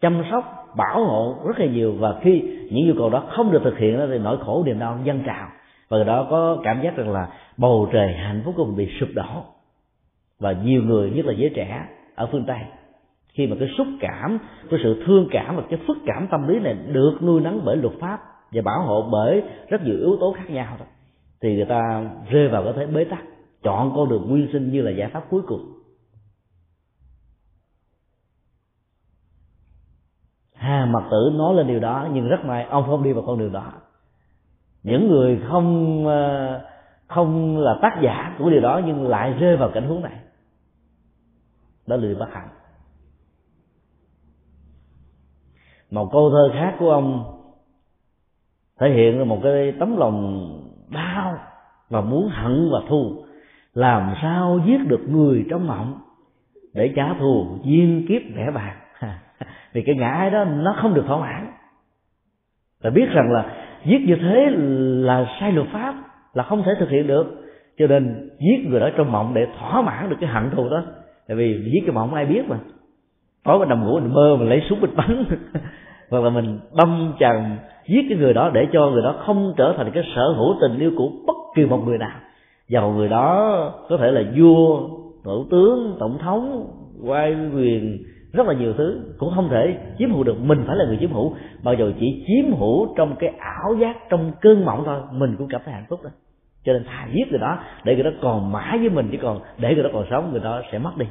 chăm 0.00 0.22
sóc, 0.30 0.44
bảo 0.76 1.04
hộ 1.04 1.36
rất 1.46 1.58
là 1.58 1.66
nhiều. 1.66 1.94
Và 1.98 2.20
khi 2.22 2.40
những 2.70 2.88
nhu 2.88 2.94
cầu 2.98 3.10
đó 3.10 3.24
không 3.36 3.52
được 3.52 3.60
thực 3.64 3.78
hiện 3.78 4.06
thì 4.10 4.18
nỗi 4.18 4.38
khổ 4.44 4.62
niềm 4.66 4.78
đau 4.78 4.98
dâng 5.04 5.22
trào 5.26 5.48
và 5.94 5.98
người 5.98 6.06
đó 6.06 6.26
có 6.30 6.60
cảm 6.64 6.80
giác 6.82 6.96
rằng 6.96 7.12
là 7.12 7.28
bầu 7.56 7.88
trời 7.92 8.14
hạnh 8.14 8.42
phúc 8.44 8.54
của 8.56 8.64
mình 8.64 8.76
bị 8.76 8.88
sụp 9.00 9.08
đổ. 9.14 9.42
Và 10.38 10.52
nhiều 10.52 10.82
người, 10.82 11.10
nhất 11.10 11.26
là 11.26 11.32
giới 11.36 11.50
trẻ, 11.54 11.86
ở 12.14 12.28
phương 12.32 12.44
tây, 12.46 12.60
khi 13.28 13.46
mà 13.46 13.56
cái 13.60 13.68
xúc 13.78 13.86
cảm, 14.00 14.38
cái 14.70 14.80
sự 14.82 15.02
thương 15.06 15.28
cảm 15.30 15.56
và 15.56 15.62
cái 15.70 15.78
phức 15.86 15.96
cảm 16.06 16.28
tâm 16.30 16.48
lý 16.48 16.58
này 16.58 16.74
được 16.74 17.18
nuôi 17.22 17.40
nấng 17.40 17.64
bởi 17.64 17.76
luật 17.76 17.94
pháp 18.00 18.18
và 18.52 18.62
bảo 18.64 18.82
hộ 18.82 19.08
bởi 19.12 19.42
rất 19.68 19.82
nhiều 19.82 19.96
yếu 19.96 20.16
tố 20.20 20.34
khác 20.38 20.50
nhau 20.50 20.76
đó 20.78 20.84
thì 21.42 21.56
người 21.56 21.66
ta 21.68 22.10
rơi 22.30 22.48
vào 22.48 22.64
cái 22.64 22.72
thế 22.76 22.86
bế 22.86 23.04
tắc, 23.04 23.24
chọn 23.62 23.92
con 23.96 24.08
đường 24.08 24.28
nguyên 24.28 24.48
sinh 24.52 24.72
như 24.72 24.82
là 24.82 24.90
giải 24.90 25.10
pháp 25.12 25.24
cuối 25.30 25.42
cùng. 25.46 25.60
Hà 30.54 30.86
mặt 30.86 31.04
tử 31.10 31.32
nói 31.34 31.54
lên 31.54 31.66
điều 31.66 31.80
đó, 31.80 32.08
nhưng 32.12 32.28
rất 32.28 32.44
may 32.44 32.64
ông 32.64 32.84
không 32.86 33.02
đi 33.02 33.12
vào 33.12 33.24
con 33.26 33.38
đường 33.38 33.52
đó 33.52 33.72
những 34.84 35.08
người 35.08 35.40
không 35.48 36.06
ờ, 36.06 36.60
không 37.06 37.58
là 37.58 37.78
tác 37.82 37.98
giả 38.02 38.34
của 38.38 38.50
điều 38.50 38.60
đó 38.60 38.80
nhưng 38.86 39.08
lại 39.08 39.32
rơi 39.32 39.56
vào 39.56 39.70
cảnh 39.74 39.88
huống 39.88 40.02
này. 40.02 40.18
Đó 41.86 41.96
là 41.96 42.02
điều 42.02 42.16
bất 42.18 42.28
hạnh. 42.32 42.48
Một 45.90 46.08
câu 46.12 46.30
thơ 46.30 46.50
khác 46.52 46.76
của 46.78 46.90
ông 46.90 47.24
thể 48.80 48.90
hiện 48.90 49.28
một 49.28 49.40
cái 49.42 49.72
tấm 49.80 49.96
lòng 49.96 50.48
đau 50.88 51.38
và 51.88 52.00
muốn 52.00 52.28
hận 52.28 52.70
và 52.72 52.78
thù. 52.88 53.24
Làm 53.74 54.14
sao 54.22 54.60
giết 54.66 54.78
được 54.88 55.00
người 55.08 55.46
trong 55.50 55.66
mộng 55.66 56.00
để 56.72 56.92
trả 56.96 57.14
thù, 57.20 57.58
duyên 57.62 58.06
kiếp 58.08 58.22
vẽ 58.36 58.50
bạc 58.54 58.76
vì 59.72 59.82
cái 59.86 59.94
ngã 59.94 60.08
ấy 60.08 60.30
đó 60.30 60.44
nó 60.44 60.76
không 60.82 60.94
được 60.94 61.04
thỏa 61.06 61.18
mãn. 61.18 61.52
Ta 62.82 62.90
biết 62.90 63.06
rằng 63.10 63.32
là 63.32 63.63
giết 63.84 64.00
như 64.06 64.16
thế 64.16 64.46
là 65.04 65.26
sai 65.40 65.52
luật 65.52 65.66
pháp, 65.72 65.94
là 66.34 66.42
không 66.42 66.62
thể 66.62 66.72
thực 66.78 66.90
hiện 66.90 67.06
được. 67.06 67.26
Cho 67.78 67.86
nên 67.86 68.30
giết 68.38 68.66
người 68.66 68.80
đó 68.80 68.88
trong 68.96 69.12
mộng 69.12 69.34
để 69.34 69.46
thỏa 69.58 69.82
mãn 69.82 70.10
được 70.10 70.16
cái 70.20 70.30
hận 70.30 70.50
thù 70.50 70.68
đó. 70.68 70.82
Tại 71.28 71.36
vì 71.36 71.70
giết 71.72 71.80
cái 71.86 71.94
mộng 71.94 72.14
ai 72.14 72.26
biết 72.26 72.48
mà. 72.48 72.56
Có 73.44 73.58
mình 73.58 73.68
nằm 73.68 73.84
ngủ 73.84 74.00
mình 74.00 74.14
mơ 74.14 74.36
mình 74.38 74.48
lấy 74.48 74.62
súng 74.68 74.80
mình 74.80 74.96
bắn. 74.96 75.24
Hoặc 76.10 76.24
là 76.24 76.30
mình 76.30 76.58
đâm 76.76 77.12
chằng 77.18 77.56
giết 77.88 78.02
cái 78.08 78.18
người 78.18 78.34
đó 78.34 78.50
để 78.54 78.66
cho 78.72 78.90
người 78.90 79.02
đó 79.02 79.14
không 79.26 79.54
trở 79.56 79.74
thành 79.76 79.90
cái 79.94 80.02
sở 80.16 80.32
hữu 80.36 80.56
tình 80.60 80.78
yêu 80.78 80.90
của 80.96 81.10
bất 81.26 81.36
kỳ 81.56 81.64
một 81.64 81.80
người 81.86 81.98
nào. 81.98 82.18
Giàu 82.68 82.92
người 82.92 83.08
đó 83.08 83.72
có 83.88 83.96
thể 83.96 84.10
là 84.10 84.22
vua 84.36 84.88
thủ 85.24 85.44
tướng, 85.50 85.96
tổng 86.00 86.18
thống 86.18 86.66
quay 87.06 87.36
quyền 87.54 87.98
rất 88.34 88.46
là 88.46 88.54
nhiều 88.54 88.72
thứ 88.72 89.14
cũng 89.18 89.32
không 89.34 89.48
thể 89.50 89.78
chiếm 89.98 90.10
hữu 90.10 90.24
được. 90.24 90.40
Mình 90.40 90.64
phải 90.66 90.76
là 90.76 90.84
người 90.84 90.96
chiếm 91.00 91.12
hữu. 91.12 91.36
Bao 91.62 91.74
giờ 91.74 91.92
chỉ 92.00 92.24
chiếm 92.26 92.58
hữu 92.58 92.94
trong 92.96 93.16
cái 93.18 93.30
ảo 93.38 93.74
giác, 93.80 93.96
trong 94.10 94.32
cơn 94.40 94.64
mộng 94.64 94.82
thôi, 94.86 95.02
mình 95.12 95.36
cũng 95.38 95.48
cảm 95.48 95.60
thấy 95.64 95.74
hạnh 95.74 95.86
phúc 95.88 96.00
đó. 96.04 96.10
Cho 96.64 96.72
nên 96.72 96.84
thà 96.84 97.08
giết 97.12 97.30
người 97.30 97.38
đó, 97.38 97.58
để 97.84 97.94
người 97.94 98.04
đó 98.04 98.10
còn 98.22 98.52
mãi 98.52 98.78
với 98.78 98.88
mình, 98.88 99.08
chứ 99.12 99.18
còn 99.22 99.40
để 99.58 99.74
người 99.74 99.82
đó 99.84 99.90
còn 99.92 100.06
sống, 100.10 100.32
người 100.32 100.40
đó 100.40 100.62
sẽ 100.72 100.78
mất 100.78 100.92
đi. 100.96 101.06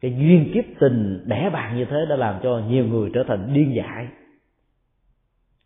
Cái 0.00 0.16
duyên 0.18 0.50
kiếp 0.54 0.64
tình 0.80 1.24
đẻ 1.26 1.50
bạn 1.52 1.76
như 1.76 1.84
thế 1.84 1.96
đã 2.08 2.16
làm 2.16 2.40
cho 2.42 2.60
nhiều 2.68 2.86
người 2.86 3.10
trở 3.14 3.24
thành 3.28 3.52
điên 3.52 3.74
dại. 3.76 4.08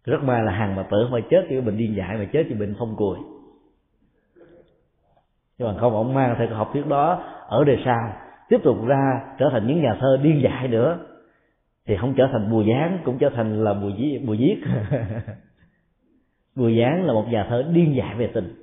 Rất 0.05 0.23
may 0.23 0.43
là 0.43 0.53
hàng 0.53 0.77
mà 0.77 0.83
tử 0.83 0.99
không 1.03 1.13
phải 1.13 1.23
chết 1.31 1.47
vì 1.51 1.61
bệnh 1.61 1.77
điên 1.77 1.95
dại, 1.97 2.17
mà 2.17 2.25
chết 2.33 2.47
vì 2.49 2.55
bệnh 2.55 2.75
phong 2.79 2.97
cùi 2.97 3.19
nhưng 5.61 5.69
mà 5.69 5.81
không, 5.81 5.95
ông 5.95 6.15
mang 6.15 6.35
theo 6.39 6.47
cái 6.49 6.57
học 6.57 6.71
thuyết 6.73 6.87
đó 6.87 7.23
ở 7.49 7.65
đời 7.65 7.79
sau 7.85 8.13
tiếp 8.51 8.59
tục 8.65 8.87
ra 8.87 9.35
trở 9.39 9.49
thành 9.53 9.67
những 9.67 9.83
nhà 9.83 9.97
thơ 10.01 10.17
điên 10.23 10.41
dại 10.43 10.69
nữa, 10.69 10.99
thì 11.87 11.97
không 11.97 12.15
trở 12.17 12.29
thành 12.33 12.51
bùi 12.51 12.65
giáng, 12.69 12.99
cũng 13.05 13.19
trở 13.19 13.31
thành 13.35 13.65
là 13.65 13.75
bùi 13.75 13.93
giết 13.93 14.19
bùi 14.27 14.39
giết. 14.39 14.61
Bùi 16.57 16.79
giáng 16.81 17.07
là 17.07 17.13
một 17.13 17.27
nhà 17.29 17.47
thơ 17.49 17.63
điên 17.63 17.95
dại 17.97 18.15
về 18.15 18.31
tình. 18.35 18.55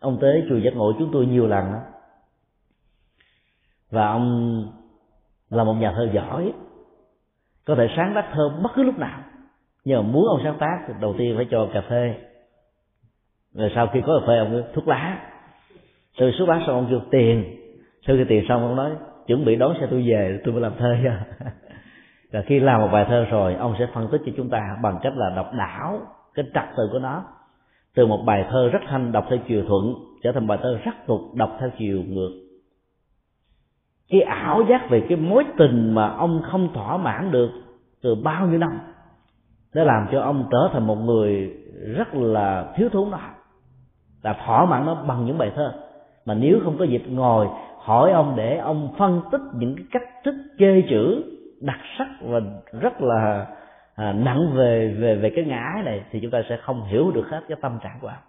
Ông 0.00 0.18
tới 0.20 0.46
chùa 0.48 0.56
giác 0.56 0.74
ngộ 0.74 0.92
chúng 0.98 1.10
tôi 1.12 1.26
nhiều 1.26 1.46
lần. 1.46 1.72
Đó 1.72 1.80
và 3.90 4.06
ông 4.06 4.64
là 5.50 5.64
một 5.64 5.74
nhà 5.74 5.92
thơ 5.96 6.08
giỏi. 6.12 6.52
Có 7.64 7.74
thể 7.74 7.86
sáng 7.96 8.12
tác 8.14 8.30
thơ 8.32 8.58
bất 8.62 8.70
cứ 8.74 8.82
lúc 8.82 8.98
nào. 8.98 9.20
Nhưng 9.84 10.02
mà 10.02 10.12
muốn 10.12 10.24
ông 10.26 10.40
sáng 10.44 10.56
tác 10.60 10.84
thì 10.86 10.94
đầu 11.00 11.14
tiên 11.18 11.34
phải 11.36 11.46
cho 11.50 11.68
cà 11.72 11.80
phê. 11.90 12.14
Rồi 13.54 13.72
sau 13.74 13.86
khi 13.86 14.00
có 14.06 14.20
cà 14.20 14.26
phê, 14.26 14.38
ông 14.38 14.62
thuốc 14.74 14.88
lá. 14.88 15.30
Rồi 16.16 16.32
số 16.38 16.46
lá 16.46 16.62
xong, 16.66 16.76
ông 16.76 16.86
kêu, 16.90 17.00
tiền 17.10 17.59
sau 18.06 18.16
khi 18.16 18.24
tiền 18.28 18.44
xong 18.48 18.62
ông 18.62 18.76
nói, 18.76 18.90
chuẩn 19.26 19.44
bị 19.44 19.56
đón 19.56 19.74
xe 19.80 19.86
tôi 19.90 20.04
về, 20.06 20.40
tôi 20.44 20.52
mới 20.54 20.62
làm 20.62 20.72
thơ 20.78 20.96
cho 21.04 21.10
và 22.32 22.42
khi 22.46 22.60
làm 22.60 22.80
một 22.80 22.88
bài 22.92 23.06
thơ 23.08 23.24
rồi, 23.30 23.54
ông 23.54 23.74
sẽ 23.78 23.86
phân 23.94 24.08
tích 24.12 24.20
cho 24.26 24.32
chúng 24.36 24.48
ta 24.48 24.76
bằng 24.82 24.98
cách 25.02 25.12
là 25.16 25.30
đọc 25.36 25.50
đảo 25.58 26.00
cái 26.34 26.44
trật 26.54 26.64
tự 26.76 26.88
của 26.92 26.98
nó. 26.98 27.24
Từ 27.94 28.06
một 28.06 28.22
bài 28.26 28.44
thơ 28.50 28.68
rất 28.68 28.78
thanh 28.86 29.12
đọc 29.12 29.26
theo 29.30 29.38
chiều 29.48 29.64
thuận, 29.68 29.94
trở 30.22 30.32
thành 30.32 30.46
bài 30.46 30.58
thơ 30.62 30.78
rất 30.84 31.06
tục 31.06 31.20
đọc 31.34 31.56
theo 31.60 31.70
chiều 31.78 32.02
ngược. 32.08 32.30
Cái 34.10 34.20
ảo 34.20 34.62
giác 34.68 34.90
về 34.90 35.06
cái 35.08 35.18
mối 35.18 35.44
tình 35.58 35.94
mà 35.94 36.08
ông 36.08 36.42
không 36.50 36.74
thỏa 36.74 36.96
mãn 36.96 37.30
được 37.30 37.50
từ 38.02 38.14
bao 38.14 38.46
nhiêu 38.46 38.58
năm, 38.58 38.80
đã 39.74 39.84
làm 39.84 40.06
cho 40.12 40.20
ông 40.20 40.48
trở 40.50 40.68
thành 40.72 40.86
một 40.86 40.94
người 40.94 41.56
rất 41.96 42.14
là 42.14 42.72
thiếu 42.76 42.88
thốn 42.92 43.10
đó. 43.10 43.20
Là 44.22 44.36
thỏa 44.46 44.64
mãn 44.64 44.86
nó 44.86 44.94
bằng 44.94 45.26
những 45.26 45.38
bài 45.38 45.52
thơ. 45.56 45.72
Mà 46.26 46.34
nếu 46.34 46.60
không 46.64 46.78
có 46.78 46.84
dịp 46.84 47.02
ngồi 47.08 47.48
hỏi 47.80 48.12
ông 48.12 48.34
để 48.36 48.56
ông 48.56 48.94
phân 48.98 49.22
tích 49.32 49.40
những 49.54 49.76
cái 49.76 49.86
cách 49.90 50.08
thức 50.24 50.34
chê 50.58 50.82
chữ 50.90 51.24
đặc 51.60 51.78
sắc 51.98 52.08
và 52.20 52.40
rất 52.80 53.00
là 53.00 53.46
à, 53.94 54.12
nặng 54.12 54.52
về 54.54 54.96
về 55.00 55.16
về 55.16 55.32
cái 55.36 55.44
ngã 55.44 55.82
này 55.84 56.04
thì 56.10 56.18
chúng 56.22 56.30
ta 56.30 56.42
sẽ 56.48 56.58
không 56.62 56.84
hiểu 56.84 57.10
được 57.10 57.24
hết 57.30 57.40
cái 57.48 57.58
tâm 57.60 57.78
trạng 57.82 57.98
của 58.00 58.08
ông. 58.08 58.22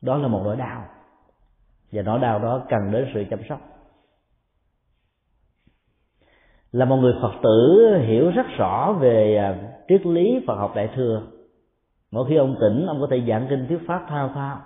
Đó 0.00 0.16
là 0.16 0.28
một 0.28 0.40
nỗi 0.44 0.56
đau. 0.56 0.84
Và 1.92 2.02
nỗi 2.02 2.18
đau 2.20 2.38
đó 2.38 2.66
cần 2.68 2.92
đến 2.92 3.10
sự 3.14 3.24
chăm 3.30 3.40
sóc. 3.48 3.60
Là 6.72 6.84
một 6.84 6.96
người 6.96 7.14
phật 7.22 7.32
tử 7.42 7.80
hiểu 8.06 8.30
rất 8.30 8.46
rõ 8.58 8.92
về 9.00 9.36
à, 9.36 9.74
triết 9.88 10.06
lý 10.06 10.44
phật 10.46 10.54
học 10.54 10.72
đại 10.76 10.88
thừa 10.96 11.33
mỗi 12.14 12.28
khi 12.28 12.36
ông 12.36 12.56
tỉnh, 12.60 12.86
ông 12.86 13.00
có 13.00 13.06
thể 13.10 13.22
giảng 13.28 13.46
kinh 13.50 13.66
thuyết 13.68 13.78
pháp 13.86 14.06
thao 14.08 14.28
thao 14.28 14.60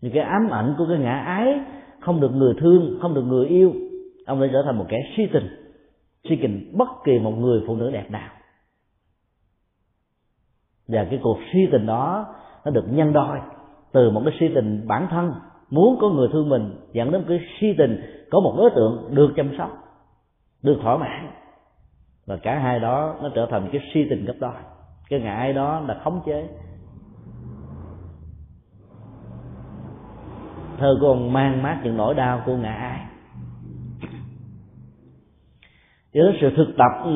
những 0.00 0.12
cái 0.12 0.22
ám 0.22 0.50
ảnh 0.50 0.74
của 0.78 0.86
cái 0.88 0.98
ngã 0.98 1.18
ái 1.18 1.60
không 2.00 2.20
được 2.20 2.34
người 2.34 2.54
thương, 2.60 2.98
không 3.02 3.14
được 3.14 3.22
người 3.22 3.46
yêu, 3.46 3.72
ông 4.26 4.40
đã 4.40 4.46
trở 4.52 4.62
thành 4.64 4.78
một 4.78 4.86
kẻ 4.88 4.96
si 5.16 5.22
tình 5.32 5.48
si 6.28 6.36
tình 6.42 6.72
bất 6.78 6.88
kỳ 7.04 7.18
một 7.18 7.30
người 7.30 7.62
phụ 7.66 7.76
nữ 7.76 7.90
đẹp 7.90 8.10
nào. 8.10 8.28
Và 10.88 11.06
cái 11.10 11.20
cuộc 11.22 11.38
si 11.52 11.58
tình 11.72 11.86
đó, 11.86 12.34
nó 12.64 12.70
được 12.70 12.84
nhân 12.90 13.12
đôi 13.12 13.38
từ 13.92 14.10
một 14.10 14.22
cái 14.24 14.36
si 14.40 14.54
tình 14.54 14.86
bản 14.88 15.06
thân, 15.10 15.32
muốn 15.70 15.98
có 16.00 16.08
người 16.08 16.28
thương 16.32 16.48
mình, 16.48 16.76
dẫn 16.92 17.12
đến 17.12 17.24
cái 17.28 17.40
si 17.60 17.66
tình 17.78 18.00
có 18.30 18.40
một 18.40 18.54
đối 18.58 18.70
tượng 18.70 19.08
được 19.14 19.32
chăm 19.36 19.58
sóc, 19.58 19.70
được 20.62 20.78
thỏa 20.82 20.96
mãn. 20.96 21.30
Và 22.26 22.36
cả 22.36 22.58
hai 22.58 22.80
đó 22.80 23.16
nó 23.22 23.28
trở 23.34 23.46
thành 23.50 23.68
cái 23.72 23.82
si 23.94 24.06
tình 24.10 24.24
gấp 24.24 24.34
đôi 24.40 24.75
cái 25.10 25.20
ngại 25.20 25.52
đó 25.52 25.80
là 25.88 26.00
khống 26.04 26.20
chế. 26.26 26.48
Thơ 30.78 30.98
của 31.00 31.08
ông 31.08 31.32
mang 31.32 31.62
mát 31.62 31.80
những 31.84 31.96
nỗi 31.96 32.14
đau 32.14 32.42
của 32.46 32.56
ngã 32.56 32.72
ai? 32.72 33.00
Cho 36.14 36.22
nên 36.22 36.34
sự 36.40 36.50
thực 36.56 36.76
tập 36.78 37.04
ừ, 37.04 37.10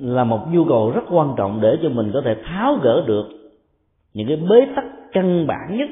là 0.00 0.24
một 0.24 0.46
nhu 0.50 0.64
cầu 0.64 0.90
rất 0.90 1.04
quan 1.10 1.34
trọng 1.36 1.60
để 1.60 1.78
cho 1.82 1.88
mình 1.88 2.10
có 2.14 2.22
thể 2.24 2.36
tháo 2.44 2.78
gỡ 2.82 3.04
được 3.06 3.28
những 4.14 4.28
cái 4.28 4.36
bế 4.36 4.66
tắc 4.76 4.84
căn 5.12 5.46
bản 5.46 5.76
nhất 5.78 5.88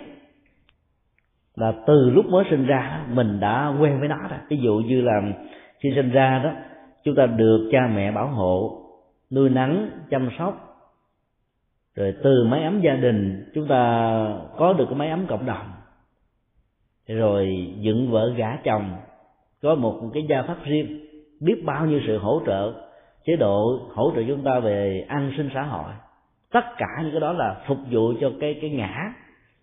là 1.57 1.73
từ 1.87 2.11
lúc 2.11 2.27
mới 2.27 2.45
sinh 2.51 2.67
ra 2.67 3.07
mình 3.13 3.41
đã 3.41 3.75
quen 3.81 4.01
với 4.01 4.09
nó 4.09 4.17
rồi 4.17 4.39
ví 4.49 4.57
dụ 4.57 4.75
như 4.75 5.01
là 5.01 5.21
khi 5.79 5.93
sinh 5.95 6.11
ra 6.11 6.41
đó, 6.45 6.51
chúng 7.05 7.15
ta 7.15 7.27
được 7.27 7.69
cha 7.73 7.91
mẹ 7.95 8.13
bảo 8.13 8.29
hộ, 8.29 8.83
nuôi 9.31 9.51
nắng, 9.51 9.91
chăm 10.11 10.29
sóc 10.39 10.74
rồi 11.97 12.15
từ 12.23 12.45
mái 12.45 12.65
ấm 12.65 12.81
gia 12.81 12.95
đình 12.95 13.51
chúng 13.55 13.69
ta 13.69 13.79
có 14.57 14.73
được 14.73 14.85
cái 14.89 14.99
mái 14.99 15.11
ấm 15.11 15.27
cộng 15.27 15.47
đồng. 15.47 15.67
Rồi 17.09 17.49
dựng 17.79 18.11
vợ 18.11 18.33
gả 18.37 18.57
chồng 18.65 18.97
có 19.63 19.75
một 19.75 20.11
cái 20.15 20.27
gia 20.29 20.43
pháp 20.43 20.57
riêng 20.65 21.01
biết 21.41 21.63
bao 21.65 21.87
nhiêu 21.87 22.01
sự 22.07 22.19
hỗ 22.19 22.43
trợ 22.47 22.73
chế 23.25 23.37
độ 23.37 23.81
hỗ 23.95 24.13
trợ 24.17 24.23
chúng 24.29 24.45
ta 24.45 24.61
về 24.61 25.05
an 25.09 25.33
sinh 25.37 25.51
xã 25.55 25.63
hội. 25.63 25.93
Tất 26.53 26.65
cả 26.79 26.87
những 27.03 27.13
cái 27.13 27.21
đó 27.21 27.33
là 27.33 27.57
phục 27.67 27.79
vụ 27.91 28.13
cho 28.21 28.31
cái 28.41 28.59
cái 28.61 28.71
ngã. 28.71 29.13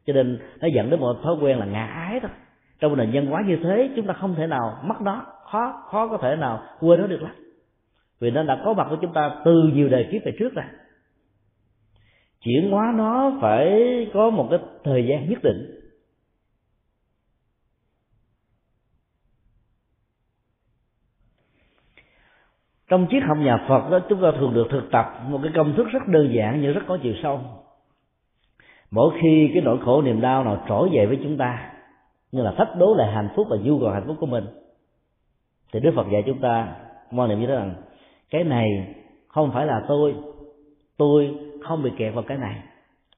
Cho 0.05 0.13
nên 0.13 0.39
nó 0.61 0.67
dẫn 0.67 0.89
đến 0.89 0.99
một 0.99 1.17
thói 1.23 1.35
quen 1.41 1.57
là 1.57 1.65
ngã 1.65 1.85
ái 1.85 2.19
thôi 2.19 2.31
trong 2.79 2.97
nền 2.97 3.09
văn 3.13 3.25
hóa 3.25 3.43
như 3.47 3.57
thế 3.63 3.89
chúng 3.95 4.07
ta 4.07 4.13
không 4.13 4.35
thể 4.35 4.47
nào 4.47 4.79
mất 4.83 5.01
nó, 5.01 5.25
khó 5.51 5.83
khó 5.91 6.07
có 6.07 6.17
thể 6.17 6.35
nào 6.35 6.63
quên 6.79 7.01
nó 7.01 7.07
được 7.07 7.21
lắm. 7.21 7.31
Vì 8.19 8.31
nó 8.31 8.43
đã 8.43 8.61
có 8.65 8.73
mặt 8.73 8.87
của 8.89 8.97
chúng 9.01 9.13
ta 9.13 9.31
từ 9.45 9.71
nhiều 9.73 9.89
đời 9.89 10.07
kiếp 10.11 10.21
về 10.25 10.31
trước 10.39 10.53
rồi 10.53 10.65
chuyển 12.41 12.71
hóa 12.71 12.93
nó 12.95 13.37
phải 13.41 13.71
có 14.13 14.29
một 14.29 14.47
cái 14.49 14.59
thời 14.83 15.05
gian 15.07 15.29
nhất 15.29 15.39
định. 15.43 15.77
Trong 22.89 23.07
triết 23.11 23.23
học 23.23 23.37
nhà 23.37 23.65
Phật 23.69 23.89
đó, 23.91 23.99
chúng 24.09 24.21
ta 24.21 24.31
thường 24.39 24.53
được 24.53 24.67
thực 24.71 24.91
tập 24.91 25.05
một 25.27 25.39
cái 25.43 25.51
công 25.55 25.73
thức 25.77 25.87
rất 25.91 26.07
đơn 26.07 26.33
giản 26.33 26.61
nhưng 26.61 26.73
rất 26.73 26.81
có 26.87 26.97
chiều 27.03 27.13
sâu. 27.23 27.39
Mỗi 28.91 29.19
khi 29.21 29.51
cái 29.53 29.63
nỗi 29.63 29.77
khổ 29.85 30.01
niềm 30.01 30.21
đau 30.21 30.43
nào 30.43 30.65
trỗi 30.69 30.89
dậy 30.93 31.07
với 31.07 31.19
chúng 31.23 31.37
ta, 31.37 31.73
như 32.31 32.41
là 32.41 32.53
thách 32.57 32.69
đố 32.77 32.95
lại 32.95 33.11
hạnh 33.11 33.29
phúc 33.35 33.47
và 33.49 33.57
nhu 33.63 33.79
cầu 33.79 33.89
hạnh 33.89 34.03
phúc 34.07 34.17
của 34.19 34.25
mình, 34.25 34.45
thì 35.73 35.79
Đức 35.79 35.91
Phật 35.95 36.05
dạy 36.11 36.23
chúng 36.25 36.39
ta 36.39 36.75
quan 37.11 37.29
niệm 37.29 37.39
như 37.39 37.47
thế 37.47 37.53
rằng, 37.53 37.75
cái 38.29 38.43
này 38.43 38.95
không 39.27 39.51
phải 39.53 39.65
là 39.65 39.81
tôi 39.87 40.15
tôi 40.97 41.37
không 41.63 41.83
bị 41.83 41.91
kẹt 41.97 42.13
vào 42.13 42.23
cái 42.23 42.37
này. 42.37 42.55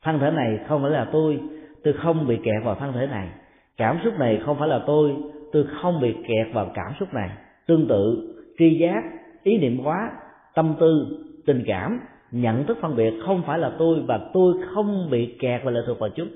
Thân 0.03 0.19
thể 0.19 0.31
này 0.31 0.59
không 0.67 0.81
phải 0.81 0.91
là 0.91 1.07
tôi 1.11 1.39
tôi 1.83 1.93
không 1.93 2.27
bị 2.27 2.37
kẹt 2.43 2.63
vào 2.63 2.75
thân 2.75 2.93
thể 2.93 3.07
này. 3.07 3.29
Cảm 3.77 3.99
xúc 4.03 4.19
này 4.19 4.41
không 4.45 4.59
phải 4.59 4.67
là 4.67 4.79
tôi 4.87 5.15
tôi 5.51 5.65
không 5.81 6.01
bị 6.01 6.13
kẹt 6.27 6.53
vào 6.53 6.71
cảm 6.73 6.93
xúc 6.99 7.13
này. 7.13 7.29
Tương 7.67 7.87
tự, 7.87 8.33
tri 8.57 8.77
giác, 8.79 9.03
ý 9.43 9.57
niệm 9.57 9.77
hóa, 9.77 10.11
tâm 10.55 10.75
tư, 10.79 11.19
tình 11.45 11.63
cảm, 11.67 11.99
nhận 12.31 12.65
thức 12.65 12.77
phân 12.81 12.95
biệt 12.95 13.13
không 13.25 13.43
phải 13.45 13.59
là 13.59 13.71
tôi 13.79 13.99
và 14.07 14.19
tôi 14.33 14.55
không 14.73 15.09
bị 15.09 15.37
kẹt 15.39 15.61
và 15.63 15.71
lệ 15.71 15.79
thuộc 15.87 15.99
vào 15.99 16.09
chúng. 16.09 16.27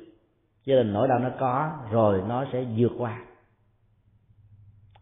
Cho 0.65 0.75
nên 0.75 0.93
nỗi 0.93 1.07
đau 1.07 1.19
nó 1.19 1.29
có 1.39 1.71
rồi 1.91 2.21
nó 2.29 2.45
sẽ 2.53 2.65
vượt 2.77 2.91
qua. 2.97 3.17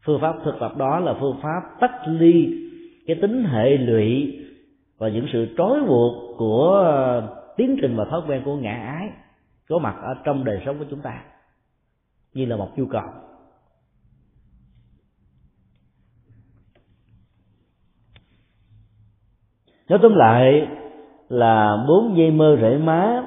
Phương 0.06 0.22
pháp 0.22 0.36
thực 0.45 0.56
tập 0.60 0.77
đó 0.77 0.99
là 0.99 1.14
phương 1.19 1.40
pháp 1.41 1.61
tách 1.80 2.07
ly 2.07 2.65
cái 3.07 3.18
tính 3.22 3.44
hệ 3.44 3.77
lụy 3.77 4.40
và 4.98 5.10
những 5.10 5.26
sự 5.34 5.48
trói 5.58 5.82
buộc 5.88 6.38
của 6.38 6.82
ờ, 6.86 7.22
tiến 7.58 7.78
trình 7.82 7.96
và 7.96 8.06
thói 8.06 8.22
quen 8.28 8.42
của 8.46 8.56
ngã 8.56 8.72
ái, 8.72 9.10
có 9.70 9.80
mặt 9.80 9.96
ở 10.02 10.16
trong 10.24 10.44
đời 10.44 10.62
sống 10.66 10.80
của 10.80 10.86
chúng 10.90 11.02
ta, 11.02 11.24
như 12.34 12.46
là 12.46 12.56
một 12.56 12.70
nhu 12.76 12.86
cầu. 12.86 13.04
Nói 19.90 20.00
tóm 20.02 20.16
lại 20.16 20.68
là 21.30 21.86
bốn 21.88 22.18
dây 22.18 22.32
mơ 22.32 22.58
rễ 22.62 22.78
má, 22.78 23.24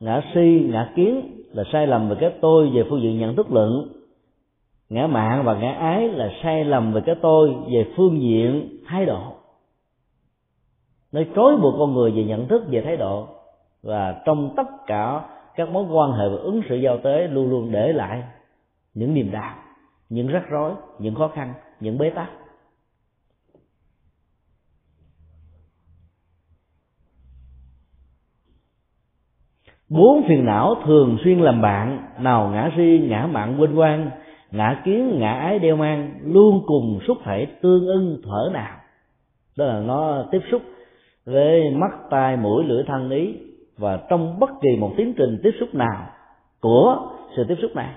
ngã 0.00 0.20
si, 0.34 0.68
ngã 0.70 0.92
kiến 0.96 1.40
là 1.52 1.64
sai 1.72 1.86
lầm 1.86 2.08
về 2.08 2.16
cái 2.20 2.32
tôi 2.40 2.70
về 2.74 2.84
phương 2.90 3.02
diện 3.02 3.18
nhận 3.18 3.36
thức 3.36 3.52
luận. 3.52 3.92
Ngã 4.88 5.06
mạng 5.06 5.42
và 5.44 5.54
ngã 5.54 5.72
ái 5.72 6.08
là 6.08 6.30
sai 6.42 6.64
lầm 6.64 6.92
về 6.92 7.00
cái 7.06 7.14
tôi 7.22 7.54
về 7.72 7.92
phương 7.96 8.20
diện 8.20 8.78
thái 8.86 9.06
độ 9.06 9.39
nó 11.12 11.20
trói 11.36 11.56
buộc 11.56 11.74
con 11.78 11.94
người 11.94 12.10
về 12.10 12.24
nhận 12.24 12.48
thức, 12.48 12.62
về 12.70 12.82
thái 12.84 12.96
độ. 12.96 13.28
Và 13.82 14.22
trong 14.24 14.54
tất 14.56 14.68
cả 14.86 15.20
các 15.54 15.68
mối 15.68 15.84
quan 15.90 16.12
hệ 16.12 16.28
và 16.28 16.36
ứng 16.36 16.62
xử 16.68 16.76
giao 16.76 16.98
tế 16.98 17.28
luôn 17.28 17.50
luôn 17.50 17.72
để 17.72 17.92
lại 17.92 18.22
những 18.94 19.14
niềm 19.14 19.30
đau, 19.30 19.54
những 20.08 20.28
rắc 20.28 20.50
rối, 20.50 20.72
những 20.98 21.14
khó 21.14 21.28
khăn, 21.28 21.54
những 21.80 21.98
bế 21.98 22.10
tắc. 22.10 22.30
Bốn 29.88 30.22
phiền 30.28 30.44
não 30.44 30.74
thường 30.84 31.18
xuyên 31.24 31.38
làm 31.38 31.60
bạn, 31.60 32.08
nào 32.18 32.50
ngã 32.52 32.70
si, 32.76 33.06
ngã 33.08 33.26
mạng 33.26 33.56
quên 33.58 33.74
quan 33.74 34.10
ngã 34.50 34.82
kiến, 34.84 35.18
ngã 35.18 35.32
ái 35.32 35.58
đeo 35.58 35.76
mang, 35.76 36.20
luôn 36.22 36.62
cùng 36.66 37.00
xúc 37.06 37.18
thể 37.24 37.46
tương 37.62 37.86
ưng 37.86 38.20
thở 38.24 38.50
nào. 38.52 38.76
Đó 39.56 39.64
là 39.64 39.80
nó 39.80 40.24
tiếp 40.30 40.40
xúc 40.50 40.62
với 41.30 41.70
mắt 41.70 41.90
tai 42.10 42.36
mũi 42.36 42.64
lưỡi 42.64 42.82
thân 42.86 43.10
ý, 43.10 43.36
và 43.78 44.06
trong 44.10 44.38
bất 44.38 44.50
kỳ 44.60 44.76
một 44.76 44.92
tiến 44.96 45.14
trình 45.16 45.40
tiếp 45.42 45.50
xúc 45.60 45.74
nào 45.74 46.06
của 46.60 47.12
sự 47.36 47.44
tiếp 47.48 47.56
xúc 47.62 47.70
này, 47.74 47.94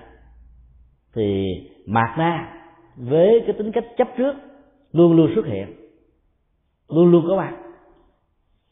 thì 1.14 1.44
mạt 1.86 2.18
na 2.18 2.60
với 2.96 3.40
cái 3.46 3.52
tính 3.52 3.72
cách 3.72 3.84
chấp 3.96 4.08
trước 4.16 4.34
luôn 4.92 5.16
luôn 5.16 5.30
xuất 5.34 5.46
hiện, 5.46 5.74
luôn 6.88 7.10
luôn 7.10 7.24
có 7.28 7.36
mặt. 7.36 7.56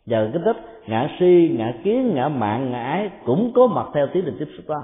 Và 0.06 0.30
cái 0.32 0.42
tích 0.44 0.56
ngã 0.86 1.16
si, 1.20 1.54
ngã 1.58 1.74
kiến, 1.84 2.14
ngã 2.14 2.28
mạng, 2.28 2.70
ngã 2.70 2.82
ái 2.82 3.10
cũng 3.24 3.52
có 3.54 3.66
mặt 3.66 3.86
theo 3.94 4.06
tiến 4.12 4.22
trình 4.26 4.36
tiếp 4.38 4.48
xúc 4.56 4.64
đó. 4.68 4.82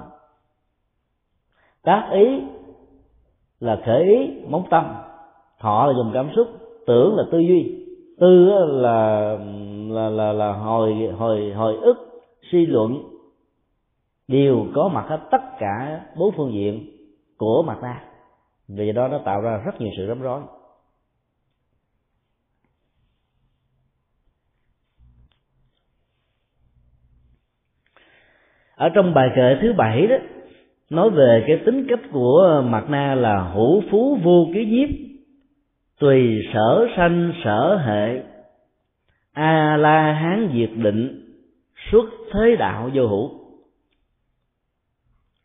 Tác 1.83 2.09
ý 2.11 2.41
là 3.59 3.81
khởi 3.85 4.03
ý, 4.03 4.41
móng 4.47 4.63
tâm 4.69 4.95
thọ 5.59 5.85
là 5.85 5.93
dùng 5.93 6.11
cảm 6.13 6.29
xúc, 6.35 6.47
tưởng 6.87 7.15
là 7.15 7.23
tư 7.31 7.39
duy 7.39 7.78
tư 8.19 8.49
là 8.67 9.37
là 9.89 10.09
là 10.09 10.33
là 10.33 10.51
hồi 10.53 10.93
hồi 11.17 11.51
hồi 11.53 11.75
ức, 11.81 11.97
suy 12.51 12.65
luận, 12.65 13.03
đều 14.27 14.65
có 14.75 14.87
mặt 14.87 15.05
hết 15.07 15.19
tất 15.31 15.41
cả 15.59 16.05
bốn 16.17 16.33
phương 16.37 16.53
diện 16.53 16.89
của 17.37 17.63
mặt 17.63 17.77
ta. 17.81 18.03
Vì 18.67 18.91
đó 18.91 19.07
nó 19.07 19.19
tạo 19.25 19.41
ra 19.41 19.61
rất 19.65 19.81
nhiều 19.81 19.91
sự 19.97 20.07
rắm 20.07 20.21
rối. 20.21 20.41
Ở 28.75 28.89
trong 28.95 29.13
bài 29.13 29.29
kệ 29.35 29.55
thứ 29.61 29.73
bảy 29.77 30.07
đó, 30.07 30.15
nói 30.89 31.09
về 31.09 31.43
cái 31.47 31.61
tính 31.65 31.87
cách 31.89 31.99
của 32.11 32.63
mặt 32.65 32.89
na 32.89 33.15
là 33.15 33.51
hữu 33.53 33.83
phú 33.91 34.17
vô 34.23 34.47
ký 34.53 34.65
nhiếp 34.65 35.08
tùy 35.99 36.41
sở 36.53 36.87
sanh 36.97 37.33
sở 37.43 37.77
hệ. 37.77 38.23
A 39.33 39.77
la 39.77 40.13
hán 40.13 40.49
diệt 40.53 40.69
định, 40.75 41.25
xuất 41.91 42.05
thế 42.33 42.55
đạo 42.55 42.89
vô 42.93 43.07
hữu. 43.07 43.31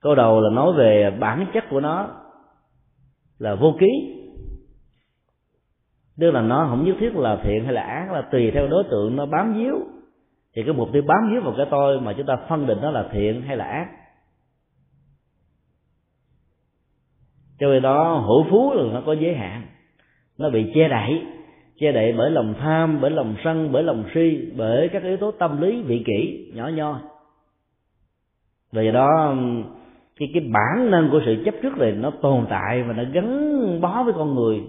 Câu 0.01 0.15
đầu 0.15 0.41
là 0.41 0.51
nói 0.51 0.73
về 0.73 1.11
bản 1.21 1.47
chất 1.55 1.65
của 1.71 1.81
nó, 1.81 2.09
là 3.39 3.55
vô 3.55 3.75
ký. 3.81 4.21
Tức 6.19 6.31
là 6.31 6.41
nó 6.41 6.67
không 6.71 6.85
nhất 6.85 6.97
thiết 7.01 7.17
là 7.17 7.39
thiện 7.45 7.65
hay 7.65 7.73
là 7.73 7.83
ác, 7.83 8.13
là 8.13 8.23
tùy 8.33 8.51
theo 8.51 8.67
đối 8.67 8.85
tượng 8.85 9.17
nó 9.17 9.27
bám 9.27 9.55
víu. 9.55 9.75
Thì 10.55 10.63
cái 10.63 10.75
mục 10.75 10.89
tiêu 10.93 11.03
bám 11.07 11.33
víu 11.33 11.41
vào 11.41 11.55
cái 11.57 11.67
tôi 11.71 12.01
mà 12.01 12.13
chúng 12.17 12.27
ta 12.27 12.37
phân 12.49 12.67
định 12.67 12.79
nó 12.83 12.91
là 12.91 13.09
thiện 13.13 13.43
hay 13.43 13.57
là 13.57 13.65
ác. 13.65 13.89
Cho 17.59 17.67
nên 17.69 17.83
đó, 17.83 18.25
hữu 18.27 18.47
phú 18.51 18.73
là 18.75 18.93
nó 18.93 19.03
có 19.07 19.13
giới 19.13 19.35
hạn 19.35 19.67
nó 20.39 20.51
bị 20.51 20.73
che 20.75 20.89
đậy. 20.89 21.23
Che 21.79 21.93
đậy 21.93 22.13
bởi 22.13 22.31
lòng 22.31 22.55
tham, 22.61 23.01
bởi 23.01 23.11
lòng 23.11 23.37
sân, 23.45 23.73
bởi 23.73 23.83
lòng 23.83 24.05
si, 24.15 24.53
bởi 24.57 24.89
các 24.89 25.03
yếu 25.03 25.17
tố 25.17 25.31
tâm 25.31 25.61
lý, 25.61 25.83
vị 25.83 26.05
kỷ, 26.07 26.51
nhỏ 26.55 26.69
nhoi. 26.69 27.01
Vì 28.73 28.93
đó, 28.93 29.37
cái 30.17 30.29
cái 30.35 30.43
bản 30.53 30.91
năng 30.91 31.09
của 31.11 31.21
sự 31.27 31.43
chấp 31.45 31.55
trước 31.63 31.79
này 31.79 31.93
nó 31.93 32.11
tồn 32.11 32.47
tại 32.51 32.83
và 32.83 32.93
nó 32.93 33.03
gắn 33.13 33.81
bó 33.81 34.03
với 34.03 34.13
con 34.17 34.35
người 34.35 34.61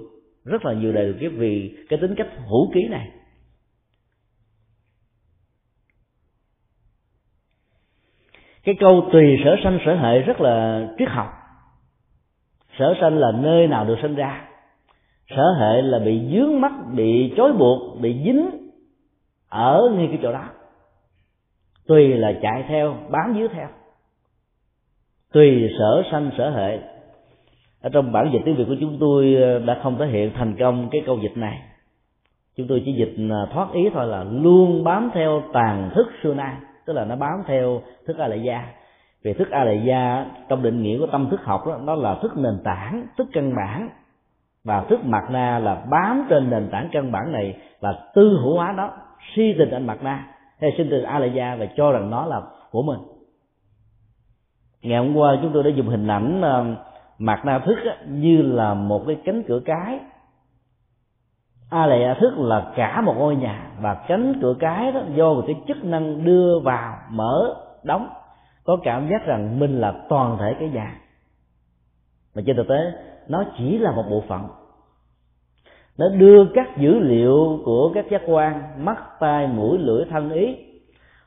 rất 0.45 0.65
là 0.65 0.73
nhiều 0.73 0.93
đời 0.93 1.13
kiếp 1.19 1.31
vì 1.35 1.77
cái 1.89 1.99
tính 1.99 2.15
cách 2.15 2.27
hữu 2.49 2.71
ký 2.73 2.87
này. 2.89 3.09
Cái 8.63 8.75
câu 8.79 9.09
tùy 9.11 9.39
sở 9.43 9.55
sanh 9.63 9.79
sở 9.85 9.95
hệ 9.95 10.19
rất 10.19 10.41
là 10.41 10.87
triết 10.97 11.09
học. 11.09 11.27
Sở 12.79 12.93
sanh 13.01 13.17
là 13.17 13.31
nơi 13.31 13.67
nào 13.67 13.85
được 13.85 13.95
sinh 14.01 14.15
ra 14.15 14.47
sở 15.29 15.53
hệ 15.59 15.81
là 15.81 15.99
bị 15.99 16.21
dướng 16.31 16.61
mắt, 16.61 16.71
bị 16.95 17.33
trói 17.37 17.53
buộc, 17.53 18.01
bị 18.01 18.21
dính 18.25 18.49
ở 19.49 19.89
ngay 19.95 20.07
cái 20.07 20.19
chỗ 20.23 20.31
đó. 20.31 20.43
Tùy 21.87 22.07
là 22.07 22.33
chạy 22.41 22.65
theo, 22.67 22.95
bám 23.09 23.35
dưới 23.37 23.47
theo. 23.47 23.67
Tùy 25.33 25.69
sở 25.79 26.03
sanh, 26.11 26.31
sở 26.37 26.49
hệ. 26.49 26.79
Ở 27.81 27.89
trong 27.89 28.11
bản 28.11 28.29
dịch 28.33 28.41
tiếng 28.45 28.55
việt 28.55 28.65
của 28.67 28.75
chúng 28.79 28.97
tôi 28.99 29.35
ờ, 29.35 29.59
đã 29.59 29.79
không 29.83 29.97
thể 29.97 30.07
hiện 30.07 30.31
thành 30.35 30.55
công 30.59 30.89
cái 30.91 31.01
câu 31.05 31.19
dịch 31.21 31.37
này. 31.37 31.61
Chúng 32.57 32.67
tôi 32.67 32.81
chỉ 32.85 32.93
dịch 32.93 33.15
ờ, 33.29 33.47
thoát 33.53 33.73
ý 33.73 33.89
thôi 33.93 34.07
là 34.07 34.23
luôn 34.23 34.83
bám 34.83 35.11
theo 35.13 35.43
tàn 35.53 35.91
thức 35.95 36.07
xưa 36.23 36.33
nay 36.33 36.55
tức 36.85 36.93
là 36.93 37.05
nó 37.05 37.15
bám 37.15 37.43
theo 37.47 37.81
thức 38.07 38.17
a 38.17 38.27
lại 38.27 38.41
gia 38.43 38.73
vì 39.23 39.33
thức 39.33 39.49
a 39.51 39.63
lại 39.63 39.81
gia 39.85 40.25
trong 40.49 40.63
định 40.63 40.83
nghĩa 40.83 40.99
của 40.99 41.07
tâm 41.07 41.27
thức 41.31 41.39
học 41.43 41.67
đó, 41.67 41.79
nó 41.83 41.95
là 41.95 42.15
thức 42.21 42.37
nền 42.37 42.57
tảng, 42.63 43.07
thức 43.17 43.27
căn 43.33 43.55
bản 43.55 43.89
và 44.65 44.81
thức 44.89 45.05
mặt 45.05 45.23
na 45.29 45.59
là 45.59 45.75
bám 45.75 46.25
trên 46.29 46.49
nền 46.49 46.69
tảng 46.71 46.89
căn 46.91 47.11
bản 47.11 47.31
này 47.31 47.57
và 47.79 47.93
tư 48.15 48.39
hữu 48.43 48.55
hóa 48.55 48.71
đó 48.71 48.91
suy 49.35 49.55
tình 49.57 49.71
anh 49.71 49.87
mặt 49.87 50.03
na 50.03 50.27
hay 50.61 50.71
sinh 50.77 50.87
tình 50.89 51.03
a 51.03 51.25
gia 51.25 51.55
và 51.55 51.65
cho 51.75 51.91
rằng 51.91 52.09
nó 52.09 52.25
là 52.25 52.41
của 52.71 52.81
mình. 52.81 52.99
Ngày 54.81 54.99
hôm 54.99 55.15
qua 55.15 55.37
chúng 55.41 55.51
tôi 55.53 55.63
đã 55.63 55.69
dùng 55.69 55.87
hình 55.87 56.07
ảnh 56.07 56.41
ờ, 56.41 56.65
mặt 57.17 57.45
na 57.45 57.59
thức 57.59 57.77
như 58.07 58.41
là 58.41 58.73
một 58.73 59.03
cái 59.07 59.17
cánh 59.25 59.43
cửa 59.47 59.59
cái. 59.65 59.99
A 61.69 61.85
lệ 61.85 62.15
thức 62.19 62.33
là 62.37 62.71
cả 62.75 63.01
một 63.01 63.13
ngôi 63.17 63.35
nhà 63.35 63.71
và 63.81 63.93
cánh 64.07 64.39
cửa 64.41 64.53
cái 64.59 64.91
đó 64.91 65.01
do 65.15 65.33
một 65.33 65.43
cái 65.47 65.55
chức 65.67 65.83
năng 65.83 66.25
đưa 66.25 66.59
vào, 66.59 66.97
mở, 67.09 67.55
đóng. 67.83 68.09
Có 68.63 68.77
cảm 68.83 69.09
giác 69.09 69.25
rằng 69.25 69.59
mình 69.59 69.81
là 69.81 69.93
toàn 70.09 70.37
thể 70.39 70.55
cái 70.59 70.69
nhà. 70.69 70.95
Mà 72.35 72.41
trên 72.45 72.55
thực 72.55 72.67
tế 72.67 72.91
nó 73.27 73.43
chỉ 73.57 73.77
là 73.77 73.91
một 73.91 74.03
bộ 74.09 74.23
phận. 74.27 74.41
Nó 75.97 76.09
đưa 76.09 76.45
các 76.53 76.77
dữ 76.77 76.99
liệu 76.99 77.59
của 77.65 77.91
các 77.93 78.05
giác 78.11 78.21
quan, 78.27 78.61
mắt, 78.77 79.19
tai, 79.19 79.47
mũi, 79.47 79.77
lưỡi, 79.77 80.05
thân 80.09 80.29
ý, 80.29 80.55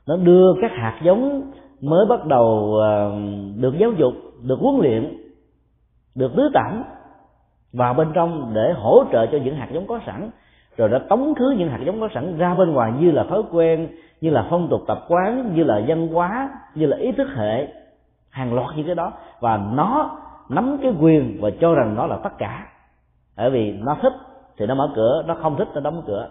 nó 0.07 0.17
đưa 0.17 0.53
các 0.61 0.71
hạt 0.71 0.99
giống 1.03 1.51
mới 1.81 2.05
bắt 2.05 2.25
đầu 2.25 2.75
ờ, 2.75 3.11
được 3.57 3.77
giáo 3.77 3.91
dục, 3.91 4.13
được 4.43 4.59
huấn 4.59 4.75
luyện, 4.81 5.17
được 6.15 6.31
tứ 6.37 6.49
tẩm 6.53 6.83
vào 7.73 7.93
bên 7.93 8.07
trong 8.13 8.51
để 8.53 8.73
hỗ 8.75 9.03
trợ 9.11 9.25
cho 9.31 9.37
những 9.43 9.55
hạt 9.55 9.67
giống 9.73 9.87
có 9.87 9.99
sẵn, 10.05 10.29
rồi 10.77 10.89
đã 10.89 10.99
tống 11.09 11.35
khứ 11.35 11.55
những 11.57 11.69
hạt 11.69 11.79
giống 11.85 12.01
có 12.01 12.09
sẵn 12.13 12.37
ra 12.37 12.55
bên 12.55 12.71
ngoài 12.71 12.93
như 12.99 13.11
là 13.11 13.23
thói 13.23 13.43
quen, 13.51 13.87
như 14.21 14.29
là 14.29 14.47
phong 14.49 14.67
tục 14.69 14.81
tập 14.87 15.05
quán, 15.07 15.51
như 15.55 15.63
là 15.63 15.81
văn 15.87 16.07
hóa, 16.07 16.49
như 16.75 16.85
là 16.85 16.97
ý 16.97 17.11
thức 17.11 17.27
hệ, 17.35 17.67
hàng 18.29 18.53
loạt 18.53 18.67
những 18.75 18.85
cái 18.85 18.95
đó. 18.95 19.13
Và 19.39 19.57
nó 19.73 20.19
nắm 20.49 20.77
cái 20.81 20.91
quyền 20.99 21.37
và 21.41 21.49
cho 21.61 21.73
rằng 21.73 21.95
nó 21.95 22.05
là 22.05 22.19
tất 22.23 22.29
cả. 22.37 22.71
Bởi 23.37 23.51
vì 23.51 23.71
nó 23.71 23.97
thích 24.01 24.13
thì 24.57 24.65
nó 24.65 24.75
mở 24.75 24.91
cửa, 24.95 25.23
nó 25.27 25.37
không 25.41 25.57
thích 25.57 25.67
nó 25.73 25.81
đóng 25.81 26.03
cửa. 26.07 26.29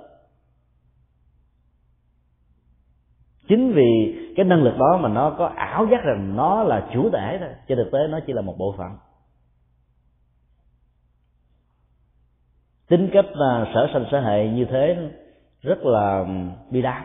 Chính 3.49 3.73
vì 3.73 4.15
cái 4.37 4.45
năng 4.45 4.63
lực 4.63 4.79
đó 4.79 4.99
mà 5.01 5.09
nó 5.09 5.31
có 5.39 5.47
ảo 5.47 5.87
giác 5.91 6.05
rằng 6.05 6.37
nó 6.37 6.63
là 6.63 6.89
chủ 6.95 7.11
thể 7.11 7.39
thôi, 7.41 7.49
trên 7.69 7.79
thực 7.79 7.91
tế 7.93 7.99
nó 8.11 8.19
chỉ 8.27 8.33
là 8.33 8.43
một 8.43 8.55
bộ 8.59 8.75
phận. 8.79 8.97
Tính 12.89 13.11
cách 13.13 13.27
là 13.33 13.67
sở 13.75 13.89
sanh 13.93 14.05
sở 14.11 14.21
hệ 14.21 14.49
như 14.49 14.65
thế 14.65 15.11
rất 15.63 15.79
là 15.83 16.25
bi 16.71 16.83
đát. 16.83 17.03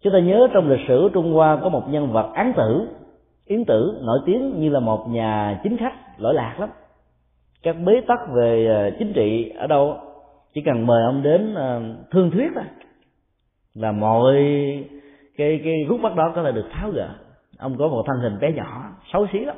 Chúng 0.00 0.12
ta 0.12 0.18
nhớ 0.18 0.48
trong 0.52 0.68
lịch 0.68 0.88
sử 0.88 1.10
trung 1.14 1.32
hoa 1.32 1.58
có 1.62 1.68
một 1.68 1.88
nhân 1.88 2.12
vật 2.12 2.32
án 2.34 2.52
tử 2.56 2.88
yến 3.50 3.64
tử 3.64 4.00
nổi 4.02 4.18
tiếng 4.26 4.60
như 4.60 4.68
là 4.68 4.80
một 4.80 5.06
nhà 5.08 5.60
chính 5.62 5.76
khách, 5.76 5.94
lỗi 6.18 6.34
lạc 6.34 6.60
lắm. 6.60 6.70
Các 7.62 7.76
bế 7.84 8.00
tắc 8.00 8.18
về 8.34 8.66
ờ, 8.66 8.96
chính 8.98 9.12
trị 9.12 9.52
ở 9.56 9.66
đâu 9.66 9.98
chỉ 10.54 10.60
cần 10.64 10.86
mời 10.86 11.04
ông 11.04 11.22
đến 11.22 11.54
ờ, 11.54 11.82
thương 12.10 12.30
thuyết 12.30 12.48
thôi. 12.54 12.64
Là 13.74 13.92
mọi 13.92 14.36
cái 15.36 15.60
cái 15.64 15.74
khúc 15.88 16.00
mắt 16.00 16.14
đó 16.16 16.32
có 16.34 16.42
thể 16.42 16.52
được 16.52 16.68
tháo 16.72 16.90
gỡ. 16.90 17.08
Ông 17.58 17.78
có 17.78 17.88
một 17.88 18.04
thân 18.06 18.20
hình 18.20 18.38
bé 18.40 18.52
nhỏ, 18.52 18.90
xấu 19.12 19.26
xí 19.32 19.38
lắm. 19.38 19.56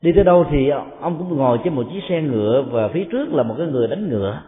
Đi 0.00 0.12
tới 0.14 0.24
đâu 0.24 0.46
thì 0.50 0.68
ông 1.00 1.18
cũng 1.18 1.36
ngồi 1.36 1.58
trên 1.64 1.74
một 1.74 1.86
chiếc 1.92 2.00
xe 2.08 2.22
ngựa 2.22 2.64
và 2.70 2.88
phía 2.88 3.04
trước 3.12 3.28
là 3.32 3.42
một 3.42 3.54
cái 3.58 3.66
người 3.66 3.88
đánh 3.88 4.08
ngựa. 4.08 4.42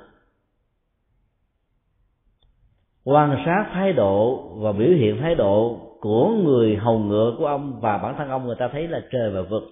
Quan 3.05 3.43
sát 3.47 3.71
thái 3.73 3.93
độ 3.93 4.49
và 4.57 4.73
biểu 4.73 4.89
hiện 4.89 5.19
thái 5.21 5.35
độ 5.35 5.88
của 6.01 6.29
người 6.29 6.77
hầu 6.77 6.99
ngựa 6.99 7.35
của 7.39 7.47
ông 7.47 7.81
và 7.81 7.99
bản 7.99 8.15
thân 8.19 8.29
ông, 8.29 8.47
người 8.47 8.57
ta 8.59 8.69
thấy 8.73 8.89
là 8.89 9.01
trời 9.11 9.31
và 9.31 9.43
vực, 9.43 9.63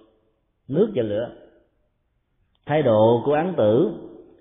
nước 0.67 0.91
và 0.95 1.03
lửa. 1.03 1.29
Thái 2.65 2.81
độ 2.81 3.21
của 3.25 3.33
án 3.33 3.53
tử, 3.57 3.91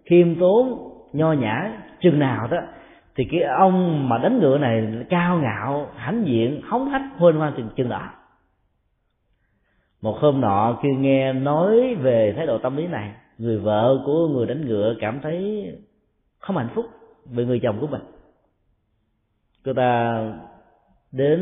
khiêm 0.04 0.40
tốn, 0.40 0.90
nho 1.12 1.32
nhã, 1.32 1.82
chừng 2.00 2.18
nào 2.18 2.46
đó, 2.46 2.58
thì 3.16 3.24
cái 3.30 3.40
ông 3.42 4.08
mà 4.08 4.18
đánh 4.18 4.38
ngựa 4.40 4.58
này 4.58 4.86
cao 5.10 5.38
ngạo, 5.38 5.90
hãnh 5.94 6.24
diện 6.26 6.60
hống 6.64 6.88
hách 6.88 7.02
huênh 7.16 7.36
hoan 7.36 7.52
chừng 7.56 7.68
chừng 7.76 7.88
đó. 7.88 8.10
Một 10.02 10.16
hôm 10.20 10.40
nọ, 10.40 10.78
khi 10.82 10.88
nghe 10.98 11.32
nói 11.32 11.94
về 11.94 12.34
thái 12.36 12.46
độ 12.46 12.58
tâm 12.58 12.76
lý 12.76 12.86
này, 12.86 13.12
người 13.38 13.58
vợ 13.58 14.02
của 14.06 14.28
người 14.28 14.46
đánh 14.46 14.66
ngựa 14.66 14.94
cảm 15.00 15.20
thấy 15.22 15.66
không 16.38 16.56
hạnh 16.56 16.68
phúc 16.74 16.86
về 17.24 17.44
người 17.44 17.60
chồng 17.62 17.78
của 17.80 17.86
mình. 17.86 18.02
Cô 19.64 19.72
ta 19.72 20.20
đến 21.16 21.40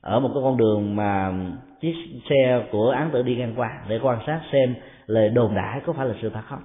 ở 0.00 0.20
một 0.20 0.30
cái 0.34 0.42
con 0.42 0.56
đường 0.56 0.96
mà 0.96 1.32
chiếc 1.80 1.94
xe 2.30 2.68
của 2.72 2.90
án 2.90 3.10
tử 3.12 3.22
đi 3.22 3.36
ngang 3.36 3.54
qua 3.56 3.84
để 3.88 3.98
quan 4.02 4.18
sát 4.26 4.40
xem 4.52 4.74
lời 5.06 5.28
đồn 5.28 5.54
đãi 5.54 5.80
có 5.86 5.92
phải 5.92 6.06
là 6.06 6.14
sự 6.22 6.30
thật 6.34 6.44
không. 6.44 6.62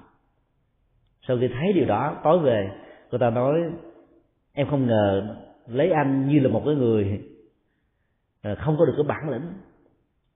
Sau 1.27 1.37
khi 1.39 1.47
thấy 1.47 1.73
điều 1.73 1.85
đó, 1.85 2.17
tối 2.23 2.39
về, 2.39 2.69
cô 3.11 3.17
ta 3.17 3.29
nói, 3.29 3.59
em 4.53 4.67
không 4.67 4.87
ngờ 4.87 5.35
lấy 5.67 5.91
anh 5.91 6.27
như 6.27 6.39
là 6.39 6.49
một 6.49 6.61
cái 6.65 6.75
người 6.75 7.21
ờ, 8.43 8.55
không 8.55 8.75
có 8.79 8.85
được 8.85 8.93
cái 8.97 9.05
bản 9.07 9.29
lĩnh. 9.29 9.53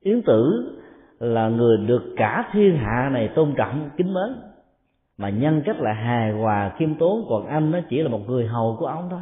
Yến 0.02 0.22
tử 0.22 0.72
là 1.20 1.50
người 1.50 1.78
được 1.78 2.14
cả 2.18 2.50
thiên 2.52 2.78
hạ 2.78 3.10
này 3.12 3.30
tôn 3.36 3.54
trọng, 3.58 3.90
kính 3.98 4.14
mến, 4.14 4.36
mà 5.18 5.30
nhân 5.30 5.62
cách 5.66 5.80
là 5.80 5.94
hài 5.94 6.32
hòa, 6.32 6.72
khiêm 6.78 6.96
tốn, 6.96 7.26
còn 7.30 7.48
anh 7.48 7.72
nó 7.72 7.80
chỉ 7.90 8.02
là 8.02 8.10
một 8.10 8.22
người 8.28 8.48
hầu 8.48 8.76
của 8.80 8.86
ông 8.86 9.08
thôi 9.10 9.22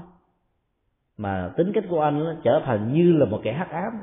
mà 1.18 1.50
tính 1.58 1.72
cách 1.74 1.84
của 1.90 2.02
anh 2.02 2.40
trở 2.44 2.62
thành 2.66 2.94
như 2.94 3.14
là 3.14 3.26
một 3.26 3.40
kẻ 3.44 3.54
hắc 3.54 3.72
ám. 3.72 3.94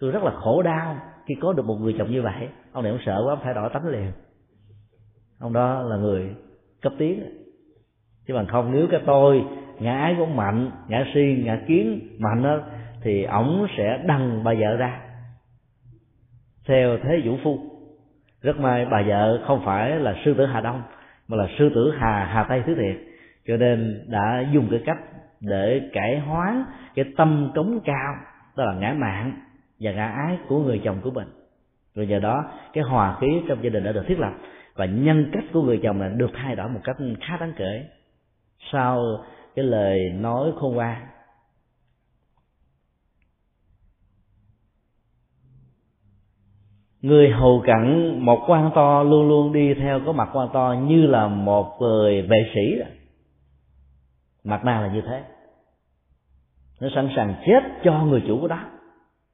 Tôi 0.00 0.10
rất 0.10 0.22
là 0.22 0.30
khổ 0.30 0.62
đau 0.62 0.96
khi 1.26 1.34
có 1.40 1.52
được 1.52 1.64
một 1.64 1.76
người 1.80 1.94
chồng 1.98 2.10
như 2.10 2.22
vậy. 2.22 2.48
Ông 2.72 2.84
này 2.84 2.92
ông 2.92 3.00
sợ 3.06 3.22
quá, 3.26 3.32
ông 3.34 3.40
phải 3.44 3.54
đổi 3.54 3.70
tánh 3.72 3.86
liền. 3.86 4.12
Ông 5.40 5.52
đó 5.52 5.82
là 5.82 5.96
người 5.96 6.34
cấp 6.82 6.92
tiến. 6.98 7.22
Chứ 8.26 8.34
bằng 8.34 8.46
không, 8.46 8.72
nếu 8.72 8.86
cái 8.90 9.00
tôi, 9.06 9.44
ngã 9.78 9.98
ái 9.98 10.14
của 10.18 10.22
ông 10.22 10.36
mạnh, 10.36 10.70
ngã 10.88 11.04
si, 11.14 11.42
ngã 11.44 11.60
kiến 11.66 12.08
mạnh 12.18 12.42
đó 12.42 12.58
thì 13.02 13.24
ổng 13.24 13.66
sẽ 13.76 14.02
đăng 14.06 14.44
bà 14.44 14.52
vợ 14.60 14.76
ra. 14.76 15.00
Theo 16.66 16.98
thế 17.02 17.20
vũ 17.24 17.36
phu. 17.44 17.58
Rất 18.42 18.60
may 18.60 18.86
bà 18.86 19.02
vợ 19.08 19.42
không 19.46 19.62
phải 19.64 19.96
là 19.96 20.14
sư 20.24 20.34
tử 20.34 20.46
hà 20.46 20.60
đông, 20.60 20.82
mà 21.28 21.36
là 21.36 21.48
sư 21.58 21.70
tử 21.74 21.92
hà 21.98 22.24
hà 22.24 22.46
tây 22.48 22.62
thứ 22.66 22.74
thiệt. 22.74 22.96
Cho 23.46 23.56
nên 23.56 24.04
đã 24.08 24.44
dùng 24.52 24.68
cái 24.70 24.82
cách 24.86 24.98
để 25.40 25.90
cải 25.92 26.18
hoán 26.18 26.64
cái 26.94 27.04
tâm 27.16 27.52
cống 27.54 27.80
cao, 27.84 28.14
đó 28.56 28.64
là 28.64 28.74
ngã 28.74 28.94
mạng 28.98 29.32
và 29.80 29.92
ngã 29.92 30.06
ái 30.06 30.38
của 30.48 30.62
người 30.62 30.80
chồng 30.84 31.00
của 31.02 31.10
mình. 31.10 31.28
Rồi 31.94 32.06
nhờ 32.06 32.18
đó, 32.18 32.44
cái 32.72 32.84
hòa 32.84 33.16
khí 33.20 33.26
trong 33.48 33.64
gia 33.64 33.70
đình 33.70 33.84
đã 33.84 33.92
được 33.92 34.04
thiết 34.06 34.18
lập 34.18 34.32
và 34.74 34.84
nhân 34.84 35.30
cách 35.32 35.44
của 35.52 35.62
người 35.62 35.80
chồng 35.82 36.00
là 36.00 36.08
được 36.08 36.30
thay 36.34 36.56
đổi 36.56 36.68
một 36.68 36.80
cách 36.84 36.96
khá 37.20 37.36
đáng 37.36 37.52
kể. 37.56 37.84
Sau 38.72 39.02
cái 39.54 39.64
lời 39.64 40.10
nói 40.10 40.52
khôn 40.60 40.74
ngoan, 40.74 41.06
người 47.02 47.30
hầu 47.30 47.62
cận 47.66 48.18
một 48.18 48.44
quan 48.46 48.70
to 48.74 49.02
luôn 49.02 49.28
luôn 49.28 49.52
đi 49.52 49.74
theo 49.74 50.00
có 50.06 50.12
mặt 50.12 50.28
quan 50.32 50.48
to 50.52 50.74
như 50.88 51.06
là 51.06 51.28
một 51.28 51.76
người 51.80 52.22
vệ 52.22 52.50
sĩ 52.54 52.82
mặt 54.44 54.64
nào 54.64 54.82
là 54.82 54.88
như 54.88 55.00
thế. 55.00 55.22
Nó 56.80 56.88
sẵn 56.94 57.08
sàng 57.16 57.34
chết 57.46 57.60
cho 57.84 58.04
người 58.04 58.22
chủ 58.26 58.38
của 58.40 58.48
đó 58.48 58.58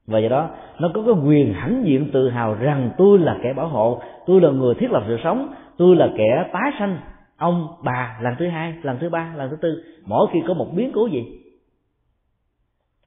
và 0.07 0.19
do 0.19 0.29
đó, 0.29 0.51
nó 0.79 0.91
có 0.95 1.03
cái 1.03 1.15
quyền 1.25 1.55
hãnh 1.55 1.83
diện 1.85 2.11
tự 2.13 2.29
hào 2.29 2.55
rằng 2.55 2.91
tôi 2.99 3.19
là 3.19 3.37
kẻ 3.43 3.53
bảo 3.53 3.69
hộ, 3.69 4.03
tôi 4.27 4.41
là 4.41 4.51
người 4.51 4.75
thiết 4.75 4.91
lập 4.91 5.03
sự 5.07 5.19
sống, 5.25 5.55
tôi 5.79 5.97
là 5.97 6.09
kẻ 6.17 6.51
tái 6.53 6.73
sanh. 6.79 6.99
Ông 7.37 7.69
bà, 7.85 8.19
lần 8.23 8.35
thứ 8.39 8.49
hai, 8.49 8.75
lần 8.83 8.99
thứ 8.99 9.09
ba, 9.09 9.33
lần 9.37 9.51
thứ 9.51 9.57
tư, 9.61 9.83
mỗi 10.07 10.27
khi 10.33 10.39
có 10.49 10.55
một 10.55 10.67
biến 10.75 10.91
cố 10.95 11.07
gì. 11.07 11.25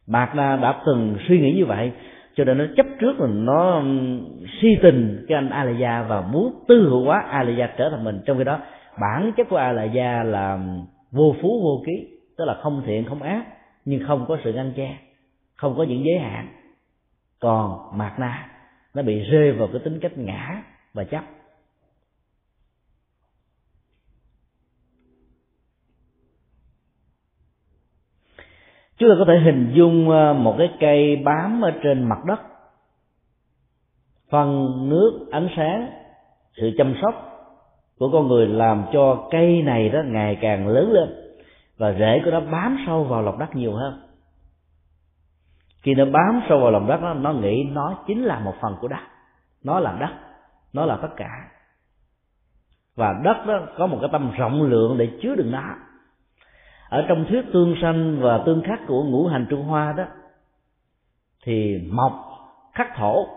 Mạc 0.07 0.35
Na 0.35 0.55
đã 0.61 0.81
từng 0.85 1.17
suy 1.27 1.39
nghĩ 1.39 1.53
như 1.53 1.65
vậy, 1.65 1.91
cho 2.35 2.43
nên 2.43 2.57
nó 2.57 2.65
chấp 2.77 2.85
trước 2.99 3.19
là 3.19 3.27
nó 3.27 3.83
si 4.61 4.77
tình 4.81 5.25
cái 5.27 5.35
anh 5.35 5.49
Alaya 5.49 6.03
và 6.03 6.21
muốn 6.21 6.63
tư 6.67 6.89
hữu 6.89 7.05
hóa 7.05 7.19
Alaya 7.29 7.69
trở 7.77 7.89
thành 7.89 8.03
mình. 8.03 8.19
Trong 8.25 8.37
khi 8.37 8.43
đó, 8.43 8.59
bản 9.01 9.31
chất 9.37 9.49
của 9.49 9.57
Alaya 9.57 10.23
là 10.23 10.59
vô 11.11 11.35
phú 11.41 11.61
vô 11.63 11.83
ký, 11.85 12.17
tức 12.37 12.45
là 12.45 12.59
không 12.61 12.83
thiện, 12.85 13.05
không 13.05 13.21
ác, 13.21 13.45
nhưng 13.85 14.07
không 14.07 14.25
có 14.27 14.37
sự 14.43 14.53
ngăn 14.53 14.73
che, 14.75 14.97
không 15.55 15.75
có 15.77 15.83
những 15.83 16.03
giới 16.05 16.19
hạn. 16.19 16.47
Còn 17.39 17.97
mạt 17.97 18.19
Na, 18.19 18.49
nó 18.93 19.01
bị 19.01 19.19
rơi 19.19 19.51
vào 19.51 19.67
cái 19.71 19.81
tính 19.83 19.99
cách 20.01 20.17
ngã 20.17 20.63
và 20.93 21.03
chấp. 21.03 21.23
Chúng 28.97 29.09
ta 29.09 29.15
có 29.19 29.25
thể 29.27 29.39
hình 29.45 29.71
dung 29.73 30.09
ờ, 30.09 30.33
một 30.33 30.55
cái 30.57 30.69
cây 30.79 31.15
bám 31.15 31.61
ở 31.61 31.71
trên 31.83 32.03
mặt 32.03 32.25
đất. 32.25 32.39
Phần 34.29 34.89
nước 34.89 35.27
ánh 35.31 35.49
sáng, 35.55 35.89
sự 36.55 36.71
chăm 36.77 36.95
sóc 37.01 37.28
của 37.99 38.09
con 38.13 38.27
người 38.27 38.47
làm 38.47 38.85
cho 38.93 39.27
cây 39.31 39.61
này 39.61 39.89
đó 39.89 40.01
ngày 40.05 40.37
càng 40.41 40.67
lớn 40.67 40.91
lên 40.91 41.09
và 41.77 41.93
rễ 41.93 42.21
của 42.25 42.31
nó 42.31 42.39
bám 42.39 42.77
sâu 42.87 43.03
vào 43.03 43.21
lòng 43.21 43.39
đất 43.39 43.55
nhiều 43.55 43.73
hơn. 43.73 44.01
Khi 45.81 45.95
nó 45.95 46.05
bám 46.05 46.41
sâu 46.49 46.59
vào 46.59 46.71
lòng 46.71 46.87
đất 46.87 47.01
đó, 47.01 47.13
nó 47.13 47.33
nghĩ 47.33 47.63
nó 47.71 47.97
chính 48.07 48.23
là 48.23 48.39
một 48.39 48.53
phần 48.61 48.75
của 48.81 48.87
đất. 48.87 49.01
Nó 49.63 49.79
là 49.79 49.97
đất 49.99 50.11
nó 50.73 50.85
là 50.85 50.97
tất 51.01 51.09
cả. 51.17 51.29
Và 52.95 53.13
đất 53.23 53.45
đó 53.47 53.59
có 53.77 53.87
một 53.87 53.97
cái 54.01 54.09
tâm 54.11 54.31
rộng 54.37 54.63
lượng 54.63 54.97
để 54.97 55.09
chứa 55.21 55.35
đựng 55.35 55.51
nó. 55.51 55.75
Ở 56.89 57.05
trong 57.07 57.25
thuyết 57.29 57.41
tương 57.53 57.75
sanh 57.81 58.19
và 58.21 58.43
tương 58.45 58.61
khắc 58.61 58.79
của 58.87 59.03
ngũ 59.03 59.27
hành 59.27 59.45
trung 59.49 59.63
hoa 59.63 59.93
đó 59.97 60.03
thì 61.43 61.81
mọc 61.91 62.13
khắc 62.73 62.87
thổ. 62.97 63.27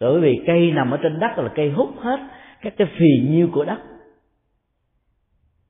Bởi 0.00 0.20
vì 0.20 0.42
cây 0.46 0.70
nằm 0.70 0.90
ở 0.90 0.96
trên 1.02 1.18
đất 1.18 1.38
là 1.38 1.50
cây 1.54 1.70
hút 1.70 1.90
hết 2.00 2.20
các 2.62 2.74
cái 2.76 2.88
phì 2.98 3.28
nhiêu 3.28 3.48
của 3.52 3.64
đất. 3.64 3.78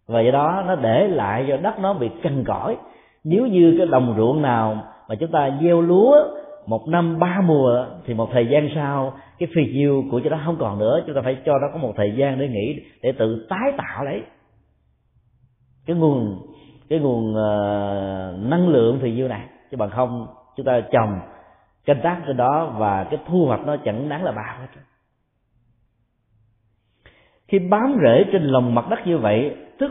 Và 0.07 0.21
do 0.21 0.31
đó 0.31 0.65
nó 0.67 0.77
để 0.77 1.09
lại 1.09 1.45
cho 1.49 1.57
đất 1.57 1.79
nó 1.81 1.95
bị 1.95 2.09
cằn 2.23 2.45
cõi 2.45 2.77
nếu 3.25 3.47
như 3.47 3.75
cái 3.79 3.87
đồng 3.87 4.15
ruộng 4.17 4.43
nào 4.43 4.85
mà 5.09 5.15
chúng 5.15 5.31
ta 5.31 5.59
gieo 5.63 5.81
lúa 5.81 6.15
một 6.67 6.89
năm 6.89 7.19
ba 7.19 7.41
mùa 7.45 7.87
thì 8.07 8.15
một 8.15 8.29
thời 8.33 8.47
gian 8.47 8.69
sau 8.75 9.13
cái 9.39 9.49
phì 9.55 9.73
nhiêu 9.73 10.05
của 10.11 10.21
cho 10.25 10.31
nó 10.31 10.41
không 10.45 10.57
còn 10.61 10.79
nữa. 10.79 11.01
Chúng 11.07 11.15
ta 11.15 11.21
phải 11.25 11.37
cho 11.45 11.53
nó 11.59 11.69
có 11.73 11.79
một 11.79 11.93
thời 11.97 12.13
gian 12.17 12.39
để 12.39 12.49
nghỉ 12.49 12.81
để 13.03 13.13
tự 13.13 13.47
tái 13.51 13.73
tạo 13.77 14.05
lấy 14.05 14.23
cái 15.87 15.97
nguồn 15.97 16.39
cái 16.89 16.99
nguồn 16.99 17.31
uh, 17.31 18.51
năng 18.51 18.69
lượng 18.69 18.99
thì 19.03 19.13
nhiêu 19.13 19.29
này 19.29 19.47
chứ 19.71 19.77
bằng 19.77 19.91
không 19.91 20.27
chúng 20.57 20.67
ta 20.67 20.81
trồng 20.93 21.21
canh 21.85 22.01
tác 22.03 22.23
trên 22.27 22.37
đó 22.37 22.75
và 22.79 23.05
cái 23.05 23.21
thu 23.29 23.47
hoạch 23.47 23.67
nó 23.67 23.77
chẳng 23.85 24.09
đáng 24.09 24.25
là 24.25 24.33
bao 24.33 24.57
hết 24.61 24.67
khi 27.51 27.59
bám 27.59 27.99
rễ 28.03 28.25
trên 28.33 28.43
lòng 28.43 28.75
mặt 28.75 28.85
đất 28.91 29.07
như 29.07 29.19
vậy, 29.19 29.57
tức 29.79 29.91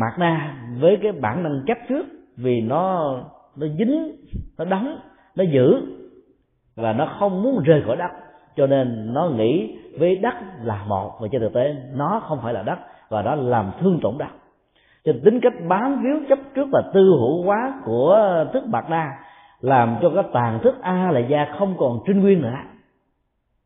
mặt 0.00 0.12
na 0.18 0.56
với 0.80 0.98
cái 1.02 1.12
bản 1.12 1.42
năng 1.42 1.62
chấp 1.66 1.78
trước 1.88 2.06
vì 2.36 2.60
nó 2.60 3.14
nó 3.56 3.66
dính, 3.78 4.12
nó 4.58 4.64
đóng 4.64 4.98
nó 5.36 5.44
giữ 5.44 5.82
và 6.76 6.92
nó 6.92 7.08
không 7.18 7.42
muốn 7.42 7.62
rời 7.64 7.82
khỏi 7.86 7.96
đất. 7.96 8.10
Cho 8.56 8.66
nên 8.66 9.14
nó 9.14 9.28
nghĩ 9.36 9.76
với 9.98 10.16
đất 10.16 10.34
là 10.64 10.84
một 10.88 11.12
và 11.20 11.28
trên 11.32 11.40
thực 11.40 11.52
tế 11.52 11.76
nó 11.94 12.22
không 12.28 12.38
phải 12.42 12.54
là 12.54 12.62
đất 12.62 12.78
và 13.08 13.22
nó 13.22 13.34
làm 13.34 13.70
thương 13.80 13.98
tổn 14.02 14.18
đất. 14.18 14.30
Cho 15.04 15.12
tính 15.24 15.40
cách 15.40 15.52
bám 15.68 16.02
víu 16.02 16.16
chấp 16.28 16.38
trước 16.54 16.68
và 16.72 16.82
tư 16.94 17.00
hữu 17.00 17.42
hóa 17.42 17.72
của 17.84 18.44
thức 18.52 18.64
bạc 18.70 18.90
đa 18.90 19.10
làm 19.60 19.96
cho 20.02 20.10
cái 20.14 20.24
tàn 20.32 20.58
thức 20.62 20.74
a 20.82 21.10
là 21.10 21.20
da 21.20 21.46
không 21.58 21.74
còn 21.78 21.98
trinh 22.06 22.20
nguyên 22.20 22.42
nữa, 22.42 22.54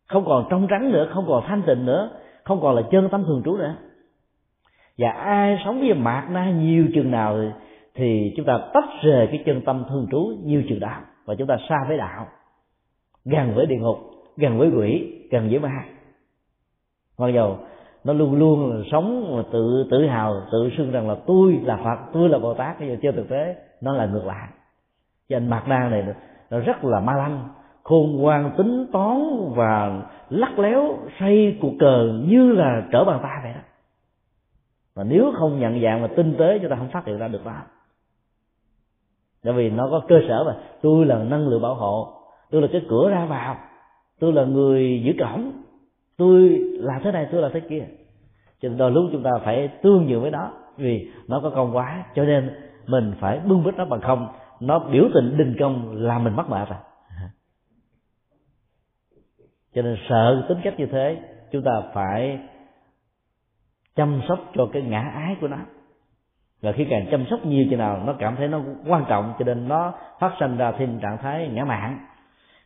không 0.09 0.25
còn 0.27 0.45
trong 0.51 0.67
trắng 0.71 0.93
nữa, 0.93 1.09
không 1.15 1.25
còn 1.29 1.45
thanh 1.47 1.63
tịnh 1.63 1.87
nữa 1.87 2.11
không 2.51 2.61
còn 2.61 2.75
là 2.75 2.83
chân 2.91 3.09
tâm 3.09 3.25
thường 3.25 3.43
trú 3.45 3.57
nữa. 3.57 3.75
Và 4.99 5.11
ai 5.11 5.59
sống 5.65 5.81
với 5.81 5.95
mạt 5.95 6.31
na 6.31 6.51
nhiều 6.51 6.87
chừng 6.95 7.11
nào 7.11 7.37
thì, 7.39 7.49
thì 7.95 8.35
chúng 8.37 8.47
ta 8.47 8.59
tách 8.75 8.89
rời 9.03 9.27
cái 9.27 9.43
chân 9.47 9.61
tâm 9.65 9.85
thường 9.89 10.07
trú 10.11 10.33
nhiều 10.45 10.63
chừng 10.69 10.81
đạo 10.81 11.01
và 11.25 11.35
chúng 11.35 11.47
ta 11.47 11.57
xa 11.69 11.77
với 11.89 11.97
đạo. 11.97 12.27
Gần 13.25 13.55
với 13.55 13.67
địa 13.67 13.77
ngục 13.77 13.99
gần 14.37 14.59
với 14.59 14.71
quỷ 14.71 15.13
gần 15.31 15.49
với 15.51 15.59
ma. 15.59 15.85
Mặc 17.19 17.29
dầu 17.29 17.59
nó 18.05 18.13
luôn 18.13 18.39
luôn 18.39 18.71
là 18.71 18.85
sống 18.93 19.37
mà 19.37 19.43
tự 19.53 19.87
tự 19.91 20.07
hào 20.07 20.35
tự 20.53 20.71
xưng 20.77 20.91
rằng 20.91 21.09
là 21.09 21.17
tôi 21.27 21.61
là 21.63 21.77
phật 21.77 21.99
tôi 22.13 22.29
là 22.29 22.39
bồ 22.39 22.55
tát 22.55 22.81
bây 22.81 22.89
giờ 22.89 22.97
chưa 23.03 23.13
thực 23.13 23.29
tế 23.29 23.57
nó 23.81 23.93
là 23.93 24.07
ngược 24.07 24.27
lại. 24.27 24.49
Cho 25.29 25.37
anh 25.37 25.51
mạc 25.51 25.69
na 25.69 25.89
này 25.89 26.05
nó 26.51 26.59
rất 26.59 26.85
là 26.85 27.01
ma 27.01 27.13
lanh 27.13 27.49
khôn 27.83 28.17
ngoan, 28.17 28.51
tính 28.57 28.87
toán 28.93 29.19
và 29.55 30.03
lắc 30.31 30.59
léo 30.59 30.99
xây 31.19 31.59
cuộc 31.61 31.73
cờ 31.79 32.21
như 32.25 32.53
là 32.53 32.83
trở 32.93 33.05
bàn 33.05 33.21
tay 33.23 33.41
vậy 33.43 33.53
đó. 33.53 33.61
Mà 34.97 35.05
nếu 35.05 35.33
không 35.39 35.61
nhận 35.61 35.83
dạng 35.83 36.03
và 36.03 36.09
tinh 36.17 36.35
tế, 36.39 36.59
chúng 36.59 36.71
ta 36.71 36.77
không 36.77 36.89
phát 36.89 37.07
hiện 37.07 37.19
ra 37.19 37.29
được 37.29 37.45
đó 37.45 37.63
bởi 39.45 39.55
vì 39.55 39.71
nó 39.71 39.89
có 39.91 40.03
cơ 40.09 40.21
sở 40.29 40.45
mà. 40.45 40.57
Tôi 40.83 41.07
là 41.07 41.19
năng 41.19 41.49
lượng 41.49 41.63
bảo 41.63 41.75
hộ, 41.75 42.13
tôi 42.51 42.63
là 42.63 42.69
cái 42.73 42.83
cửa 42.89 43.11
ra 43.11 43.27
vào, 43.27 43.57
tôi 44.21 44.33
là 44.33 44.45
người 44.45 45.03
giữ 45.05 45.13
cổng, 45.19 45.53
tôi 46.17 46.49
là 46.63 47.01
thế 47.05 47.13
này, 47.13 47.27
tôi 47.33 47.43
là 47.43 47.51
thế 47.53 47.61
kia. 47.61 47.85
Cho 48.63 48.69
nên 48.69 48.79
đôi 48.79 48.91
lúc 48.91 49.05
chúng 49.13 49.23
ta 49.23 49.31
phải 49.45 49.69
tương 49.83 50.07
nhượng 50.07 50.23
với 50.23 50.31
nó, 50.31 50.51
vì 50.77 51.11
nó 51.29 51.41
có 51.41 51.51
công 51.51 51.77
quá, 51.77 52.05
cho 52.15 52.25
nên 52.25 52.51
mình 52.87 53.13
phải 53.21 53.39
bưng 53.39 53.65
bít 53.65 53.75
nó 53.77 53.85
bằng 53.85 54.01
không. 54.01 54.29
Nó 54.61 54.79
biểu 54.79 55.05
tình 55.15 55.37
đình 55.37 55.57
công, 55.61 55.93
làm 55.93 56.25
mình 56.25 56.37
mất 56.37 56.51
mệt 56.51 56.69
rồi 56.69 56.79
cho 59.75 59.83
nên 59.83 59.97
sợ 60.09 60.45
tính 60.49 60.59
cách 60.65 60.75
như 60.79 60.87
thế, 60.87 61.19
chúng 61.51 61.63
ta 61.63 61.83
phải 61.95 62.39
chăm 63.97 64.21
sóc 64.29 64.39
cho 64.55 64.69
cái 64.73 64.83
ngã 64.83 65.11
ái 65.15 65.37
của 65.41 65.49
nó. 65.49 65.57
Và 66.63 66.73
khi 66.73 66.87
càng 66.91 67.07
chăm 67.11 67.27
sóc 67.31 67.47
nhiều 67.47 67.67
chừng 67.71 67.79
nào, 67.79 68.03
nó 68.07 68.15
cảm 68.19 68.37
thấy 68.37 68.49
nó 68.49 68.61
quan 68.87 69.05
trọng, 69.09 69.33
cho 69.39 69.45
nên 69.45 69.69
nó 69.69 69.93
phát 70.21 70.33
sinh 70.41 70.57
ra 70.57 70.73
thêm 70.73 70.99
trạng 71.01 71.19
thái 71.19 71.49
ngã 71.49 71.65
mạng 71.65 71.99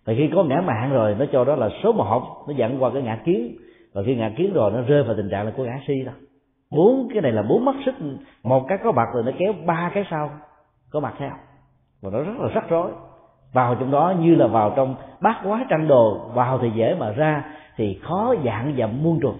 và 0.05 0.15
khi 0.17 0.31
có 0.35 0.45
ngã 0.45 0.61
mạng 0.61 0.93
rồi, 0.93 1.17
nó 1.19 1.25
cho 1.33 1.45
đó 1.45 1.57
là 1.57 1.69
số 1.83 1.93
một 1.93 2.45
nó 2.49 2.55
dẫn 2.57 2.83
qua 2.83 2.91
cái 2.95 3.03
ngã 3.03 3.19
kiến. 3.25 3.57
Và 3.93 4.03
khi 4.07 4.17
ngã 4.17 4.31
kiến 4.37 4.53
rồi, 4.53 4.73
nó 4.73 4.81
rơi 4.81 5.03
vào 5.03 5.15
tình 5.17 5.31
trạng 5.31 5.47
là 5.47 5.53
của 5.57 5.65
ngã 5.65 5.81
si 5.87 6.03
đó. 6.03 6.13
Bốn 6.71 7.09
cái 7.13 7.23
này 7.23 7.33
là 7.33 7.43
bốn 7.43 7.65
mắt 7.65 7.75
xích. 7.87 7.95
Một 8.43 8.65
cái 8.69 8.79
có 8.85 8.93
mặt 8.93 9.09
rồi 9.15 9.23
nó 9.27 9.33
kéo 9.39 9.53
ba 9.67 9.91
cái 9.95 10.05
sau. 10.11 10.31
Có 10.91 11.01
mặt 11.01 11.15
theo. 11.19 11.31
Và 12.03 12.11
nó 12.13 12.19
rất 12.19 12.33
là 12.39 12.49
rắc 12.55 12.69
rối 12.69 12.91
vào 13.55 13.75
trong 13.75 13.91
đó 13.91 14.15
như 14.21 14.35
là 14.35 14.47
vào 14.47 14.73
trong 14.77 14.95
bát 15.21 15.41
quá 15.45 15.67
tranh 15.71 15.89
đồ, 15.89 16.31
vào 16.35 16.59
thì 16.59 16.71
dễ 16.77 16.95
mà 16.95 17.11
ra 17.11 17.45
thì 17.77 17.99
khó 18.03 18.35
dạng 18.45 18.75
dậm 18.79 19.03
muôn 19.03 19.21
trùng. 19.21 19.39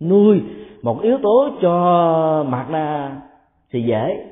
Nuôi 0.00 0.42
một 0.82 1.00
yếu 1.02 1.18
tố 1.22 1.50
cho 1.62 2.44
mặt 2.48 2.66
na 2.70 3.16
thì 3.70 3.82
dễ, 3.82 4.30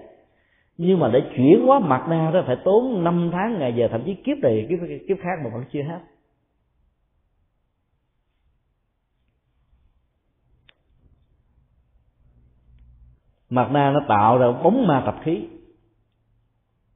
nhưng 0.77 0.99
mà 0.99 1.09
để 1.09 1.23
chuyển 1.37 1.67
hóa 1.67 1.79
mặt 1.79 2.07
na 2.09 2.31
đó 2.35 2.43
phải 2.47 2.57
tốn 2.65 3.05
năm 3.05 3.31
tháng, 3.33 3.59
ngày 3.59 3.75
giờ 3.77 3.89
thậm 3.91 4.03
chí 4.05 4.15
kiếp 4.15 4.39
này, 4.43 4.67
kiếp 4.69 4.79
kiếp 5.09 5.17
khác 5.21 5.39
mà 5.45 5.51
vẫn 5.53 5.65
chưa 5.73 5.83
hết. 5.83 6.01
Mặt 13.51 13.69
na 13.73 13.91
nó 13.91 14.01
tạo 14.09 14.39
ra 14.39 14.47
bóng 14.63 14.87
ma 14.87 15.03
tập 15.07 15.17
khí 15.23 15.49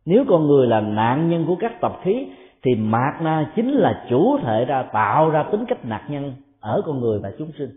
nếu 0.07 0.24
con 0.28 0.47
người 0.47 0.66
là 0.66 0.81
nạn 0.81 1.31
nhân 1.31 1.45
của 1.47 1.57
các 1.61 1.81
tập 1.81 1.93
khí 2.03 2.27
thì 2.62 2.74
mạt 2.74 3.23
na 3.23 3.53
chính 3.57 3.73
là 3.73 4.07
chủ 4.11 4.39
thể 4.43 4.65
ra, 4.65 4.83
tạo 4.83 5.31
ra 5.31 5.43
tính 5.43 5.65
cách 5.69 5.85
nạn 5.85 6.03
nhân 6.09 6.33
ở 6.61 6.83
con 6.87 7.01
người 7.01 7.19
và 7.23 7.33
chúng 7.39 7.53
sinh. 7.59 7.70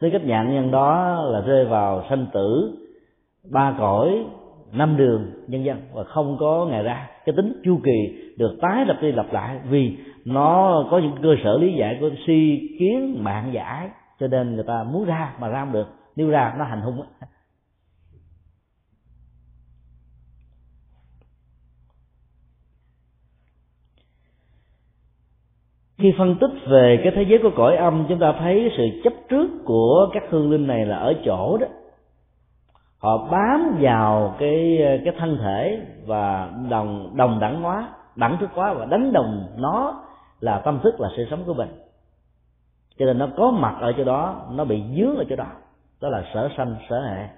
Tính 0.00 0.12
cách 0.12 0.24
nạn 0.24 0.54
nhân 0.54 0.70
đó 0.70 1.14
là 1.22 1.40
rơi 1.40 1.64
vào 1.64 2.04
sanh 2.10 2.26
tử, 2.32 2.78
ba 3.50 3.76
cõi, 3.78 4.26
năm 4.72 4.96
đường, 4.96 5.30
nhân 5.46 5.64
dân, 5.64 5.78
và 5.92 6.04
không 6.04 6.36
có 6.40 6.66
ngày 6.70 6.82
ra. 6.82 7.08
Cái 7.24 7.34
tính 7.36 7.60
chu 7.64 7.80
kỳ 7.84 8.32
được 8.38 8.58
tái 8.60 8.84
lập 8.86 8.96
đi 9.00 9.12
lặp 9.12 9.32
lại 9.32 9.60
vì 9.70 9.96
nó 10.24 10.84
có 10.90 10.98
những 10.98 11.16
cơ 11.22 11.34
sở 11.44 11.58
lý 11.58 11.74
giải 11.78 11.98
của 12.00 12.10
si 12.26 12.68
kiến 12.78 13.24
mạng 13.24 13.50
giải, 13.52 13.88
cho 14.20 14.26
nên 14.26 14.54
người 14.54 14.64
ta 14.64 14.84
muốn 14.92 15.04
ra 15.04 15.34
mà 15.40 15.48
ra 15.48 15.60
không 15.60 15.72
được. 15.72 15.88
Nếu 16.16 16.30
ra 16.30 16.54
nó 16.58 16.64
hành 16.64 16.80
hung 16.80 17.02
khi 25.98 26.14
phân 26.18 26.34
tích 26.40 26.50
về 26.68 27.00
cái 27.04 27.12
thế 27.16 27.22
giới 27.28 27.38
của 27.42 27.50
cõi 27.56 27.76
âm, 27.76 28.06
chúng 28.08 28.18
ta 28.18 28.32
thấy 28.38 28.72
sự 28.76 28.84
chấp 29.04 29.12
trước 29.28 29.48
của 29.64 30.08
các 30.12 30.22
hương 30.30 30.50
linh 30.50 30.66
này 30.66 30.86
là 30.86 30.96
ở 30.96 31.14
chỗ 31.24 31.58
đó. 31.58 31.66
Họ 32.98 33.28
bám 33.30 33.78
vào 33.80 34.34
cái 34.38 34.78
cái 35.04 35.14
thân 35.18 35.38
thể 35.42 35.80
và 36.06 36.50
đồng 36.70 37.16
đồng 37.16 37.40
đẳng 37.40 37.62
hóa, 37.62 37.88
đẳng 38.16 38.36
thức 38.40 38.50
hóa 38.54 38.72
và 38.72 38.84
đánh 38.84 39.12
đồng 39.12 39.44
nó 39.56 40.02
là 40.40 40.58
tâm 40.58 40.80
thức, 40.82 41.00
là 41.00 41.08
sự 41.16 41.26
sống 41.30 41.44
của 41.46 41.54
mình. 41.54 41.68
Cho 42.98 43.06
nên 43.06 43.18
nó 43.18 43.28
có 43.36 43.50
mặt 43.50 43.76
ở 43.80 43.92
chỗ 43.96 44.04
đó, 44.04 44.42
nó 44.50 44.64
bị 44.64 44.82
dướng 44.96 45.16
ở 45.16 45.24
chỗ 45.28 45.36
đó. 45.36 45.46
Đó 46.02 46.08
là 46.08 46.24
sở 46.34 46.48
sanh, 46.56 46.76
sở 46.88 47.00
hệ. 47.00 47.28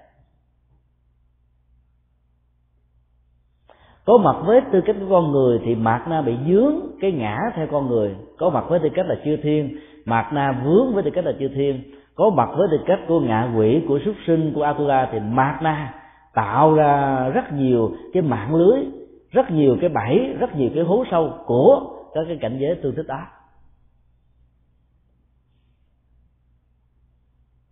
Có 4.10 4.18
mặt 4.18 4.36
với 4.44 4.60
tư 4.72 4.80
cách 4.86 4.96
của 5.00 5.06
con 5.10 5.32
người 5.32 5.60
thì 5.64 5.74
mạt 5.74 6.08
na 6.08 6.22
bị 6.22 6.36
dướng 6.46 6.74
cái 7.00 7.12
ngã 7.12 7.38
theo 7.54 7.66
con 7.70 7.88
người. 7.88 8.16
Có 8.38 8.50
mặt 8.50 8.64
với 8.68 8.80
tư 8.82 8.88
cách 8.94 9.06
là 9.06 9.14
chư 9.24 9.36
thiên 9.36 9.78
mạt 10.04 10.32
na 10.32 10.62
vướng 10.64 10.94
với 10.94 11.02
tư 11.02 11.10
cách 11.10 11.24
là 11.24 11.32
chư 11.38 11.48
thiên. 11.48 11.82
Có 12.14 12.30
mặt 12.30 12.48
với 12.56 12.68
tư 12.70 12.78
cách 12.86 12.98
của 13.08 13.20
ngạ 13.20 13.52
quỷ, 13.56 13.82
của 13.88 13.98
súc 14.04 14.14
sinh, 14.26 14.52
của 14.54 14.62
atula 14.62 15.08
thì 15.12 15.20
mạt 15.20 15.62
na 15.62 15.94
tạo 16.34 16.74
ra 16.74 17.28
rất 17.28 17.52
nhiều 17.52 17.90
cái 18.12 18.22
mạng 18.22 18.54
lưới, 18.54 18.84
rất 19.30 19.50
nhiều 19.50 19.76
cái 19.80 19.90
bẫy, 19.90 20.34
rất 20.38 20.56
nhiều 20.56 20.70
cái 20.74 20.84
hố 20.84 21.04
sâu 21.10 21.32
của 21.46 21.80
các 22.14 22.20
cái 22.28 22.38
cảnh 22.40 22.58
giới 22.60 22.74
tương 22.74 22.94
thích 22.94 23.06
đó. 23.06 23.20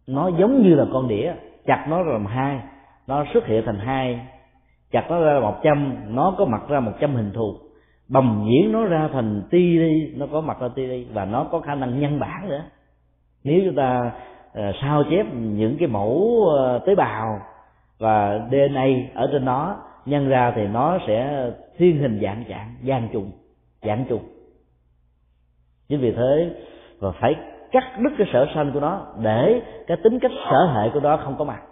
Nó 0.06 0.28
giống 0.28 0.62
như 0.62 0.74
là 0.74 0.84
con 0.92 1.08
đĩa, 1.08 1.32
chặt 1.66 1.86
nó 1.88 2.02
làm 2.02 2.26
hai, 2.26 2.60
nó 3.06 3.24
xuất 3.34 3.46
hiện 3.46 3.62
thành 3.66 3.78
hai 3.78 4.20
chặt 4.90 5.10
nó 5.10 5.20
ra 5.20 5.40
một 5.40 5.54
trăm 5.62 5.96
nó 6.08 6.34
có 6.38 6.44
mặt 6.44 6.62
ra 6.68 6.80
một 6.80 6.92
trăm 7.00 7.14
hình 7.14 7.32
thù. 7.34 7.54
Bầm 8.08 8.44
nhiễn 8.44 8.72
nó 8.72 8.84
ra 8.84 9.08
thành 9.12 9.42
ti 9.50 9.78
đi 9.78 10.12
nó 10.16 10.26
có 10.32 10.40
mặt 10.40 10.60
ra 10.60 10.68
ti 10.74 10.86
đi 10.86 11.06
và 11.12 11.24
nó 11.24 11.44
có 11.44 11.60
khả 11.60 11.74
năng 11.74 12.00
nhân 12.00 12.20
bản 12.20 12.48
nữa. 12.48 12.62
Nếu 13.44 13.60
chúng 13.64 13.74
ta 13.74 14.12
uh, 14.58 14.74
sao 14.80 15.02
chép 15.10 15.26
những 15.34 15.76
cái 15.78 15.88
mẫu 15.88 16.12
uh, 16.12 16.86
tế 16.86 16.94
bào 16.94 17.38
và 17.98 18.48
DNA 18.50 18.86
ở 19.14 19.28
trên 19.32 19.44
nó 19.44 19.76
nhân 20.06 20.28
ra 20.28 20.52
thì 20.56 20.66
nó 20.66 20.98
sẽ 21.06 21.50
thiên 21.76 21.98
hình 21.98 22.20
dạng 22.22 22.44
trạng 22.48 22.74
gian 22.82 23.08
trùng 23.12 23.30
dạng 23.82 24.04
trùng. 24.08 24.22
Chính 25.88 26.00
vì 26.00 26.12
thế 26.12 26.50
và 27.00 27.10
phải 27.10 27.34
cắt 27.72 27.84
đứt 27.98 28.10
cái 28.18 28.26
sở 28.32 28.46
sanh 28.54 28.72
của 28.72 28.80
nó 28.80 29.06
để 29.22 29.62
cái 29.86 29.96
tính 30.04 30.18
cách 30.18 30.30
sở 30.50 30.66
hệ 30.66 30.90
của 30.94 31.00
nó 31.00 31.16
không 31.16 31.36
có 31.38 31.44
mặt 31.44 31.62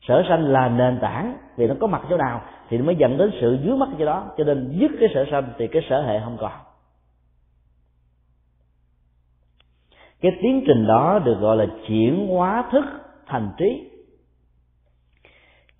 sở 0.00 0.22
sanh 0.28 0.44
là 0.44 0.68
nền 0.68 0.98
tảng, 1.00 1.36
vì 1.56 1.66
nó 1.66 1.74
có 1.80 1.86
mặt 1.86 2.02
chỗ 2.10 2.16
nào 2.16 2.42
thì 2.68 2.78
nó 2.78 2.84
mới 2.84 2.96
dẫn 2.96 3.18
đến 3.18 3.30
sự 3.40 3.58
dướng 3.64 3.78
mắt 3.78 3.88
chỗ 3.98 4.04
đó. 4.06 4.30
Cho 4.38 4.44
nên 4.44 4.78
dứt 4.80 4.90
cái 5.00 5.08
sở 5.14 5.24
sanh 5.30 5.52
thì 5.58 5.66
cái 5.66 5.82
sở 5.90 6.02
hệ 6.02 6.20
không 6.20 6.36
còn. 6.40 6.52
Cái 10.20 10.32
tiến 10.42 10.64
trình 10.66 10.86
đó 10.86 11.18
được 11.24 11.36
gọi 11.40 11.56
là 11.56 11.66
chuyển 11.88 12.26
hóa 12.28 12.64
thức 12.72 12.84
thành 13.26 13.50
trí. 13.58 13.90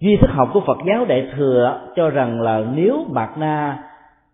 Duy 0.00 0.16
thức 0.20 0.30
học 0.30 0.48
của 0.52 0.60
phật 0.66 0.78
giáo 0.86 1.04
đại 1.04 1.32
thừa 1.36 1.80
cho 1.96 2.10
rằng 2.10 2.40
là 2.40 2.64
nếu 2.74 3.06
bạc 3.10 3.38
na 3.38 3.84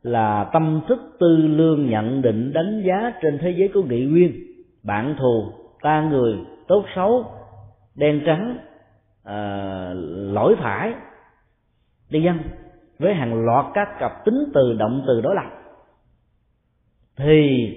là 0.02 0.44
tâm 0.52 0.81
thức 0.89 1.16
tư 1.20 1.36
lương 1.36 1.90
nhận 1.90 2.23
định 2.23 2.52
đánh 2.52 2.82
giá 2.86 3.12
trên 3.23 3.39
thế 3.39 3.51
giới 3.51 3.69
của 3.69 3.82
nghị 3.82 4.05
nguyên, 4.05 4.32
bạn 4.82 5.16
thù, 5.19 5.52
ta 5.82 6.02
người, 6.02 6.39
tốt 6.69 6.85
xấu, 6.94 7.24
đen 7.94 8.23
trắng 8.27 8.59
à, 9.24 9.90
lỗi 10.32 10.56
phải. 10.59 10.94
Đi 12.10 12.22
dân 12.22 12.38
với 12.98 13.14
hàng 13.14 13.44
loạt 13.44 13.66
các 13.74 13.88
cặp 13.98 14.24
tính 14.24 14.44
từ 14.55 14.72
động 14.78 15.05
từ 15.06 15.20
đối 15.20 15.34
lập 15.34 15.51
thì 17.16 17.68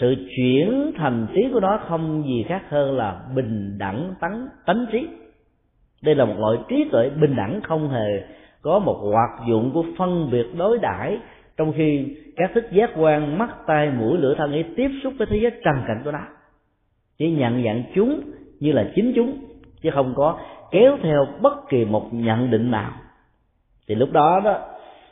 sự 0.00 0.14
chuyển 0.36 0.92
thành 0.96 1.26
trí 1.34 1.48
của 1.52 1.60
nó 1.60 1.80
không 1.88 2.24
gì 2.26 2.44
khác 2.48 2.62
hơn 2.68 2.96
là 2.96 3.20
bình 3.34 3.78
đẳng 3.78 4.14
tánh 4.20 4.48
tánh 4.66 4.86
trí. 4.92 5.08
Đây 6.02 6.14
là 6.14 6.24
một 6.24 6.34
loại 6.38 6.58
trí 6.68 6.88
tuệ 6.92 7.10
bình 7.10 7.36
đẳng 7.36 7.60
không 7.62 7.88
hề 7.88 8.22
có 8.62 8.78
một 8.78 8.98
hoạt 9.12 9.48
dụng 9.48 9.70
của 9.74 9.84
phân 9.98 10.30
biệt 10.30 10.46
đối 10.56 10.78
đãi 10.78 11.18
trong 11.56 11.72
khi 11.76 12.16
các 12.36 12.50
thức 12.54 12.64
giác 12.72 12.90
quan 12.96 13.38
mắt 13.38 13.50
tai 13.66 13.90
mũi 13.90 14.18
lưỡi 14.18 14.34
thân 14.38 14.52
ấy 14.52 14.64
tiếp 14.76 14.88
xúc 15.02 15.12
với 15.18 15.26
thế 15.30 15.38
giới 15.42 15.50
trần 15.50 15.74
cảnh 15.86 16.00
của 16.04 16.12
nó 16.12 16.20
chỉ 17.18 17.30
nhận 17.30 17.64
dạng 17.64 17.82
chúng 17.94 18.20
như 18.60 18.72
là 18.72 18.90
chính 18.94 19.12
chúng 19.16 19.38
chứ 19.82 19.90
không 19.94 20.12
có 20.16 20.38
kéo 20.74 20.98
theo 21.02 21.26
bất 21.40 21.68
kỳ 21.68 21.84
một 21.84 22.08
nhận 22.12 22.50
định 22.50 22.70
nào. 22.70 22.92
Thì 23.88 23.94
lúc 23.94 24.12
đó 24.12 24.40
đó, 24.44 24.58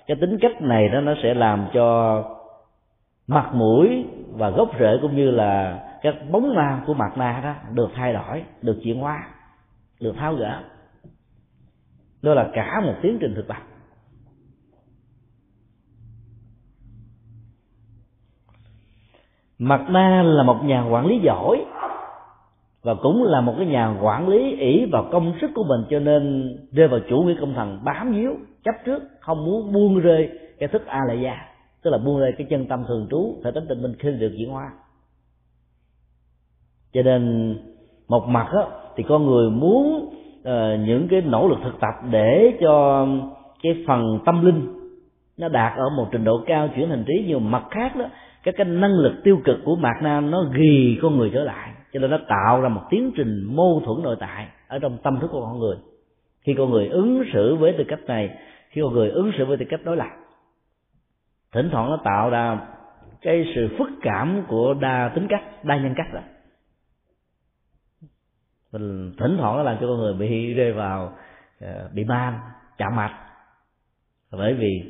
cái 0.07 0.17
tính 0.21 0.39
cách 0.41 0.63
này 0.63 0.89
đó 0.89 1.01
nó 1.01 1.15
sẽ 1.23 1.35
làm 1.35 1.67
cho 1.75 2.19
mặt 3.27 3.51
mũi 3.55 4.07
và 4.31 4.51
gốc 4.51 4.71
rễ 4.79 4.99
cũng 5.03 5.17
như 5.17 5.31
là 5.31 5.81
các 6.03 6.15
bóng 6.31 6.55
ma 6.55 6.83
của 6.87 6.95
mặt 6.95 7.13
na 7.17 7.41
đó 7.45 7.55
được 7.73 7.91
thay 7.95 8.13
đổi, 8.13 8.45
được 8.63 8.81
chuyển 8.83 9.01
hóa, 9.01 9.27
được 10.01 10.15
tháo 10.17 10.35
gỡ. 10.35 10.63
Đó 12.23 12.35
là 12.35 12.51
cả 12.53 12.81
một 12.85 12.95
tiến 13.03 13.19
trình 13.21 13.35
thực 13.35 13.49
tập. 13.49 13.63
Mặt 19.59 19.85
na 19.89 20.23
là 20.23 20.43
một 20.43 20.65
nhà 20.65 20.85
quản 20.85 21.07
lý 21.07 21.19
giỏi 21.19 21.65
và 22.83 22.95
cũng 22.95 23.25
là 23.25 23.41
một 23.41 23.55
cái 23.59 23.67
nhà 23.67 23.97
quản 24.03 24.29
lý 24.29 24.57
ỷ 24.57 24.85
vào 24.93 25.09
công 25.13 25.33
sức 25.41 25.51
của 25.55 25.65
mình 25.65 25.81
cho 25.91 25.99
nên 25.99 26.53
rơi 26.73 26.89
vào 26.89 27.01
chủ 27.09 27.23
nghĩa 27.23 27.37
công 27.41 27.55
thần 27.55 27.79
bám 27.85 28.13
víu 28.13 28.37
chấp 28.65 28.75
trước 28.85 29.03
không 29.21 29.45
muốn 29.45 29.73
buông 29.73 29.99
rơi 29.99 30.31
cái 30.59 30.69
thức 30.69 30.87
a 30.87 31.01
lại 31.09 31.21
gia. 31.21 31.37
Tức 31.83 31.91
là 31.91 31.99
buông 31.99 32.21
rơi 32.21 32.33
cái 32.39 32.47
chân 32.51 32.67
tâm 32.67 32.85
thường 32.89 33.07
trú 33.11 33.41
thể 33.45 33.51
tính 33.51 33.65
tình 33.69 33.83
minh 33.83 33.95
khi 33.99 34.11
được 34.11 34.33
diễn 34.39 34.51
hóa. 34.51 34.73
Cho 36.93 37.03
nên 37.03 37.55
một 38.09 38.29
mặt 38.29 38.49
á, 38.53 38.63
thì 38.97 39.05
con 39.09 39.27
người 39.27 39.51
muốn 39.51 40.09
uh, 40.41 40.81
những 40.87 41.09
cái 41.11 41.21
nỗ 41.21 41.49
lực 41.49 41.59
thực 41.65 41.81
tập 41.81 41.95
để 42.11 42.53
cho 42.61 43.07
cái 43.63 43.85
phần 43.87 44.19
tâm 44.25 44.45
linh 44.45 44.79
nó 45.37 45.49
đạt 45.49 45.79
ở 45.79 45.89
một 45.97 46.09
trình 46.13 46.25
độ 46.25 46.41
cao 46.47 46.69
chuyển 46.77 46.89
thành 46.89 47.05
trí 47.07 47.25
nhiều 47.27 47.39
mặt 47.39 47.65
khác 47.71 47.97
đó 47.97 48.05
các 48.43 48.55
cái 48.59 48.65
năng 48.65 48.93
lực 48.93 49.13
tiêu 49.25 49.41
cực 49.45 49.57
của 49.65 49.77
mạt 49.77 50.03
nam 50.03 50.31
nó 50.31 50.45
ghi 50.53 50.99
con 51.03 51.17
người 51.17 51.31
trở 51.35 51.45
lại 51.45 51.72
cho 51.93 52.01
nên 52.01 52.11
nó 52.11 52.19
tạo 52.29 52.61
ra 52.61 52.69
một 52.69 52.83
tiến 52.91 53.13
trình 53.17 53.43
mâu 53.57 53.83
thuẫn 53.85 54.03
nội 54.03 54.17
tại 54.21 54.49
ở 54.69 54.79
trong 54.79 54.99
tâm 55.03 55.19
thức 55.21 55.29
của 55.33 55.41
con 55.41 55.59
người. 55.59 55.77
Khi 56.41 56.55
con 56.59 56.71
người 56.71 56.89
ứng 56.89 57.23
xử 57.33 57.57
với 57.57 57.75
tư 57.79 57.85
cách 57.89 58.01
này, 58.07 58.39
khi 58.69 58.81
con 58.85 58.93
người 58.93 59.11
ứng 59.11 59.33
xử 59.39 59.45
với 59.45 59.57
tư 59.57 59.65
cách 59.71 59.81
đối 59.85 59.97
lập, 59.97 60.11
thỉnh 61.53 61.69
thoảng 61.73 61.91
nó 61.91 61.99
tạo 62.05 62.31
ra 62.31 62.61
cái 63.21 63.53
sự 63.55 63.69
phức 63.79 63.89
cảm 64.03 64.43
của 64.49 64.75
đa 64.75 65.13
tính 65.15 65.27
cách, 65.29 65.65
đa 65.65 65.77
nhân 65.77 65.95
cách 65.97 66.15
đó 66.15 66.21
mình 68.73 69.13
thỉnh 69.19 69.37
thoảng 69.39 69.57
nó 69.57 69.63
làm 69.63 69.77
cho 69.81 69.87
con 69.87 69.99
người 69.99 70.15
bị 70.15 70.55
rơi 70.55 70.73
vào 70.73 71.13
ờ, 71.61 71.91
bị 71.95 72.05
man, 72.05 72.39
chạm 72.79 72.97
mạch 72.97 73.19
bởi 74.31 74.55
vì 74.55 74.83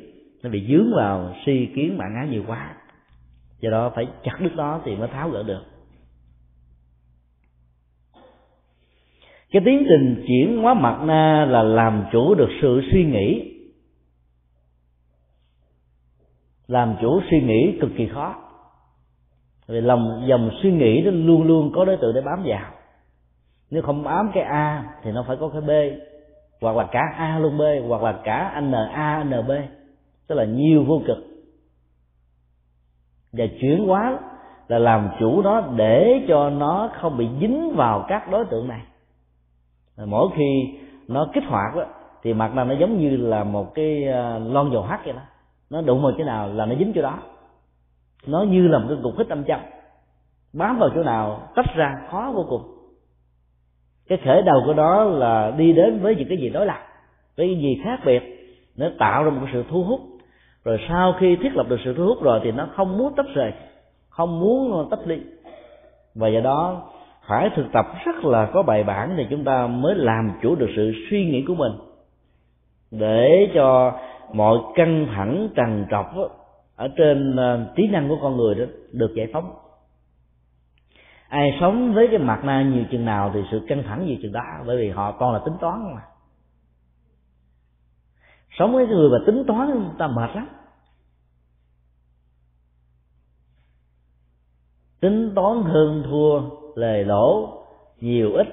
nó 0.43 0.49
bị 0.49 0.67
dướng 0.69 0.95
vào 0.95 1.35
suy 1.45 1.71
kiến 1.75 1.97
bản 1.97 2.15
án 2.15 2.31
nhiều 2.31 2.43
quá. 2.47 2.75
Do 3.59 3.69
đó 3.69 3.91
phải 3.95 4.07
chặt 4.23 4.37
đứt 4.39 4.55
đó 4.55 4.81
thì 4.85 4.95
mới 4.95 5.07
tháo 5.07 5.29
gỡ 5.29 5.43
được. 5.43 5.63
Cái 9.53 9.61
tiến 9.65 9.85
trình 9.89 10.23
chuyển 10.27 10.61
hóa 10.61 10.73
mặt 10.73 10.99
na 11.03 11.45
là 11.49 11.63
làm 11.63 12.05
chủ 12.11 12.35
được 12.35 12.49
sự 12.61 12.81
suy 12.91 13.05
nghĩ. 13.05 13.53
Làm 16.67 16.95
chủ 17.01 17.21
suy 17.29 17.41
nghĩ 17.41 17.77
cực 17.81 17.89
kỳ 17.97 18.07
khó. 18.07 18.35
Vì 19.67 19.81
lòng, 19.81 20.23
dòng 20.27 20.49
suy 20.63 20.71
nghĩ 20.71 21.01
nó 21.05 21.11
luôn 21.11 21.43
luôn 21.43 21.71
có 21.75 21.85
đối 21.85 21.97
tượng 21.97 22.15
để 22.15 22.21
bám 22.21 22.43
vào. 22.45 22.71
Nếu 23.69 23.81
không 23.81 24.03
bám 24.03 24.31
cái 24.33 24.43
a 24.43 24.83
thì 25.03 25.11
nó 25.11 25.23
phải 25.27 25.37
có 25.39 25.49
cái 25.49 25.61
b, 25.61 25.71
hoặc 26.61 26.75
là 26.75 26.83
cả 26.91 27.01
a 27.17 27.39
luôn 27.39 27.57
b, 27.57 27.61
hoặc 27.87 28.03
là 28.03 28.19
cả 28.23 28.61
n 28.61 28.71
a 28.93 29.23
n 29.23 29.47
b. 29.47 29.51
Tức 30.27 30.35
là 30.35 30.43
nhiều 30.45 30.83
vô 30.83 31.01
cực. 31.07 31.17
Và 33.33 33.45
chuyển 33.61 33.87
hóa 33.87 34.19
là 34.67 34.79
làm 34.79 35.09
chủ 35.19 35.41
nó 35.41 35.61
để 35.75 36.25
cho 36.27 36.49
nó 36.49 36.89
không 37.01 37.17
bị 37.17 37.27
dính 37.41 37.75
vào 37.75 38.05
các 38.07 38.31
đối 38.31 38.45
tượng 38.45 38.67
này 38.67 38.81
mỗi 39.97 40.29
khi 40.35 40.79
nó 41.07 41.27
kích 41.33 41.43
hoạt 41.47 41.75
đó, 41.75 41.85
thì 42.23 42.33
mặt 42.33 42.55
nào 42.55 42.65
nó 42.65 42.75
giống 42.79 42.97
như 42.97 43.17
là 43.17 43.43
một 43.43 43.73
cái 43.75 44.07
à, 44.07 44.39
lon 44.39 44.71
dầu 44.71 44.81
hắt 44.81 45.05
vậy 45.05 45.13
đó. 45.13 45.21
Nó 45.69 45.81
đụng 45.81 46.03
vào 46.03 46.11
chỗ 46.17 46.23
nào 46.23 46.47
là 46.47 46.65
nó 46.65 46.75
dính 46.75 46.91
chỗ 46.95 47.01
đó. 47.01 47.17
Nó 48.27 48.41
như 48.41 48.67
là 48.67 48.79
một 48.79 48.85
cái 48.89 48.97
cục 49.03 49.17
hít 49.17 49.29
âm 49.29 49.43
châm. 49.43 49.59
Bám 50.53 50.79
vào 50.79 50.89
chỗ 50.95 51.03
nào 51.03 51.47
tách 51.55 51.75
ra 51.75 52.01
khó 52.11 52.31
vô 52.35 52.45
cùng. 52.49 52.61
Cái 54.07 54.17
khởi 54.25 54.41
đầu 54.41 54.61
của 54.65 54.73
đó 54.73 55.03
là 55.03 55.51
đi 55.57 55.73
đến 55.73 55.99
với 55.99 56.15
những 56.15 56.27
cái 56.29 56.37
gì 56.37 56.49
đối 56.49 56.65
lập 56.65 56.79
với 57.37 57.47
cái 57.47 57.55
gì 57.55 57.81
khác 57.83 57.99
biệt. 58.05 58.21
Nó 58.77 58.87
tạo 58.99 59.23
ra 59.23 59.29
một 59.29 59.47
sự 59.53 59.63
thu 59.69 59.83
hút. 59.83 59.99
Rồi 60.63 60.79
sau 60.89 61.13
khi 61.19 61.35
thiết 61.35 61.55
lập 61.55 61.65
được 61.69 61.79
sự 61.85 61.93
thu 61.97 62.05
hút 62.05 62.23
rồi 62.23 62.39
thì 62.43 62.51
nó 62.51 62.67
không 62.75 62.97
muốn 62.97 63.13
tách 63.15 63.25
rời 63.33 63.51
không 64.09 64.39
muốn 64.39 64.87
tách 64.89 65.07
ly. 65.07 65.21
Và 66.15 66.27
do 66.27 66.39
đó 66.39 66.81
phải 67.27 67.49
thực 67.55 67.65
tập 67.73 67.85
rất 68.05 68.25
là 68.25 68.49
có 68.53 68.63
bài 68.63 68.83
bản 68.83 69.13
thì 69.17 69.27
chúng 69.29 69.43
ta 69.43 69.67
mới 69.67 69.95
làm 69.95 70.31
chủ 70.41 70.55
được 70.55 70.69
sự 70.75 70.91
suy 71.09 71.25
nghĩ 71.25 71.45
của 71.47 71.55
mình. 71.55 71.71
Để 72.91 73.51
cho 73.55 73.99
mọi 74.33 74.57
căng 74.75 75.07
thẳng 75.15 75.49
trằn 75.55 75.85
trọc 75.91 76.13
ở 76.75 76.87
trên 76.97 77.35
ờ, 77.35 77.73
trí 77.75 77.87
năng 77.87 78.09
của 78.09 78.17
con 78.21 78.37
người 78.37 78.55
đó 78.55 78.65
được 78.91 79.13
giải 79.15 79.27
phóng. 79.33 79.53
Ai 81.29 81.57
sống 81.61 81.93
với 81.93 82.07
cái 82.07 82.19
mặt 82.19 82.41
na 82.43 82.61
nhiều 82.61 82.83
chừng 82.91 83.05
nào 83.05 83.31
thì 83.33 83.39
sự 83.51 83.61
căng 83.67 83.83
thẳng 83.83 84.05
nhiều 84.05 84.17
chừng 84.21 84.31
đó, 84.31 84.41
bởi 84.65 84.77
vì 84.77 84.89
họ 84.89 85.11
toàn 85.19 85.33
là 85.33 85.39
tính 85.45 85.55
toán 85.61 85.95
mà. 85.95 86.01
Sống 88.59 88.73
với 88.73 88.87
người 88.87 89.09
mà 89.09 89.17
tính 89.25 89.43
toán 89.47 89.89
ta 89.97 90.07
mệt 90.07 90.29
lắm. 90.35 90.47
Tính 94.99 95.31
toán 95.35 95.63
hơn 95.63 96.03
thua 96.09 96.62
lề 96.75 97.03
lỗ, 97.03 97.57
nhiều 97.99 98.33
ít, 98.33 98.47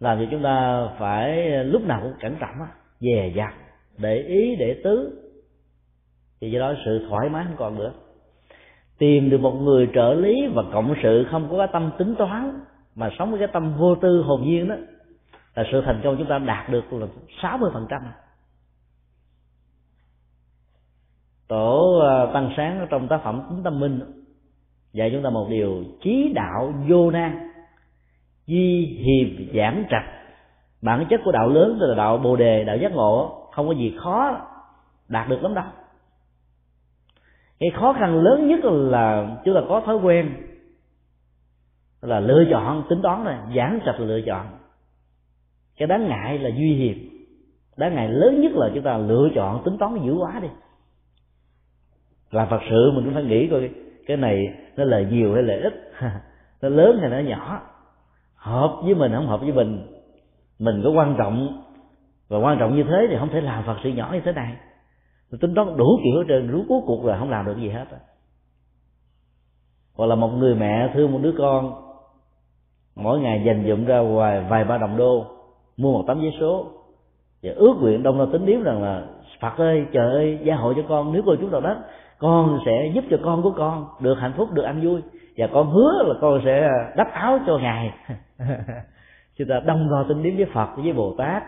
làm 0.00 0.18
cho 0.18 0.24
chúng 0.30 0.42
ta 0.42 0.88
phải 0.98 1.50
lúc 1.64 1.82
nào 1.82 2.00
cũng 2.02 2.12
cẩn 2.20 2.36
trọng 2.40 2.60
á, 2.60 2.68
dè 3.00 3.32
dặt, 3.36 3.54
để 3.98 4.16
ý, 4.16 4.56
để 4.56 4.80
tứ. 4.84 5.22
Thì 6.40 6.50
do 6.50 6.60
đó 6.60 6.74
sự 6.84 7.06
thoải 7.08 7.28
mái 7.28 7.44
không 7.44 7.56
còn 7.56 7.78
nữa. 7.78 7.92
Tìm 8.98 9.30
được 9.30 9.40
một 9.40 9.52
người 9.52 9.88
trợ 9.94 10.14
lý 10.14 10.46
và 10.54 10.62
cộng 10.72 10.94
sự 11.02 11.26
không 11.30 11.48
có 11.50 11.58
cái 11.58 11.68
tâm 11.72 11.90
tính 11.98 12.14
toán, 12.18 12.60
mà 12.94 13.10
sống 13.18 13.30
với 13.30 13.38
cái 13.38 13.48
tâm 13.52 13.74
vô 13.78 13.94
tư 13.94 14.22
hồn 14.22 14.42
nhiên 14.44 14.68
đó, 14.68 14.74
là 15.54 15.64
sự 15.72 15.82
thành 15.84 16.00
công 16.04 16.16
chúng 16.18 16.28
ta 16.28 16.38
đạt 16.38 16.70
được 16.70 16.92
là 16.92 17.06
sáu 17.42 17.58
mươi 17.58 17.70
phần 17.74 17.86
trăm. 17.90 18.02
Tổ 21.48 22.00
à, 22.06 22.32
tăng 22.32 22.52
sáng 22.56 22.86
trong 22.90 23.08
tác 23.08 23.20
phẩm 23.24 23.42
tính 23.50 23.62
tâm 23.62 23.80
minh 23.80 24.00
dạy 24.92 25.10
chúng 25.12 25.22
ta 25.22 25.30
một 25.30 25.46
điều 25.50 25.84
chí 26.00 26.32
đạo 26.34 26.74
vô 26.88 27.10
nan, 27.10 27.38
di 28.46 28.86
hiềm 28.86 29.48
giảng 29.54 29.84
trạch. 29.90 30.04
Bản 30.82 31.06
chất 31.10 31.20
của 31.24 31.32
đạo 31.32 31.48
lớn 31.48 31.78
là 31.80 31.94
đạo 31.94 32.18
bồ 32.18 32.36
đề, 32.36 32.64
đạo 32.64 32.76
giác 32.76 32.92
ngộ, 32.92 33.48
không 33.52 33.68
có 33.68 33.74
gì 33.74 33.94
khó 33.98 34.40
đạt 35.08 35.28
được 35.28 35.42
lắm 35.42 35.54
đâu. 35.54 35.64
Cái 37.60 37.70
khó 37.70 37.92
khăn 37.92 38.22
lớn 38.22 38.48
nhất 38.48 38.60
là 38.64 39.36
chúng 39.44 39.54
ta 39.54 39.60
có 39.68 39.80
thói 39.80 39.96
quen 39.96 40.32
là 42.02 42.20
lựa 42.20 42.44
chọn, 42.50 42.84
tính 42.88 43.02
toán 43.02 43.24
này 43.24 43.38
giảng 43.56 43.80
trạch 43.86 44.00
là 44.00 44.06
lựa 44.06 44.20
chọn. 44.20 44.46
Cái 45.76 45.88
đáng 45.88 46.08
ngại 46.08 46.38
là 46.38 46.50
duy 46.56 46.74
hiệp. 46.74 46.96
Đáng 47.76 47.94
ngại 47.94 48.08
lớn 48.08 48.40
nhất 48.40 48.52
là 48.54 48.70
chúng 48.74 48.82
ta 48.82 48.98
lựa 48.98 49.28
chọn, 49.34 49.62
tính 49.64 49.78
toán 49.78 50.06
dữ 50.06 50.12
quá 50.12 50.40
đi. 50.42 50.48
Là 52.30 52.46
phật 52.46 52.60
sự 52.70 52.92
mình 52.94 53.04
cũng 53.04 53.14
phải 53.14 53.24
nghĩ 53.24 53.48
coi 53.48 53.70
cái 54.06 54.16
này 54.16 54.44
nó 54.76 54.84
là 54.84 55.00
nhiều 55.00 55.34
hay 55.34 55.42
là 55.42 55.54
ít? 55.54 55.92
Nó 56.62 56.68
lớn 56.68 56.98
hay 57.00 57.10
nó 57.10 57.18
nhỏ? 57.18 57.60
Hợp 58.34 58.80
với 58.84 58.94
mình 58.94 59.12
không 59.14 59.26
hợp 59.26 59.40
với 59.40 59.52
mình? 59.52 59.86
Mình 60.58 60.80
có 60.84 60.90
quan 60.90 61.14
trọng 61.18 61.62
và 62.28 62.38
quan 62.38 62.58
trọng 62.58 62.76
như 62.76 62.82
thế 62.82 63.06
thì 63.10 63.16
không 63.18 63.28
thể 63.28 63.40
làm 63.40 63.64
phật 63.66 63.76
sự 63.84 63.90
nhỏ 63.90 64.10
như 64.12 64.20
thế 64.24 64.32
này. 64.32 64.56
Tính 65.40 65.54
toán 65.54 65.76
đủ 65.76 66.00
kiểu 66.04 66.18
hết 66.18 66.24
trơn, 66.28 66.50
rú 66.50 66.64
cuối 66.68 66.80
cuộc 66.86 67.04
là 67.04 67.18
không 67.18 67.30
làm 67.30 67.46
được 67.46 67.56
gì 67.56 67.68
hết 67.68 67.84
hoặc 69.96 70.06
là 70.06 70.14
một 70.14 70.28
người 70.28 70.54
mẹ 70.54 70.90
thương 70.94 71.12
một 71.12 71.18
đứa 71.22 71.32
con, 71.38 71.72
mỗi 72.96 73.20
ngày 73.20 73.42
dành 73.46 73.64
dụm 73.68 73.84
ra 73.84 74.02
vài 74.02 74.44
vài 74.50 74.64
ba 74.64 74.78
đồng 74.78 74.96
đô, 74.96 75.24
mua 75.76 75.92
một 75.92 76.04
tấm 76.06 76.20
giấy 76.20 76.30
số, 76.40 76.66
và 77.42 77.52
ước 77.56 77.74
nguyện 77.80 78.02
đông 78.02 78.18
ra 78.18 78.24
tính 78.32 78.46
điếm 78.46 78.62
rằng 78.62 78.82
là, 78.82 79.06
phật 79.40 79.58
ơi, 79.58 79.86
trời 79.92 80.12
ơi, 80.12 80.38
gia 80.44 80.56
hội 80.56 80.74
cho 80.76 80.82
con, 80.88 81.12
nếu 81.12 81.22
cô 81.26 81.36
chú 81.40 81.48
nào 81.48 81.60
đất 81.60 81.76
con 82.18 82.58
sẽ 82.66 82.90
giúp 82.94 83.04
cho 83.10 83.16
con 83.24 83.42
của 83.42 83.52
con 83.56 83.86
được 84.00 84.14
hạnh 84.14 84.32
phúc, 84.36 84.48
được 84.52 84.62
ăn 84.62 84.80
vui. 84.82 85.00
Và 85.36 85.46
con 85.52 85.70
hứa 85.70 86.02
là 86.06 86.14
con 86.20 86.40
sẽ 86.44 86.68
đắp 86.96 87.12
áo 87.12 87.38
cho 87.46 87.58
ngài. 87.58 87.94
Chúng 89.38 89.48
ta 89.48 89.60
đông 89.66 89.90
lo 89.90 90.04
tin 90.08 90.22
điếm 90.22 90.36
với 90.36 90.46
phật, 90.54 90.68
với 90.76 90.92
bồ 90.92 91.14
tát, 91.18 91.42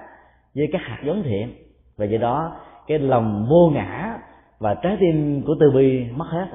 với 0.55 0.67
các 0.73 0.81
hạt 0.83 0.99
giống 1.05 1.23
thiện. 1.23 1.55
Và 1.97 2.05
do 2.05 2.19
đó, 2.19 2.57
cái 2.87 2.99
lòng 2.99 3.47
vô 3.51 3.71
ngã 3.75 4.19
và 4.59 4.75
trái 4.75 4.97
tim 5.01 5.43
của 5.47 5.55
từ 5.61 5.71
bi 5.71 6.07
mất 6.17 6.27
hết. 6.29 6.47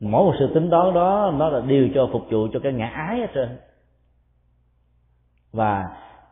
Mỗi 0.00 0.24
một 0.24 0.34
sự 0.38 0.54
tính 0.54 0.70
toán 0.70 0.94
đó, 0.94 1.32
nó 1.38 1.48
là 1.48 1.60
điều 1.60 1.88
cho 1.94 2.08
phục 2.12 2.22
vụ 2.30 2.48
cho 2.52 2.60
cái 2.62 2.72
ngã 2.72 2.86
ái 2.86 3.18
hết 3.18 3.30
trơn. 3.34 3.58
Và 5.52 5.84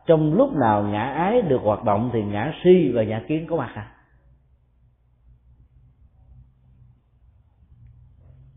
trong 0.05 0.33
lúc 0.33 0.53
nào 0.53 0.83
ngã 0.83 1.03
ái 1.03 1.41
được 1.41 1.61
hoạt 1.63 1.83
động 1.83 2.09
thì 2.13 2.23
ngã 2.23 2.53
si 2.63 2.91
và 2.93 3.03
ngã 3.03 3.21
kiến 3.27 3.47
có 3.49 3.55
mặt 3.55 3.71
à. 3.75 3.91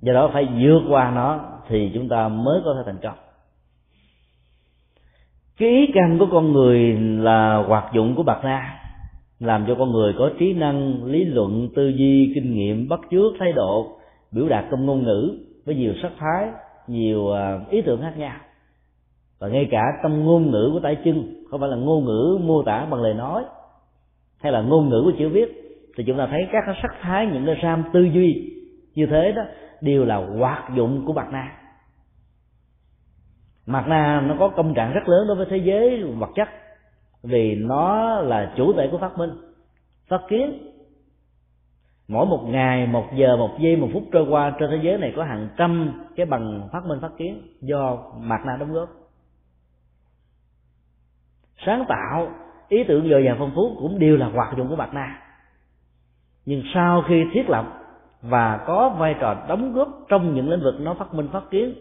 Do 0.05 0.13
đó 0.13 0.31
phải 0.33 0.49
vượt 0.61 0.81
qua 0.89 1.13
nó 1.15 1.41
thì 1.69 1.91
chúng 1.95 2.09
ta 2.09 2.29
mới 2.29 2.61
có 2.65 2.75
thể 2.77 2.83
thành 2.87 3.01
công. 3.03 3.15
Cái 5.59 5.69
ý 5.69 5.87
căn 5.95 6.19
của 6.19 6.27
con 6.33 6.53
người 6.53 6.93
là 6.99 7.57
hoạt 7.57 7.93
dụng 7.95 8.15
của 8.15 8.23
bạc 8.23 8.41
na 8.45 8.81
làm 9.41 9.65
cho 9.69 9.75
con 9.75 9.93
người 9.93 10.15
có 10.19 10.31
trí 10.39 10.53
năng, 10.53 11.05
lý 11.05 11.25
luận, 11.25 11.69
tư 11.75 11.89
duy, 11.89 12.33
kinh 12.35 12.55
nghiệm, 12.55 12.89
bắt 12.89 13.01
chước, 13.11 13.33
thái 13.39 13.53
độ, 13.53 13.99
biểu 14.33 14.49
đạt 14.49 14.65
trong 14.71 14.87
ngôn 14.87 15.05
ngữ 15.05 15.39
với 15.65 15.75
nhiều 15.75 15.93
sắc 16.03 16.13
thái, 16.19 16.49
nhiều 16.87 17.33
à, 17.33 17.61
ý 17.71 17.81
tưởng 17.83 18.01
khác 18.01 18.19
nhau. 18.19 18.37
Và 19.39 19.49
ngay 19.49 19.69
cả 19.71 19.83
trong 20.03 20.25
ngôn 20.25 20.51
ngữ 20.51 20.71
của 20.73 20.81
tay 20.81 20.97
chân, 21.05 21.45
không 21.51 21.61
phải 21.61 21.69
là 21.69 21.77
ngôn 21.77 22.05
ngữ 22.05 22.39
mô 22.43 22.63
tả 22.63 22.87
bằng 22.91 23.03
lời 23.03 23.15
nói, 23.15 23.45
hay 24.41 24.53
là 24.53 24.61
ngôn 24.61 24.89
ngữ 24.89 25.03
của 25.05 25.13
chữ 25.19 25.29
viết, 25.29 25.49
thì 25.97 26.05
chúng 26.07 26.19
ta 26.19 26.27
thấy 26.31 26.47
các 26.53 26.65
sắc 26.83 26.95
thái, 27.01 27.27
những 27.27 27.47
cái 27.47 27.57
ram 27.63 27.85
tư 27.93 28.01
duy 28.03 28.51
như 28.95 29.07
thế 29.07 29.33
đó 29.33 29.43
đều 29.85 30.05
là 30.05 30.17
hoạt 30.17 30.71
dụng 30.75 31.07
của 31.07 31.13
mặt 31.13 31.29
na 31.33 31.53
mặt 33.67 33.85
na 33.89 34.21
nó 34.21 34.37
có 34.39 34.49
công 34.49 34.75
trạng 34.75 34.93
rất 34.93 35.09
lớn 35.09 35.27
đối 35.27 35.37
với 35.37 35.47
thế 35.51 35.57
giới 35.57 36.05
vật 36.05 36.31
chất, 36.35 36.49
vì 37.23 37.55
nó 37.55 38.15
là 38.21 38.53
chủ 38.57 38.73
thể 38.73 38.89
của 38.91 38.99
phát 38.99 39.19
minh, 39.19 39.31
phát 40.09 40.21
kiến. 40.29 40.71
Mỗi 42.09 42.27
một 42.27 42.45
ngày, 42.47 42.87
một 42.87 43.07
giờ, 43.15 43.37
một 43.37 43.51
giây, 43.61 43.77
một 43.77 43.89
phút 43.93 44.03
trôi 44.13 44.27
qua 44.31 44.53
trên 44.59 44.71
thế 44.71 44.79
giới 44.83 44.99
này 44.99 45.13
có 45.17 45.25
hàng 45.25 45.49
trăm 45.57 46.03
cái 46.17 46.27
bằng 46.27 46.69
phát 46.73 46.87
minh, 46.87 47.01
phát 47.01 47.13
kiến 47.19 47.43
do 47.61 47.99
mặt 48.17 48.41
na 48.47 48.57
đóng 48.57 48.73
góp. 48.73 48.89
Sáng 51.67 51.85
tạo, 51.89 52.29
ý 52.69 52.85
tưởng 52.85 53.09
dồi 53.11 53.25
dào 53.25 53.37
phong 53.39 53.53
phú 53.55 53.77
cũng 53.79 53.99
đều 53.99 54.17
là 54.17 54.27
hoạt 54.27 54.57
dụng 54.57 54.69
của 54.69 54.77
mặt 54.77 54.95
na 54.95 55.21
nhưng 56.47 56.63
sau 56.75 57.05
khi 57.09 57.25
thiết 57.33 57.49
lập 57.49 57.84
và 58.29 58.65
có 58.67 58.97
vai 58.99 59.15
trò 59.21 59.45
đóng 59.49 59.73
góp 59.73 59.89
trong 60.09 60.35
những 60.35 60.49
lĩnh 60.49 60.61
vực 60.61 60.75
nó 60.81 60.95
phát 60.95 61.15
minh, 61.15 61.29
phát 61.33 61.43
kiến, 61.51 61.75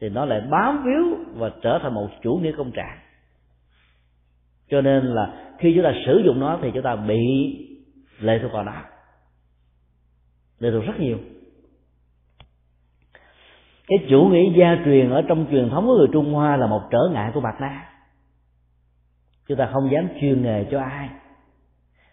thì 0.00 0.08
nó 0.08 0.24
lại 0.24 0.40
bám 0.50 0.84
víu 0.84 1.18
và 1.34 1.50
trở 1.62 1.78
thành 1.82 1.94
một 1.94 2.08
chủ 2.22 2.34
nghĩa 2.42 2.52
công 2.56 2.72
trạng. 2.72 2.98
Cho 4.68 4.80
nên 4.80 5.04
là 5.04 5.54
khi 5.58 5.72
chúng 5.74 5.84
ta 5.84 5.92
sử 6.06 6.22
dụng 6.24 6.40
nó 6.40 6.58
thì 6.62 6.70
chúng 6.74 6.82
ta 6.82 6.96
bị 6.96 7.18
lệ 8.20 8.38
thuộc 8.42 8.52
vào 8.52 8.64
nó. 8.64 8.72
Lệ 10.58 10.70
thuộc 10.70 10.84
rất 10.84 11.00
nhiều. 11.00 11.18
Cái 13.86 13.98
chủ 14.10 14.24
nghĩa 14.24 14.58
gia 14.58 14.76
truyền 14.84 15.10
ở 15.10 15.22
trong 15.28 15.46
truyền 15.50 15.70
thống 15.70 15.86
của 15.86 15.96
người 15.96 16.08
trung 16.12 16.32
hoa 16.32 16.56
là 16.56 16.66
một 16.66 16.82
trở 16.90 16.98
ngại 17.12 17.30
của 17.34 17.40
bạc 17.40 17.54
na 17.60 17.86
chúng 19.50 19.58
ta 19.58 19.68
không 19.72 19.90
dám 19.90 20.08
truyền 20.20 20.42
nghề 20.42 20.64
cho 20.70 20.80
ai. 20.80 21.08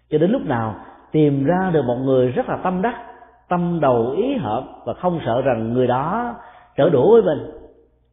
Cho 0.09 0.17
đến 0.17 0.31
lúc 0.31 0.41
nào 0.45 0.85
tìm 1.11 1.43
ra 1.43 1.69
được 1.73 1.81
một 1.85 1.95
người 1.95 2.31
rất 2.31 2.49
là 2.49 2.57
tâm 2.63 2.81
đắc 2.81 3.16
tâm 3.49 3.79
đầu 3.81 4.11
ý 4.11 4.35
hợp 4.35 4.63
và 4.85 4.93
không 4.93 5.19
sợ 5.25 5.41
rằng 5.41 5.73
người 5.73 5.87
đó 5.87 6.35
trở 6.77 6.89
đũa 6.89 7.11
với 7.11 7.21
mình, 7.21 7.51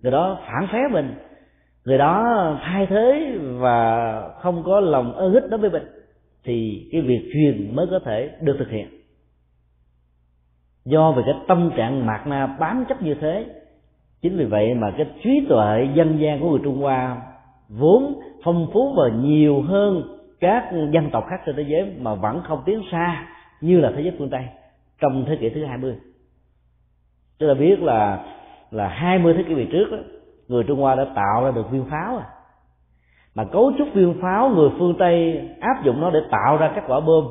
người 0.02 0.12
đó 0.12 0.39
phản 0.47 0.66
phé 0.73 0.78
mình, 0.93 1.15
người 1.85 1.98
đó 1.98 2.24
thay 2.62 2.86
thế 2.86 3.39
và 3.40 4.20
không 4.40 4.62
có 4.62 4.81
lòng 4.81 5.12
ơ 5.12 5.28
hích 5.28 5.51
đối 5.51 5.61
với 5.61 5.70
mình, 5.70 5.82
thì 6.44 6.89
cái 6.93 7.01
việc 7.01 7.31
truyền 7.32 7.77
mới 7.77 7.86
có 7.90 7.98
thể 8.05 8.31
được 8.40 8.56
thực 8.59 8.69
hiện. 8.70 8.89
Do 10.85 11.12
về 11.12 11.23
cái 11.27 11.35
tâm 11.48 11.70
trạng 11.77 12.06
mạt 12.06 12.27
na 12.27 12.47
bám 12.47 12.85
chấp 12.89 13.02
như 13.02 13.15
thế, 13.15 13.47
chính 14.23 14.36
vì 14.36 14.44
vậy 14.44 14.74
mà 14.74 14.90
cái 14.97 15.06
trí 15.24 15.47
tuệ 15.48 15.89
dân 15.94 16.19
gian 16.20 16.40
của 16.40 16.51
người 16.51 16.61
trung 16.65 16.81
hoa 16.81 17.16
vốn 17.69 18.20
phong 18.44 18.66
phú 18.73 18.94
và 18.97 19.09
nhiều 19.09 19.62
hơn 19.62 20.02
các 20.40 20.70
dân 20.90 21.11
tộc 21.11 21.24
khác 21.28 21.40
trên 21.47 21.56
thế 21.56 21.65
giới 21.69 21.93
mà 21.98 22.15
vẫn 22.15 22.43
không 22.44 22.62
tiến 22.65 22.82
xa 22.93 23.27
như 23.61 23.81
là 23.81 23.93
thế 23.97 24.02
giới 24.02 24.12
phương 24.19 24.31
tây 24.31 24.44
trong 25.01 25.25
thế 25.29 25.37
kỷ 25.37 25.49
thứ 25.49 25.65
20 25.65 25.97
chúng 27.39 27.49
ta 27.49 27.55
biết 27.55 27.83
là 27.83 28.25
là 28.71 28.89
20 28.89 29.35
thế 29.35 29.43
kỷ 29.43 29.55
về 29.55 29.66
trước 29.73 29.91
đó, 29.91 29.99
người 30.49 30.65
Trung 30.65 30.81
Hoa 30.81 30.95
đã 30.95 31.05
tạo 31.15 31.45
ra 31.45 31.51
được 31.51 31.71
viên 31.71 31.85
pháo 31.91 32.16
à. 32.16 32.27
Mà 33.35 33.45
cấu 33.45 33.73
trúc 33.79 33.89
viên 33.95 34.21
pháo 34.23 34.49
người 34.49 34.71
phương 34.79 34.95
Tây 34.99 35.49
áp 35.61 35.85
dụng 35.85 36.01
nó 36.01 36.11
để 36.11 36.21
tạo 36.31 36.57
ra 36.57 36.73
các 36.75 36.85
quả 36.87 37.01
bom. 37.01 37.25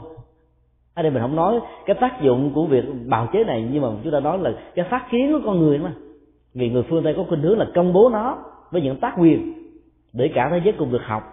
Ở 0.94 1.04
đây 1.04 1.12
mình 1.12 1.22
không 1.22 1.36
nói 1.36 1.60
cái 1.86 1.96
tác 2.02 2.22
dụng 2.22 2.52
của 2.56 2.66
việc 2.66 2.84
bào 3.06 3.28
chế 3.34 3.44
này 3.44 3.70
nhưng 3.72 3.82
mà 3.82 3.88
chúng 4.04 4.12
ta 4.12 4.20
nói 4.20 4.40
là 4.40 4.52
cái 4.76 4.86
phát 4.90 5.08
kiến 5.12 5.32
của 5.32 5.42
con 5.46 5.60
người 5.60 5.78
mà. 5.78 5.92
Vì 6.54 6.70
người 6.70 6.84
phương 6.90 7.04
Tây 7.04 7.14
có 7.18 7.24
khuynh 7.30 7.42
hướng 7.42 7.60
là 7.60 7.66
công 7.76 7.94
bố 7.94 8.10
nó 8.10 8.38
với 8.72 8.82
những 8.82 9.00
tác 9.00 9.14
quyền 9.18 9.54
để 10.14 10.32
cả 10.36 10.50
thế 10.52 10.62
giới 10.64 10.74
cùng 10.78 10.92
được 10.92 11.02
học 11.04 11.24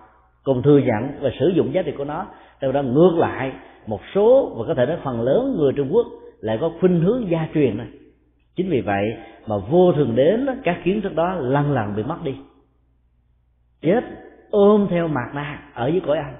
cùng 0.45 0.63
thừa 0.63 0.79
nhận 0.79 1.11
và 1.21 1.31
sử 1.41 1.49
dụng 1.49 1.75
giá 1.75 1.83
trị 1.83 1.93
của 1.99 2.05
nó 2.05 2.27
từ 2.61 2.73
đó 2.73 2.83
ngược 2.83 3.15
lại 3.17 3.53
một 3.91 4.01
số 4.15 4.55
và 4.57 4.65
có 4.69 4.75
thể 4.75 4.87
nói 4.87 4.99
phần 5.05 5.21
lớn 5.21 5.57
người 5.57 5.73
Trung 5.77 5.89
Quốc 5.93 6.07
lại 6.41 6.59
có 6.61 6.71
khuynh 6.81 7.01
hướng 7.01 7.31
gia 7.31 7.49
truyền 7.55 7.77
này 7.77 7.87
chính 8.57 8.71
vì 8.71 8.81
vậy 8.81 9.17
mà 9.47 9.57
vô 9.59 9.93
thường 9.93 10.17
đến 10.17 10.47
các 10.65 10.81
kiến 10.85 11.01
thức 11.03 11.15
đó 11.15 11.35
lần 11.35 11.73
lần 11.73 11.97
bị 11.97 12.03
mất 12.03 12.19
đi. 12.25 12.37
Chết 13.83 14.01
ôm 14.51 14.87
theo 14.91 15.09
mạt 15.09 15.35
na 15.35 15.73
ở 15.75 15.89
dưới 15.89 16.01
cõi 16.07 16.19
âm. 16.19 16.35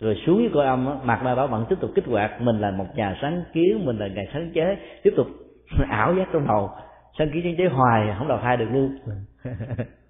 Rồi 0.00 0.22
xuống 0.26 0.38
dưới 0.38 0.50
cõi 0.54 0.66
âm 0.66 0.84
mặt 1.04 1.20
na 1.24 1.34
đó 1.34 1.46
vẫn 1.46 1.66
tiếp 1.68 1.76
tục 1.80 1.90
kích 1.94 2.06
hoạt. 2.06 2.40
Mình 2.40 2.60
là 2.60 2.70
một 2.70 2.86
nhà 2.94 3.18
sáng 3.22 3.44
kiến, 3.52 3.86
mình 3.86 3.98
là 3.98 4.06
nhà 4.06 4.22
sáng 4.32 4.50
chế. 4.54 4.76
Tiếp 5.02 5.14
tục 5.16 5.26
ảo 5.88 6.14
giác 6.14 6.28
trong 6.32 6.46
đầu. 6.46 6.70
Sáng 7.18 7.30
kiến 7.32 7.42
sáng 7.44 7.54
chế 7.58 7.66
hoài, 7.66 8.14
không 8.18 8.28
đào 8.28 8.38
thai 8.42 8.56
được 8.56 8.68
luôn. 8.72 8.98
Ừ. 9.04 9.50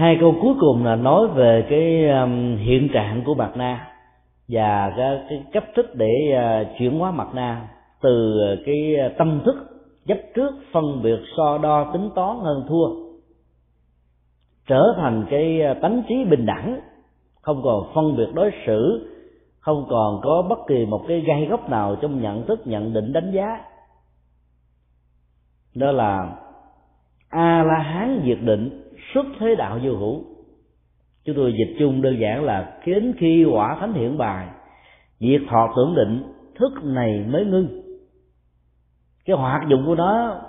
hai 0.00 0.16
câu 0.20 0.34
cuối 0.42 0.54
cùng 0.60 0.84
là 0.84 0.96
nói 0.96 1.26
về 1.26 1.66
cái 1.70 2.08
um, 2.08 2.56
hiện 2.56 2.88
trạng 2.92 3.22
của 3.26 3.34
mặt 3.34 3.56
na 3.56 3.92
và 4.48 4.92
cái, 4.96 5.20
cái 5.28 5.44
cách 5.52 5.64
thức 5.76 5.86
để 5.94 6.10
uh, 6.32 6.66
chuyển 6.78 6.98
hóa 6.98 7.10
mặt 7.10 7.28
na 7.34 7.68
từ 8.02 8.40
cái 8.66 8.96
tâm 9.18 9.40
thức 9.44 9.56
chấp 10.06 10.18
trước 10.34 10.50
phân 10.72 11.02
biệt 11.02 11.18
so 11.36 11.58
đo 11.58 11.90
tính 11.92 12.10
toán 12.14 12.36
hơn 12.38 12.64
thua 12.68 13.10
trở 14.66 14.94
thành 14.96 15.26
cái 15.30 15.62
à, 15.62 15.74
tánh 15.82 16.02
trí 16.08 16.24
bình 16.24 16.46
đẳng 16.46 16.80
không 17.42 17.62
còn 17.64 17.94
phân 17.94 18.16
biệt 18.16 18.28
đối 18.34 18.50
xử 18.66 19.10
không 19.58 19.86
còn 19.90 20.20
có 20.22 20.46
bất 20.48 20.58
kỳ 20.68 20.86
một 20.86 21.04
cái 21.08 21.20
gai 21.20 21.46
góc 21.50 21.70
nào 21.70 21.96
trong 21.96 22.22
nhận 22.22 22.46
thức 22.46 22.60
nhận 22.64 22.92
định 22.92 23.12
đánh 23.12 23.32
giá. 23.32 23.60
Đó 25.74 25.92
là 25.92 26.36
a 27.28 27.64
la 27.64 27.78
hán 27.78 28.22
diệt 28.24 28.38
định 28.42 28.79
xuất 29.14 29.26
thế 29.38 29.54
đạo 29.54 29.78
vô 29.82 29.92
hữu. 29.92 30.24
Chúng 31.24 31.36
tôi 31.36 31.52
dịch 31.52 31.76
chung 31.78 32.02
đơn 32.02 32.20
giản 32.20 32.44
là 32.44 32.78
đến 32.86 33.14
khi 33.18 33.44
quả 33.44 33.76
thánh 33.80 33.92
hiện 33.92 34.18
bài 34.18 34.46
diệt 35.20 35.40
thọ 35.50 35.72
tưởng 35.76 35.94
định, 35.94 36.22
thức 36.54 36.72
này 36.84 37.24
mới 37.28 37.44
ngưng. 37.44 37.68
Cái 39.24 39.36
hoạt 39.36 39.68
dụng 39.68 39.86
của 39.86 39.94
nó 39.94 40.40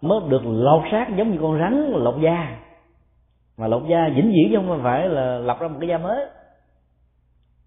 mới 0.00 0.20
được 0.28 0.42
lột 0.44 0.82
xác 0.90 1.06
giống 1.16 1.32
như 1.32 1.38
con 1.40 1.58
rắn 1.58 1.90
lột 1.90 2.14
da. 2.22 2.56
Mà 3.58 3.66
lột 3.66 3.82
da 3.90 4.08
vĩnh 4.16 4.32
viễn 4.32 4.48
chứ 4.50 4.56
không 4.56 4.80
phải 4.82 5.08
là 5.08 5.38
lập 5.38 5.56
ra 5.60 5.68
một 5.68 5.76
cái 5.80 5.88
da 5.88 5.98
mới. 5.98 6.26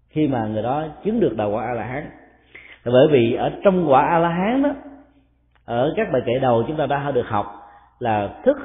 Khi 0.08 0.28
mà 0.28 0.46
người 0.46 0.62
đó 0.62 0.84
chứng 1.04 1.20
được 1.20 1.36
đạo 1.36 1.50
quả 1.50 1.64
a 1.64 1.72
la 1.72 1.84
hán 1.84 2.10
bởi 2.84 3.08
vì 3.10 3.34
ở 3.34 3.50
trong 3.64 3.90
quả 3.90 4.02
a 4.02 4.18
la 4.18 4.28
hán 4.28 4.62
đó, 4.62 4.70
ở 5.64 5.92
các 5.96 6.08
bài 6.12 6.22
kệ 6.26 6.32
đầu 6.42 6.64
chúng 6.66 6.76
ta 6.76 6.86
đã 6.86 7.10
được 7.10 7.26
học 7.26 7.46
là 7.98 8.40
thức 8.44 8.56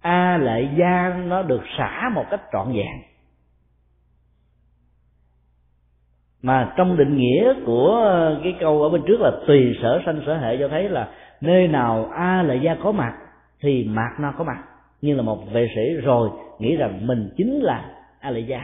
a 0.00 0.38
lệ 0.38 0.68
gia 0.76 1.14
nó 1.26 1.42
được 1.42 1.62
xả 1.78 2.10
một 2.14 2.24
cách 2.30 2.40
trọn 2.52 2.72
vẹn. 2.72 3.02
Mà 6.42 6.72
trong 6.76 6.96
định 6.96 7.16
nghĩa 7.16 7.54
của 7.66 8.04
cái 8.42 8.56
câu 8.60 8.82
ở 8.82 8.88
bên 8.88 9.02
trước 9.06 9.20
là 9.20 9.30
tùy 9.46 9.76
sở 9.82 10.00
sanh 10.06 10.22
sở 10.26 10.38
hệ 10.38 10.56
cho 10.58 10.68
thấy 10.68 10.88
là 10.88 11.08
nơi 11.40 11.68
nào 11.68 12.10
a 12.16 12.42
lệ 12.42 12.56
gia 12.62 12.74
có 12.82 12.92
mặt 12.92 13.12
thì 13.60 13.84
mạt 13.84 14.20
na 14.20 14.32
có 14.38 14.44
mặt. 14.44 14.58
Như 15.00 15.14
là 15.14 15.22
một 15.22 15.52
vệ 15.52 15.66
sĩ 15.74 15.94
rồi 15.94 16.30
nghĩ 16.58 16.76
rằng 16.76 17.06
mình 17.06 17.30
chính 17.36 17.60
là 17.60 17.90
a 18.20 18.30
lệ 18.30 18.40
gia. 18.40 18.60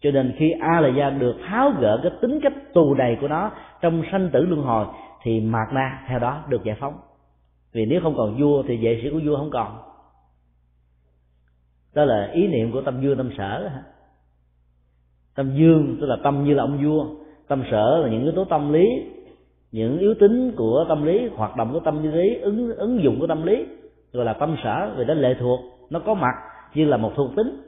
Cho 0.00 0.10
nên 0.10 0.34
khi 0.38 0.50
a 0.60 0.80
lệ 0.80 0.90
gia 0.96 1.10
được 1.10 1.36
tháo 1.48 1.70
gỡ 1.80 2.00
cái 2.02 2.12
tính 2.22 2.40
cách 2.42 2.52
tù 2.74 2.94
đầy 2.94 3.16
của 3.20 3.28
nó 3.28 3.50
trong 3.80 4.02
sanh 4.12 4.30
tử 4.32 4.46
luân 4.46 4.62
hồi 4.62 4.86
thì 5.22 5.40
mạt 5.40 5.68
na 5.72 5.98
theo 6.08 6.18
đó 6.18 6.44
được 6.48 6.64
giải 6.64 6.76
phóng. 6.80 6.94
Vì 7.72 7.86
nếu 7.86 8.00
không 8.02 8.14
còn 8.16 8.36
vua 8.40 8.62
thì 8.62 8.76
vệ 8.76 9.00
sĩ 9.02 9.10
của 9.10 9.20
vua 9.24 9.36
không 9.36 9.50
còn 9.50 9.91
đó 11.94 12.04
là 12.04 12.30
ý 12.32 12.46
niệm 12.46 12.72
của 12.72 12.80
tâm 12.80 13.02
dương 13.02 13.16
tâm 13.18 13.30
sở 13.38 13.70
tâm 15.34 15.54
dương 15.54 15.96
tức 16.00 16.06
là 16.06 16.16
tâm 16.24 16.44
như 16.44 16.54
là 16.54 16.62
ông 16.62 16.84
vua. 16.84 17.06
Tâm 17.48 17.64
sở 17.70 17.98
là 18.02 18.08
những 18.08 18.22
yếu 18.22 18.32
tố 18.32 18.44
tâm 18.44 18.72
lý, 18.72 18.86
những 19.72 19.98
yếu 19.98 20.14
tính 20.20 20.52
của 20.56 20.84
tâm 20.88 21.04
lý, 21.04 21.28
hoạt 21.36 21.56
động 21.56 21.72
của 21.72 21.80
tâm 21.80 22.12
lý 22.12 22.34
ứng 22.34 22.76
ứng 22.76 23.02
dụng 23.02 23.20
của 23.20 23.26
tâm 23.26 23.42
lý, 23.42 23.66
gọi 24.12 24.24
là 24.24 24.32
tâm 24.32 24.56
sở, 24.64 24.90
vì 24.96 25.04
nó 25.04 25.14
lệ 25.14 25.36
thuộc, 25.40 25.60
nó 25.90 26.00
có 26.00 26.14
mặt 26.14 26.34
như 26.74 26.84
là 26.84 26.96
một 26.96 27.12
thuộc 27.16 27.30
tính. 27.36 27.62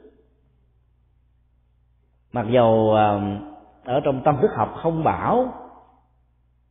Mặc 2.31 2.45
dầu 2.51 2.95
à, 2.95 3.37
ở 3.83 3.99
trong 3.99 4.21
tâm 4.25 4.37
thức 4.41 4.51
học 4.55 4.73
không 4.81 5.03
bảo 5.03 5.53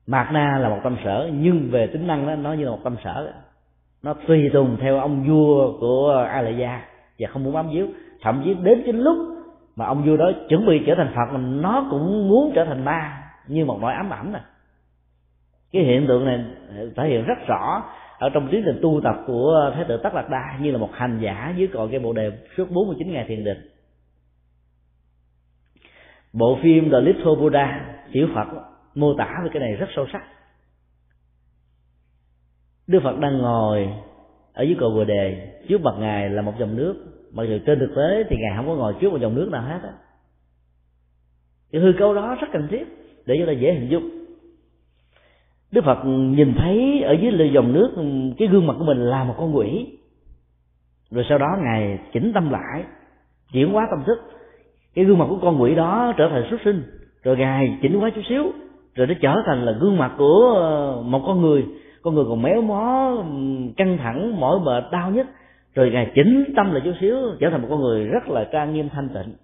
mạt 0.06 0.26
na 0.32 0.59
là 0.60 0.68
một 0.68 0.81
tâm 0.85 0.97
sở, 1.05 1.31
nhưng 1.35 1.68
về 1.70 1.86
tính 1.86 2.06
năng 2.06 2.26
đó, 2.26 2.35
nó 2.35 2.52
như 2.52 2.64
là 2.64 2.70
một 2.70 2.81
tâm 2.85 2.97
sở 3.05 3.32
nó 4.02 4.14
tùy 4.26 4.51
tùng 4.52 4.76
theo 4.81 4.98
ông 4.98 5.24
vua 5.28 5.81
của 5.81 6.26
a 6.31 6.43
lệ 6.43 6.52
gia 6.60 6.94
và 7.19 7.28
không 7.28 7.45
muốn 7.45 7.55
bám 7.55 7.70
víu. 7.70 7.89
Thậm 8.20 8.43
chí 8.45 8.55
đến 8.55 8.82
cái 8.85 8.93
lúc 8.93 9.16
mà 9.77 9.86
ông 9.86 10.05
vua 10.07 10.16
đó 10.16 10.31
chuẩn 10.49 10.66
bị 10.66 10.82
trở 10.86 10.95
thành 10.95 11.12
phật, 11.15 11.32
mà 11.32 11.39
nó 11.41 11.86
cũng 11.91 12.28
muốn 12.28 12.53
trở 12.55 12.65
thành 12.65 12.85
ma, 12.85 13.23
như 13.49 13.65
một 13.65 13.78
nỗi 13.81 13.93
ám 13.93 14.12
ảnh 14.12 14.32
này 14.32 14.43
cái 15.74 15.82
hiện 15.82 16.07
tượng 16.09 16.24
này 16.24 16.45
ờ, 16.77 16.91
thể 16.97 17.09
hiện 17.09 17.24
rất 17.24 17.47
rõ 17.47 17.82
ở 18.19 18.31
trong 18.31 18.49
tiến 18.51 18.62
trình 18.65 18.78
tu 18.82 19.01
tập 19.05 19.16
của 19.27 19.73
thái 19.74 19.85
tử 19.89 20.01
tất 20.03 20.15
lạc 20.15 20.28
đa 20.31 20.59
như 20.61 20.70
là 20.70 20.78
một 20.78 20.91
hành 20.93 21.20
giả 21.23 21.55
dưới 21.57 21.69
cội 21.73 21.89
cây 21.91 22.01
bộ 22.01 22.12
đề 22.12 22.32
suốt 22.57 22.70
49 22.70 23.12
ngày 23.12 23.24
thiền 23.28 23.45
định. 23.45 23.70
Bộ 26.32 26.59
phim 26.62 26.91
The 26.91 27.01
Little 27.01 27.35
Buddha, 27.41 27.95
tiểu 28.12 28.28
Phật, 28.35 28.47
mô 28.95 29.15
tả 29.19 29.41
về 29.45 29.51
cái 29.53 29.61
này 29.61 29.73
rất 29.73 29.86
sâu 29.97 30.07
sắc. 30.12 30.23
Đức 32.86 33.01
Phật 33.05 33.19
đang 33.19 33.39
ngồi 33.39 33.89
ở 34.55 34.62
dưới 34.62 34.76
cội 34.81 34.90
bồ 34.90 35.05
đề, 35.05 35.55
trước 35.68 35.81
mặt 35.82 35.94
ngài 35.98 36.31
là 36.31 36.43
một 36.43 36.52
dòng 36.59 36.76
nước. 36.76 36.94
Mặc 37.32 37.44
dù 37.48 37.59
trên 37.66 37.78
thực 37.78 37.94
tế 37.97 38.24
thì 38.28 38.36
ngài 38.36 38.56
không 38.56 38.66
có 38.66 38.74
ngồi 38.74 38.94
trước 39.01 39.10
một 39.10 39.18
dòng 39.20 39.35
nước 39.35 39.48
nào 39.52 39.62
hết 39.62 39.78
á. 39.82 39.93
Cái 41.72 41.82
hư 41.82 41.93
cấu 41.98 42.14
đó 42.14 42.36
rất 42.40 42.47
cần 42.52 42.68
thiết 42.70 42.85
để 43.26 43.35
cho 43.39 43.47
ta 43.47 43.52
dễ 43.52 43.72
hình 43.72 43.90
dung. 43.90 44.10
Đức 45.72 45.85
phật 45.85 46.05
nhìn 46.06 46.55
thấy 46.59 47.02
ở 47.02 47.12
dưới 47.12 47.51
dòng 47.55 47.72
nước, 47.72 47.90
cái 48.39 48.48
gương 48.48 48.66
mặt 48.66 48.74
của 48.78 48.85
mình 48.85 48.98
là 48.98 49.24
một 49.24 49.35
con 49.39 49.56
quỷ. 49.56 49.86
Rồi 51.10 51.24
sau 51.28 51.39
đó 51.39 51.47
ngài 51.64 51.98
chỉnh 52.12 52.32
tâm 52.35 52.51
lại, 52.51 52.85
chuyển 53.52 53.72
hóa 53.72 53.86
tâm 53.90 54.05
thức. 54.06 54.18
Cái 54.94 55.05
gương 55.05 55.18
mặt 55.18 55.26
của 55.28 55.39
con 55.43 55.62
quỷ 55.62 55.74
đó 55.74 56.12
trở 56.16 56.28
thành 56.28 56.47
xuất 56.51 56.60
sinh. 56.64 56.82
Rồi 57.22 57.36
ngài 57.36 57.78
chỉnh 57.82 58.01
hóa 58.01 58.10
chút 58.14 58.22
xíu, 58.28 58.52
rồi 58.94 59.06
nó 59.06 59.14
trở 59.20 59.35
thành 59.47 59.64
là 59.64 59.72
gương 59.81 59.97
mặt 59.97 60.12
của 60.18 60.55
ờ, 60.56 61.02
một 61.02 61.22
con 61.26 61.43
người 61.43 61.64
con 62.05 62.14
người 62.14 62.24
còn 62.28 62.43
méo 62.43 62.62
mó 62.62 63.12
căng 63.76 63.98
thẳng 63.98 64.40
mỏi 64.40 64.60
mệt 64.60 64.85
đau 64.93 65.10
nhất. 65.10 65.26
Rồi 65.74 65.90
ngài 65.90 66.12
chỉnh 66.14 66.52
tâm 66.56 66.72
lại 66.72 66.82
chút 66.85 66.93
xíu 67.01 67.16
trở 67.40 67.51
thành 67.51 67.62
một 67.62 67.68
con 67.70 67.81
người 67.81 68.05
rất 68.05 68.28
là 68.28 68.44
trang 68.52 68.74
nghiêm 68.74 68.89
thanh 68.89 69.09
tịnh. 69.09 69.35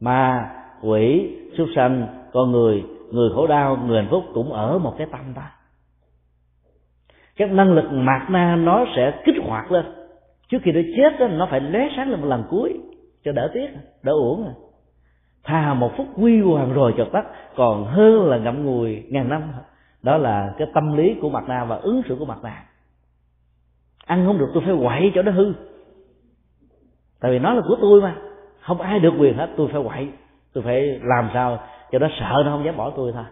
Mà 0.00 0.50
quỷ 0.82 1.36
súc 1.58 1.68
sanh 1.76 2.06
con 2.32 2.52
người 2.52 2.84
người 3.10 3.30
khổ 3.34 3.46
đau 3.46 3.76
người 3.86 4.00
hạnh 4.02 4.10
phúc 4.10 4.24
cũng 4.34 4.52
ở 4.52 4.78
một 4.78 4.94
cái 4.98 5.06
tâm 5.12 5.20
đó. 5.36 5.42
Các 7.36 7.52
năng 7.52 7.72
lực 7.72 7.84
mạt 7.92 8.30
na 8.30 8.56
nó 8.56 8.84
sẽ 8.96 9.22
kích 9.24 9.36
hoạt 9.42 9.72
lên. 9.72 9.84
Trước 10.48 10.58
khi 10.62 10.72
nó 10.72 10.80
chết 10.96 11.20
đó, 11.20 11.28
nó 11.28 11.46
phải 11.50 11.60
lóe 11.60 11.88
sáng 11.96 12.10
lên 12.10 12.20
một 12.20 12.26
lần 12.26 12.44
cuối 12.50 12.80
cho 13.24 13.32
đỡ 13.32 13.50
tiếc 13.54 13.68
đỡ 14.02 14.12
uổng. 14.12 14.48
Thà 15.44 15.74
một 15.74 15.92
phút 15.96 16.06
quy 16.16 16.40
hoàng 16.40 16.72
rồi 16.72 16.94
chợt 16.96 17.08
tắt 17.12 17.24
còn 17.56 17.84
hơn 17.84 18.26
là 18.26 18.38
ngậm 18.38 18.64
ngùi 18.64 19.02
ngàn 19.08 19.28
năm 19.28 19.42
đó 20.02 20.16
là 20.16 20.54
cái 20.58 20.68
tâm 20.74 20.96
lý 20.96 21.16
của 21.20 21.30
mặt 21.30 21.44
nạ 21.48 21.64
và 21.64 21.76
ứng 21.76 22.02
xử 22.08 22.16
của 22.18 22.24
mặt 22.24 22.38
nạ 22.42 22.64
ăn 24.06 24.26
không 24.26 24.38
được 24.38 24.50
tôi 24.54 24.62
phải 24.66 24.74
quậy 24.82 25.12
cho 25.14 25.22
nó 25.22 25.32
hư. 25.32 25.52
Tại 27.20 27.30
vì 27.30 27.38
nó 27.38 27.54
là 27.54 27.62
của 27.68 27.76
tôi 27.80 28.02
mà. 28.02 28.16
Không 28.60 28.80
ai 28.80 29.00
được 29.00 29.14
quyền 29.18 29.36
hết 29.36 29.50
tôi 29.56 29.68
phải 29.72 29.82
quậy. 29.82 30.08
Tôi 30.52 30.64
phải 30.64 31.00
làm 31.02 31.30
sao 31.34 31.58
cho 31.92 31.98
nó 31.98 32.08
sợ 32.20 32.42
nó 32.44 32.50
không 32.50 32.64
dám 32.64 32.76
bỏ 32.76 32.90
tôi 32.90 33.12
thôi. 33.12 33.24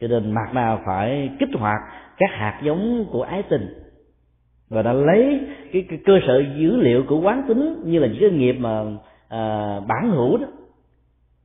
Cho 0.00 0.08
nên 0.08 0.32
mặt 0.32 0.54
nào 0.54 0.80
phải 0.86 1.30
kích 1.38 1.48
hoạt 1.54 1.80
các 2.16 2.30
hạt 2.32 2.60
giống 2.62 3.06
của 3.12 3.22
ái 3.22 3.42
tình 3.42 3.68
và 4.68 4.82
đã 4.82 4.92
lấy 4.92 5.40
cái, 5.72 5.84
cái 5.88 5.98
cơ 6.06 6.18
sở 6.26 6.42
dữ 6.58 6.76
liệu 6.76 7.04
của 7.08 7.20
quán 7.20 7.42
tính 7.48 7.82
như 7.84 7.98
là 7.98 8.06
những 8.06 8.20
cái 8.20 8.30
nghiệp 8.30 8.52
mà 8.52 8.84
à, 9.28 9.80
bản 9.80 10.10
hữu 10.10 10.36
đó 10.36 10.46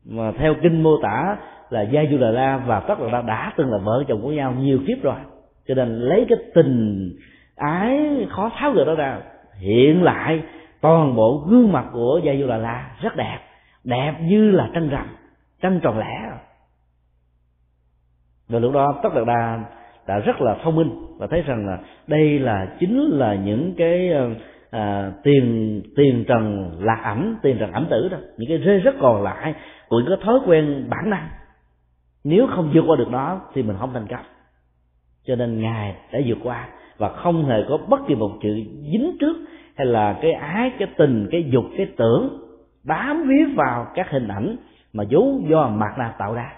mà 0.06 0.32
theo 0.32 0.56
kinh 0.64 0.84
mô 0.84 0.98
tả 1.02 1.38
là 1.70 1.82
gia 1.82 2.02
du 2.12 2.18
đà 2.18 2.32
la 2.32 2.58
và 2.58 2.80
tất 2.80 3.00
là 3.00 3.22
đã 3.22 3.54
từng 3.58 3.72
là 3.72 3.78
vợ 3.78 4.04
chồng 4.08 4.22
của 4.22 4.32
nhau 4.32 4.54
nhiều 4.60 4.80
kiếp 4.88 5.04
rồi. 5.04 5.16
Cho 5.68 5.76
nên 5.76 6.00
lấy 6.00 6.26
cái 6.30 6.38
tình 6.54 7.12
ái 7.56 8.28
khó 8.30 8.52
tháo 8.58 8.72
gỡ 8.72 8.86
đó 8.86 8.96
ra 8.96 9.20
hiện 9.60 10.04
lại 10.04 10.44
toàn 10.82 11.16
bộ 11.16 11.46
gương 11.50 11.72
mặt 11.72 11.86
của 11.94 12.20
gia 12.24 12.34
du 12.36 12.48
đà 12.48 12.58
la 12.58 12.96
rất 13.02 13.16
đẹp. 13.16 13.40
Đẹp 13.84 14.14
như 14.22 14.52
là 14.52 14.70
trăng 14.74 14.90
rằm 14.90 15.08
trăng 15.62 15.80
tròn 15.84 16.00
lẻ. 16.00 16.32
Và 18.50 18.60
lúc 18.60 18.74
đó 18.74 19.00
tất 19.04 19.10
đạt 19.16 19.28
đa 19.28 19.64
đã 20.08 20.20
rất 20.20 20.42
là 20.42 20.56
thông 20.64 20.76
minh 20.76 20.90
và 21.18 21.28
thấy 21.28 21.42
rằng 21.42 21.68
là 21.68 21.78
đây 22.08 22.40
là 22.40 22.68
chính 22.80 23.10
là 23.12 23.36
những 23.36 23.74
cái 23.78 24.10
ờ, 24.10 24.30
à, 24.72 25.12
tiền 25.24 25.82
tiền 25.96 26.26
trần 26.28 26.72
lạc 26.80 27.02
ẩm 27.04 27.38
tiền 27.42 27.58
trần 27.60 27.72
ẩm 27.72 27.88
tử 27.90 28.10
đó. 28.12 28.18
Những 28.38 28.50
cái 28.50 28.62
rê 28.66 28.80
rất 28.80 28.96
còn 29.02 29.24
lại 29.24 29.54
của 29.88 30.00
những 30.00 30.18
cái 30.18 30.26
thói 30.26 30.40
quen 30.46 30.86
bản 30.90 31.10
năng 31.10 31.28
nếu 32.26 32.48
không 32.48 32.72
vượt 32.74 32.84
qua 32.88 32.96
được 32.96 33.12
đó, 33.12 33.42
thì 33.54 33.64
mình 33.64 33.76
không 33.80 33.94
thành 33.94 34.08
công. 34.08 34.26
Cho 35.26 35.36
nên 35.36 35.62
ngài 35.62 35.96
đã 36.12 36.20
vượt 36.26 36.38
qua 36.44 36.70
và 36.98 37.10
không 37.10 37.46
hề 37.46 37.56
có 37.70 37.78
bất 37.78 38.00
kỳ 38.08 38.16
một 38.16 38.32
chữ 38.42 38.56
dính 38.92 39.18
trước 39.20 39.38
hay 39.76 39.88
là 39.88 40.20
cái 40.22 40.32
ái, 40.32 40.72
cái 40.80 40.88
tình, 40.98 41.28
cái 41.32 41.50
dục, 41.50 41.66
cái 41.78 41.88
tưởng 41.98 42.42
bám 42.84 43.28
víu 43.28 43.48
vào 43.56 43.88
các 43.96 44.10
hình 44.10 44.28
ảnh 44.28 44.56
mà 44.94 45.04
vốn 45.10 45.46
do 45.50 45.68
mặt 45.68 45.96
nạ 45.98 46.16
tạo 46.20 46.34
ra. 46.34 46.54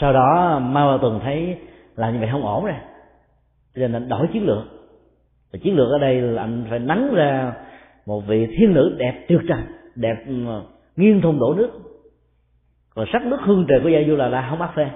Sau 0.00 0.12
đó 0.12 0.58
Mao 0.58 0.88
Ba 0.88 0.98
Tuần 1.02 1.20
thấy 1.22 1.58
là 1.96 2.10
như 2.10 2.18
vậy 2.18 2.28
không 2.32 2.46
ổn 2.46 2.64
rồi. 2.64 2.76
Cho 3.74 3.88
nên 3.88 4.08
đổi 4.08 4.26
chiến 4.32 4.46
lược. 4.46 4.64
Và 5.52 5.58
chiến 5.62 5.76
lược 5.76 5.90
ở 5.90 5.98
đây 5.98 6.20
là 6.20 6.42
anh 6.42 6.66
phải 6.70 6.78
nắng 6.78 7.14
ra 7.14 7.52
một 8.06 8.20
vị 8.26 8.46
thiên 8.58 8.74
nữ 8.74 8.96
đẹp 8.98 9.24
tuyệt 9.28 9.40
trần, 9.48 9.58
đẹp 9.94 10.24
ừ, 10.26 10.34
nghiêng 10.96 11.20
thùng 11.20 11.38
đổ 11.38 11.54
nước 11.54 11.70
còn 12.94 13.06
sắc 13.12 13.22
nước 13.26 13.38
hương 13.40 13.66
trời 13.68 13.80
của 13.82 13.88
gia 13.88 13.98
du 14.06 14.16
là 14.16 14.28
la 14.28 14.46
không 14.50 14.58
bắt 14.58 14.70
phê. 14.76 14.90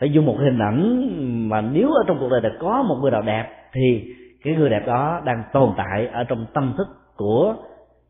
Phải 0.00 0.12
dùng 0.12 0.26
một 0.26 0.36
hình 0.38 0.58
ảnh 0.58 1.08
mà 1.48 1.60
nếu 1.60 1.88
ở 1.88 2.04
trong 2.06 2.18
cuộc 2.20 2.28
đời 2.30 2.40
này 2.40 2.52
có 2.60 2.82
một 2.82 2.98
người 3.02 3.10
nào 3.10 3.22
đẹp, 3.22 3.48
thì 3.72 4.14
cái 4.44 4.54
người 4.54 4.70
đẹp 4.70 4.86
đó 4.86 5.20
đang 5.24 5.44
tồn 5.52 5.72
tại 5.76 6.06
ở 6.06 6.24
trong 6.24 6.46
tâm 6.54 6.74
thức 6.78 6.86
của 7.16 7.54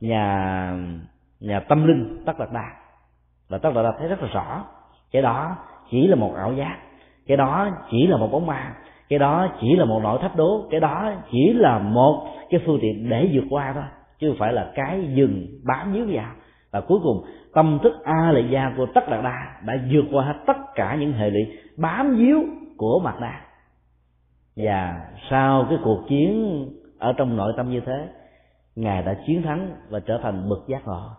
nhà 0.00 0.74
nhà 1.40 1.60
tâm 1.60 1.86
linh 1.86 2.22
tất 2.26 2.38
đạt 2.38 2.48
đà. 2.52 2.70
Và 3.48 3.58
tất 3.58 3.70
đạt 3.74 3.84
đà 3.84 3.92
thấy 3.98 4.08
rất 4.08 4.22
là 4.22 4.28
rõ. 4.34 4.64
Cái 5.12 5.22
đó 5.22 5.56
chỉ 5.90 6.06
là 6.06 6.16
một 6.16 6.34
ảo 6.36 6.52
giác. 6.52 6.76
Cái 7.26 7.36
đó 7.36 7.68
chỉ 7.90 8.06
là 8.06 8.16
một 8.16 8.28
bóng 8.32 8.46
ma. 8.46 8.74
Cái 9.08 9.18
đó 9.18 9.48
chỉ 9.60 9.76
là 9.76 9.84
một 9.84 10.00
nỗi 10.02 10.18
thách 10.22 10.36
đố. 10.36 10.66
Cái 10.70 10.80
đó 10.80 11.12
chỉ 11.30 11.52
là 11.52 11.78
một 11.78 12.26
cái 12.50 12.60
phương 12.66 12.78
tiện 12.82 13.08
để 13.08 13.30
vượt 13.32 13.44
qua 13.50 13.72
thôi, 13.74 13.84
chứ 14.18 14.28
không 14.28 14.38
phải 14.38 14.52
là 14.52 14.72
cái 14.74 15.08
dừng 15.14 15.46
bám 15.64 15.92
víu 15.92 16.06
vào 16.12 16.30
và 16.72 16.80
cuối 16.80 17.00
cùng, 17.02 17.24
tâm 17.54 17.78
thức 17.82 17.92
a 18.04 18.32
lệ 18.32 18.42
gia 18.52 18.74
của 18.76 18.86
tất 18.94 19.00
đạt 19.10 19.24
đa 19.24 19.60
đã 19.64 19.74
vượt 19.92 20.04
qua 20.12 20.24
hết 20.24 20.42
tất 20.46 20.56
cả 20.74 20.96
những 21.00 21.12
hệ 21.12 21.30
lụy 21.30 21.58
bám 21.76 22.16
víu 22.16 22.38
của 22.76 23.00
mặt 23.04 23.20
đa. 23.20 23.40
Và 24.56 25.10
sau 25.30 25.66
cái 25.68 25.78
cuộc 25.84 26.04
chiến 26.08 26.64
ở 26.98 27.12
trong 27.12 27.36
nội 27.36 27.52
tâm 27.56 27.70
như 27.70 27.80
thế, 27.86 28.08
ngài 28.76 29.02
đã 29.02 29.18
chiến 29.26 29.42
thắng 29.42 29.76
và 29.88 30.00
trở 30.00 30.20
thành 30.22 30.48
bậc 30.48 30.58
giác 30.68 30.86
ngộ. 30.86 31.10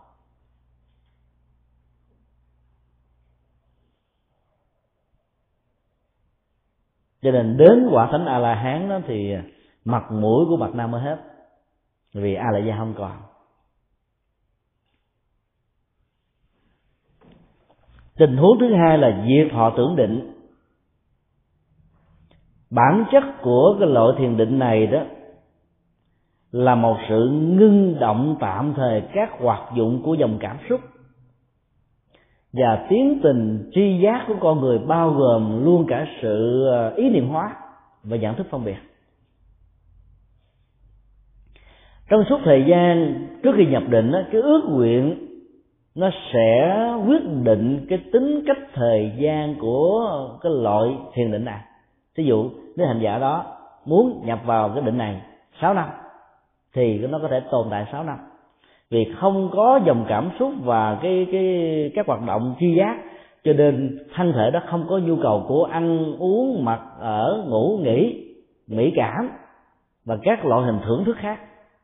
Cho 7.21 7.31
nên 7.31 7.57
đến 7.57 7.87
quả 7.91 8.07
thánh 8.11 8.25
a 8.25 8.39
la 8.39 8.55
hán 8.55 8.89
đó 8.89 8.99
thì 9.07 9.35
mặt 9.85 10.11
mũi 10.11 10.45
của 10.49 10.57
mặt 10.57 10.75
nam 10.75 10.91
mới 10.91 11.01
hết, 11.01 11.17
vì 12.13 12.33
a 12.33 12.51
la 12.51 12.59
gia 12.59 12.77
không 12.77 12.93
còn. 12.97 13.32
Tình 18.17 18.37
huống 18.37 18.59
thứ 18.59 18.73
hai 18.75 18.97
là 18.97 19.25
diệt 19.27 19.53
họ 19.53 19.73
tưởng 19.77 19.95
định. 19.95 20.33
Bản 22.69 23.05
chất 23.11 23.23
của 23.41 23.75
cái 23.79 23.89
loại 23.89 24.07
thiền 24.17 24.37
định 24.37 24.59
này 24.59 24.87
đó 24.87 24.99
là 26.51 26.75
một 26.75 26.97
sự 27.09 27.29
ngưng 27.31 27.99
động 27.99 28.37
tạm 28.39 28.73
thời 28.75 29.01
các 29.13 29.29
hoạt 29.39 29.75
dụng 29.75 30.01
của 30.03 30.13
dòng 30.13 30.37
cảm 30.39 30.57
xúc. 30.69 30.81
Và 32.53 32.85
tiến 32.89 33.19
trình 33.23 33.69
tri 33.73 33.99
giác 34.03 34.25
của 34.27 34.35
con 34.39 34.61
người 34.61 34.79
bao 34.79 35.09
gồm 35.09 35.65
luôn 35.65 35.85
cả 35.87 36.07
sự 36.21 36.65
ờ, 36.65 36.93
ý 36.95 37.09
niệm 37.09 37.27
hóa 37.27 37.55
và 38.03 38.17
nhận 38.17 38.35
thức 38.35 38.47
phân 38.49 38.65
biệt. 38.65 38.77
Trong 42.09 42.23
suốt 42.29 42.39
thời 42.43 42.65
gian 42.67 43.15
trước 43.43 43.51
khi 43.57 43.65
nhập 43.65 43.83
định 43.89 44.11
cái 44.31 44.41
ước 44.41 44.61
nguyện 44.69 45.32
nó 45.95 46.09
sẽ 46.33 46.87
quyết 47.07 47.21
định 47.43 47.85
cái 47.89 47.99
tính 48.13 48.43
cách 48.47 48.57
thời 48.73 49.11
gian 49.17 49.55
của 49.59 50.09
cái 50.41 50.51
loại 50.55 50.97
thiền 51.13 51.31
định 51.31 51.45
này. 51.45 51.59
Ví 52.17 52.25
dụ, 52.25 52.49
nếu 52.77 52.87
hành 52.87 52.99
giả 52.99 53.17
đó 53.17 53.45
muốn 53.85 54.21
nhập 54.25 54.39
vào 54.45 54.69
cái 54.69 54.83
định 54.83 54.97
này 54.97 55.21
6 55.61 55.73
năm, 55.73 55.89
thì 56.75 56.97
nó 56.97 57.19
có 57.21 57.27
thể 57.27 57.39
tồn 57.51 57.67
tại 57.71 57.85
6 57.91 58.03
năm. 58.03 58.17
Vì 58.91 59.13
không 59.19 59.49
có 59.53 59.79
dòng 59.85 60.05
cảm 60.07 60.29
xúc 60.39 60.51
và 60.63 60.99
cái 61.01 61.27
cái, 61.31 61.91
các 61.95 62.07
hoạt 62.07 62.19
động 62.27 62.55
chi 62.59 62.75
giác, 62.77 62.95
cho 63.43 63.53
nên 63.53 63.99
thân 64.15 64.33
thể 64.33 64.51
đó 64.51 64.59
không 64.69 64.85
có 64.89 64.97
nhu 64.97 65.15
cầu 65.23 65.45
của 65.47 65.63
ăn 65.63 66.15
uống, 66.19 66.65
mặc, 66.65 66.79
ở, 66.99 67.43
ngủ, 67.47 67.79
nghỉ, 67.83 68.27
mỹ 68.67 68.91
cảm 68.95 69.29
và 70.05 70.17
các 70.23 70.45
loại 70.45 70.65
hình 70.65 70.79
thưởng 70.85 71.03
thức 71.05 71.17
khác. 71.19 71.39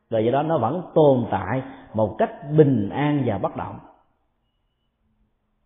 Và 0.10 0.19
do 0.19 0.31
đó 0.31 0.44
nó 0.44 0.57
vẫn 0.57 0.81
tồn 0.95 1.26
tại 1.31 1.61
một 1.94 2.15
cách 2.18 2.31
bình 2.57 2.90
an 2.90 3.23
và 3.26 3.38
bất 3.38 3.56
động 3.57 3.76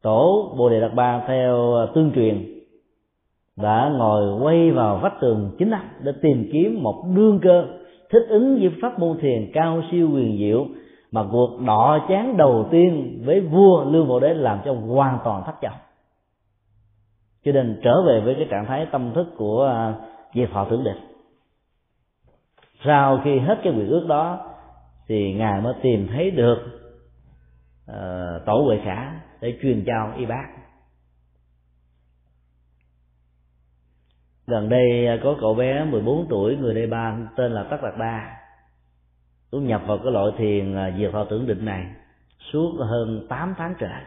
tổ 0.04 0.54
bồ 0.58 0.70
đề 0.70 0.80
đạt 0.80 0.94
ba 0.94 1.24
theo 1.28 1.76
à, 1.76 1.86
tương 1.96 2.12
truyền 2.16 2.46
đã 3.58 3.92
ngồi 3.98 4.42
quay 4.42 4.72
vào 4.72 4.98
vách 4.98 5.14
tường 5.22 5.56
chính 5.60 5.70
năm 5.70 5.82
để 6.00 6.12
tìm 6.22 6.50
kiếm 6.54 6.84
một 6.84 7.04
đương 7.16 7.40
cơ 7.44 7.66
thích 8.10 8.26
ứng 8.30 8.60
với 8.60 8.72
pháp 8.82 9.00
môn 9.00 9.18
thiền 9.22 9.52
cao 9.54 9.82
siêu 9.92 10.10
quyền 10.14 10.38
diệu 10.38 10.66
mà 11.12 11.24
cuộc 11.32 11.60
đọ 11.66 12.06
chán 12.10 12.38
đầu 12.38 12.68
tiên 12.72 13.22
với 13.26 13.40
vua 13.40 13.84
lương 13.84 14.08
bộ 14.08 14.20
đế 14.20 14.34
làm 14.34 14.60
cho 14.66 14.74
hoàn 14.74 15.20
toàn 15.24 15.44
thất 15.46 15.62
vọng. 15.64 15.80
Cho 17.46 17.52
nên 17.52 17.80
trở 17.84 18.02
về 18.08 18.22
với 18.26 18.36
cái 18.36 18.48
trạng 18.50 18.66
thái 18.66 18.88
tâm 18.92 19.12
thức 19.16 19.28
của 19.38 19.66
à, 19.66 19.94
diệt 20.34 20.50
thọ 20.54 20.66
thượng 20.66 20.84
định 20.84 21.14
sau 22.86 23.22
khi 23.24 23.40
hết 23.40 23.60
cái 23.64 23.74
quyền 23.74 23.90
ước 23.90 24.06
đó 24.08 24.40
thì 25.08 25.34
ngài 25.34 25.62
mới 25.62 25.74
tìm 25.82 26.08
thấy 26.14 26.32
được 26.32 26.58
uh, 27.92 28.46
tổ 28.46 28.64
huệ 28.66 28.80
khả 28.86 29.20
để 29.44 29.58
truyền 29.62 29.84
trao 29.86 30.14
y 30.18 30.26
bác. 30.26 30.48
Gần 34.48 34.70
đây 34.70 35.08
à, 35.08 35.18
có 35.24 35.38
cậu 35.42 35.56
bé 35.56 35.86
14 35.86 36.28
tuổi, 36.30 36.58
người 36.58 36.74
Nepal 36.74 36.92
Ba 36.92 37.18
tên 37.38 37.52
là 37.52 37.64
Tất 37.64 37.78
Đạt 37.84 37.94
Đa, 38.00 38.38
cũng 39.52 39.68
nhập 39.68 39.82
vào 39.88 39.98
cái 39.98 40.12
loại 40.12 40.32
thiền 40.38 40.76
à, 40.76 40.96
diệt 40.98 41.12
thọ 41.12 41.24
tưởng 41.30 41.48
định 41.48 41.66
này 41.66 41.86
suốt 42.52 42.72
hơn 42.80 43.26
8 43.30 43.54
tháng 43.58 43.74
trời. 43.80 44.02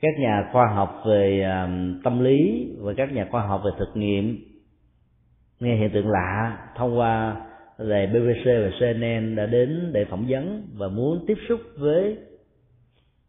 Các 0.00 0.14
nhà 0.18 0.48
khoa 0.52 0.66
học 0.74 1.02
về 1.06 1.42
à, 1.42 1.68
tâm 2.04 2.24
lý 2.24 2.68
và 2.78 2.92
các 2.96 3.12
nhà 3.12 3.26
khoa 3.30 3.46
học 3.46 3.62
về 3.64 3.70
thực 3.78 3.96
nghiệm 3.96 4.44
nghe 5.60 5.76
hiện 5.76 5.90
tượng 5.90 6.10
lạ 6.10 6.58
thông 6.76 6.98
qua 6.98 7.36
đài 7.78 8.06
BBC 8.06 8.44
và 8.44 8.70
CNN 8.80 9.36
đã 9.36 9.46
đến 9.46 9.90
để 9.92 10.04
phỏng 10.04 10.26
vấn 10.28 10.68
và 10.74 10.88
muốn 10.88 11.24
tiếp 11.26 11.38
xúc 11.48 11.60
với 11.78 12.18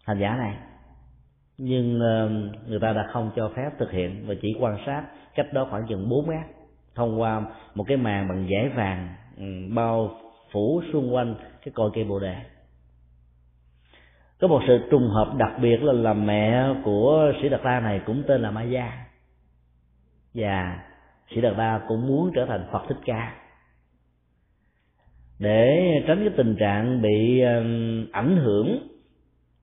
hành 0.05 0.19
giả 0.19 0.35
này 0.37 0.55
nhưng 1.57 1.99
ờ, 1.99 2.29
người 2.67 2.79
ta 2.79 2.93
đã 2.93 3.07
không 3.11 3.31
cho 3.35 3.51
phép 3.55 3.69
thực 3.79 3.91
hiện 3.91 4.23
và 4.27 4.35
chỉ 4.41 4.55
quan 4.59 4.77
sát 4.85 5.03
cách 5.35 5.53
đó 5.53 5.67
khoảng 5.69 5.87
chừng 5.87 6.09
4 6.09 6.27
mét 6.27 6.45
thông 6.95 7.21
qua 7.21 7.45
một 7.75 7.83
cái 7.87 7.97
màn 7.97 8.27
bằng 8.27 8.47
giấy 8.49 8.69
vàng 8.75 9.15
ừ, 9.37 9.43
bao 9.75 10.19
phủ 10.51 10.81
xung 10.93 11.15
quanh 11.15 11.35
cái 11.35 11.71
cội 11.75 11.91
cây 11.93 12.03
bồ 12.03 12.19
đề. 12.19 12.35
Có 14.39 14.47
một 14.47 14.61
sự 14.67 14.79
trùng 14.91 15.09
hợp 15.09 15.35
đặc 15.37 15.51
biệt 15.61 15.83
là 15.83 15.93
là 15.93 16.13
mẹ 16.13 16.67
của 16.83 17.33
sĩ 17.41 17.49
đạt 17.49 17.61
đa 17.63 17.79
này 17.79 18.01
cũng 18.05 18.23
tên 18.27 18.41
là 18.41 18.51
ma 18.51 18.63
gia. 18.63 19.05
Và 20.33 20.79
sĩ 21.29 21.41
đạt 21.41 21.57
đa 21.57 21.81
cũng 21.87 22.07
muốn 22.07 22.31
trở 22.35 22.45
thành 22.45 22.67
phật 22.71 22.81
thích 22.89 22.97
ca. 23.05 23.35
Để 25.39 25.93
tránh 26.07 26.19
cái 26.19 26.33
tình 26.37 26.55
trạng 26.59 27.01
bị 27.01 27.41
ảnh 28.11 28.37
hưởng 28.37 28.96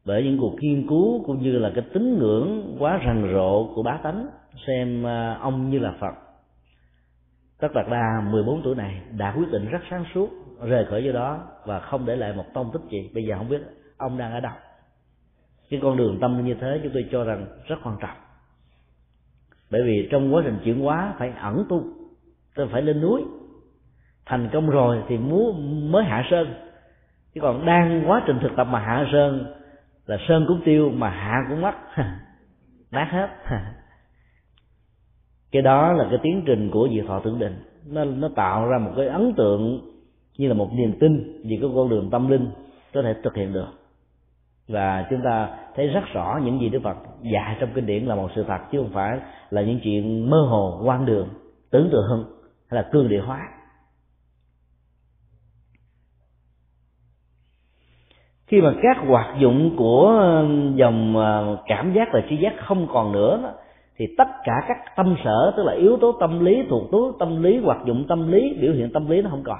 bởi 0.04 0.24
những 0.24 0.38
cuộc 0.40 0.56
nghiên 0.60 0.86
cứu 0.88 1.24
cũng 1.26 1.42
như 1.42 1.52
là 1.52 1.70
cái 1.74 1.84
tín 1.92 2.18
ngưỡng 2.18 2.76
quá 2.78 3.00
rần 3.06 3.32
rộ 3.32 3.74
của 3.74 3.82
bá 3.82 3.98
tánh 4.02 4.26
xem 4.66 5.06
à, 5.06 5.38
ông 5.40 5.70
như 5.70 5.78
là 5.78 5.94
phật. 6.00 6.14
Tất 7.60 7.68
đạt 7.74 7.86
đa 7.90 8.22
14 8.30 8.62
tuổi 8.64 8.74
này, 8.74 9.00
đã 9.16 9.34
quyết 9.36 9.50
định 9.52 9.68
rất 9.68 9.78
sáng 9.90 10.04
suốt 10.14 10.30
rời 10.62 10.84
khỏi 10.84 11.04
do 11.04 11.12
đó 11.12 11.42
và 11.66 11.80
không 11.80 12.06
để 12.06 12.16
lại 12.16 12.32
một 12.32 12.44
tông 12.54 12.70
tích 12.72 12.82
gì. 12.90 13.10
Bây 13.14 13.24
giờ 13.24 13.34
không 13.38 13.48
biết 13.48 13.60
ông 13.96 14.18
đang 14.18 14.32
ở 14.32 14.40
đâu. 14.40 14.52
Cái 15.70 15.80
con 15.82 15.96
đường 15.96 16.18
tâm 16.20 16.44
như 16.44 16.54
thế 16.60 16.80
chúng 16.82 16.92
tôi 16.92 17.06
cho 17.12 17.24
rằng 17.24 17.46
rất 17.66 17.76
quan 17.84 17.96
trọng. 18.00 18.16
Bởi 19.70 19.82
vì 19.82 20.08
trong 20.10 20.34
quá 20.34 20.42
trình 20.44 20.58
chuyển 20.64 20.80
hóa 20.80 21.14
phải 21.18 21.32
ẩn 21.40 21.64
tu 21.68 21.82
tôi 22.54 22.68
phải 22.72 22.82
lên 22.82 23.00
núi. 23.00 23.22
Thành 24.26 24.48
công 24.52 24.70
rồi 24.70 25.02
thì 25.08 25.18
muốn 25.18 25.92
mới 25.92 26.04
hạ 26.04 26.24
sơn. 26.30 26.54
Chứ 27.34 27.40
còn 27.40 27.66
đang 27.66 28.04
quá 28.06 28.22
trình 28.26 28.38
thực 28.42 28.56
tập 28.56 28.64
mà 28.64 28.78
hạ 28.78 29.06
sơn 29.12 29.54
là 30.06 30.16
sơn 30.28 30.44
cũng 30.48 30.60
tiêu 30.64 30.90
mà 30.90 31.10
hạ 31.10 31.44
cũng 31.48 31.60
mất. 31.60 31.74
Nát 32.90 33.08
hết. 33.10 33.28
Cái 35.52 35.62
đó 35.62 35.92
là 35.92 36.06
cái 36.10 36.18
tiến 36.22 36.42
trình 36.46 36.70
của 36.70 36.88
diệt 36.94 37.04
thọ 37.06 37.20
tưởng 37.20 37.38
định 37.38 37.54
nó 37.86 38.04
nó 38.04 38.28
tạo 38.36 38.68
ra 38.68 38.78
một 38.78 38.90
cái 38.96 39.06
ấn 39.06 39.32
tượng 39.36 39.80
như 40.38 40.48
là 40.48 40.54
một 40.54 40.70
niềm 40.72 40.98
tin 41.00 41.42
về 41.44 41.58
cái 41.60 41.70
con 41.74 41.88
đường 41.88 42.10
tâm 42.10 42.28
linh 42.28 42.50
có 42.94 43.02
thể 43.02 43.14
thực 43.22 43.34
hiện 43.34 43.52
được. 43.52 43.68
Và 44.68 45.06
chúng 45.10 45.20
ta 45.24 45.48
thấy 45.74 45.88
rất 45.88 46.04
rõ 46.12 46.40
những 46.44 46.60
gì 46.60 46.68
Đức 46.68 46.80
Phật 46.82 46.96
dạy 47.32 47.56
trong 47.60 47.70
kinh 47.74 47.86
điển 47.86 48.04
là 48.04 48.14
một 48.14 48.30
sự 48.34 48.44
thật 48.48 48.58
chứ 48.72 48.78
không 48.78 48.92
phải 48.92 49.20
là 49.50 49.62
những 49.62 49.80
chuyện 49.82 50.30
mơ 50.30 50.46
hồ 50.50 50.82
quan 50.84 51.06
đường, 51.06 51.28
tưởng 51.70 51.88
tượng 51.92 52.24
hay 52.70 52.82
là 52.82 52.88
cương 52.92 53.08
địa 53.08 53.20
hóa. 53.20 53.48
Khi 58.54 58.60
mà 58.60 58.74
các 58.82 58.96
hoạt 59.06 59.38
dụng 59.38 59.76
của 59.76 60.06
ờ, 60.20 60.46
dòng 60.74 61.16
ờ, 61.16 61.58
cảm 61.66 61.92
giác 61.92 62.08
và 62.12 62.22
tri 62.30 62.36
giác 62.36 62.52
không 62.58 62.86
còn 62.92 63.12
nữa 63.12 63.54
thì 63.96 64.06
tất 64.18 64.28
cả 64.44 64.64
các 64.68 64.78
tâm 64.96 65.16
sở, 65.24 65.52
tức 65.56 65.62
là 65.62 65.72
yếu 65.72 65.96
tố 65.96 66.12
tâm 66.12 66.44
lý, 66.44 66.62
thuộc 66.68 66.90
tố 66.92 67.12
tâm 67.18 67.42
lý, 67.42 67.58
hoạt 67.58 67.78
dụng 67.86 68.04
tâm 68.08 68.32
lý, 68.32 68.54
biểu 68.60 68.72
hiện 68.72 68.92
tâm 68.92 69.10
lý 69.10 69.22
nó 69.22 69.30
không 69.30 69.42
còn. 69.42 69.58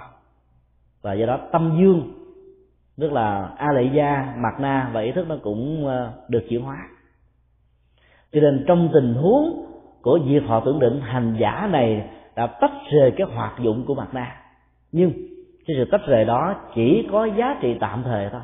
Và 1.03 1.13
do 1.13 1.27
đó 1.27 1.39
tâm 1.53 1.79
dương, 1.81 2.13
tức 2.99 3.13
là 3.13 3.49
a 3.57 3.73
lệ 3.73 3.89
gia, 3.95 4.35
mạt 4.37 4.61
na 4.61 4.91
và 4.93 5.01
ý 5.01 5.13
thức 5.13 5.29
nó 5.29 5.37
cũng 5.43 5.87
ờ, 5.87 6.13
được 6.29 6.43
chuyển 6.49 6.63
hóa. 6.63 6.77
Cho 8.33 8.41
nên 8.41 8.65
trong 8.67 8.89
tình 8.93 9.15
huống 9.15 9.67
của 10.03 10.19
diệt 10.29 10.43
họ 10.47 10.61
tưởng 10.61 10.81
định 10.81 11.01
hành 11.01 11.37
giả 11.41 11.69
này 11.73 12.09
đã 12.37 12.47
tách 12.47 12.73
rời 12.93 13.11
cái 13.11 13.27
hoạt 13.35 13.61
dụng 13.61 13.85
của 13.87 13.95
mặt 13.95 14.09
na. 14.13 14.37
Nhưng 14.93 15.13
cái 15.67 15.77
sự 15.77 15.85
tách 15.91 16.07
rời 16.07 16.25
đó 16.25 16.55
chỉ 16.75 17.09
có 17.13 17.25
giá 17.25 17.59
trị 17.61 17.77
tạm 17.81 18.03
thời 18.03 18.29
thôi 18.31 18.41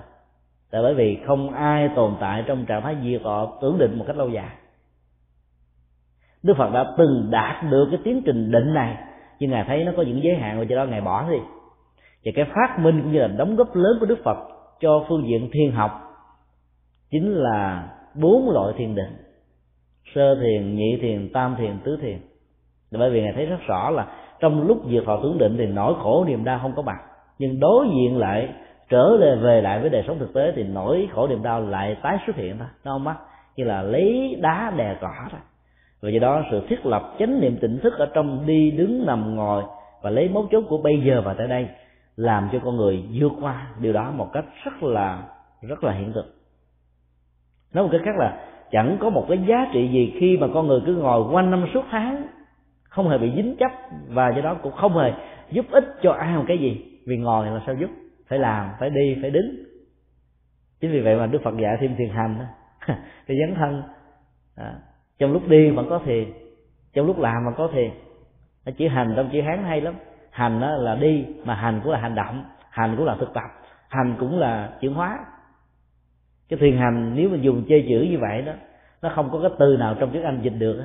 tại 0.71 0.83
bởi 0.83 0.95
vì 0.95 1.19
không 1.27 1.55
ai 1.55 1.89
tồn 1.97 2.15
tại 2.21 2.45
trong 2.47 2.67
trạng 2.67 2.83
thái 2.83 2.97
diệt 3.05 3.23
họ 3.25 3.59
tưởng 3.63 3.79
định 3.79 3.99
một 3.99 4.05
cách 4.07 4.17
lâu 4.17 4.29
dài. 4.29 4.51
Đức 6.43 6.55
phật 6.57 6.73
đã 6.73 6.95
từng 6.99 7.29
đạt 7.31 7.65
được 7.71 7.89
cái 7.91 8.01
tiến 8.05 8.23
trình 8.27 8.51
định 8.51 8.75
này, 8.75 8.97
nhưng 9.39 9.51
ngài 9.51 9.65
thấy 9.65 9.85
nó 9.85 9.93
có 9.97 10.03
những 10.03 10.23
giới 10.23 10.37
hạn 10.37 10.59
và 10.59 10.65
cho 10.69 10.77
đó 10.77 10.85
ngài 10.85 11.01
bỏ 11.01 11.31
đi. 11.31 11.39
Và 12.25 12.33
cái 12.35 12.45
phát 12.55 12.79
minh 12.79 13.03
cũng 13.03 13.13
như 13.13 13.19
là 13.19 13.27
đóng 13.27 13.57
góp 13.57 13.77
lớn 13.77 13.97
của 14.01 14.07
đức 14.07 14.19
phật 14.25 14.39
cho 14.81 15.05
phương 15.09 15.27
diện 15.29 15.51
thiên 15.53 15.73
học 15.73 15.91
chính 17.11 17.35
là 17.35 17.89
bốn 18.15 18.51
loại 18.51 18.75
thiền 18.79 18.95
định, 18.95 19.17
sơ 20.15 20.35
thiền, 20.35 20.75
nhị 20.75 20.99
thiền, 21.03 21.33
tam 21.33 21.57
thiền, 21.59 21.79
tứ 21.85 21.99
thiền. 22.03 22.19
Bởi 22.91 23.11
vì 23.11 23.23
ngài 23.23 23.33
thấy 23.33 23.47
rất 23.47 23.61
rõ 23.67 23.91
là 23.91 24.07
trong 24.41 24.67
lúc 24.67 24.83
diệt 24.91 25.03
họ 25.07 25.21
tưởng 25.23 25.39
định 25.39 25.57
thì 25.59 25.67
nỗi 25.67 25.95
khổ 26.03 26.25
niềm 26.29 26.45
đau 26.45 26.59
không 26.63 26.73
có 26.77 26.83
mặt, 26.83 26.97
nhưng 27.39 27.61
đối 27.61 27.87
diện 27.87 28.19
lại 28.19 28.49
trở 28.91 29.17
về 29.17 29.37
về 29.37 29.61
lại 29.61 29.81
với 29.81 29.91
đời 29.91 30.05
sống 30.07 30.19
thực 30.19 30.35
tế 30.35 30.53
thì 30.57 30.63
nỗi 30.63 31.09
khổ 31.13 31.29
niềm 31.29 31.43
đau 31.43 31.61
lại 31.61 31.97
tái 32.03 32.19
xuất 32.27 32.37
hiện 32.37 32.59
thôi 32.59 32.69
nó 32.85 32.93
không 32.93 33.05
mắc 33.05 33.17
như 33.57 33.65
là 33.65 33.83
lấy 33.83 34.39
đá 34.41 34.73
đè 34.77 34.97
cỏ 35.01 35.15
thôi 35.31 35.41
và 36.03 36.11
do 36.11 36.19
đó 36.21 36.43
sự 36.51 36.67
thiết 36.69 36.87
lập 36.87 37.15
chánh 37.19 37.41
niệm 37.41 37.57
tỉnh 37.61 37.79
thức 37.79 37.93
ở 37.99 38.07
trong 38.15 38.47
đi 38.47 38.71
đứng 38.71 39.07
nằm 39.07 39.37
ngồi 39.37 39.65
và 40.03 40.11
lấy 40.11 40.29
mấu 40.29 40.49
chốt 40.51 40.65
của 40.69 40.79
bây 40.79 41.01
giờ 41.01 41.23
và 41.25 41.35
tại 41.35 41.47
đây 41.47 41.69
làm 42.17 42.49
cho 42.53 42.59
con 42.65 42.77
người 42.77 43.05
vượt 43.21 43.33
qua 43.41 43.67
điều 43.79 43.93
đó 43.93 44.11
một 44.11 44.29
cách 44.33 44.45
rất 44.65 44.83
là 44.83 45.23
rất 45.63 45.85
là 45.85 45.93
hiện 45.93 46.13
thực. 46.13 46.35
Nói 47.75 47.85
một 47.85 47.91
cách 47.93 48.01
khác 48.05 48.17
là 48.19 48.41
chẳng 48.71 48.97
có 49.01 49.11
một 49.11 49.27
cái 49.29 49.39
giá 49.47 49.71
trị 49.73 49.89
gì 49.89 50.17
khi 50.21 50.37
mà 50.37 50.47
con 50.55 50.67
người 50.67 50.81
cứ 50.87 50.95
ngồi 50.95 51.33
quanh 51.33 51.51
năm 51.51 51.67
suốt 51.75 51.85
tháng, 51.91 52.27
không 52.83 53.09
hề 53.09 53.19
bị 53.19 53.33
dính 53.37 53.57
chấp 53.57 53.71
và 54.09 54.33
do 54.37 54.43
đó 54.43 54.55
cũng 54.63 54.73
không 54.73 54.99
hề 54.99 55.13
giúp 55.51 55.67
ích 55.71 55.85
cho 56.03 56.13
ai 56.13 56.37
một 56.37 56.45
cái 56.49 56.59
gì. 56.59 57.01
Vì 57.07 57.17
ngồi 57.17 57.47
là 57.47 57.61
sao 57.67 57.75
giúp? 57.75 57.91
Phải 58.31 58.39
làm 58.39 58.71
phải 58.81 58.91
đi 58.91 59.19
phải 59.23 59.31
đứng. 59.31 59.65
Chính 60.81 60.93
vì 60.93 61.01
vậy 61.01 61.17
mà 61.17 61.27
đức 61.27 61.39
phật 61.45 61.55
dạy 61.63 61.77
thêm 61.81 61.97
thiền 61.97 62.09
hành 62.09 62.39
đó. 62.39 62.45
Cái 63.27 63.37
dấn 63.41 63.55
thân 63.55 63.83
à, 64.57 64.75
trong 65.19 65.33
lúc 65.33 65.49
đi 65.49 65.71
vẫn 65.71 65.87
có 65.89 66.01
thiền 66.05 66.33
trong 66.93 67.07
lúc 67.07 67.19
làm 67.19 67.45
vẫn 67.45 67.55
có 67.57 67.71
thiền. 67.73 67.91
Chữ 68.77 68.89
hành 68.89 69.13
trong 69.17 69.31
chữ 69.33 69.41
hán 69.41 69.65
hay 69.65 69.81
lắm. 69.81 69.95
Hành 70.31 70.61
đó 70.61 70.71
là 70.77 70.95
đi 70.95 71.27
mà 71.45 71.55
hành 71.55 71.81
cũng 71.85 71.93
là 71.93 71.99
hành 71.99 72.15
động 72.15 72.45
hành 72.71 72.97
cũng 72.97 73.07
là 73.07 73.17
thực 73.21 73.35
tập 73.35 73.51
hành 73.89 74.17
cũng 74.21 74.39
là 74.39 74.73
chuyển 74.81 74.95
hóa. 74.95 75.19
Cái 76.49 76.59
thiền 76.59 76.77
hành 76.77 77.13
nếu 77.15 77.29
mà 77.29 77.37
dùng 77.37 77.65
chơi 77.69 77.87
chữ 77.89 78.07
như 78.11 78.19
vậy 78.19 78.43
đó 78.43 78.53
nó 79.03 79.13
không 79.15 79.31
có 79.33 79.41
cái 79.43 79.51
từ 79.59 79.77
nào 79.77 79.95
trong 80.01 80.11
tiếng 80.13 80.23
anh 80.23 80.41
dịch 80.43 80.55
được 80.59 80.79
đó. 80.79 80.85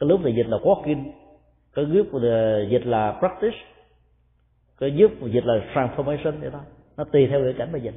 cái 0.00 0.08
lúc 0.08 0.20
thì 0.24 0.32
dịch 0.32 0.46
là 0.46 0.56
walking 0.56 1.04
cái 1.74 1.84
group 1.84 2.06
dịch 2.70 2.86
là 2.86 3.16
practice 3.18 3.56
có 4.82 4.88
giúp 4.88 5.10
dịch 5.22 5.44
là 5.44 5.54
transformation 5.74 6.40
vậy 6.40 6.50
đó. 6.52 6.60
Nó 6.96 7.04
tùy 7.04 7.26
theo 7.26 7.40
cái 7.44 7.54
cảnh 7.58 7.72
mà 7.72 7.78
dịch. 7.78 7.94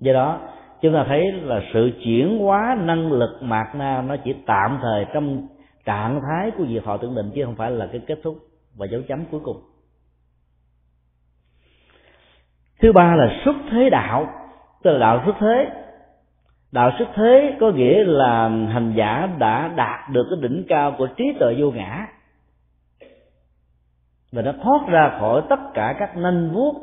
Do 0.00 0.12
đó, 0.12 0.40
chúng 0.80 0.92
ta 0.92 1.04
thấy 1.08 1.32
là 1.32 1.62
sự 1.72 1.90
chuyển 2.04 2.38
hóa 2.38 2.76
năng 2.80 3.12
lực 3.12 3.42
mạt 3.42 3.66
na 3.74 4.02
nó 4.02 4.16
chỉ 4.24 4.34
tạm 4.46 4.78
thời 4.82 5.06
trong 5.14 5.46
trạng 5.84 6.20
thái 6.22 6.50
của 6.50 6.64
việc 6.64 6.84
họ 6.84 6.96
tưởng 6.96 7.14
định 7.14 7.30
chứ 7.34 7.44
không 7.44 7.56
phải 7.56 7.70
là 7.70 7.88
cái 7.92 8.00
kết 8.06 8.18
thúc 8.22 8.38
và 8.76 8.86
dấu 8.86 9.02
chấm 9.08 9.24
cuối 9.30 9.40
cùng. 9.44 9.56
Thứ 12.80 12.92
ba 12.92 13.16
là 13.16 13.42
xuất 13.44 13.56
thế 13.70 13.90
đạo. 13.90 14.26
Tức 14.82 14.90
là 14.90 14.98
đạo 14.98 15.22
xuất 15.24 15.36
thế. 15.40 15.70
Đạo 16.72 16.90
xuất 16.98 17.08
thế 17.14 17.56
có 17.60 17.70
nghĩa 17.70 18.04
là 18.04 18.48
hành 18.48 18.92
giả 18.96 19.28
đã 19.38 19.68
đạt 19.76 20.10
được 20.10 20.26
cái 20.30 20.48
đỉnh 20.48 20.64
cao 20.68 20.94
của 20.98 21.06
trí 21.06 21.24
tuệ 21.40 21.54
vô 21.58 21.70
ngã 21.70 22.06
và 24.36 24.42
nó 24.42 24.52
thoát 24.62 24.88
ra 24.88 25.16
khỏi 25.20 25.42
tất 25.48 25.60
cả 25.74 25.96
các 25.98 26.16
nanh 26.16 26.50
vuốt, 26.52 26.74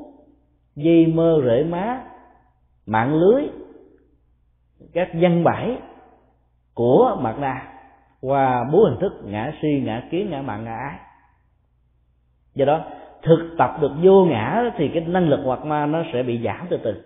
dây 0.76 1.08
mơ 1.08 1.42
rễ 1.46 1.64
má, 1.64 2.02
mạng 2.86 3.16
lưới, 3.16 3.44
các 4.94 5.10
văn 5.14 5.44
bãi 5.44 5.78
của 6.74 7.18
mặt 7.22 7.36
na 7.40 7.74
qua 8.22 8.64
bốn 8.72 8.84
hình 8.84 9.00
thức 9.00 9.14
ngã 9.26 9.52
si, 9.62 9.82
ngã 9.86 10.04
kiến, 10.12 10.30
ngã 10.30 10.42
mạng, 10.42 10.64
ngã 10.64 10.76
ái 10.76 11.00
do 12.56 12.66
đó, 12.66 12.86
thực 13.24 13.56
tập 13.58 13.78
được 13.82 13.92
vô 14.04 14.26
ngã 14.26 14.72
thì 14.78 14.90
cái 14.94 15.04
năng 15.08 15.30
lực 15.30 15.40
hoạt 15.44 15.66
ma 15.66 15.86
nó 15.86 16.04
sẽ 16.14 16.24
bị 16.24 16.42
giảm 16.44 16.68
từ 16.70 16.78
từ. 16.84 17.04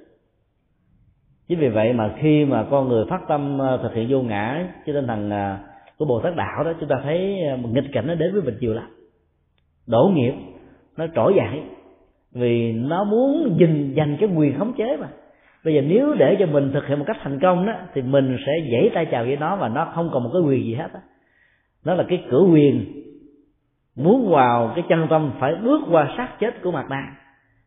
Chính 1.48 1.60
vì 1.60 1.70
vậy 1.70 1.94
mà 1.94 2.14
khi 2.20 2.46
mà 2.46 2.66
con 2.72 2.88
người 2.88 3.06
phát 3.10 3.22
tâm 3.28 3.58
ờ, 3.58 3.80
thực 3.84 3.94
hiện 3.94 4.08
vô 4.10 4.22
ngã 4.22 4.68
trên 4.86 4.96
tinh 4.96 5.08
thần 5.08 5.30
ờ, 5.30 5.58
của 5.98 6.06
bồ 6.06 6.22
tát 6.22 6.36
đạo 6.36 6.64
đó, 6.64 6.74
chúng 6.80 6.90
ta 6.90 6.96
thấy 7.04 7.40
một 7.58 7.70
nghịch 7.72 7.92
cảnh 7.94 8.08
nó 8.08 8.16
đến 8.16 8.34
với 8.34 8.42
mình 8.42 8.58
nhiều 8.60 8.74
lắm 8.74 8.97
đổ 9.88 10.12
nghiệp 10.14 10.34
nó 10.98 11.08
trỗi 11.16 11.34
dậy. 11.36 11.62
Vì 12.32 12.72
nó 12.72 13.04
muốn 13.04 13.58
dình 13.60 13.94
dành 13.96 14.18
cái 14.20 14.30
quyền 14.36 14.60
khống 14.60 14.74
chế 14.74 14.98
mà. 14.98 15.08
Bây 15.66 15.74
giờ 15.74 15.82
nếu 15.82 16.14
để 16.14 16.36
cho 16.40 16.46
mình 16.46 16.72
thực 16.74 16.88
hiện 16.88 17.00
một 17.00 17.06
cách 17.08 17.18
thành 17.22 17.40
công 17.40 17.66
đó 17.66 17.74
thì 17.94 18.02
mình 18.02 18.38
sẽ 18.46 18.52
dãy 18.72 18.90
tay 18.94 19.06
chào 19.06 19.24
với 19.24 19.38
nó 19.38 19.56
và 19.56 19.70
nó 19.70 19.92
không 19.96 20.10
còn 20.14 20.24
một 20.24 20.30
cái 20.34 20.42
quyền 20.42 20.64
gì 20.64 20.74
hết 20.74 20.90
á. 20.94 21.00
Nó 21.86 21.94
là 21.94 22.04
cái 22.10 22.24
cửa 22.30 22.44
quyền 22.52 22.86
muốn 23.96 24.30
vào 24.30 24.72
cái 24.76 24.84
chân 24.90 25.08
tâm 25.10 25.32
phải 25.40 25.56
bước 25.56 25.82
qua 25.92 26.14
sát 26.18 26.40
chết 26.40 26.62
của 26.64 26.72
mặt 26.72 26.86
na 26.90 27.04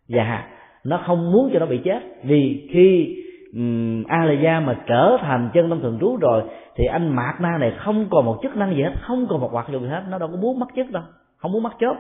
và 0.09 0.17
dạ, 0.17 0.49
nó 0.85 1.03
không 1.07 1.33
muốn 1.33 1.51
cho 1.53 1.59
nó 1.59 1.67
bị 1.67 1.81
chết. 1.85 2.01
Vì 2.25 2.69
khi 2.73 3.17
um, 3.55 4.05
a 4.05 4.25
la 4.25 4.33
gia 4.33 4.61
mà 4.61 4.81
trở 4.87 5.17
thành 5.21 5.51
chân 5.55 5.71
tâm 5.71 5.81
thường 5.81 5.99
trú 6.01 6.17
rồi 6.17 6.43
thì 6.77 6.85
anh 6.85 7.17
mạt 7.17 7.41
na 7.41 7.59
này 7.59 7.73
không 7.79 8.07
còn 8.11 8.25
một 8.25 8.39
chức 8.43 8.57
năng 8.57 8.75
gì 8.77 8.83
hết 8.83 8.93
không 9.01 9.27
còn 9.27 9.41
một 9.41 9.53
hoạt 9.53 9.69
dụng 9.73 9.83
gì 9.83 9.89
hết 9.89 10.03
nó 10.11 10.19
đâu 10.19 10.29
có 10.29 10.37
muốn 10.37 10.59
mất 10.59 10.67
chức 10.77 10.91
đâu 10.91 11.03
không 11.41 11.53
muốn 11.53 11.63
mất 11.63 11.73
chốt. 11.81 11.97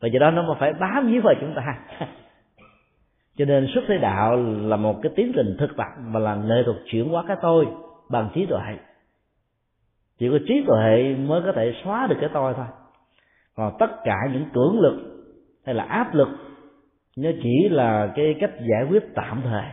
Và 0.00 0.08
do 0.08 0.18
đó 0.18 0.30
nó 0.30 0.42
mà 0.42 0.54
phải 0.60 0.72
bám 0.72 1.06
víu 1.06 1.22
vào 1.22 1.34
chúng 1.40 1.54
ta. 1.56 1.78
Cho 3.36 3.44
nên 3.44 3.66
xuất 3.74 3.84
thế 3.88 3.98
đạo 3.98 4.36
là 4.62 4.76
một 4.76 5.00
cái 5.02 5.12
tiến 5.16 5.32
trình 5.34 5.56
thực 5.58 5.76
tập 5.76 5.86
và 6.12 6.20
là 6.20 6.34
nghệ 6.34 6.62
thuật 6.64 6.76
chuyển 6.86 7.08
hóa 7.08 7.24
cái 7.28 7.36
tôi 7.42 7.66
bằng 8.10 8.30
trí 8.34 8.46
tuệ. 8.46 8.60
Chỉ 10.18 10.30
có 10.30 10.38
trí 10.48 10.64
tuệ 10.66 11.16
mới 11.18 11.42
có 11.42 11.52
thể 11.52 11.74
xóa 11.84 12.06
được 12.06 12.16
cái 12.20 12.30
tôi 12.32 12.54
thôi. 12.56 12.66
Còn 13.54 13.76
tất 13.78 13.90
cả 14.04 14.16
những 14.32 14.44
cưỡng 14.54 14.80
lực 14.80 15.24
hay 15.66 15.74
là 15.74 15.84
áp 15.84 16.14
lực, 16.14 16.28
nó 17.16 17.30
chỉ 17.42 17.68
là 17.70 18.12
cái 18.16 18.34
cách 18.40 18.52
giải 18.70 18.86
quyết 18.90 19.14
tạm 19.14 19.40
thời 19.44 19.64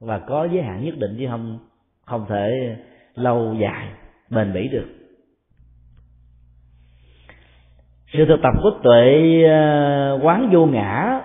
và 0.00 0.18
có 0.18 0.48
giới 0.52 0.62
hạn 0.62 0.84
nhất 0.84 0.94
định 0.98 1.16
chứ 1.18 1.26
không 1.30 1.58
không 2.06 2.26
thể 2.28 2.76
lâu 3.14 3.54
dài 3.54 3.88
bền 4.30 4.52
bỉ 4.52 4.68
được. 4.68 4.99
Sự 8.12 8.24
thực 8.24 8.42
tập 8.42 8.52
của 8.62 8.70
tuệ 8.82 9.42
ờ, 9.48 10.18
quán 10.22 10.50
vô 10.52 10.66
ngã, 10.66 11.20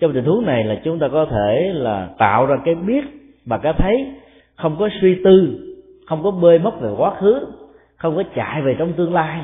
trong 0.00 0.12
tình 0.12 0.24
huống 0.24 0.46
này 0.46 0.64
là 0.64 0.74
chúng 0.84 0.98
ta 0.98 1.08
có 1.12 1.26
thể 1.30 1.70
là 1.74 2.08
tạo 2.18 2.46
ra 2.46 2.56
cái 2.64 2.74
biết 2.74 3.04
và 3.46 3.58
cái 3.58 3.72
thấy, 3.78 4.06
không 4.56 4.76
có 4.78 4.88
suy 5.00 5.20
tư, 5.24 5.58
không 6.06 6.22
có 6.22 6.30
bơi 6.30 6.58
mất 6.58 6.80
về 6.80 6.90
quá 6.96 7.14
khứ, 7.14 7.46
không 7.96 8.16
có 8.16 8.22
chạy 8.34 8.62
về 8.62 8.76
trong 8.78 8.92
tương 8.92 9.14
lai, 9.14 9.40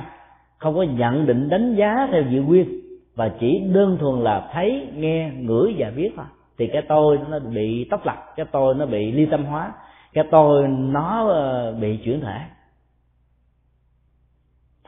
không 0.58 0.74
có 0.74 0.82
nhận 0.82 1.26
định 1.26 1.48
đánh 1.48 1.74
giá 1.74 2.08
theo 2.12 2.22
dự 2.30 2.42
nguyên, 2.42 2.80
và 3.16 3.30
chỉ 3.40 3.62
đơn 3.74 3.96
thuần 4.00 4.24
là 4.24 4.48
thấy, 4.52 4.88
nghe, 4.94 5.30
ngửi 5.38 5.74
và 5.78 5.90
biết 5.96 6.10
thôi. 6.16 6.26
Thì 6.58 6.66
cái 6.66 6.82
tôi 6.88 7.18
nó 7.30 7.38
bị 7.38 7.86
tóc 7.90 8.06
lập, 8.06 8.16
cái 8.36 8.46
tôi 8.52 8.74
nó 8.74 8.86
bị 8.86 9.12
ly 9.12 9.26
tâm 9.26 9.44
hóa, 9.44 9.72
cái 10.12 10.24
tôi 10.30 10.68
nó 10.68 11.28
ờ, 11.28 11.74
bị 11.80 11.96
chuyển 12.04 12.20
thể 12.20 12.38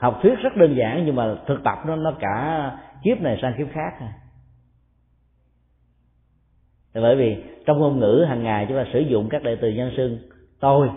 học 0.03 0.19
thuyết 0.23 0.35
rất 0.43 0.57
đơn 0.57 0.77
giản 0.77 1.03
nhưng 1.07 1.17
mà 1.17 1.35
thực 1.47 1.65
tập 1.65 1.79
nó 1.87 1.97
nó 1.97 2.13
cả 2.21 2.71
kiếp 3.05 3.21
này 3.21 3.39
sang 3.43 3.55
kiếp 3.59 3.67
khác. 3.73 3.93
Bởi 6.95 7.17
vì 7.17 7.37
trong 7.67 7.79
ngôn 7.79 7.99
ngữ 7.99 8.25
hàng 8.29 8.43
ngày 8.43 8.67
chúng 8.69 8.77
ta 8.77 8.85
sử 8.93 9.01
dụng 9.01 9.29
các 9.29 9.43
đại 9.43 9.57
từ 9.61 9.71
nhân 9.71 9.93
xưng 9.97 10.19
tôi. 10.61 10.91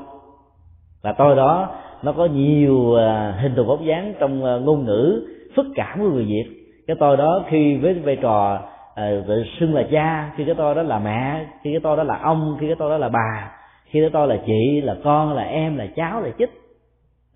Và 1.02 1.14
tôi 1.18 1.36
đó 1.36 1.76
nó 2.04 2.12
có 2.12 2.26
nhiều 2.26 2.96
à, 2.96 3.38
hình 3.42 3.56
thù 3.56 3.64
bóng 3.64 3.86
dáng 3.86 4.14
trong 4.20 4.46
à, 4.46 4.58
ngôn 4.58 4.86
ngữ 4.86 5.28
phức 5.56 5.66
cảm 5.76 6.00
của 6.00 6.10
người 6.10 6.26
việt. 6.26 6.46
Cái 6.88 6.96
tôi 7.00 7.18
đó 7.18 7.44
khi 7.50 7.78
với 7.78 7.94
vai 7.94 8.16
trò 8.16 8.62
uh, 8.92 9.28
tự 9.28 9.44
xưng 9.60 9.74
là 9.74 9.84
cha 9.92 10.34
khi 10.38 10.46
cái 10.46 10.56
tôi 10.56 10.76
đó 10.76 10.82
là 10.82 11.00
mẹ 11.00 11.46
khi 11.64 11.72
cái 11.72 11.80
tôi 11.84 11.98
đó 11.98 12.04
là 12.04 12.18
ông 12.18 12.58
khi 12.60 12.68
cái 12.68 12.76
tôi 12.80 12.90
đó 12.90 12.98
là 12.98 13.10
bà 13.10 13.52
khi 13.86 14.02
cái 14.02 14.10
tôi 14.14 14.28
là 14.28 14.38
chị 14.46 14.82
là 14.82 14.96
con 15.04 15.34
là 15.34 15.44
em 15.44 15.78
là 15.78 15.88
cháu 15.96 16.22
là 16.22 16.30
chích 16.38 16.65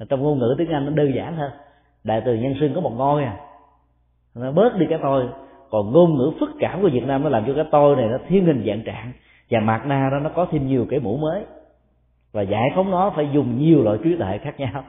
trong 0.10 0.24
ngôn 0.24 0.40
ngữ 0.40 0.56
tiếng 0.58 0.70
anh 0.70 0.86
nó 0.86 0.92
đơn 0.92 1.16
giản 1.16 1.36
hơn 1.36 1.52
đại 2.04 2.22
từ 2.26 2.36
nhân 2.36 2.56
xưng 2.60 2.74
có 2.74 2.82
một 2.82 2.94
ngôi 2.98 3.24
à. 3.24 3.38
Nó 4.36 4.52
bớt 4.52 4.78
đi 4.78 4.86
cái 4.90 5.00
tôi. 5.02 5.26
Còn 5.70 5.92
ngôn 5.92 6.18
ngữ 6.18 6.32
phức 6.40 6.50
cảm 6.60 6.82
của 6.82 6.90
việt 6.94 7.04
nam 7.04 7.24
nó 7.24 7.30
làm 7.30 7.44
cho 7.48 7.54
cái 7.54 7.66
tôi 7.72 7.96
này 7.96 8.08
nó 8.12 8.18
thiên 8.28 8.46
hình 8.46 8.64
dạng 8.68 8.84
trạng. 8.84 9.12
Và 9.50 9.60
mặt 9.60 9.86
na 9.86 10.10
đó 10.12 10.20
nó 10.20 10.30
có 10.30 10.48
thêm 10.52 10.68
nhiều 10.68 10.86
cái 10.90 11.00
mũ 11.00 11.18
mới. 11.18 11.44
Và 12.32 12.42
giải 12.42 12.70
phóng 12.76 12.92
nó 12.92 13.14
phải 13.16 13.30
dùng 13.34 13.60
nhiều 13.60 13.84
loại 13.84 13.98
trí 14.04 14.16
tuệ 14.16 14.38
khác 14.38 14.60
nhau. 14.60 14.84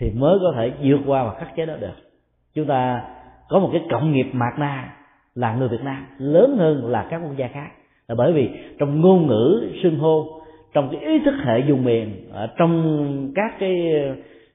Thì 0.00 0.10
mới 0.10 0.38
có 0.42 0.52
thể 0.56 0.72
vượt 0.82 1.00
qua 1.06 1.24
và 1.24 1.34
khắc 1.34 1.56
chế 1.56 1.66
nó 1.66 1.76
được. 1.76 1.94
Chúng 2.54 2.66
ta 2.66 3.02
có 3.48 3.58
một 3.58 3.68
cái 3.72 3.82
cộng 3.90 4.12
nghiệp 4.12 4.26
mạt 4.32 4.58
na 4.58 4.92
là 5.34 5.54
người 5.54 5.68
Việt 5.68 5.82
Nam. 5.84 6.06
Lớn 6.18 6.56
hơn 6.58 6.90
là 6.90 7.06
các 7.10 7.20
quốc 7.24 7.36
gia 7.36 7.48
khác. 7.48 7.68
Là 8.08 8.14
bởi 8.14 8.32
vì 8.32 8.50
trong 8.78 9.00
ngôn 9.00 9.26
ngữ 9.26 9.72
xưng 9.82 9.98
hô, 9.98 10.40
trong 10.72 10.88
cái 10.92 11.00
ý 11.00 11.18
thức 11.24 11.34
hệ 11.44 11.60
dùng 11.68 11.84
miền 11.84 12.30
ở 12.32 12.46
trong 12.58 13.32
các 13.34 13.54
cái 13.58 13.92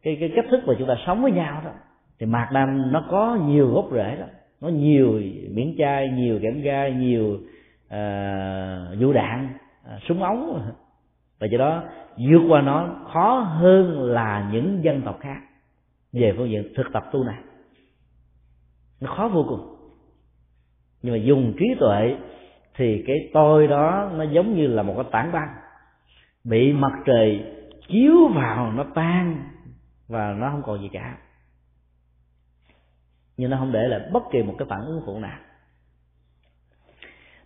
cái 0.03 0.17
cái 0.19 0.31
cách 0.35 0.45
thức 0.51 0.63
mà 0.67 0.73
chúng 0.79 0.87
ta 0.87 0.95
sống 1.05 1.21
với 1.21 1.31
nhau 1.31 1.61
đó 1.65 1.71
thì 2.19 2.25
mạc 2.25 2.49
nam 2.53 2.91
nó 2.91 3.05
có 3.09 3.37
nhiều 3.45 3.67
gốc 3.73 3.85
rễ 3.91 4.15
đó. 4.19 4.25
Nó 4.61 4.69
nhiều 4.69 5.21
miếng 5.51 5.75
chai 5.77 6.09
nhiều 6.09 6.39
kẽm 6.41 6.61
gai 6.61 6.91
nhiều 6.91 7.39
uh, 7.85 8.99
vũ 8.99 9.13
đạn 9.13 9.49
uh, 9.95 10.01
súng 10.07 10.23
ống. 10.23 10.71
Và 11.39 11.47
do 11.47 11.57
đó 11.57 11.83
vượt 12.17 12.41
qua 12.49 12.61
nó 12.61 12.89
khó 13.13 13.39
hơn 13.39 14.01
là 14.01 14.49
những 14.53 14.79
dân 14.83 15.01
tộc 15.01 15.19
khác. 15.19 15.39
Về 16.13 16.33
phương 16.37 16.49
diện 16.49 16.73
thực 16.75 16.93
tập 16.93 17.03
tu 17.11 17.23
này 17.23 17.37
nó 19.01 19.15
khó 19.15 19.27
vô 19.27 19.45
cùng. 19.49 19.75
Nhưng 21.01 21.13
mà 21.13 21.17
dùng 21.17 21.53
trí 21.59 21.65
tuệ 21.79 22.15
thì 22.75 23.03
cái 23.07 23.29
tôi 23.33 23.67
đó 23.67 24.11
nó 24.15 24.23
giống 24.23 24.55
như 24.55 24.67
là 24.67 24.83
một 24.83 24.93
cái 24.95 25.05
tảng 25.11 25.31
băng 25.31 25.49
bị 26.43 26.73
mặt 26.73 26.91
trời 27.05 27.43
chiếu 27.87 28.27
vào 28.27 28.71
nó 28.71 28.85
tan 28.95 29.43
và 30.09 30.33
nó 30.37 30.49
không 30.51 30.63
còn 30.65 30.81
gì 30.81 30.89
cả. 30.93 31.17
Nhưng 33.37 33.49
nó 33.49 33.57
không 33.57 33.71
để 33.71 33.87
lại 33.87 33.99
bất 34.13 34.23
kỳ 34.31 34.43
một 34.43 34.53
cái 34.57 34.67
phản 34.69 34.85
ứng 34.85 35.01
phụ 35.05 35.19
nào. 35.19 35.39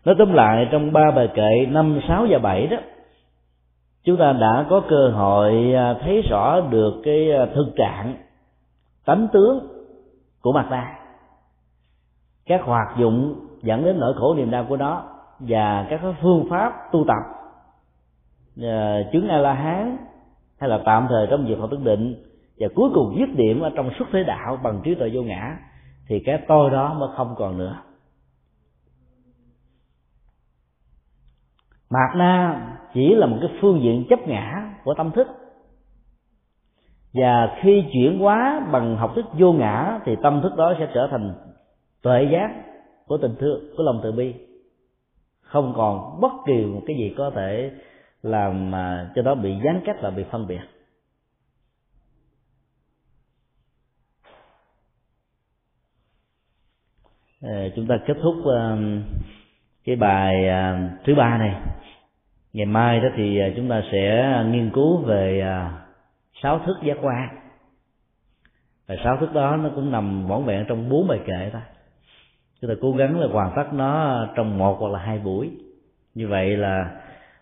Nói 0.05 0.15
tóm 0.19 0.33
lại, 0.33 0.67
trong 0.71 0.93
ba 0.93 1.11
bài 1.11 1.29
kệ 1.35 1.65
năm, 1.69 1.99
sáu 2.07 2.25
và 2.29 2.39
bảy 2.39 2.67
đó, 2.67 2.77
chúng 4.03 4.17
ta 4.17 4.33
đã 4.33 4.65
có 4.69 4.81
cơ 4.89 5.09
hội 5.09 5.73
à, 5.73 5.95
thấy 6.01 6.21
rõ 6.21 6.61
được 6.61 7.01
cái 7.03 7.31
à, 7.31 7.45
thực 7.55 7.73
trạng 7.75 8.17
tánh 9.05 9.27
tướng 9.33 9.67
của 10.41 10.51
mặt 10.51 10.67
ta 10.69 10.99
các 12.45 12.61
hoạt 12.63 12.87
dụng 12.97 13.35
dẫn 13.61 13.85
đến 13.85 13.99
nỗi 13.99 14.13
khổ 14.13 14.35
niềm 14.35 14.51
đau 14.51 14.65
của 14.69 14.77
nó 14.77 15.03
và 15.39 15.87
các 15.89 16.01
phương 16.21 16.47
pháp 16.49 16.73
tu 16.91 17.05
tập 17.07 17.23
à, 18.61 18.97
chứng 19.11 19.29
a 19.29 19.37
la 19.37 19.53
hán 19.53 19.97
hay 20.59 20.69
là 20.69 20.79
tạm 20.85 21.07
thời 21.09 21.27
trong 21.29 21.45
việc 21.45 21.59
học 21.59 21.69
thức 21.71 21.79
định 21.83 22.23
và 22.59 22.67
cuối 22.75 22.89
cùng 22.93 23.15
dứt 23.19 23.29
điểm 23.35 23.61
ở 23.61 23.71
trong 23.75 23.89
xuất 23.99 24.07
thế 24.11 24.23
đạo 24.23 24.59
bằng 24.63 24.81
trí 24.83 24.95
tuệ 24.95 25.09
vô 25.13 25.23
ngã, 25.23 25.57
thì 26.07 26.19
cái 26.25 26.43
tôi 26.47 26.71
đó 26.71 26.93
mới 26.93 27.09
không 27.15 27.35
còn 27.37 27.57
nữa. 27.57 27.81
Mạt 31.89 32.15
na 32.15 32.61
chỉ 32.93 33.15
là 33.15 33.25
một 33.25 33.37
cái 33.41 33.49
phương 33.61 33.81
diện 33.83 34.05
chấp 34.09 34.27
ngã 34.27 34.75
của 34.83 34.93
tâm 34.93 35.11
thức. 35.11 35.27
Và 37.13 37.57
khi 37.61 37.83
chuyển 37.93 38.19
hóa 38.19 38.67
bằng 38.71 38.97
học 38.97 39.11
thức 39.15 39.25
vô 39.33 39.53
ngã, 39.53 39.99
thì 40.05 40.15
tâm 40.23 40.41
thức 40.41 40.55
đó 40.57 40.73
sẽ 40.79 40.91
trở 40.93 41.07
thành 41.11 41.33
tuệ 42.01 42.27
giác 42.31 42.49
của 43.05 43.17
tình 43.17 43.35
thương, 43.39 43.59
của 43.77 43.83
lòng 43.83 43.99
từ 44.03 44.11
bi. 44.11 44.33
Không 45.41 45.73
còn 45.75 46.21
bất 46.21 46.31
kỳ 46.45 46.65
một 46.65 46.81
cái 46.87 46.97
gì 46.97 47.13
có 47.17 47.31
thể 47.35 47.71
làm 48.23 48.71
mà 48.71 49.11
cho 49.15 49.21
nó 49.21 49.35
bị 49.35 49.55
gián 49.65 49.81
cách 49.85 49.97
và 50.01 50.09
bị 50.09 50.23
phân 50.31 50.47
biệt 50.47 50.61
ờ, 57.32 57.32
Ờ, 57.43 57.69
chúng 57.75 57.87
ta 57.87 57.97
kết 58.07 58.17
thúc 58.21 58.35
ờ, 58.45 58.77
cái 59.85 59.95
bài 59.95 60.47
ờ, 60.47 60.79
thứ 61.05 61.15
ba 61.15 61.37
này. 61.37 61.55
Ngày 62.53 62.65
mai 62.65 62.99
đó 62.99 63.07
thì 63.15 63.39
chúng 63.55 63.69
ta 63.69 63.83
sẽ 63.91 64.33
nghiên 64.51 64.69
cứu 64.69 64.97
về 64.97 65.43
sáu 66.43 66.59
thức 66.59 66.77
giác 66.83 66.97
quan. 67.01 67.29
Và 68.87 68.95
sáu 69.03 69.17
thức 69.17 69.33
đó 69.33 69.55
nó 69.55 69.69
cũng 69.75 69.91
nằm 69.91 70.27
vỏn 70.27 70.45
vẹn 70.45 70.65
trong 70.67 70.89
bốn 70.89 71.07
bài 71.07 71.19
kệ 71.25 71.49
thôi 71.53 71.61
chúng 72.61 72.69
ta 72.69 72.75
cố 72.81 72.91
gắng 72.91 73.19
là 73.19 73.27
hoàn 73.27 73.53
tất 73.55 73.73
nó 73.73 74.25
trong 74.35 74.57
một 74.57 74.77
hoặc 74.79 74.91
là 74.91 74.99
hai 74.99 75.19
buổi. 75.19 75.51
Như 76.15 76.27
vậy 76.27 76.57
là 76.57 76.91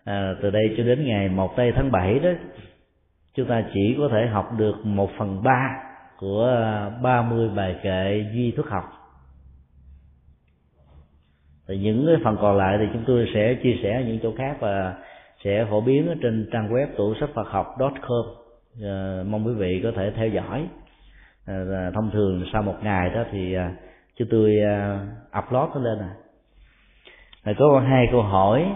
à, 0.04 0.34
từ 0.42 0.50
đây 0.50 0.74
cho 0.76 0.84
đến 0.84 1.04
ngày 1.04 1.28
một 1.28 1.56
tây 1.56 1.72
tháng 1.76 1.92
bảy 1.92 2.18
đó 2.18 2.30
chúng 3.34 3.48
ta 3.48 3.64
chỉ 3.74 3.94
có 3.98 4.08
thể 4.12 4.26
học 4.26 4.50
được 4.56 4.86
một 4.86 5.10
phần 5.18 5.42
ba 5.42 5.76
của 6.18 6.56
ba 7.02 7.22
mươi 7.22 7.48
bài 7.48 7.76
kệ 7.82 8.24
duy 8.34 8.50
thức 8.56 8.66
học 8.68 9.01
thì 11.68 11.78
những 11.78 12.06
cái 12.06 12.16
phần 12.24 12.36
còn 12.40 12.56
lại 12.56 12.76
thì 12.80 12.84
chúng 12.92 13.04
tôi 13.06 13.28
sẽ 13.34 13.54
chia 13.62 13.74
sẻ 13.82 13.94
ở 13.94 14.00
những 14.06 14.18
chỗ 14.22 14.32
khác 14.38 14.56
và 14.60 14.94
sẽ 15.44 15.66
phổ 15.70 15.80
biến 15.80 16.08
ở 16.08 16.14
trên 16.22 16.48
trang 16.52 16.68
web 16.68 16.86
tủ 16.96 17.14
sách 17.20 17.30
Phật 17.34 17.48
học 17.48 17.74
com. 17.78 18.24
À, 18.82 19.22
mong 19.26 19.46
quý 19.46 19.52
vị 19.54 19.80
có 19.82 19.92
thể 19.96 20.12
theo 20.16 20.28
dõi. 20.28 20.66
À, 21.46 21.90
thông 21.94 22.10
thường 22.10 22.44
sau 22.52 22.62
một 22.62 22.76
ngày 22.82 23.10
đó 23.10 23.24
thì 23.32 23.54
ờ, 23.54 23.62
à, 23.62 23.74
chúng 24.16 24.28
tôi 24.30 24.58
à, 24.64 25.06
upload 25.38 25.70
nó 25.74 25.80
lên 25.80 25.98
à 25.98 26.10
à 27.42 27.52
có 27.58 27.80
hai 27.86 28.08
câu 28.12 28.22
hỏi 28.22 28.72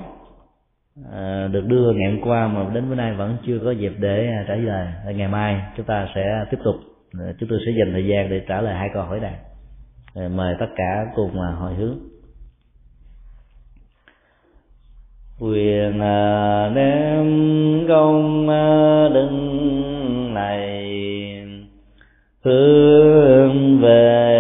à, 1.13 1.49
được 1.53 1.67
đưa 1.67 1.93
ngày 1.93 2.11
hôm 2.13 2.21
qua 2.21 2.49
mà 2.49 2.71
đến 2.75 2.89
bữa 2.89 2.95
nay 2.95 3.15
vẫn 3.15 3.37
chưa 3.47 3.59
có 3.65 3.71
dịp 3.71 3.93
để 3.99 4.27
à, 4.27 4.45
trả 4.49 4.55
lời. 4.55 4.87
À, 5.07 5.13
ngày 5.13 5.29
mai 5.29 5.63
chúng 5.77 5.87
ta 5.87 6.09
sẽ 6.15 6.45
tiếp 6.51 6.59
tục. 6.65 6.75
À, 7.21 7.33
chúng 7.39 7.49
tôi 7.49 7.59
sẽ 7.67 7.73
dành 7.79 7.93
thời 7.93 8.07
gian 8.07 8.31
để 8.31 8.41
trả 8.49 8.61
lời 8.61 8.75
hai 8.75 8.89
câu 8.95 9.03
hỏi 9.03 9.21
này. 9.21 9.35
À, 10.15 10.29
mời 10.29 10.55
tất 10.61 10.67
cả 10.77 11.07
cùng 11.15 11.37
mà 11.37 11.51
hồi 11.51 11.75
hướng. 11.75 11.99
quyền 15.41 16.01
à, 16.01 16.71
đem 16.75 17.27
công 17.89 18.49
à, 18.49 19.09
đức 19.15 19.31
này 20.33 20.87
hướng 22.45 23.79
về 23.81 24.36